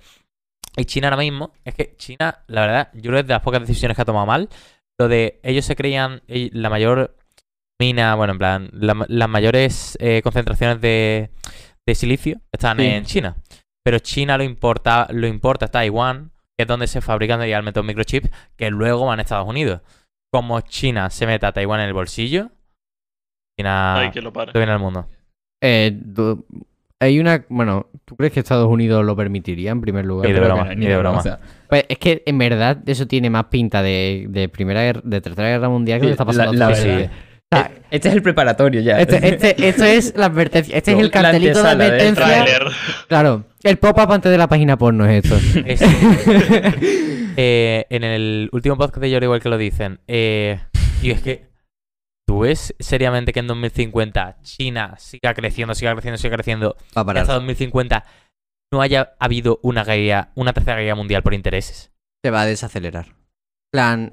Y 0.76 0.84
China 0.84 1.08
ahora 1.08 1.16
mismo, 1.18 1.52
es 1.64 1.74
que 1.74 1.94
China, 1.96 2.44
la 2.46 2.60
verdad, 2.62 2.90
yo 2.94 3.02
creo 3.02 3.14
que 3.14 3.20
es 3.20 3.26
de 3.26 3.34
las 3.34 3.42
pocas 3.42 3.60
decisiones 3.60 3.96
que 3.96 4.02
ha 4.02 4.04
tomado 4.04 4.26
mal. 4.26 4.48
Lo 5.00 5.08
de 5.08 5.40
ellos 5.42 5.64
se 5.64 5.76
creían 5.76 6.22
la 6.26 6.70
mayor 6.70 7.16
mina, 7.80 8.14
bueno, 8.14 8.32
en 8.32 8.38
plan, 8.38 8.68
la- 8.72 9.06
las 9.08 9.28
mayores 9.28 9.96
eh, 10.00 10.20
concentraciones 10.22 10.80
de, 10.80 11.30
de 11.86 11.94
silicio 11.94 12.40
están 12.52 12.78
Sí. 12.78 12.86
en 12.86 13.04
China. 13.04 13.36
Pero 13.84 13.98
China 14.00 14.36
lo 14.36 14.44
importa, 14.44 15.06
lo 15.10 15.26
importa 15.26 15.66
a 15.66 15.70
Taiwán, 15.70 16.30
que 16.56 16.62
es 16.64 16.66
donde 16.68 16.86
se 16.88 17.00
fabrican 17.00 17.40
realmente 17.40 17.78
los 17.80 17.86
microchips, 17.86 18.30
que 18.56 18.70
luego 18.70 19.06
van 19.06 19.18
a 19.20 19.22
Estados 19.22 19.48
Unidos. 19.48 19.80
Como 20.32 20.60
China 20.60 21.08
se 21.10 21.26
meta 21.26 21.48
a 21.48 21.52
Taiwán 21.52 21.80
en 21.80 21.86
el 21.86 21.94
bolsillo, 21.94 22.50
China 23.58 23.96
Ay, 23.98 24.10
que 24.10 24.20
lo 24.20 24.30
viene 24.32 24.72
al 24.72 24.78
mundo. 24.78 25.08
Eh, 25.62 25.90
hay 27.00 27.18
una. 27.20 27.44
Bueno, 27.48 27.86
¿tú 28.04 28.16
crees 28.16 28.32
que 28.32 28.40
Estados 28.40 28.68
Unidos 28.68 29.04
lo 29.04 29.14
permitiría 29.16 29.70
en 29.70 29.80
primer 29.80 30.04
lugar? 30.04 30.26
Ni 30.28 30.34
de 30.34 30.40
broma, 30.40 30.74
ni 30.74 30.86
de 30.86 30.96
broma. 30.98 31.18
o 31.18 31.22
sea, 31.22 31.38
Pues 31.68 31.84
es 31.88 31.98
que 31.98 32.22
en 32.26 32.38
verdad 32.38 32.78
eso 32.86 33.06
tiene 33.06 33.30
más 33.30 33.44
pinta 33.46 33.82
de, 33.82 34.26
de 34.28 34.48
primera 34.48 34.82
guerra- 34.82 35.02
de 35.04 35.20
tercera 35.20 35.48
guerra 35.48 35.68
mundial 35.68 35.98
que 36.00 36.06
lo 36.06 36.08
que 36.10 36.12
está 36.12 36.24
pasando 36.24 36.52
la, 36.52 36.58
la 36.58 36.66
actualmente. 36.68 37.02
verdad. 37.02 37.12
O 37.50 37.56
sea, 37.56 37.66
Eh, 37.66 37.80
Este 37.90 38.08
es 38.08 38.14
el 38.14 38.20
preparatorio 38.22 38.80
ya. 38.82 39.00
este, 39.00 39.26
este- 39.26 39.68
esto 39.68 39.84
es 39.84 40.12
la 40.16 40.26
advertencia. 40.26 40.76
Este 40.76 40.92
es 40.92 40.98
el 40.98 41.10
cartelito 41.12 41.62
de 41.62 41.68
advertencia. 41.68 42.44
Claro, 43.08 43.44
el 43.62 43.76
pop-up 43.78 44.12
antes 44.12 44.30
de 44.30 44.36
la 44.38 44.48
página 44.48 44.76
porno 44.76 45.06
es 45.06 45.24
esto. 45.24 45.36
Es- 45.66 45.80
eh, 47.36 47.86
en 47.90 48.04
el 48.04 48.48
último 48.52 48.76
podcast 48.76 48.98
de 48.98 49.10
Jordi 49.12 49.24
igual 49.24 49.40
que 49.40 49.48
lo 49.48 49.58
dicen. 49.58 50.00
Eh, 50.08 50.58
y 51.02 51.10
es 51.10 51.20
que 51.22 51.47
tú 52.28 52.40
ves 52.40 52.74
seriamente 52.78 53.32
que 53.32 53.40
en 53.40 53.46
2050 53.46 54.42
China 54.42 54.96
siga 54.98 55.32
creciendo, 55.32 55.74
siga 55.74 55.94
creciendo, 55.94 56.18
siga 56.18 56.36
creciendo. 56.36 56.76
Va 56.96 57.10
a 57.10 57.14
Y 57.14 57.18
hasta 57.18 57.32
2050 57.32 58.04
no 58.70 58.82
haya 58.82 59.14
habido 59.18 59.58
una 59.62 59.82
guerra, 59.82 60.30
una 60.34 60.52
tercera 60.52 60.78
guerra 60.78 60.94
mundial 60.94 61.22
por 61.22 61.32
intereses. 61.32 61.90
Se 62.22 62.30
va 62.30 62.42
a 62.42 62.46
desacelerar. 62.46 63.16
plan, 63.72 64.12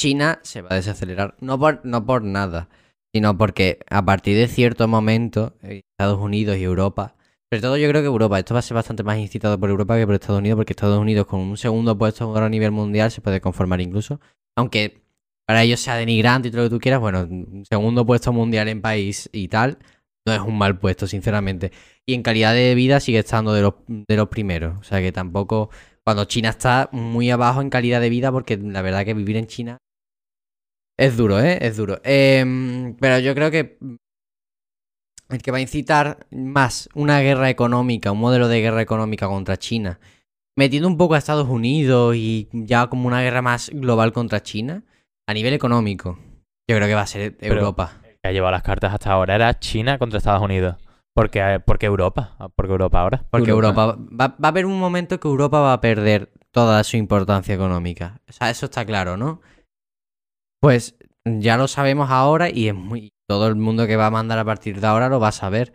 China 0.00 0.40
se 0.42 0.62
va 0.62 0.70
a 0.72 0.74
desacelerar. 0.74 1.36
No 1.40 1.60
por, 1.60 1.80
no 1.84 2.04
por 2.04 2.24
nada, 2.24 2.68
sino 3.14 3.38
porque 3.38 3.78
a 3.88 4.04
partir 4.04 4.36
de 4.36 4.48
cierto 4.48 4.88
momento, 4.88 5.54
eh, 5.62 5.82
Estados 5.96 6.18
Unidos 6.18 6.56
y 6.56 6.64
Europa, 6.64 7.14
sobre 7.52 7.62
todo 7.62 7.76
yo 7.76 7.88
creo 7.88 8.02
que 8.02 8.08
Europa, 8.08 8.40
esto 8.40 8.54
va 8.54 8.60
a 8.60 8.62
ser 8.62 8.74
bastante 8.74 9.04
más 9.04 9.18
incitado 9.18 9.60
por 9.60 9.70
Europa 9.70 9.96
que 9.96 10.06
por 10.06 10.16
Estados 10.16 10.40
Unidos, 10.40 10.56
porque 10.56 10.72
Estados 10.72 10.98
Unidos 10.98 11.28
con 11.28 11.38
un 11.38 11.56
segundo 11.56 11.96
puesto 11.96 12.36
a 12.36 12.48
nivel 12.48 12.72
mundial 12.72 13.12
se 13.12 13.20
puede 13.20 13.40
conformar 13.40 13.80
incluso. 13.80 14.20
Aunque 14.56 15.07
para 15.48 15.62
ellos 15.62 15.80
sea 15.80 15.96
denigrante 15.96 16.48
y 16.48 16.50
todo 16.50 16.64
lo 16.64 16.68
que 16.68 16.74
tú 16.74 16.78
quieras, 16.78 17.00
bueno, 17.00 17.22
un 17.22 17.64
segundo 17.66 18.04
puesto 18.04 18.34
mundial 18.34 18.68
en 18.68 18.82
país 18.82 19.30
y 19.32 19.48
tal, 19.48 19.78
no 20.26 20.34
es 20.34 20.40
un 20.40 20.58
mal 20.58 20.78
puesto, 20.78 21.06
sinceramente. 21.06 21.72
Y 22.06 22.12
en 22.12 22.22
calidad 22.22 22.52
de 22.52 22.74
vida 22.74 23.00
sigue 23.00 23.20
estando 23.20 23.54
de 23.54 23.62
los, 23.62 23.74
de 23.86 24.14
los 24.14 24.28
primeros. 24.28 24.76
O 24.78 24.82
sea 24.82 25.00
que 25.00 25.10
tampoco. 25.10 25.70
Cuando 26.04 26.26
China 26.26 26.50
está 26.50 26.90
muy 26.92 27.30
abajo 27.30 27.62
en 27.62 27.70
calidad 27.70 28.02
de 28.02 28.10
vida, 28.10 28.30
porque 28.30 28.58
la 28.58 28.82
verdad 28.82 29.06
que 29.06 29.14
vivir 29.14 29.38
en 29.38 29.46
China 29.46 29.78
es 30.98 31.16
duro, 31.16 31.40
¿eh? 31.40 31.58
Es 31.62 31.78
duro. 31.78 31.98
Em, 32.04 32.94
pero 32.96 33.18
yo 33.18 33.34
creo 33.34 33.50
que 33.50 33.78
el 35.30 35.42
que 35.42 35.50
va 35.50 35.58
a 35.58 35.62
incitar 35.62 36.26
más 36.30 36.90
una 36.94 37.20
guerra 37.20 37.48
económica, 37.48 38.12
un 38.12 38.20
modelo 38.20 38.48
de 38.48 38.60
guerra 38.60 38.82
económica 38.82 39.28
contra 39.28 39.56
China, 39.56 39.98
metiendo 40.58 40.88
un 40.88 40.98
poco 40.98 41.14
a 41.14 41.18
Estados 41.18 41.48
Unidos 41.48 42.16
y 42.16 42.48
ya 42.52 42.88
como 42.88 43.06
una 43.06 43.22
guerra 43.22 43.40
más 43.40 43.70
global 43.70 44.12
contra 44.12 44.42
China, 44.42 44.84
a 45.28 45.34
nivel 45.34 45.52
económico, 45.52 46.18
yo 46.68 46.76
creo 46.76 46.88
que 46.88 46.94
va 46.94 47.02
a 47.02 47.06
ser 47.06 47.36
Pero- 47.36 47.56
Europa. 47.56 48.00
Que 48.22 48.30
ha 48.30 48.32
llevado 48.32 48.52
las 48.52 48.62
cartas 48.62 48.92
hasta 48.92 49.12
ahora 49.12 49.36
era 49.36 49.58
China 49.60 49.98
contra 49.98 50.18
Estados 50.18 50.42
Unidos. 50.42 50.76
Porque, 51.14 51.60
porque 51.64 51.86
Europa. 51.86 52.36
Porque 52.56 52.72
Europa 52.72 53.00
ahora. 53.00 53.24
Porque 53.30 53.50
Europa. 53.50 53.82
Europa, 53.84 54.02
va, 54.10 54.28
va 54.28 54.36
a 54.42 54.48
haber 54.48 54.66
un 54.66 54.78
momento 54.78 55.20
que 55.20 55.28
Europa 55.28 55.60
va 55.60 55.72
a 55.72 55.80
perder 55.80 56.32
toda 56.52 56.82
su 56.84 56.96
importancia 56.96 57.54
económica. 57.54 58.20
O 58.28 58.32
sea, 58.32 58.50
eso 58.50 58.66
está 58.66 58.84
claro, 58.84 59.16
¿no? 59.16 59.40
Pues 60.60 60.96
ya 61.24 61.56
lo 61.56 61.68
sabemos 61.68 62.10
ahora 62.10 62.50
y 62.50 62.68
es 62.68 62.74
muy 62.74 63.10
todo 63.28 63.48
el 63.48 63.56
mundo 63.56 63.86
que 63.86 63.96
va 63.96 64.06
a 64.06 64.10
mandar 64.10 64.38
a 64.38 64.44
partir 64.44 64.80
de 64.80 64.86
ahora 64.86 65.08
lo 65.08 65.20
va 65.20 65.28
a 65.28 65.32
saber. 65.32 65.72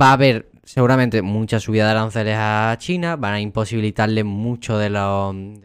Va 0.00 0.10
a 0.10 0.14
haber 0.14 0.50
seguramente 0.64 1.22
mucha 1.22 1.60
subida 1.60 1.84
de 1.84 1.90
aranceles 1.92 2.36
a 2.38 2.74
China, 2.78 3.16
van 3.16 3.34
a 3.34 3.40
imposibilitarle 3.40 4.24
mucho 4.24 4.78
de 4.78 4.90
la 4.90 5.30
de 5.32 5.64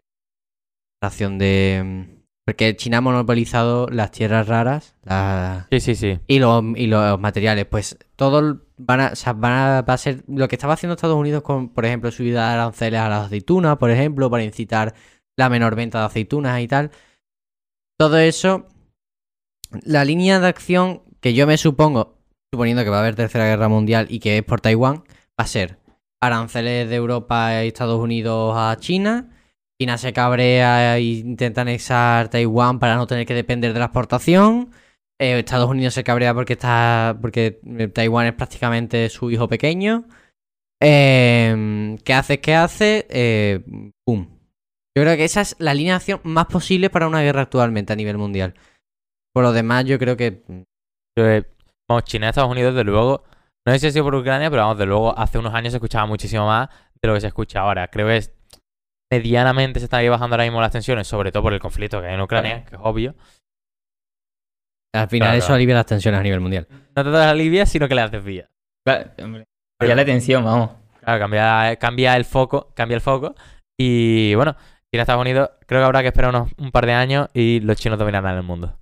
la 1.01 1.07
acción 1.07 1.37
de 1.37 2.12
porque 2.45 2.75
China 2.75 2.97
ha 2.97 3.01
monopolizado 3.01 3.87
las 3.89 4.11
tierras 4.11 4.47
raras, 4.47 4.95
Sí, 5.71 5.79
sí, 5.79 5.95
sí. 5.95 6.19
y 6.27 6.39
los, 6.39 6.63
y 6.75 6.87
los 6.87 7.19
materiales, 7.19 7.65
pues 7.65 7.97
todo 8.15 8.39
el- 8.39 8.59
van 8.77 8.99
a, 9.01 9.07
o 9.13 9.15
sea, 9.15 9.33
van 9.33 9.53
a, 9.53 9.81
va 9.81 9.93
a 9.93 9.97
ser 9.97 10.23
lo 10.27 10.47
que 10.47 10.55
estaba 10.55 10.73
haciendo 10.73 10.95
Estados 10.95 11.15
Unidos 11.17 11.41
con, 11.43 11.69
por 11.69 11.85
ejemplo, 11.85 12.11
subida 12.11 12.47
de 12.49 12.53
aranceles 12.55 12.99
a 12.99 13.07
las 13.09 13.25
aceitunas, 13.27 13.77
por 13.77 13.91
ejemplo, 13.91 14.29
para 14.29 14.43
incitar 14.43 14.93
la 15.37 15.49
menor 15.49 15.75
venta 15.75 15.99
de 15.99 16.05
aceitunas 16.05 16.59
y 16.61 16.67
tal. 16.67 16.91
Todo 17.97 18.17
eso 18.17 18.67
la 19.83 20.05
línea 20.05 20.39
de 20.39 20.47
acción 20.47 21.01
que 21.21 21.33
yo 21.33 21.47
me 21.47 21.57
supongo, 21.57 22.17
suponiendo 22.53 22.83
que 22.83 22.89
va 22.89 22.97
a 22.97 22.99
haber 22.99 23.15
tercera 23.15 23.45
guerra 23.45 23.69
mundial 23.69 24.07
y 24.09 24.19
que 24.19 24.37
es 24.37 24.43
por 24.43 24.61
Taiwán, 24.61 24.97
va 25.39 25.45
a 25.45 25.47
ser 25.47 25.79
aranceles 26.21 26.89
de 26.89 26.95
Europa 26.95 27.63
y 27.63 27.67
Estados 27.69 27.99
Unidos 27.99 28.53
a 28.57 28.75
China. 28.79 29.29
China 29.83 29.97
se 29.97 30.13
cabrea 30.13 30.97
e 30.97 31.01
intenta 31.01 31.61
anexar 31.61 32.29
Taiwán 32.29 32.79
para 32.79 32.95
no 32.95 33.05
tener 33.05 33.25
que 33.25 33.33
depender 33.33 33.73
de 33.73 33.79
la 33.79 33.85
exportación. 33.85 34.71
Eh, 35.19 35.39
Estados 35.39 35.69
Unidos 35.69 35.93
se 35.93 36.05
cabrea 36.05 36.33
porque 36.33 36.53
está. 36.53 37.17
porque 37.21 37.59
eh, 37.65 37.89
Taiwán 37.89 38.27
es 38.27 38.33
prácticamente 38.33 39.09
su 39.09 39.29
hijo 39.29 39.49
pequeño. 39.49 40.05
Eh, 40.81 41.97
¿Qué 42.05 42.13
hace? 42.13 42.39
¿Qué 42.39 42.55
hace? 42.55 43.07
Eh, 43.09 43.59
¡Pum! 44.05 44.27
Yo 44.95 45.03
creo 45.03 45.17
que 45.17 45.25
esa 45.25 45.41
es 45.41 45.57
la 45.59 45.71
acción 45.93 46.21
más 46.23 46.45
posible 46.45 46.89
para 46.89 47.07
una 47.07 47.21
guerra 47.21 47.41
actualmente 47.41 47.91
a 47.91 47.97
nivel 47.97 48.17
mundial. 48.17 48.53
Por 49.33 49.43
lo 49.43 49.51
demás, 49.51 49.83
yo 49.83 49.99
creo 49.99 50.15
que. 50.15 50.43
Eh, 51.17 51.43
Vamos, 51.89 52.05
China 52.05 52.27
y 52.27 52.29
Estados 52.29 52.51
Unidos, 52.51 52.73
de 52.73 52.85
luego. 52.85 53.25
No 53.65 53.73
sé 53.73 53.79
si 53.79 53.87
ha 53.87 53.91
sido 53.91 54.05
por 54.05 54.15
Ucrania, 54.15 54.49
pero 54.49 54.61
vamos, 54.61 54.77
de 54.77 54.85
luego, 54.85 55.17
hace 55.17 55.37
unos 55.37 55.53
años 55.53 55.73
se 55.73 55.77
escuchaba 55.77 56.05
muchísimo 56.05 56.45
más 56.47 56.69
de 57.01 57.07
lo 57.07 57.13
que 57.15 57.21
se 57.21 57.27
escucha 57.27 57.59
ahora. 57.59 57.89
Creo 57.89 58.07
que 58.07 58.17
es, 58.17 58.33
medianamente 59.13 59.79
se 59.79 59.85
están 59.85 59.99
ahí 60.01 60.09
bajando 60.09 60.33
ahora 60.35 60.43
mismo 60.43 60.59
las 60.61 60.71
tensiones, 60.71 61.07
sobre 61.07 61.31
todo 61.31 61.43
por 61.43 61.53
el 61.53 61.59
conflicto 61.59 62.01
que 62.01 62.07
hay 62.07 62.15
en 62.15 62.21
Ucrania, 62.21 62.65
que 62.65 62.75
es 62.75 62.81
obvio. 62.83 63.15
Al 64.95 65.09
final, 65.09 65.27
Claro, 65.27 65.37
eso 65.37 65.47
claro. 65.47 65.55
alivia 65.55 65.75
las 65.75 65.85
tensiones 65.85 66.19
a 66.19 66.23
nivel 66.23 66.39
mundial. 66.39 66.67
No 66.95 67.03
te 67.03 67.09
das 67.09 67.27
alivia, 67.27 67.65
sino 67.65 67.87
que 67.87 67.95
le 67.95 68.01
haces 68.01 68.23
vía. 68.23 68.49
Claro, 68.85 69.09
hombre. 69.23 69.45
Ya 69.81 69.95
la 69.95 70.01
atención, 70.03 70.43
vamos. 70.45 70.71
Claro, 71.01 71.19
cambia, 71.19 71.75
cambia 71.77 72.15
el 72.15 72.25
foco, 72.25 72.71
cambia 72.75 72.95
el 72.95 73.01
foco. 73.01 73.35
Y 73.79 74.35
bueno, 74.35 74.55
China 74.91 75.01
Estados 75.03 75.21
Unidos, 75.21 75.49
creo 75.65 75.81
que 75.81 75.85
habrá 75.85 76.01
que 76.01 76.07
esperar 76.09 76.29
unos, 76.29 76.51
un 76.57 76.71
par 76.71 76.85
de 76.85 76.93
años 76.93 77.27
y 77.33 77.59
los 77.61 77.75
chinos 77.77 77.97
dominarán 77.97 78.37
el 78.37 78.43
mundo. 78.43 78.77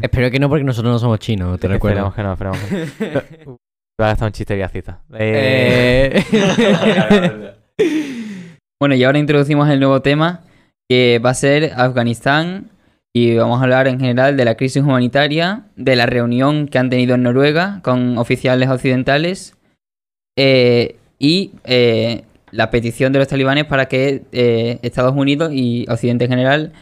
Espero 0.00 0.30
que 0.30 0.38
no, 0.38 0.48
porque 0.48 0.64
nosotros 0.64 0.92
no 0.92 0.98
somos 0.98 1.18
chinos, 1.18 1.58
te 1.58 1.68
recuerdo. 1.68 2.08
Esperemos 2.08 2.36
que 2.36 2.48
no, 2.48 2.58
esperemos 2.58 2.96
que 2.98 3.44
no. 3.46 3.58
Va 4.00 4.06
a 4.06 4.08
gastar 4.10 4.26
un 4.26 4.32
chiste 4.32 4.54
viacita. 4.56 5.02
Eh, 5.12 6.24
Eh, 6.32 7.54
Bueno, 8.80 8.96
y 8.96 9.04
ahora 9.04 9.18
introducimos 9.18 9.68
el 9.70 9.80
nuevo 9.80 10.02
tema 10.02 10.42
que 10.90 11.18
va 11.24 11.30
a 11.30 11.34
ser 11.34 11.72
Afganistán 11.76 12.70
y 13.14 13.36
vamos 13.36 13.60
a 13.60 13.62
hablar 13.62 13.88
en 13.88 13.98
general 13.98 14.36
de 14.36 14.44
la 14.44 14.56
crisis 14.56 14.82
humanitaria, 14.82 15.64
de 15.76 15.96
la 15.96 16.04
reunión 16.04 16.68
que 16.68 16.78
han 16.78 16.90
tenido 16.90 17.14
en 17.14 17.22
Noruega 17.22 17.80
con 17.82 18.18
oficiales 18.18 18.68
occidentales 18.68 19.56
eh, 20.36 20.96
y 21.18 21.52
eh, 21.64 22.24
la 22.50 22.70
petición 22.70 23.12
de 23.12 23.20
los 23.20 23.28
talibanes 23.28 23.64
para 23.64 23.86
que 23.86 24.24
eh, 24.32 24.80
Estados 24.82 25.14
Unidos 25.16 25.52
y 25.54 25.86
Occidente 25.88 26.24
en 26.24 26.30
general 26.30 26.72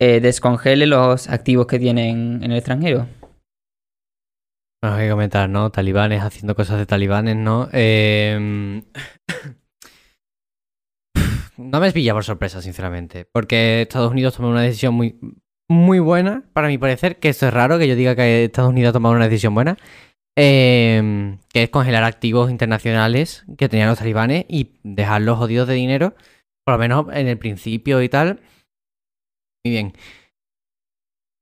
descongele 0.00 0.88
los 0.88 1.28
activos 1.28 1.68
que 1.68 1.78
tienen 1.78 2.42
en 2.42 2.50
el 2.50 2.56
extranjero. 2.56 3.06
Hay 4.82 5.04
que 5.04 5.10
comentar, 5.12 5.48
¿no? 5.48 5.70
Talibanes 5.70 6.22
haciendo 6.22 6.56
cosas 6.56 6.78
de 6.78 6.86
talibanes, 6.86 7.36
¿no? 7.36 7.68
Eh, 7.72 8.82
No 11.62 11.80
me 11.80 11.92
pilla 11.92 12.12
por 12.14 12.24
sorpresa, 12.24 12.60
sinceramente. 12.62 13.26
Porque 13.32 13.82
Estados 13.82 14.10
Unidos 14.12 14.36
tomó 14.36 14.48
una 14.50 14.62
decisión 14.62 14.94
muy, 14.94 15.18
muy 15.68 15.98
buena, 15.98 16.44
para 16.52 16.68
mi 16.68 16.78
parecer, 16.78 17.18
que 17.18 17.28
esto 17.28 17.46
es 17.46 17.54
raro 17.54 17.78
que 17.78 17.88
yo 17.88 17.96
diga 17.96 18.16
que 18.16 18.44
Estados 18.44 18.70
Unidos 18.70 18.90
ha 18.90 18.92
tomado 18.94 19.14
una 19.14 19.28
decisión 19.28 19.54
buena. 19.54 19.76
eh, 20.38 21.36
que 21.52 21.64
es 21.64 21.70
congelar 21.70 22.04
activos 22.04 22.50
internacionales 22.50 23.44
que 23.58 23.68
tenían 23.68 23.88
los 23.90 23.98
talibanes 23.98 24.46
y 24.48 24.72
dejarlos 24.82 25.38
jodidos 25.38 25.68
de 25.68 25.74
dinero, 25.74 26.14
por 26.64 26.74
lo 26.74 26.78
menos 26.78 27.06
en 27.12 27.28
el 27.28 27.38
principio 27.38 28.02
y 28.02 28.08
tal. 28.08 28.40
Muy 29.64 29.72
bien. 29.72 29.92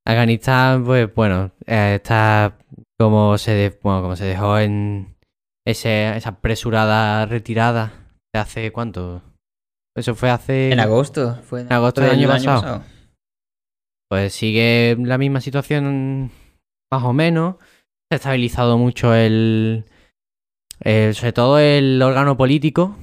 Afganistán, 0.06 0.84
pues 0.84 1.14
bueno, 1.14 1.52
eh, 1.66 1.96
está 1.96 2.58
como 2.98 3.38
se, 3.38 3.52
de- 3.52 3.78
bueno, 3.82 4.02
como 4.02 4.16
se 4.16 4.24
dejó 4.24 4.58
en 4.58 5.14
ese, 5.66 6.16
esa 6.16 6.30
apresurada 6.30 7.26
retirada 7.26 7.92
de 8.34 8.40
hace 8.40 8.72
cuánto. 8.72 9.22
Eso 9.96 10.14
fue 10.14 10.30
hace. 10.30 10.70
En 10.72 10.80
agosto, 10.80 11.36
fue 11.42 11.62
En 11.62 11.72
agosto 11.72 12.00
del 12.00 12.10
año 12.12 12.28
pasado. 12.28 12.84
Pues 14.08 14.32
sigue 14.32 14.96
la 14.98 15.18
misma 15.18 15.40
situación, 15.40 16.30
más 16.92 17.02
o 17.04 17.12
menos. 17.12 17.56
Se 18.10 18.14
ha 18.14 18.16
estabilizado 18.16 18.76
mucho 18.78 19.14
el, 19.14 19.84
el- 20.80 21.14
sobre 21.14 21.32
todo 21.32 21.58
el 21.58 22.00
órgano 22.02 22.36
político. 22.36 22.96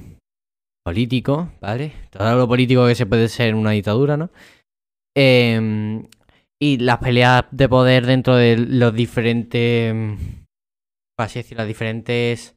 Político, 0.84 1.50
¿vale? 1.60 1.92
Todo 2.10 2.34
lo 2.36 2.48
político 2.48 2.86
que 2.86 2.94
se 2.94 3.06
puede 3.06 3.28
ser 3.28 3.50
en 3.50 3.56
una 3.56 3.72
dictadura, 3.72 4.16
¿no? 4.16 4.30
Em, 5.16 6.06
y 6.60 6.78
las 6.78 6.98
peleas 6.98 7.44
de 7.50 7.68
poder 7.68 8.06
dentro 8.06 8.36
de 8.36 8.56
los 8.56 8.94
diferentes, 8.94 9.94
así 11.18 11.38
decir, 11.40 11.58
las 11.58 11.66
diferentes 11.66 12.56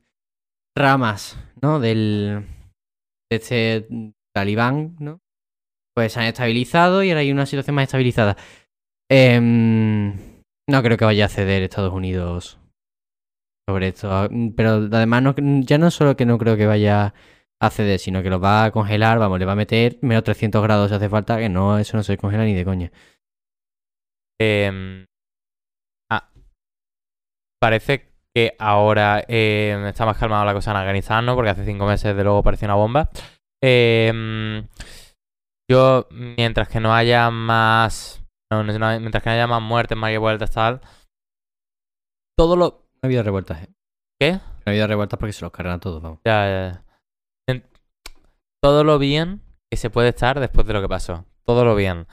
ramas, 0.78 1.38
¿no? 1.62 1.80
Del, 1.80 2.46
de 3.30 3.36
este 3.38 3.88
talibán, 4.34 4.96
¿no? 5.00 5.20
Pues 5.96 6.14
se 6.14 6.20
han 6.20 6.28
estabilizado 6.28 7.04
y 7.04 7.10
ahora 7.10 7.22
hay 7.22 7.32
una 7.32 7.46
situación 7.46 7.76
más 7.76 7.84
estabilizada. 7.84 8.38
Em, 9.10 10.14
no 10.70 10.82
creo 10.82 10.98
que 10.98 11.06
vaya 11.06 11.26
a 11.26 11.30
ceder 11.30 11.64
Estados 11.64 11.94
Unidos 11.94 12.60
sobre 13.68 13.90
esto. 13.90 14.10
ah, 14.12 14.30
Pero 14.56 14.88
además, 14.92 15.24
no, 15.24 15.36
ya 15.62 15.78
no 15.78 15.92
solo 15.92 16.16
que 16.16 16.26
no 16.26 16.38
creo 16.38 16.56
que 16.56 16.66
vaya 16.66 17.14
a 17.62 17.70
ceder, 17.70 18.00
sino 18.00 18.24
que 18.24 18.30
lo 18.30 18.40
va 18.40 18.66
a 18.66 18.72
congelar, 18.72 19.20
vamos, 19.20 19.38
le 19.40 19.46
va 19.46 19.52
a 19.52 19.56
meter 19.56 20.00
menos 20.02 20.24
300 20.24 20.64
grados 20.64 20.90
si 20.90 20.96
hace 20.96 21.10
falta, 21.10 21.38
que 21.38 21.50
no, 21.50 21.78
eso 21.78 21.98
no 21.98 22.04
se 22.04 22.18
congela 22.18 22.46
ni 22.46 22.54
de 22.54 22.66
coña. 22.66 22.92
Em, 24.40 25.06
ah, 26.10 26.32
parece 27.60 28.10
que 28.34 28.56
ahora 28.58 29.24
em, 29.28 29.86
está 29.86 30.06
más 30.06 30.18
calmada 30.18 30.46
la 30.46 30.54
cosa 30.54 30.72
en 30.72 30.78
Afganistán, 30.78 31.26
¿no? 31.26 31.36
Porque 31.36 31.52
hace 31.52 31.66
cinco 31.66 31.86
meses 31.86 32.16
de 32.16 32.24
luego 32.24 32.42
pareció 32.42 32.66
una 32.68 32.76
bomba. 32.76 33.10
Em, 33.64 34.68
yo, 35.70 36.08
mientras 36.12 36.68
que 36.68 36.80
no 36.80 36.94
haya 36.94 37.30
más... 37.30 38.24
no, 38.52 38.64
no, 38.64 38.78
no, 38.78 39.00
mientras 39.00 39.24
que 39.24 39.30
no 39.30 39.34
haya 39.36 39.48
más 39.48 39.62
muertes, 39.62 39.98
más 39.98 40.12
revueltas, 40.12 40.52
tal... 40.52 40.82
Todo 42.38 42.56
lo... 42.56 42.88
No 42.96 43.00
ha 43.04 43.08
habido 43.08 43.24
revueltas, 43.24 43.64
¿eh? 43.64 43.74
¿Qué? 44.20 44.34
No 44.34 44.40
ha 44.66 44.70
habido 44.70 44.88
revueltas 44.88 45.20
porque 45.20 45.34
se 45.34 45.42
los 45.42 45.52
cargan 45.52 45.76
a 45.76 45.80
todos, 45.80 46.02
vamos. 46.02 46.20
Ya, 46.26 46.46
ya, 46.46 46.72
ya. 46.72 46.86
En- 47.48 47.66
todo 48.64 48.84
lo 48.84 49.00
bien 49.00 49.42
que 49.72 49.78
se 49.78 49.90
puede 49.90 50.10
estar 50.10 50.40
después 50.40 50.66
de 50.68 50.74
lo 50.74 50.82
que 50.82 50.90
pasó. 50.90 51.26
Todo 51.46 51.66
lo 51.66 51.76
bien. 51.76 52.08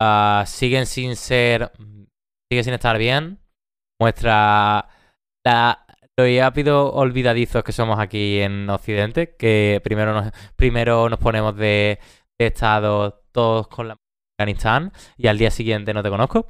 Ah, 0.00 0.44
siguen 0.46 0.86
sin 0.86 1.16
ser. 1.16 1.72
Sigue 2.50 2.64
sin 2.64 2.74
estar 2.74 2.98
bien. 2.98 3.38
Muestra 4.00 4.88
la, 5.44 5.86
lo 6.18 6.24
rápido 6.40 6.92
olvidadizos 6.92 7.62
que 7.62 7.72
somos 7.72 7.98
aquí 7.98 8.40
en 8.40 8.68
Occidente. 8.68 9.36
Que 9.36 9.80
primero 9.84 10.12
nos, 10.12 10.32
primero 10.56 11.08
nos 11.08 11.18
ponemos 11.18 11.56
de, 11.56 11.98
de 12.40 12.46
estado 12.46 13.22
todos 13.32 13.68
con 13.68 13.88
la 13.88 13.96
Afganistán. 14.38 14.92
Y 15.16 15.28
al 15.28 15.38
día 15.38 15.50
siguiente 15.50 15.94
no 15.94 16.02
te 16.02 16.10
conozco. 16.10 16.48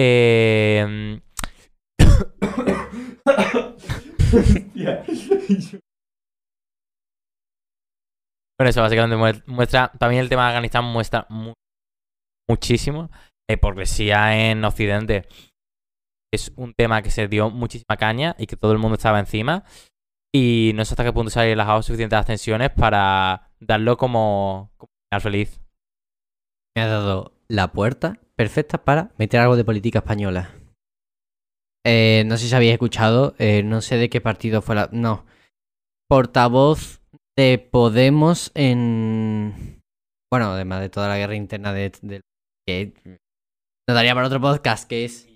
Eh, 0.00 1.20
Bueno, 8.58 8.70
eso 8.70 8.82
básicamente 8.82 9.16
mues- 9.16 9.42
muestra, 9.46 9.90
también 9.98 10.22
el 10.22 10.28
tema 10.28 10.42
de 10.44 10.48
Afganistán 10.50 10.84
muestra 10.84 11.26
mu- 11.28 11.54
muchísimo 12.48 13.10
la 13.48 13.54
hipocresía 13.54 14.48
en 14.50 14.64
Occidente. 14.64 15.26
Es 16.34 16.52
un 16.56 16.74
tema 16.74 17.00
que 17.02 17.10
se 17.10 17.28
dio 17.28 17.48
muchísima 17.50 17.96
caña 17.96 18.34
y 18.38 18.46
que 18.46 18.56
todo 18.56 18.72
el 18.72 18.78
mundo 18.78 18.96
estaba 18.96 19.20
encima. 19.20 19.64
Y 20.34 20.72
no 20.74 20.84
sé 20.84 20.94
hasta 20.94 21.04
qué 21.04 21.12
punto 21.12 21.30
se 21.30 21.38
han 21.38 21.46
relajado 21.46 21.82
suficientes 21.82 22.16
las 22.16 22.26
tensiones 22.26 22.70
para 22.70 23.52
darlo 23.60 23.96
como, 23.96 24.72
como 24.76 24.90
final 25.08 25.20
feliz. 25.22 25.60
Me 26.76 26.82
ha 26.82 26.88
dado 26.88 27.36
la 27.48 27.70
puerta 27.70 28.18
perfecta 28.34 28.82
para 28.84 29.12
meter 29.16 29.38
algo 29.38 29.54
de 29.54 29.64
política 29.64 30.00
española. 30.00 30.50
Eh, 31.86 32.24
no 32.26 32.36
sé 32.36 32.48
si 32.48 32.54
habéis 32.54 32.72
escuchado, 32.72 33.36
eh, 33.38 33.62
no 33.62 33.80
sé 33.80 33.96
de 33.96 34.10
qué 34.10 34.20
partido 34.20 34.60
fue 34.60 34.74
la... 34.74 34.88
No. 34.90 35.24
Portavoz 36.08 37.00
de 37.38 37.58
Podemos 37.58 38.50
en... 38.54 39.80
Bueno, 40.32 40.46
además 40.52 40.80
de 40.80 40.88
toda 40.88 41.08
la 41.08 41.18
guerra 41.18 41.36
interna 41.36 41.72
de- 41.72 41.92
que 42.66 42.92
nos 43.88 43.94
daría 43.94 44.14
para 44.14 44.26
otro 44.26 44.40
podcast 44.40 44.88
que 44.88 45.04
es 45.04 45.28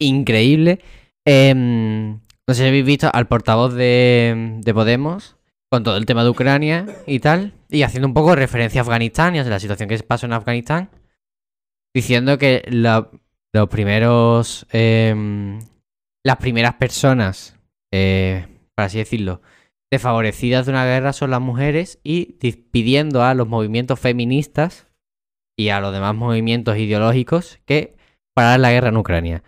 increíble. 0.00 0.80
Em, 1.26 2.12
no 2.46 2.54
sé 2.54 2.62
si 2.62 2.68
habéis 2.68 2.84
visto 2.86 3.10
al 3.12 3.28
portavoz 3.28 3.74
de, 3.74 4.58
de 4.60 4.74
Podemos 4.74 5.36
con 5.70 5.82
todo 5.84 5.98
el 5.98 6.06
tema 6.06 6.24
de 6.24 6.30
Ucrania 6.30 6.86
y 7.06 7.18
tal, 7.20 7.52
y 7.68 7.82
haciendo 7.82 8.08
un 8.08 8.14
poco 8.14 8.34
referencia 8.34 8.80
a 8.80 8.84
Afganistán 8.84 9.36
y 9.36 9.38
a 9.38 9.44
la 9.44 9.60
situación 9.60 9.88
que 9.88 9.98
pasó 9.98 10.24
en 10.24 10.32
Afganistán, 10.32 10.88
diciendo 11.94 12.38
que 12.38 12.62
los 12.70 13.68
primeros, 13.68 14.66
em, 14.72 15.58
las 16.24 16.36
primeras 16.38 16.74
personas, 16.74 17.58
eh, 17.92 18.46
por 18.74 18.86
así 18.86 18.96
decirlo, 18.98 19.42
desfavorecidas 19.92 20.64
de 20.66 20.72
una 20.72 20.86
guerra 20.86 21.12
son 21.12 21.30
las 21.30 21.40
mujeres 21.40 21.98
y 22.02 22.36
di- 22.40 22.52
pidiendo 22.52 23.22
a 23.22 23.34
los 23.34 23.48
movimientos 23.48 24.00
feministas 24.00 24.86
y 25.58 25.68
a 25.70 25.80
los 25.80 25.92
demás 25.92 26.14
movimientos 26.14 26.78
ideológicos 26.78 27.58
que 27.66 27.96
parar 28.34 28.60
la 28.60 28.70
guerra 28.70 28.88
en 28.88 28.96
Ucrania. 28.96 29.42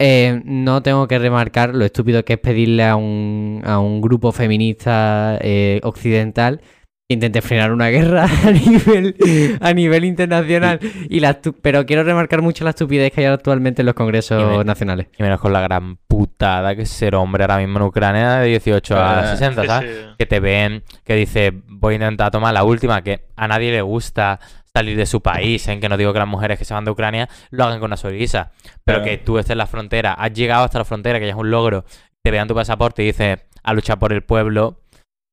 Eh, 0.00 0.40
no 0.44 0.80
tengo 0.82 1.08
que 1.08 1.18
remarcar 1.18 1.74
lo 1.74 1.84
estúpido 1.84 2.24
que 2.24 2.34
es 2.34 2.38
pedirle 2.38 2.84
a 2.84 2.94
un, 2.96 3.62
a 3.64 3.80
un 3.80 4.00
grupo 4.00 4.30
feminista 4.30 5.38
eh, 5.40 5.80
occidental 5.82 6.60
que 7.08 7.14
intente 7.14 7.40
frenar 7.42 7.72
una 7.72 7.88
guerra 7.88 8.26
a 8.46 8.50
nivel, 8.52 9.16
a 9.60 9.72
nivel 9.72 10.04
internacional. 10.04 10.78
Y 11.08 11.20
la 11.20 11.40
pero 11.62 11.84
quiero 11.86 12.04
remarcar 12.04 12.42
mucho 12.42 12.62
la 12.64 12.70
estupidez 12.70 13.10
que 13.12 13.22
hay 13.22 13.26
actualmente 13.26 13.82
en 13.82 13.86
los 13.86 13.94
congresos 13.94 14.40
Y 14.54 14.58
me- 14.58 14.64
nacionales. 14.64 15.08
Y 15.18 15.22
menos 15.22 15.40
con 15.40 15.52
la 15.52 15.62
gran 15.62 15.96
putada 16.06 16.76
que 16.76 16.82
es 16.82 16.90
ser 16.90 17.14
hombre 17.14 17.42
ahora 17.44 17.56
mismo 17.58 17.78
en 17.78 17.84
Ucrania 17.86 18.34
de 18.40 18.48
18 18.48 18.96
a 18.96 19.20
Ah, 19.20 19.26
60, 19.36 19.62
Sí, 19.62 19.66
¿sabes? 19.68 19.90
sí. 19.90 20.06
Que 20.18 20.26
te 20.26 20.38
ven, 20.38 20.84
que 21.02 21.14
dice, 21.14 21.52
voy 21.66 21.94
a 21.94 21.96
intentar 21.96 22.30
tomar 22.30 22.52
la 22.54 22.62
última, 22.62 23.02
que 23.02 23.22
a 23.36 23.48
nadie 23.48 23.72
le 23.72 23.80
gusta 23.82 24.38
salir 24.72 24.96
de 24.96 25.06
su 25.06 25.20
país, 25.22 25.66
en 25.68 25.80
que 25.80 25.88
no 25.88 25.96
digo 25.96 26.12
que 26.12 26.18
las 26.18 26.28
mujeres 26.28 26.58
que 26.58 26.64
se 26.64 26.74
van 26.74 26.84
de 26.84 26.90
Ucrania 26.90 27.28
lo 27.50 27.64
hagan 27.64 27.78
con 27.80 27.86
una 27.88 27.96
sonrisa, 27.96 28.52
pero 28.84 28.98
Claro. 28.98 29.04
que 29.04 29.18
tú 29.18 29.38
estés 29.38 29.52
en 29.52 29.58
la 29.58 29.66
frontera, 29.66 30.12
has 30.14 30.32
llegado 30.32 30.64
hasta 30.64 30.78
la 30.78 30.84
frontera, 30.84 31.18
que 31.18 31.26
ya 31.26 31.32
es 31.32 31.38
un 31.38 31.50
logro, 31.50 31.84
te 32.24 32.30
vean 32.30 32.48
tu 32.48 32.54
pasaporte 32.54 33.02
y 33.02 33.06
dices, 33.06 33.38
a 33.62 33.72
luchar 33.74 33.98
por 33.98 34.12
el 34.12 34.22
pueblo, 34.22 34.80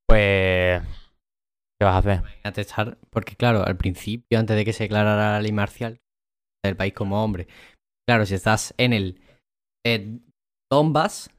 pues... 0.07 0.81
¿Qué 1.79 1.83
vas 1.83 1.95
a 1.95 1.97
hacer? 1.97 2.21
a 2.43 2.51
testar, 2.53 2.97
porque 3.09 3.35
claro, 3.35 3.65
al 3.65 3.75
principio, 3.75 4.39
antes 4.39 4.55
de 4.55 4.63
que 4.63 4.71
se 4.71 4.85
declarara 4.85 5.33
la 5.33 5.41
ley 5.41 5.51
marcial 5.51 5.99
del 6.63 6.77
país 6.77 6.93
como 6.93 7.21
hombre, 7.21 7.47
claro, 8.07 8.25
si 8.25 8.33
estás 8.33 8.73
en 8.77 8.93
el 8.93 9.19
eh, 9.85 10.19
Donbass, 10.71 11.29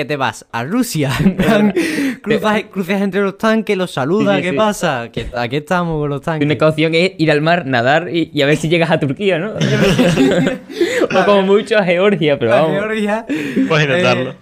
¿qué 0.00 0.04
te 0.06 0.16
vas? 0.16 0.46
A 0.52 0.64
Rusia, 0.64 1.10
en 1.20 1.36
plan, 1.36 1.74
cruzas, 2.22 2.62
cruzas 2.72 3.02
entre 3.02 3.20
los 3.20 3.36
tanques, 3.36 3.76
los 3.76 3.90
saludas, 3.90 4.36
Sí, 4.36 4.42
sí, 4.42 4.46
¿qué 4.48 4.50
sí. 4.52 4.56
pasa? 4.56 5.08
¿Qué- 5.12 5.26
aquí 5.36 5.56
estamos 5.56 6.00
con 6.00 6.08
los 6.08 6.22
tanques. 6.22 6.46
Una 6.46 6.56
caución 6.56 6.94
es 6.94 7.12
ir 7.18 7.30
al 7.30 7.40
mar, 7.42 7.66
nadar 7.66 8.08
y, 8.10 8.30
y 8.32 8.40
a 8.42 8.46
ver 8.46 8.56
si 8.56 8.68
llegas 8.68 8.90
a 8.90 8.98
Turquía, 8.98 9.38
¿no? 9.38 9.52
o 11.20 11.24
como 11.24 11.42
mucho 11.42 11.76
a 11.78 11.84
Georgia, 11.84 12.38
pero 12.38 12.52
A 12.54 12.62
vamos. 12.62 12.78
Georgia, 12.78 13.26
Puedes 13.68 13.86
intentarlo. 13.88 14.30
eh, 14.30 14.36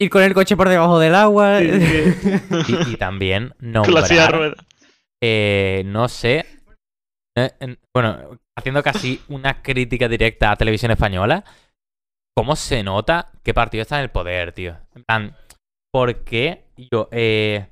ir 0.00 0.10
con 0.10 0.22
el 0.22 0.34
coche 0.34 0.56
por 0.56 0.68
debajo 0.68 0.98
del 0.98 1.14
agua. 1.14 1.60
Y, 1.62 2.92
y 2.92 2.96
también 2.96 3.52
nombrar, 3.60 4.54
eh, 5.22 5.82
no 5.86 6.08
sé, 6.08 6.44
eh, 7.36 7.50
en- 7.60 7.78
bueno, 7.94 8.38
haciendo 8.56 8.82
casi 8.82 9.20
una 9.28 9.60
crítica 9.62 10.08
directa 10.08 10.52
a 10.52 10.56
televisión 10.56 10.90
española, 10.90 11.44
¿cómo 12.34 12.56
se 12.56 12.82
nota 12.82 13.30
qué 13.46 13.54
partido 13.54 13.82
está 13.82 13.96
en 13.98 14.02
el 14.02 14.10
poder, 14.10 14.52
tío? 14.52 14.76
En 14.94 15.04
plan, 15.04 15.36
¿por 15.92 16.24
qué 16.24 16.64
yo, 16.92 17.08
eh, 17.12 17.68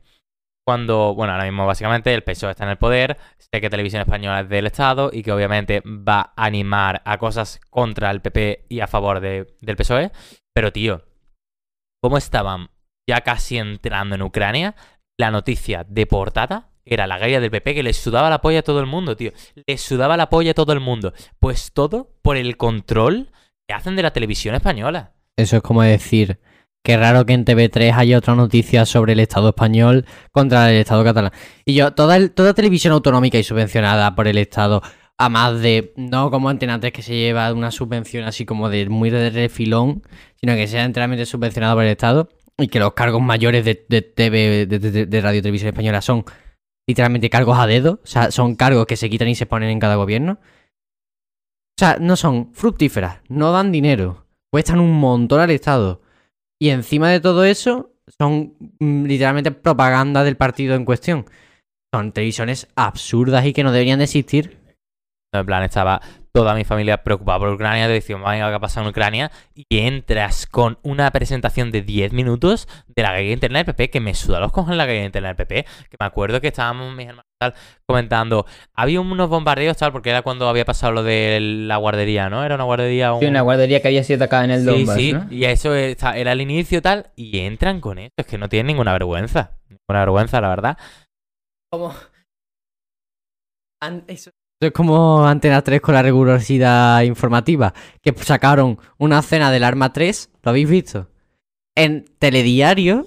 cuando, 0.66 1.14
bueno, 1.14 1.32
ahora 1.32 1.44
mismo 1.44 1.66
básicamente 1.66 2.14
el 2.14 2.22
PSOE 2.22 2.52
está 2.52 2.64
en 2.64 2.70
el 2.70 2.78
poder, 2.78 3.18
sé 3.38 3.60
que 3.60 3.68
televisión 3.68 4.00
española 4.00 4.40
es 4.40 4.48
del 4.48 4.66
Estado 4.66 5.10
y 5.12 5.22
que 5.22 5.32
obviamente 5.32 5.82
va 5.84 6.32
a 6.36 6.44
animar 6.46 7.02
a 7.04 7.18
cosas 7.18 7.60
contra 7.70 8.10
el 8.12 8.20
PP 8.22 8.66
y 8.68 8.80
a 8.80 8.86
favor 8.86 9.20
de- 9.20 9.56
del 9.60 9.76
PSOE, 9.76 10.10
pero 10.54 10.72
tío, 10.72 11.02
¿cómo 12.02 12.16
estaban 12.16 12.70
ya 13.08 13.20
casi 13.22 13.58
entrando 13.58 14.14
en 14.14 14.22
Ucrania? 14.22 14.74
La 15.18 15.30
noticia 15.30 15.84
de 15.88 16.06
portada 16.06 16.70
era 16.86 17.06
la 17.06 17.18
guerra 17.18 17.40
del 17.40 17.50
PP 17.50 17.74
que 17.74 17.82
le 17.82 17.92
sudaba 17.92 18.30
la 18.30 18.40
polla 18.40 18.60
a 18.60 18.62
todo 18.62 18.80
el 18.80 18.86
mundo, 18.86 19.16
tío. 19.16 19.32
Le 19.66 19.76
sudaba 19.78 20.16
la 20.16 20.28
polla 20.30 20.52
a 20.52 20.54
todo 20.54 20.72
el 20.72 20.80
mundo. 20.80 21.12
Pues 21.40 21.72
todo 21.72 22.10
por 22.22 22.36
el 22.36 22.56
control 22.56 23.30
que 23.68 23.74
hacen 23.74 23.96
de 23.96 24.02
la 24.02 24.12
televisión 24.12 24.54
española. 24.54 25.12
Eso 25.36 25.56
es 25.56 25.62
como 25.62 25.82
decir, 25.82 26.38
qué 26.84 26.96
raro 26.96 27.26
que 27.26 27.32
en 27.32 27.44
TV3 27.44 27.92
haya 27.96 28.18
otra 28.18 28.34
noticia 28.34 28.86
sobre 28.86 29.14
el 29.14 29.20
Estado 29.20 29.48
español 29.48 30.06
contra 30.32 30.70
el 30.70 30.76
Estado 30.78 31.02
catalán. 31.04 31.32
Y 31.64 31.74
yo, 31.74 31.92
toda, 31.92 32.16
el- 32.16 32.30
toda 32.32 32.54
televisión 32.54 32.92
autonómica 32.92 33.38
y 33.38 33.42
subvencionada 33.44 34.14
por 34.14 34.28
el 34.28 34.38
Estado, 34.38 34.82
a 35.18 35.28
más 35.28 35.60
de, 35.60 35.92
no 35.96 36.30
como 36.30 36.48
Antena 36.48 36.78
3 36.80 36.92
que 36.92 37.02
se 37.02 37.14
lleva 37.16 37.52
una 37.52 37.70
subvención 37.70 38.24
así 38.24 38.44
como 38.44 38.68
de 38.68 38.88
muy 38.88 39.10
de 39.10 39.30
refilón, 39.30 40.02
sino 40.40 40.54
que 40.54 40.66
sea 40.66 40.84
enteramente 40.84 41.26
subvencionada 41.26 41.74
por 41.74 41.84
el 41.84 41.90
Estado 41.90 42.28
y 42.58 42.68
que 42.68 42.78
los 42.80 42.94
cargos 42.94 43.22
mayores 43.22 43.64
de, 43.64 43.86
de 43.88 44.02
TV, 44.02 44.66
de, 44.66 44.78
de- 44.78 45.06
de 45.06 45.20
radio 45.20 45.42
televisión 45.42 45.68
española 45.68 46.00
son 46.00 46.24
literalmente 46.88 47.30
cargos 47.30 47.58
a 47.58 47.66
dedo, 47.66 48.00
o 48.04 48.06
sea, 48.06 48.30
son 48.30 48.54
cargos 48.56 48.86
que 48.86 48.96
se 48.96 49.08
quitan 49.10 49.28
y 49.28 49.34
se 49.34 49.46
ponen 49.46 49.70
en 49.70 49.80
cada 49.80 49.96
gobierno. 49.96 50.38
O 51.76 51.78
sea, 51.78 51.96
no 52.00 52.14
son 52.16 52.52
fructíferas, 52.52 53.18
no 53.28 53.50
dan 53.52 53.72
dinero, 53.72 54.23
cuestan 54.54 54.78
un 54.78 54.92
montón 54.92 55.40
al 55.40 55.50
Estado. 55.50 56.00
Y 56.62 56.68
encima 56.68 57.10
de 57.10 57.18
todo 57.18 57.44
eso, 57.44 57.90
son 58.16 58.54
mm, 58.78 59.04
literalmente 59.04 59.50
propaganda 59.50 60.22
del 60.22 60.36
partido 60.36 60.76
en 60.76 60.84
cuestión. 60.84 61.26
Son 61.92 62.12
televisiones 62.12 62.68
absurdas 62.76 63.44
y 63.46 63.52
que 63.52 63.64
no 63.64 63.72
deberían 63.72 63.98
de 63.98 64.04
existir. 64.04 64.60
En 65.32 65.44
plan, 65.44 65.64
estaba 65.64 66.00
toda 66.32 66.54
mi 66.54 66.62
familia 66.62 67.02
preocupada 67.02 67.40
por 67.40 67.48
Ucrania, 67.48 67.88
te 67.88 67.94
decían, 67.94 68.22
venga, 68.22 68.48
¿qué 68.48 68.54
ha 68.54 68.60
pasado 68.60 68.86
en 68.86 68.90
Ucrania? 68.90 69.32
Y 69.56 69.78
entras 69.78 70.46
con 70.46 70.78
una 70.84 71.10
presentación 71.10 71.72
de 71.72 71.82
10 71.82 72.12
minutos 72.12 72.68
de 72.86 73.02
la 73.02 73.10
guerra 73.10 73.32
interna 73.32 73.58
del 73.58 73.66
PP, 73.66 73.90
que 73.90 73.98
me 73.98 74.14
suda 74.14 74.38
los 74.38 74.52
cojones 74.52 74.76
la 74.76 74.86
guerra 74.86 75.06
interna 75.06 75.28
del 75.30 75.36
PP, 75.36 75.64
que 75.90 75.96
me 75.98 76.06
acuerdo 76.06 76.40
que 76.40 76.46
estábamos 76.46 76.94
mis 76.94 77.08
hermanos 77.08 77.33
tal, 77.52 77.54
comentando, 77.86 78.46
había 78.74 79.00
unos 79.00 79.28
bombardeos 79.28 79.76
tal, 79.76 79.92
porque 79.92 80.10
era 80.10 80.22
cuando 80.22 80.48
había 80.48 80.64
pasado 80.64 80.92
lo 80.92 81.02
de 81.02 81.38
la 81.40 81.76
guardería, 81.76 82.28
¿no? 82.30 82.44
Era 82.44 82.54
una 82.54 82.64
guardería... 82.64 83.12
Sí, 83.18 83.24
un- 83.26 83.30
una 83.30 83.40
guardería 83.42 83.80
que 83.80 83.88
había 83.88 84.04
sido 84.04 84.16
atacada 84.16 84.44
en 84.44 84.50
el 84.52 84.60
Sí, 84.60 84.66
Donbass, 84.66 84.96
sí, 84.96 85.12
¿no? 85.12 85.26
y 85.30 85.44
eso 85.44 85.74
era 85.74 86.32
el 86.32 86.40
inicio 86.40 86.80
tal, 86.82 87.10
y 87.16 87.38
entran 87.40 87.80
con 87.80 87.98
esto, 87.98 88.14
es 88.18 88.26
que 88.26 88.38
no 88.38 88.48
tienen 88.48 88.68
ninguna 88.68 88.92
vergüenza, 88.92 89.52
ninguna 89.68 90.00
vergüenza, 90.00 90.40
la 90.40 90.48
verdad. 90.48 90.78
Como. 91.70 91.94
Eso 94.08 94.30
es 94.60 94.72
como 94.72 95.26
Antena 95.26 95.60
3 95.62 95.80
con 95.80 95.94
la 95.94 96.02
rigurosidad 96.02 97.02
informativa. 97.02 97.74
Que 98.00 98.14
sacaron 98.16 98.78
una 98.98 99.20
cena 99.20 99.50
del 99.50 99.64
Arma 99.64 99.92
3. 99.92 100.30
¿Lo 100.42 100.50
habéis 100.50 100.70
visto? 100.70 101.10
En 101.76 102.04
Telediario. 102.18 103.06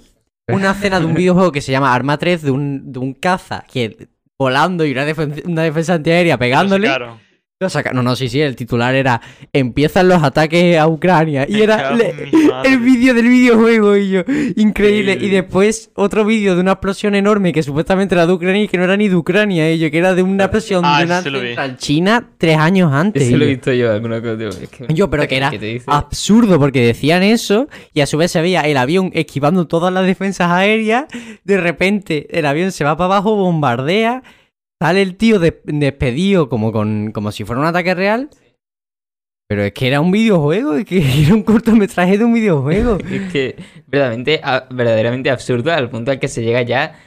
Una 0.50 0.74
cena 0.76 1.00
de 1.00 1.06
un 1.08 1.14
videojuego 1.16 1.52
que 1.52 1.62
se 1.62 1.72
llama 1.72 1.94
Arma 1.96 2.18
3 2.18 2.44
de 2.44 2.52
un, 2.52 2.92
de 2.92 3.00
un 3.00 3.14
caza 3.14 3.66
que 3.72 4.08
volando 4.40 4.86
y 4.86 4.92
una, 4.92 5.06
una 5.46 5.64
defensa 5.64 5.96
antiaérea 5.96 6.38
pegándole. 6.38 6.88
Claro. 6.88 7.20
Lo 7.60 7.70
saca- 7.72 7.92
No, 7.92 8.04
no, 8.04 8.16
sí, 8.16 8.30
sí, 8.30 8.40
el 8.40 8.56
titular 8.56 8.94
era 8.94 9.20
Empiezan 9.52 10.08
los 10.08 10.22
ataques 10.22 10.78
a 10.78 10.88
Ucrania. 10.88 11.48
Y 11.50 11.60
era 11.62 11.92
le- 11.96 12.14
el 12.64 12.78
vídeo 12.80 13.16
del 13.16 13.28
videojuego 13.28 13.98
y 13.98 14.10
yo. 14.12 14.22
Increíble. 14.58 15.18
Y 15.20 15.30
después 15.30 15.90
otro 15.96 16.24
vídeo 16.24 16.54
de 16.54 16.62
una 16.62 16.74
explosión 16.74 17.16
enorme 17.16 17.52
que 17.54 17.64
supuestamente 17.64 18.14
era 18.14 18.28
de 18.28 18.34
Ucrania 18.34 18.62
y 18.62 18.68
que 18.68 18.78
no 18.78 18.84
era 18.84 18.96
ni 18.96 19.10
de 19.10 19.16
Ucrania, 19.16 19.72
y 19.74 19.80
yo, 19.80 19.90
que 19.90 19.98
era 19.98 20.14
de 20.14 20.22
una 20.22 20.44
explosión 20.44 20.84
Ah, 20.86 21.00
de 21.00 21.06
una 21.06 21.78
china 21.78 22.28
tres 22.38 22.58
años 22.60 22.94
antes. 22.94 23.24
Eso 23.24 23.32
y 23.36 23.40
lo 23.40 23.46
he 23.46 23.48
yo- 23.48 23.54
visto 23.56 23.74
yo 23.74 23.92
alguna 23.92 24.22
cosa. 24.22 24.38
tío, 24.38 24.50
es 24.50 24.70
que- 24.70 24.94
Yo, 24.94 25.10
pero 25.10 25.28
que 25.28 25.38
era 25.38 25.52
absurdo 25.88 26.60
porque 26.60 26.86
decían 26.86 27.24
eso 27.24 27.68
y 27.92 28.02
a 28.02 28.06
su 28.06 28.18
vez 28.18 28.30
se 28.32 28.40
veía 28.40 28.62
el 28.62 28.78
avión 28.78 29.10
esquivando 29.16 29.66
todas 29.66 29.92
las 29.92 30.06
defensas 30.06 30.52
aéreas. 30.52 31.06
De 31.44 31.58
repente 31.60 32.28
el 32.38 32.46
avión 32.46 32.72
se 32.72 32.84
va 32.84 32.96
para 32.96 33.06
abajo, 33.16 33.36
bombardea, 33.36 34.22
sale 34.82 35.02
el 35.02 35.16
tío 35.18 35.40
de- 35.40 35.62
despedido 35.66 36.50
como, 36.50 36.72
con, 36.72 37.12
como 37.12 37.32
si 37.32 37.44
fuera 37.44 37.62
un 37.62 37.68
ataque 37.68 37.94
real. 37.96 38.30
Pero 39.50 39.64
es 39.64 39.72
que 39.72 39.88
era 39.88 40.02
un 40.02 40.12
videojuego, 40.12 40.76
es 40.76 40.86
que 40.86 40.98
era 41.24 41.34
un 41.34 41.44
cortometraje 41.44 42.18
de 42.18 42.26
un 42.26 42.34
videojuego. 42.34 42.98
Es 43.10 43.32
que 43.32 43.56
verdaderamente, 43.88 44.42
verdaderamente 44.72 45.30
absurdo 45.30 45.72
al 45.72 45.90
punto 45.90 46.12
al 46.12 46.20
que 46.20 46.28
se 46.28 46.44
llega 46.44 46.62
ya 46.64 47.00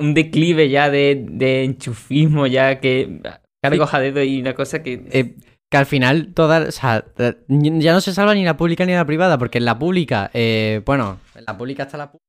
un 0.00 0.12
declive 0.12 0.68
ya 0.68 0.90
de, 0.90 1.24
de 1.30 1.64
enchufismo 1.64 2.46
ya 2.46 2.78
que 2.78 3.20
cargos 3.62 3.94
a 3.94 4.00
dedo 4.00 4.22
y 4.22 4.38
una 4.40 4.54
cosa 4.54 4.82
que 4.82 5.02
Eh, 5.10 5.34
que 5.70 5.76
al 5.78 5.86
final 5.86 6.32
todas, 6.34 6.68
o 6.68 6.72
sea, 6.72 7.04
ya 7.48 7.92
no 7.92 8.00
se 8.02 8.12
salva 8.14 8.34
ni 8.34 8.44
la 8.44 8.56
pública 8.56 8.84
ni 8.86 8.92
la 8.92 9.04
privada, 9.06 9.36
porque 9.38 9.58
en 9.58 9.64
la 9.66 9.78
pública, 9.78 10.30
eh, 10.32 10.80
bueno, 10.84 11.20
en 11.34 11.44
la 11.46 11.56
pública 11.58 11.82
está 11.84 11.96
la 11.98 12.10
pública. 12.10 12.24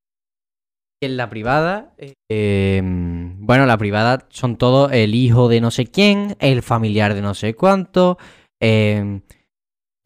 En 1.01 1.15
la 1.15 1.29
privada, 1.29 1.95
eh, 2.29 2.81
bueno, 2.83 3.65
la 3.65 3.77
privada 3.77 4.27
son 4.29 4.57
todos 4.57 4.91
el 4.91 5.15
hijo 5.15 5.47
de 5.47 5.61
no 5.61 5.71
sé 5.71 5.87
quién, 5.87 6.35
el 6.39 6.61
familiar 6.61 7.13
de 7.13 7.21
no 7.21 7.33
sé 7.33 7.53
cuánto. 7.55 8.17
eh, 8.61 9.21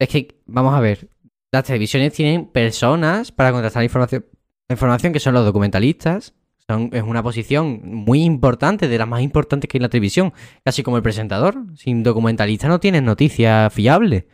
es 0.00 0.08
que, 0.08 0.40
vamos 0.46 0.74
a 0.74 0.80
ver, 0.80 1.08
las 1.52 1.64
televisiones 1.64 2.12
tienen 2.12 2.46
personas 2.46 3.32
para 3.32 3.52
contrastar 3.52 3.82
información, 3.84 4.26
información 4.68 5.12
que 5.12 5.20
son 5.20 5.34
los 5.34 5.44
documentalistas. 5.44 6.34
Son, 6.68 6.90
es 6.92 7.02
una 7.02 7.22
posición 7.22 7.80
muy 7.84 8.22
importante, 8.22 8.88
de 8.88 8.98
las 8.98 9.06
más 9.06 9.22
importantes 9.22 9.68
que 9.68 9.76
hay 9.76 9.80
en 9.80 9.82
la 9.82 9.88
televisión. 9.88 10.32
Casi 10.64 10.82
como 10.82 10.96
el 10.96 11.02
presentador. 11.02 11.66
Sin 11.76 12.02
documentalista 12.02 12.68
no 12.68 12.80
tienes 12.80 13.02
noticias 13.02 13.72
fiables. 13.72 14.24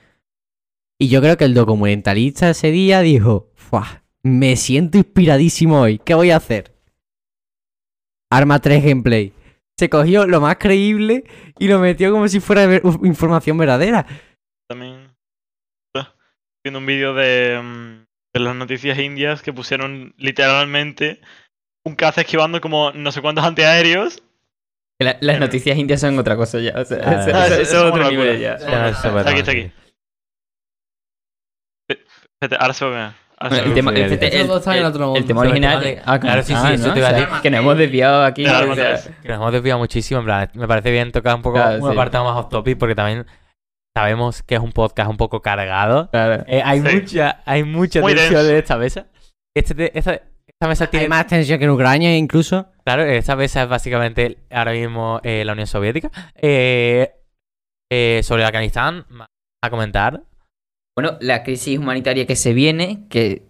Y 0.98 1.08
yo 1.08 1.20
creo 1.20 1.36
que 1.36 1.44
el 1.44 1.54
documentalista 1.54 2.50
ese 2.50 2.70
día 2.70 3.00
dijo, 3.00 3.50
"Fua, 3.54 4.04
me 4.22 4.56
siento 4.56 4.98
inspiradísimo 4.98 5.80
hoy, 5.80 5.98
¿qué 5.98 6.14
voy 6.14 6.30
a 6.30 6.36
hacer? 6.36 6.72
Arma 8.32 8.58
3 8.60 8.84
gameplay. 8.84 9.32
Se 9.78 9.88
cogió 9.88 10.26
lo 10.26 10.40
más 10.40 10.56
creíble 10.58 11.24
y 11.58 11.66
lo 11.68 11.78
metió 11.78 12.12
como 12.12 12.28
si 12.28 12.38
fuera 12.40 12.66
ver- 12.66 12.82
información 13.02 13.56
verdadera. 13.56 14.06
También 14.68 15.08
ah, 15.96 16.14
viendo 16.64 16.78
un 16.80 16.86
vídeo 16.86 17.14
de, 17.14 17.60
mm, 17.62 18.04
de 18.34 18.40
las 18.40 18.54
noticias 18.54 18.98
indias 18.98 19.42
que 19.42 19.52
pusieron 19.52 20.14
literalmente 20.18 21.20
un 21.84 21.94
caza 21.96 22.20
esquivando 22.20 22.60
como 22.60 22.92
no 22.92 23.10
sé 23.10 23.22
cuántos 23.22 23.44
antiaéreos. 23.44 24.22
la- 25.02 25.16
las 25.22 25.40
noticias 25.40 25.78
indias 25.78 26.02
son 26.02 26.18
otra 26.18 26.36
cosa 26.36 26.60
ya. 26.60 26.78
O 26.78 26.84
sea, 26.84 26.98
Ah, 27.02 27.22
eso, 27.22 27.36
ah, 27.36 27.46
eso- 27.46 27.54
eso 27.54 27.62
eso 27.62 27.86
es 27.86 27.92
otro 27.92 28.10
nivel 28.10 28.38
ya. 28.38 28.54
Eso 28.56 28.66
está 28.66 29.20
es 29.22 29.26
aquí, 29.26 29.38
está 29.40 29.50
aquí. 29.52 29.72
Espérate, 31.88 32.56
ahora 32.62 32.74
se 32.74 32.84
ve. 32.84 32.96
Ahora 32.98 33.14
se 33.14 33.29
El 33.42 33.48
ve. 33.68 33.74
tema, 33.74 33.92
sí, 33.94 34.00
el, 34.02 34.18
tema 35.26 35.40
original. 35.40 36.02
ah, 36.04 36.20
Claro, 36.20 36.42
sí, 36.42 36.52
sí, 36.52 36.60
ah, 36.62 36.74
eso 36.74 36.88
¿no? 36.88 36.92
te 36.92 36.98
iba 36.98 37.08
a 37.08 37.10
O 37.12 37.14
sea, 37.14 37.20
decir. 37.26 37.40
Que 37.42 37.50
nos 37.50 37.60
hemos 37.60 37.78
desviado 37.78 38.22
aquí. 38.24 38.44
Claro, 38.44 38.72
o 38.72 38.74
sea, 38.74 38.96
claro. 38.96 39.16
Que 39.22 39.28
nos 39.28 39.36
hemos 39.38 39.52
desviado 39.52 39.78
muchísimo, 39.78 40.20
en 40.20 40.26
plan, 40.26 40.50
me 40.54 40.68
parece 40.68 40.90
bien 40.90 41.10
tocar 41.10 41.36
un 41.36 41.42
poco 41.42 41.56
Claro, 41.56 41.76
un 41.82 41.88
sí. 41.90 41.92
apartado 41.96 42.24
más 42.24 42.36
off 42.36 42.50
topic 42.50 42.76
porque 42.76 42.94
también 42.94 43.24
sabemos 43.96 44.42
que 44.42 44.56
es 44.56 44.60
un 44.60 44.72
podcast 44.72 45.08
un 45.10 45.16
poco 45.16 45.40
cargado. 45.40 46.10
claro. 46.10 46.44
Eh, 46.48 46.60
hay 46.64 46.80
Sí. 46.80 46.96
mucha, 47.00 47.40
hay 47.46 47.64
mucha 47.64 48.00
Muy 48.02 48.14
tensión 48.14 48.34
denso. 48.42 48.50
en 48.50 48.56
esta 48.56 48.76
mesa. 48.76 49.06
Este, 49.56 49.74
te- 49.74 49.98
esta, 49.98 50.12
esta 50.14 50.68
mesa 50.68 50.86
tiene 50.88 51.04
Hay 51.04 51.08
más 51.08 51.26
tensión 51.26 51.58
que 51.58 51.64
en 51.64 51.70
Ucrania 51.70 52.14
incluso. 52.16 52.66
Claro, 52.84 53.04
esta 53.04 53.36
mesa 53.36 53.62
es 53.62 53.68
básicamente 53.70 54.36
ahora 54.50 54.72
mismo 54.72 55.18
eh, 55.24 55.44
la 55.46 55.52
Unión 55.52 55.66
Soviética. 55.66 56.10
Eh, 56.34 57.10
eh, 57.90 58.20
sobre 58.22 58.44
Afganistán, 58.44 59.06
a 59.64 59.70
comentar. 59.70 60.20
Bueno, 61.00 61.16
la 61.22 61.42
crisis 61.42 61.78
humanitaria 61.78 62.26
que 62.26 62.36
se 62.36 62.52
viene, 62.52 63.06
que 63.08 63.40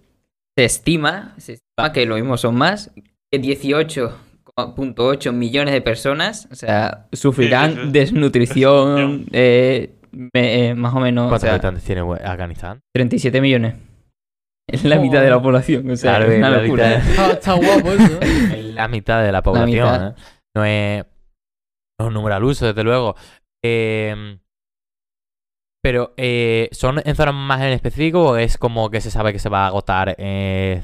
se 0.56 0.64
estima, 0.64 1.34
se 1.38 1.54
estima 1.54 1.92
que 1.92 2.06
lo 2.06 2.14
mismo 2.14 2.36
son 2.36 2.54
más, 2.54 2.92
que 3.28 3.40
18.8 3.42 5.32
millones 5.32 5.74
de 5.74 5.80
personas, 5.80 6.46
o 6.52 6.54
sea, 6.54 7.08
sufrirán 7.12 7.70
Sí, 7.72 7.76
sí, 7.78 7.82
sí. 7.86 7.90
desnutrición, 7.90 9.26
eh, 9.32 9.96
me- 10.12 10.68
eh, 10.68 10.74
más 10.76 10.94
o 10.94 11.00
menos, 11.00 11.24
o 11.24 11.28
¿Cuántos 11.28 11.42
sea, 11.42 11.54
habitantes 11.54 11.82
tiene 11.82 12.02
Afganistán? 12.02 12.82
37 12.94 13.40
millones. 13.40 13.74
Es 14.68 14.84
la 14.84 15.00
mitad 15.00 15.20
de 15.20 15.30
la 15.30 15.42
población, 15.42 15.90
o 15.90 15.96
sea, 15.96 16.18
Claro, 16.18 16.30
es 16.30 16.38
una 16.38 16.50
la 16.50 16.62
locura. 16.62 16.86
mitad. 16.88 17.10
Está, 17.10 17.32
está 17.32 17.52
guapo 17.54 17.90
eso. 17.90 18.18
¿eh? 18.22 18.54
Es 18.60 18.74
la 18.76 18.86
mitad 18.86 19.24
de 19.24 19.32
la 19.32 19.42
población. 19.42 20.04
¿eh? 20.04 20.14
No, 20.54 20.64
es, 20.64 21.04
no 21.98 22.04
es 22.04 22.06
un 22.06 22.14
número 22.14 22.36
al 22.36 22.44
uso, 22.44 22.66
desde 22.66 22.84
luego. 22.84 23.16
Eh, 23.64 24.38
pero, 25.82 26.12
eh, 26.16 26.68
¿son 26.72 27.00
en 27.04 27.14
zonas 27.14 27.34
más 27.34 27.60
en 27.62 27.68
específico 27.68 28.30
o 28.30 28.36
es 28.36 28.58
como 28.58 28.90
que 28.90 29.00
se 29.00 29.10
sabe 29.10 29.32
que 29.32 29.38
se 29.38 29.48
va 29.48 29.64
a 29.64 29.68
agotar 29.68 30.14
eh, 30.18 30.82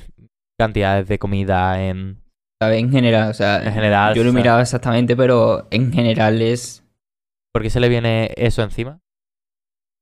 cantidades 0.59 1.09
de 1.09 1.18
comida 1.18 1.82
en, 1.82 2.23
¿sabes? 2.60 2.81
En 2.81 2.90
general, 2.90 3.31
o 3.31 3.35
sea, 3.35 3.62
en 3.62 3.73
general? 3.73 4.14
yo 4.14 4.24
lo 4.24 4.31
sea, 4.31 4.39
mirado 4.39 4.60
exactamente, 4.60 5.16
pero 5.16 5.66
en 5.70 5.93
general 5.93 6.40
es... 6.40 6.82
¿Por 7.52 7.62
qué 7.62 7.70
se 7.70 7.81
le 7.81 7.89
viene 7.89 8.32
eso 8.36 8.62
encima? 8.62 9.01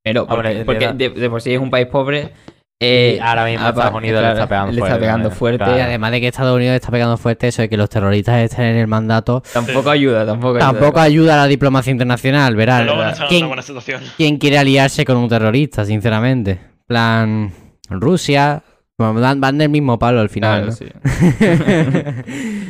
Pero 0.04 0.26
Ah, 0.28 0.34
bueno, 0.34 0.64
porque, 0.66 0.92
de 0.92 1.30
por 1.30 1.40
sí 1.40 1.54
es 1.54 1.60
un 1.60 1.70
país 1.70 1.86
pobre. 1.86 2.32
Eh, 2.80 3.18
ahora 3.22 3.44
mismo 3.46 3.68
Estados 3.68 3.94
Unidos 3.94 4.22
le 4.22 4.28
está 4.32 4.46
pegando 4.48 4.72
le 4.72 4.78
está 4.78 4.86
fuerte, 4.88 5.00
pegando 5.00 5.28
¿no? 5.30 5.34
fuerte. 5.34 5.62
Y 5.64 5.66
Claro. 5.66 5.82
además 5.84 6.10
de 6.10 6.20
que 6.20 6.26
Estados 6.28 6.56
Unidos 6.56 6.74
está 6.74 6.90
pegando 6.90 7.16
fuerte 7.16 7.48
eso 7.48 7.62
de 7.62 7.68
que 7.68 7.76
los 7.76 7.88
terroristas 7.88 8.36
estén 8.42 8.64
en 8.66 8.76
el 8.76 8.86
mandato, 8.86 9.42
Tampoco 9.52 9.90
ayuda, 9.90 10.26
tampoco 10.26 10.56
ayuda. 10.56 10.70
tampoco 10.72 11.00
ayuda 11.00 11.34
a 11.34 11.36
la 11.38 11.46
diplomacia 11.46 11.90
internacional, 11.92 12.56
verás. 12.56 13.20
¿Quién, 13.28 13.42
una 13.44 13.48
buena 13.48 13.62
situación. 13.62 14.02
quién 14.16 14.38
quiere 14.38 14.58
aliarse 14.58 15.04
con 15.04 15.16
un 15.16 15.28
terrorista, 15.28 15.84
sinceramente? 15.84 16.58
plan, 16.86 17.50
Rusia, 17.88 18.62
van, 18.98 19.40
van 19.40 19.56
del 19.58 19.70
mismo 19.70 19.98
palo 19.98 20.20
al 20.20 20.28
final. 20.28 20.64
Claro, 20.64 20.66
¿no? 20.66 20.72
sí. 20.72 20.86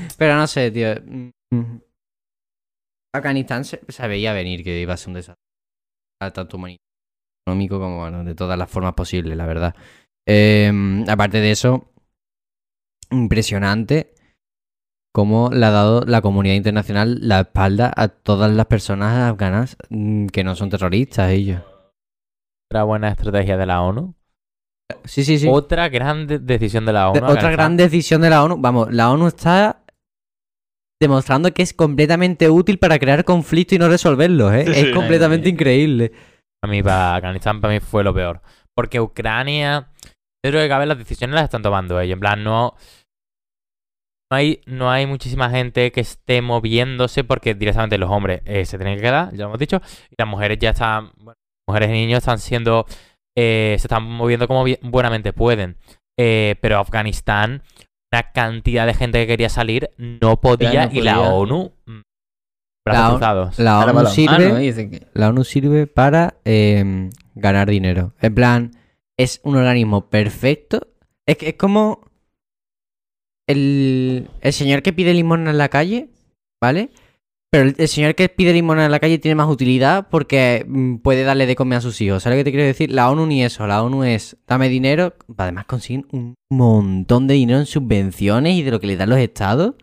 Pero 0.19 0.37
no 0.37 0.47
sé, 0.47 0.71
tío. 0.71 0.95
Mm. 1.51 1.79
Afganistán 3.15 3.65
se, 3.65 3.81
se 3.89 4.09
veía 4.09 4.33
venir 4.33 4.63
que 4.65 4.81
iba 4.81 4.95
a 4.95 4.97
ser 4.97 5.09
un 5.09 5.15
desastre. 5.15 5.43
Tanto 6.33 6.57
humanitario, 6.57 6.84
económico 7.47 7.79
como 7.79 7.99
bueno, 7.99 8.25
de 8.25 8.35
todas 8.35 8.59
las 8.59 8.71
formas 8.71 8.95
posibles, 8.95 9.37
la 9.37 9.47
verdad. 9.47 9.75
Eh, 10.27 10.73
aparte 11.09 11.41
de 11.41 11.51
eso, 11.51 11.91
impresionante 13.11 14.15
cómo 15.15 15.51
le 15.53 15.67
ha 15.67 15.71
dado 15.71 16.03
la 16.07 16.23
comunidad 16.23 16.55
internacional 16.55 17.19
la 17.21 17.41
espalda 17.41 17.93
a 17.95 18.09
todas 18.09 18.51
las 18.51 18.67
personas 18.67 19.31
afganas 19.31 19.77
mm, 19.91 20.27
que 20.27 20.43
no 20.43 20.57
son 20.57 20.71
terroristas, 20.71 21.31
ellos. 21.31 21.63
Otra 22.71 22.85
buena 22.85 23.11
estrategia 23.11 23.57
de 23.57 23.67
la 23.67 23.83
ONU. 23.83 24.15
Sí, 25.05 25.23
sí, 25.25 25.39
sí. 25.39 25.47
Otra 25.49 25.89
gran 25.89 26.27
de- 26.27 26.39
decisión 26.39 26.87
de 26.87 26.93
la 26.95 27.11
ONU. 27.11 27.21
De- 27.21 27.33
otra 27.33 27.51
gran 27.51 27.77
decisión 27.77 28.23
de 28.23 28.31
la 28.31 28.43
ONU. 28.43 28.57
Vamos, 28.59 28.93
la 28.93 29.11
ONU 29.13 29.29
está 29.29 29.85
demostrando 31.01 31.53
que 31.53 31.63
es 31.63 31.75
completamente 31.75 32.49
útil 32.49 32.79
para 32.79 32.99
crear 32.99 33.25
conflicto 33.25 33.75
y 33.75 33.79
no 33.79 33.89
resolverlos, 33.89 34.53
¿eh? 34.55 34.65
Sí, 34.65 34.71
es 34.73 34.87
sí. 34.87 34.93
completamente 34.93 35.49
ay. 35.49 35.53
increíble. 35.53 36.13
A 36.65 36.69
mí, 36.69 36.83
para 36.83 37.17
Afganistán, 37.17 37.61
para 37.61 37.73
mí 37.75 37.81
fue 37.81 38.03
lo 38.05 38.15
peor. 38.15 38.41
Porque 38.75 39.01
Ucrania, 39.01 39.89
dentro 40.45 40.61
de 40.61 40.69
cabe, 40.69 40.87
las 40.87 40.99
decisiones 40.99 41.35
las 41.35 41.45
están 41.45 41.63
tomando 41.63 42.01
ellos. 42.01 42.15
En 42.15 42.21
plan, 42.21 42.43
no. 42.43 42.75
No 44.33 44.39
hay, 44.39 44.61
no 44.67 44.91
hay 44.91 45.07
muchísima 45.07 45.51
gente 45.51 45.93
que 45.93 46.01
esté 46.01 46.41
moviéndose 46.43 47.25
porque 47.25 47.55
directamente 47.55 47.99
los 47.99 48.11
hombres 48.11 48.41
eh, 48.47 48.65
se 48.65 48.79
tienen 48.79 48.97
que 48.97 49.03
quedar, 49.03 49.31
ya 49.33 49.41
lo 49.41 49.45
hemos 49.45 49.59
dicho, 49.59 49.81
y 50.11 50.15
las 50.19 50.27
mujeres 50.27 50.59
ya 50.59 50.71
están, 50.71 51.13
bueno, 51.17 51.37
mujeres 51.69 51.91
y 51.91 51.93
niños 51.93 52.19
están 52.19 52.39
siendo, 52.39 52.87
eh, 53.37 53.77
se 53.79 53.87
están 53.87 54.03
moviendo 54.03 54.49
como 54.49 54.65
bien- 54.65 54.79
buenamente 54.83 55.33
pueden. 55.35 55.77
Eh, 56.19 56.57
pero 56.63 56.79
Afganistán, 56.79 57.63
una 58.13 58.33
cantidad 58.33 58.87
de 58.87 58.95
gente 58.95 59.21
que 59.21 59.27
quería 59.27 59.51
salir, 59.51 59.91
no 59.99 60.41
podía, 60.41 60.87
no 60.87 60.93
y 60.93 61.03
la. 61.03 61.21
ONU, 61.21 61.73
La 62.93 63.09
ONU- 63.09 63.11
cruzados. 63.17 63.59
La 63.59 64.11
sirve, 64.11 64.39
mano, 64.49 64.57
dicen 64.59 64.91
que- 64.91 65.07
la 65.15 65.29
ONU 65.29 65.45
sirve 65.45 65.87
para 65.87 66.35
eh, 66.45 67.11
ganar 67.35 67.71
dinero. 67.71 68.13
En 68.21 68.35
plan, 68.35 68.71
es 69.19 69.41
un 69.45 69.57
organismo 69.57 70.11
perfecto. 70.11 70.89
Es, 71.27 71.39
que 71.39 71.51
es 71.51 71.55
como 71.55 72.01
el, 73.49 74.29
el 74.41 74.53
señor 74.53 74.83
que 74.83 74.93
pide 74.93 75.15
limosna 75.15 75.51
en 75.51 75.59
la 75.59 75.69
calle, 75.69 76.11
¿vale? 76.63 76.91
Pero 77.51 77.69
el, 77.69 77.75
el 77.79 77.89
señor 77.89 78.15
que 78.17 78.29
pide 78.29 78.53
limosna 78.53 78.85
en 78.87 78.91
la 78.91 78.99
calle 78.99 79.19
tiene 79.19 79.37
más 79.37 79.49
utilidad 79.49 80.09
porque 80.11 80.65
mm, 80.69 80.97
puede 80.97 81.23
darle 81.23 81.47
de 81.47 81.55
comer 81.57 81.79
a 81.79 81.83
sus 81.83 82.01
hijos. 82.01 82.23
¿Sabes 82.23 82.37
lo 82.37 82.41
que 82.41 82.45
te 82.45 82.51
quiero 82.51 82.67
decir? 82.67 82.91
La 82.91 83.09
ONU 83.11 83.27
ni 83.27 83.45
eso. 83.45 83.67
La 83.67 83.83
ONU 83.83 84.03
es 84.05 84.37
dame 84.47 84.69
dinero. 84.69 85.15
Además 85.39 85.65
consiguen 85.67 86.07
un 86.11 86.35
montón 86.51 87.27
de 87.29 87.35
dinero 87.35 87.61
en 87.61 87.67
subvenciones 87.67 88.55
y 88.55 88.63
de 88.63 88.71
lo 88.73 88.81
que 88.81 88.89
les 88.89 88.99
dan 88.99 89.11
los 89.11 89.19
estados. 89.21 89.75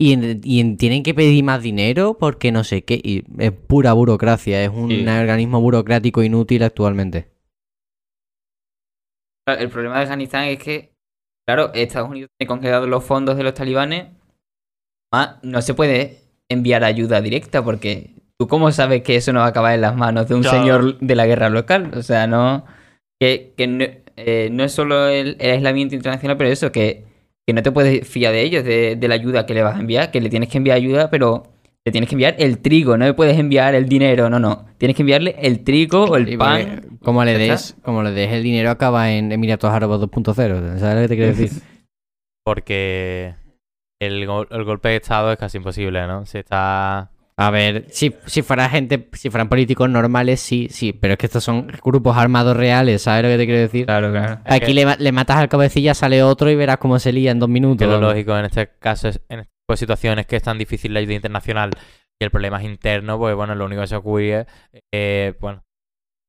Y, 0.00 0.12
en- 0.12 0.40
y 0.42 0.60
en- 0.60 0.76
tienen 0.76 1.02
que 1.02 1.14
pedir 1.14 1.44
más 1.44 1.62
dinero 1.62 2.16
porque 2.18 2.50
no 2.52 2.64
sé 2.64 2.82
qué. 2.84 3.00
Y 3.02 3.24
es 3.38 3.52
pura 3.52 3.92
burocracia. 3.92 4.62
Es 4.62 4.70
un 4.70 4.90
Sí. 4.90 5.06
organismo 5.06 5.60
burocrático 5.60 6.22
inútil 6.22 6.62
actualmente. 6.64 7.28
El 9.46 9.68
problema 9.68 9.96
de 9.98 10.02
Afganistán 10.04 10.44
es 10.44 10.58
que, 10.58 10.90
claro, 11.46 11.70
Estados 11.74 12.10
Unidos 12.10 12.30
tiene 12.38 12.48
congelados 12.48 12.88
los 12.88 13.04
fondos 13.04 13.36
de 13.36 13.42
los 13.44 13.54
talibanes. 13.54 14.06
No 15.42 15.62
se 15.62 15.74
puede 15.74 16.18
enviar 16.50 16.82
ayuda 16.82 17.20
directa 17.20 17.62
porque 17.62 18.10
tú 18.38 18.48
cómo 18.48 18.72
sabes 18.72 19.02
que 19.02 19.16
eso 19.16 19.32
no 19.32 19.40
va 19.40 19.46
a 19.46 19.50
acabar 19.50 19.74
en 19.74 19.82
las 19.82 19.94
manos 19.96 20.28
de 20.28 20.34
un 20.34 20.42
Claro. 20.42 20.58
señor 20.58 20.98
de 20.98 21.14
la 21.14 21.26
guerra 21.26 21.50
local. 21.50 21.92
O 21.96 22.02
sea, 22.02 22.26
no... 22.26 22.64
Que, 23.20 23.54
que 23.56 23.66
no, 23.68 23.84
eh, 24.16 24.48
no 24.50 24.64
es 24.64 24.72
solo 24.72 25.06
el, 25.06 25.36
el 25.38 25.50
aislamiento 25.52 25.94
internacional, 25.94 26.36
pero 26.36 26.50
eso, 26.50 26.72
que, 26.72 27.04
que 27.46 27.52
no 27.52 27.62
te 27.62 27.72
puedes 27.72 28.06
fiar 28.08 28.32
de 28.32 28.42
ellos, 28.42 28.64
de, 28.64 28.96
de 28.96 29.08
la 29.08 29.14
ayuda 29.14 29.46
que 29.46 29.54
le 29.54 29.62
vas 29.62 29.76
a 29.76 29.80
enviar, 29.80 30.10
que 30.10 30.20
le 30.20 30.30
tienes 30.30 30.48
que 30.48 30.58
enviar 30.58 30.76
ayuda, 30.76 31.10
pero 31.10 31.42
le 31.84 31.92
tienes 31.92 32.08
que 32.08 32.14
enviar 32.14 32.34
el 32.38 32.58
trigo, 32.60 32.96
no 32.96 33.04
le 33.04 33.12
puedes 33.12 33.38
enviar 33.38 33.74
el 33.74 33.86
dinero, 33.88 34.30
no, 34.30 34.38
no. 34.40 34.64
Tienes 34.78 34.96
que 34.96 35.02
enviarle 35.02 35.36
el 35.38 35.62
trigo 35.64 36.04
o 36.04 36.16
el 36.16 36.28
Y 36.32 36.36
pan. 36.38 36.80
porque 36.82 36.96
como 37.04 37.22
le 37.24 37.32
¿Ya 37.32 37.38
des, 37.52 37.76
como 37.82 38.02
le 38.02 38.12
des 38.12 38.32
el 38.32 38.42
dinero 38.42 38.70
acaba 38.70 39.12
en 39.12 39.30
Emiratos 39.32 39.70
Árabes 39.70 39.98
2.0. 39.98 40.78
¿Sabes 40.78 40.94
lo 40.94 41.00
que 41.02 41.08
te 41.08 41.16
quiero 41.16 41.34
decir? 41.36 41.50
Porque 42.46 43.34
el, 44.00 44.22
el 44.22 44.64
golpe 44.64 44.88
de 44.90 44.96
Estado 44.96 45.32
es 45.32 45.38
casi 45.38 45.56
imposible, 45.58 46.06
¿no? 46.06 46.26
Se 46.26 46.40
está... 46.40 47.10
A 47.36 47.50
ver, 47.50 47.86
si, 47.90 48.14
si 48.26 48.42
fuera 48.42 48.68
gente, 48.68 49.08
si 49.12 49.28
fueran 49.28 49.48
políticos 49.48 49.90
normales, 49.90 50.40
sí, 50.40 50.68
sí, 50.70 50.92
pero 50.92 51.14
es 51.14 51.18
que 51.18 51.26
estos 51.26 51.42
son 51.42 51.66
grupos 51.82 52.16
armados 52.16 52.56
reales, 52.56 53.02
¿sabes 53.02 53.24
lo 53.24 53.28
que 53.30 53.38
te 53.38 53.44
quiero 53.46 53.60
decir? 53.60 53.86
Claro, 53.86 54.12
claro. 54.12 54.40
Es 54.44 54.52
Aquí 54.54 54.66
que- 54.66 54.74
le, 54.74 54.96
le 54.98 55.12
matas 55.12 55.38
al 55.38 55.48
cabecilla, 55.48 55.94
sale 55.94 56.22
otro 56.22 56.48
y 56.48 56.54
verás 56.54 56.76
cómo 56.78 56.98
se 57.00 57.12
lía 57.12 57.32
en 57.32 57.40
dos 57.40 57.48
minutos. 57.48 57.78
que 57.78 57.86
lo 57.92 58.00
lógico 58.00 58.38
en 58.38 58.44
este 58.44 58.70
caso 58.78 59.08
es 59.08 59.20
en 59.28 59.40
de 59.68 59.76
situaciones 59.76 60.26
que 60.26 60.36
es 60.36 60.42
tan 60.44 60.58
difícil 60.58 60.92
la 60.94 61.00
ayuda 61.00 61.14
internacional 61.14 61.70
y 62.20 62.24
el 62.24 62.30
problema 62.30 62.58
es 62.60 62.66
interno, 62.66 63.18
pues 63.18 63.34
bueno, 63.34 63.54
lo 63.56 63.64
único 63.64 63.80
que 63.80 63.86
se 63.88 63.96
ocurre 63.96 64.40
es, 64.40 64.46
eh, 64.92 65.34
bueno, 65.40 65.64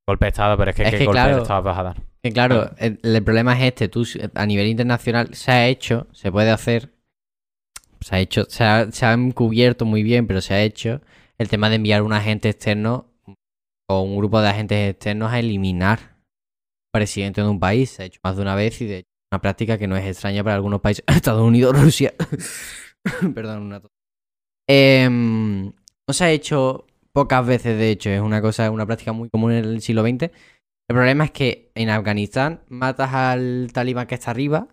golpe 0.07 0.25
de 0.25 0.29
Estado, 0.29 0.57
pero 0.57 0.71
es 0.71 0.75
que, 0.75 0.83
Es 0.83 0.91
¿qué 0.91 0.97
que 0.99 1.05
golpe 1.05 1.21
de. 1.21 1.41
Estado 1.41 1.61
vas 1.61 1.77
a 1.77 1.83
dar? 1.83 2.01
Que 2.23 2.31
claro, 2.31 2.71
el, 2.79 2.97
el 3.03 3.23
problema 3.23 3.53
es 3.59 3.63
este, 3.65 3.89
tú 3.89 4.07
a 4.33 4.45
nivel 4.47 4.65
internacional 4.67 5.35
se 5.35 5.51
ha 5.51 5.67
hecho, 5.67 6.07
se 6.13 6.31
puede 6.31 6.49
hacer, 6.49 6.94
se 8.05 8.15
ha 8.15 8.19
hecho, 8.19 8.45
se 8.49 8.63
ha, 8.63 8.91
se 8.91 9.03
ha 9.03 9.13
encubierto 9.13 9.83
muy 9.83 10.03
bien, 10.03 10.27
pero 10.27 10.39
se 10.39 10.53
ha 10.53 10.61
hecho 10.61 11.01
el 11.39 11.49
tema 11.49 11.69
de 11.69 11.77
enviar 11.77 12.03
un 12.03 12.13
agente 12.13 12.49
externo 12.49 13.07
o 13.89 14.01
un 14.01 14.15
grupo 14.15 14.41
de 14.41 14.49
agentes 14.49 14.91
externos 14.91 15.33
a 15.33 15.39
eliminar 15.39 16.15
presidente 16.93 17.41
de 17.41 17.47
un 17.47 17.59
país. 17.59 17.89
Se 17.89 18.03
ha 18.03 18.05
hecho 18.05 18.19
más 18.23 18.35
de 18.35 18.43
una 18.43 18.53
vez 18.53 18.79
y 18.81 18.85
de 18.85 18.97
hecho 18.99 19.09
una 19.31 19.41
práctica 19.41 19.79
que 19.79 19.87
no 19.87 19.97
es 19.97 20.05
extraña 20.05 20.43
para 20.43 20.55
algunos 20.55 20.81
países. 20.81 21.03
Estados 21.07 21.41
Unidos, 21.41 21.81
Rusia. 21.81 22.13
Perdón, 23.33 23.63
una. 23.63 23.81
Em, 24.69 25.73
no 26.07 26.13
se 26.13 26.25
ha 26.25 26.29
hecho 26.29 26.85
pocas 27.11 27.43
veces, 27.43 27.75
de 27.75 27.89
hecho, 27.89 28.11
es 28.11 28.21
una 28.21 28.39
cosa, 28.39 28.69
una 28.69 28.85
práctica 28.85 29.13
muy 29.13 29.31
común 29.31 29.51
en 29.51 29.65
el 29.65 29.81
siglo 29.81 30.03
XX. 30.03 30.29
El 30.87 30.93
problema 30.93 31.25
es 31.25 31.31
que 31.31 31.71
en 31.73 31.89
Afganistán 31.89 32.61
matas 32.67 33.15
al 33.15 33.71
talibán 33.73 34.05
que 34.05 34.13
está 34.13 34.29
arriba 34.29 34.67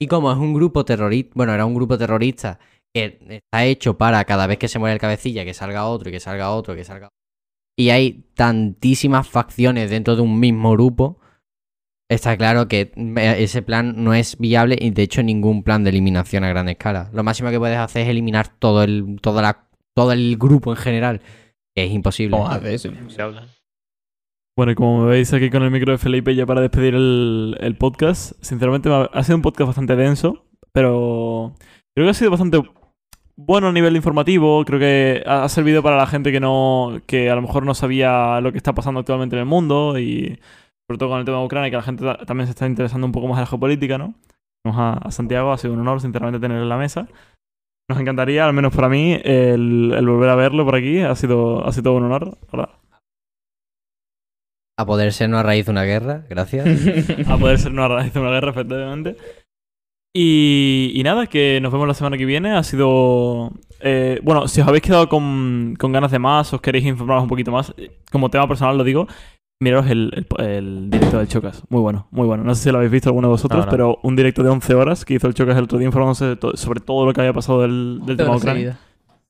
y 0.00 0.06
como 0.06 0.32
es 0.32 0.38
un 0.38 0.54
grupo 0.54 0.84
terrorista, 0.84 1.32
bueno, 1.34 1.54
era 1.54 1.66
un 1.66 1.74
grupo 1.74 1.96
terrorista 1.96 2.58
que 2.94 3.18
está 3.30 3.64
hecho 3.64 3.98
para 3.98 4.24
cada 4.24 4.46
vez 4.46 4.58
que 4.58 4.68
se 4.68 4.78
muere 4.78 4.94
el 4.94 5.00
cabecilla 5.00 5.44
que 5.44 5.54
salga 5.54 5.86
otro 5.86 6.08
y 6.08 6.12
que 6.12 6.20
salga 6.20 6.50
otro, 6.50 6.74
que 6.74 6.84
salga 6.84 7.06
otro. 7.06 7.16
Y 7.76 7.90
hay 7.90 8.24
tantísimas 8.34 9.28
facciones 9.28 9.90
dentro 9.90 10.14
de 10.14 10.22
un 10.22 10.38
mismo 10.38 10.72
grupo. 10.72 11.18
Está 12.08 12.36
claro 12.36 12.68
que 12.68 12.92
eh, 12.94 13.36
ese 13.38 13.62
plan 13.62 14.04
no 14.04 14.14
es 14.14 14.38
viable 14.38 14.76
y 14.80 14.90
de 14.90 15.02
hecho 15.02 15.22
ningún 15.22 15.64
plan 15.64 15.82
de 15.82 15.90
eliminación 15.90 16.44
a 16.44 16.48
gran 16.48 16.68
escala. 16.68 17.10
Lo 17.12 17.24
máximo 17.24 17.50
que 17.50 17.58
puedes 17.58 17.78
hacer 17.78 18.02
es 18.02 18.08
eliminar 18.08 18.48
todo 18.58 18.84
el, 18.84 19.18
toda 19.20 19.42
la, 19.42 19.68
todo 19.96 20.12
el 20.12 20.36
grupo 20.36 20.70
en 20.70 20.76
general. 20.76 21.20
que 21.74 21.84
es 21.84 21.92
imposible. 21.92 22.36
¿Cómo 22.36 22.48
hace 22.48 22.74
eso? 22.74 22.90
Bueno, 24.56 24.72
y 24.72 24.74
como 24.76 25.04
veis 25.06 25.32
aquí 25.32 25.50
con 25.50 25.62
el 25.62 25.70
micro 25.70 25.92
de 25.92 25.98
Felipe 25.98 26.34
ya 26.34 26.46
para 26.46 26.60
despedir 26.60 26.94
el, 26.94 27.56
el 27.60 27.76
podcast, 27.76 28.32
sinceramente 28.40 28.88
me 28.88 29.08
ha 29.12 29.22
sido 29.24 29.36
un 29.36 29.42
podcast 29.42 29.66
bastante 29.68 29.96
denso, 29.96 30.44
pero 30.72 31.54
creo 31.94 32.06
que 32.06 32.10
ha 32.10 32.14
sido 32.14 32.30
bastante 32.30 32.62
bueno 33.36 33.66
a 33.66 33.72
nivel 33.72 33.96
informativo, 33.96 34.64
creo 34.64 34.78
que 34.78 35.24
ha 35.26 35.48
servido 35.48 35.82
para 35.82 35.96
la 35.96 36.06
gente 36.06 36.30
que 36.30 36.38
no 36.38 37.00
que 37.06 37.30
a 37.30 37.34
lo 37.34 37.42
mejor 37.42 37.66
no 37.66 37.74
sabía 37.74 38.40
lo 38.40 38.52
que 38.52 38.58
está 38.58 38.72
pasando 38.74 39.00
actualmente 39.00 39.34
en 39.34 39.40
el 39.40 39.46
mundo 39.46 39.98
y 39.98 40.38
sobre 40.86 40.98
todo 40.98 41.08
con 41.08 41.18
el 41.18 41.24
tema 41.24 41.38
de 41.38 41.44
Ucrania, 41.46 41.70
que 41.70 41.76
la 41.76 41.82
gente 41.82 42.04
ta- 42.04 42.18
también 42.24 42.46
se 42.46 42.50
está 42.52 42.68
interesando 42.68 43.06
un 43.06 43.12
poco 43.12 43.26
más 43.26 43.38
en 43.38 43.40
la 43.42 43.46
geopolítica, 43.46 43.98
¿no? 43.98 44.14
Vamos 44.64 45.00
a, 45.04 45.10
Santiago, 45.10 45.50
ha 45.50 45.58
sido 45.58 45.74
un 45.74 45.80
honor 45.80 46.00
sinceramente 46.00 46.38
tenerlo 46.38 46.62
en 46.62 46.68
la 46.68 46.76
mesa. 46.78 47.08
Nos 47.90 47.98
encantaría, 48.00 48.46
al 48.46 48.52
menos 48.54 48.74
para 48.74 48.88
mí, 48.88 49.18
el, 49.24 49.94
volver 50.06 50.30
a 50.30 50.36
verlo 50.36 50.64
por 50.64 50.76
aquí, 50.76 51.00
ha 51.00 51.14
sido, 51.16 51.66
ha 51.66 51.72
sido 51.72 51.92
un 51.94 52.04
honor. 52.04 52.38
Hola. 52.50 52.70
A 54.76 54.86
poder 54.86 55.12
ser 55.12 55.28
no 55.30 55.38
a 55.38 55.42
raíz 55.42 55.66
de 55.66 55.72
una 55.72 55.84
guerra, 55.84 56.24
gracias. 56.28 56.66
a 57.28 57.36
poder 57.38 57.58
ser 57.58 57.72
una 57.72 57.86
raíz 57.88 58.12
de 58.12 58.20
una 58.20 58.30
guerra, 58.30 58.50
efectivamente. 58.50 59.16
Y, 60.16 60.92
y 60.94 61.02
nada, 61.02 61.26
que 61.26 61.58
nos 61.60 61.72
vemos 61.72 61.88
la 61.88 61.94
semana 61.94 62.16
que 62.16 62.24
viene. 62.24 62.52
Ha 62.52 62.62
sido. 62.62 63.52
eh, 63.80 64.20
bueno, 64.22 64.46
si 64.48 64.60
os 64.60 64.68
habéis 64.68 64.82
quedado 64.82 65.08
con, 65.08 65.74
con 65.78 65.92
ganas 65.92 66.10
de 66.12 66.18
más, 66.18 66.52
os 66.52 66.60
queréis 66.60 66.84
informaros 66.86 67.22
un 67.24 67.28
poquito 67.28 67.50
más, 67.50 67.74
eh, 67.76 67.90
como 68.12 68.30
tema 68.30 68.46
personal 68.46 68.78
lo 68.78 68.84
digo, 68.84 69.08
miraros 69.60 69.88
el, 69.90 70.12
el- 70.38 70.44
el 70.46 70.90
directo 70.90 71.18
del 71.18 71.28
Chocas. 71.28 71.62
Muy 71.68 71.80
bueno, 71.80 72.06
muy 72.12 72.26
bueno. 72.26 72.44
No 72.44 72.54
sé 72.54 72.64
si 72.64 72.70
lo 72.70 72.76
habéis 72.78 72.92
visto 72.92 73.08
alguno 73.08 73.28
de 73.28 73.32
vosotros, 73.32 73.60
No, 73.60 73.66
no. 73.66 73.70
pero 73.70 73.98
un 74.04 74.14
directo 74.14 74.42
de 74.44 74.50
11 74.50 74.74
horas 74.74 75.04
que 75.04 75.14
hizo 75.14 75.26
el 75.26 75.34
Chocas 75.34 75.56
el 75.56 75.64
otro 75.64 75.78
día 75.78 75.86
informándose 75.86 76.36
sobre 76.54 76.80
todo 76.80 77.06
lo 77.06 77.12
que 77.12 77.20
había 77.20 77.32
pasado 77.32 77.62
del, 77.62 78.00
del 78.06 78.16
tema 78.16 78.30
de 78.30 78.36
Ucrania. 78.36 78.78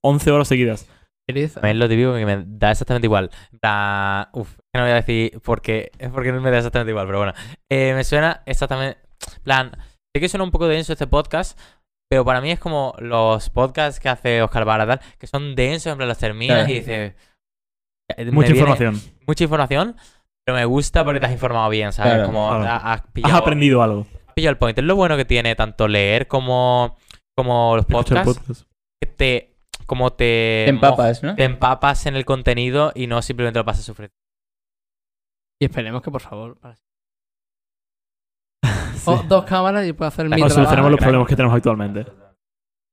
11 0.03 0.31
horas 0.33 0.49
seguidas. 0.49 0.87
Pereza. 1.27 1.61
A 1.61 1.63
mí 1.63 1.71
es 1.71 1.77
lo 1.77 1.89
típico 1.89 2.15
que 2.15 2.27
me 2.27 2.45
da 2.47 2.71
exactamente 2.71 3.07
igual. 3.07 3.31
En 3.53 3.59
plan, 3.59 4.29
uf, 4.33 4.51
es 4.53 4.57
que 4.73 4.79
no 4.79 4.83
voy 4.85 4.93
a 4.93 4.95
decir 4.97 5.41
porque 5.43 5.91
es 5.99 6.11
porque 6.11 6.33
no 6.33 6.41
me 6.41 6.51
da 6.51 6.59
exactamente 6.59 6.91
igual, 6.91 7.07
pero 7.07 7.19
bueno. 7.19 7.33
Eh, 7.71 7.93
me 7.95 8.05
suena 8.05 8.43
exactamente. 8.47 8.99
en 9.37 9.43
plan, 9.43 9.71
sé 10.15 10.21
que 10.21 10.29
suena 10.29 10.45
un 10.45 10.51
poco 10.51 10.67
denso 10.69 10.93
este 10.93 11.07
podcast, 11.07 11.59
pero 12.11 12.25
para 12.25 12.41
mí 12.41 12.51
es 12.51 12.59
como 12.59 12.95
los 12.99 13.49
podcasts 13.51 13.99
que 14.01 14.09
hace 14.11 14.43
Oscar 14.43 14.65
Vara, 14.67 14.87
tal, 14.87 15.01
que 15.19 15.27
son 15.27 15.55
densos, 15.55 15.93
en 15.93 15.97
plan, 15.97 16.09
los 16.09 16.19
terminas 16.19 16.69
y 16.69 16.75
dices. 16.75 17.15
eh, 18.17 18.31
Mucha 18.31 18.51
información. 18.51 19.01
Mucha 19.27 19.45
información, 19.45 19.97
pero 20.47 20.59
me 20.59 20.65
gusta 20.67 21.05
porque 21.05 21.21
te 21.21 21.27
has 21.27 21.33
informado 21.33 21.71
bien, 21.71 21.93
¿sabes? 21.93 22.13
Claro, 22.15 22.27
como 22.27 22.49
claro. 22.51 22.65
has 22.65 22.85
Has 23.01 23.07
pillado, 23.13 23.37
aprendido 23.39 23.83
algo. 23.83 24.07
has 24.27 24.35
pillado 24.35 24.51
el 24.53 24.59
point. 24.59 24.79
Es 24.79 24.85
lo 24.85 24.95
bueno 24.95 25.17
que 25.17 25.25
tiene 25.25 25.55
tanto 25.57 25.89
leer 25.89 26.29
como, 26.29 26.99
como 27.35 27.77
los 27.77 27.87
podcasts, 27.87 28.39
podcast. 28.39 28.63
que 29.01 29.07
te. 29.09 29.54
Como 29.87 30.11
te. 30.13 30.65
Te 30.67 30.71
empapas, 30.71 31.23
¿no? 31.23 31.35
te 31.35 31.45
empapas 31.45 32.07
en 32.07 32.17
el 32.17 32.25
contenido 32.25 32.93
y 32.95 33.07
no 33.07 33.21
simplemente 33.23 33.59
lo 33.59 33.65
pasas 33.65 33.83
a 33.83 33.87
sufrir. 33.87 34.11
Y 35.61 35.67
esperemos 35.67 36.03
que, 36.03 36.11
por 36.11 36.21
favor. 36.21 36.57
para- 36.59 36.77
Sí. 38.95 39.03
Oh, 39.11 39.23
dos 39.29 39.45
cámaras 39.45 39.87
y 39.87 39.93
puedo 39.93 40.09
hacer 40.09 40.25
mi 40.27 40.31
trabajo. 40.37 40.55
solucionemos 40.55 40.91
los 40.91 41.01
problemas 41.01 41.29
que 41.29 41.37
tenemos 41.37 41.57
actualmente. 41.57 42.07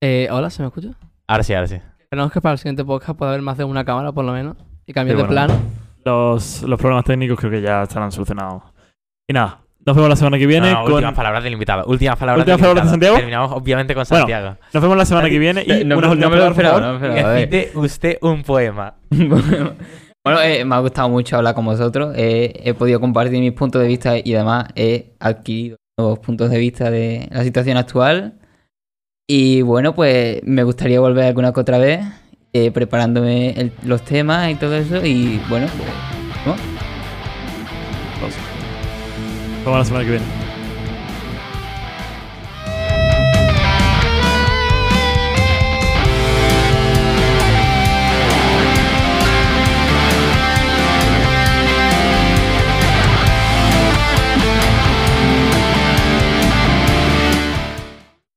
Eh, 0.04 0.28
Hola, 0.32 0.50
¿se 0.50 0.62
me 0.62 0.68
escucha? 0.68 0.90
Ahora 1.28 1.44
sí, 1.44 1.54
ahora 1.54 1.68
sí. 1.68 1.76
Esperamos 2.00 2.32
que 2.34 2.42
para 2.42 2.54
el 2.54 2.58
siguiente 2.60 2.84
podcast 2.84 3.18
pueda 3.18 3.32
haber 3.32 3.42
más 3.42 3.58
de 3.58 3.64
una 3.64 3.86
cámara, 3.86 4.12
por 4.12 4.26
lo 4.26 4.34
menos. 4.34 4.58
Y 4.86 4.92
cambiar 4.94 5.16
Sí, 5.18 5.22
de 5.24 5.28
bueno. 5.28 5.48
plano. 5.48 5.62
Los, 6.04 6.64
los 6.64 6.80
problemas 6.80 7.06
técnicos 7.06 7.40
creo 7.40 7.52
que 7.52 7.62
ya 7.62 7.84
estarán 7.84 8.12
solucionados. 8.12 8.64
Y 9.30 9.34
nada, 9.34 9.62
nos 9.86 9.96
vemos 9.96 10.10
la 10.10 10.16
semana 10.16 10.38
que 10.38 10.48
viene. 10.48 10.72
No, 10.72 10.80
no, 10.80 10.84
con... 10.86 10.94
Últimas 10.94 11.14
palabras 11.16 11.44
del 11.44 11.54
invitado. 11.54 11.84
Últimas 11.88 12.18
palabras 12.18 12.42
¿Últimas 12.42 12.58
del 12.58 12.64
palabras 12.64 12.86
de. 12.86 12.90
Santiago? 12.92 13.16
Terminamos 13.16 13.52
obviamente 13.54 13.94
con 13.96 14.04
Bueno, 14.08 14.22
Santiago. 14.22 14.58
Nos 14.74 14.84
vemos 14.84 14.98
la 14.98 15.06
semana 15.06 15.30
que 15.30 15.40
viene. 15.40 15.64
Y 15.66 15.72
Eh, 15.72 15.84
no, 15.86 15.98
unas 15.98 16.10
no 16.10 16.28
últimas 16.28 16.54
palabras, 16.56 17.00
por 17.00 17.10
favor. 17.10 17.26
Recite 17.36 17.72
usted 17.76 18.18
un 18.22 18.44
poema. 18.44 18.94
bueno, 19.10 20.42
eh, 20.44 20.64
me 20.66 20.76
ha 20.76 20.80
gustado 20.80 21.10
mucho 21.10 21.38
hablar 21.38 21.56
con 21.56 21.66
vosotros. 21.66 22.14
Eh, 22.16 22.54
he 22.64 22.74
podido 22.74 23.00
compartir 23.00 23.40
mis 23.40 23.54
puntos 23.54 23.82
de 23.82 23.88
vista 23.88 24.14
y 24.24 24.36
además 24.36 24.68
he 24.76 25.14
adquirido 25.20 25.78
nuevos 25.98 26.20
puntos 26.20 26.50
de 26.50 26.58
vista 26.60 26.90
de 26.92 27.28
la 27.32 27.44
situación 27.44 27.78
actual. 27.78 28.36
Y 29.28 29.62
bueno, 29.62 29.96
pues 29.96 30.42
me 30.44 30.64
gustaría 30.64 31.00
volver 31.00 31.26
alguna 31.26 31.54
que 31.54 31.60
otra 31.60 31.78
vez, 31.78 32.02
eh, 32.54 32.70
preparándome 32.72 33.52
el- 33.52 33.72
los 33.86 34.04
temas 34.04 34.52
y 34.52 34.56
todo 34.56 34.76
eso. 34.76 35.06
Y 35.06 35.40
bueno, 35.50 35.68
pues, 35.78 36.58
¿no? 36.58 36.81
Nos 39.62 39.66
vemos 39.66 39.80
la 39.80 39.86
semana 39.86 40.06
que 40.06 40.12
viene. 40.12 40.41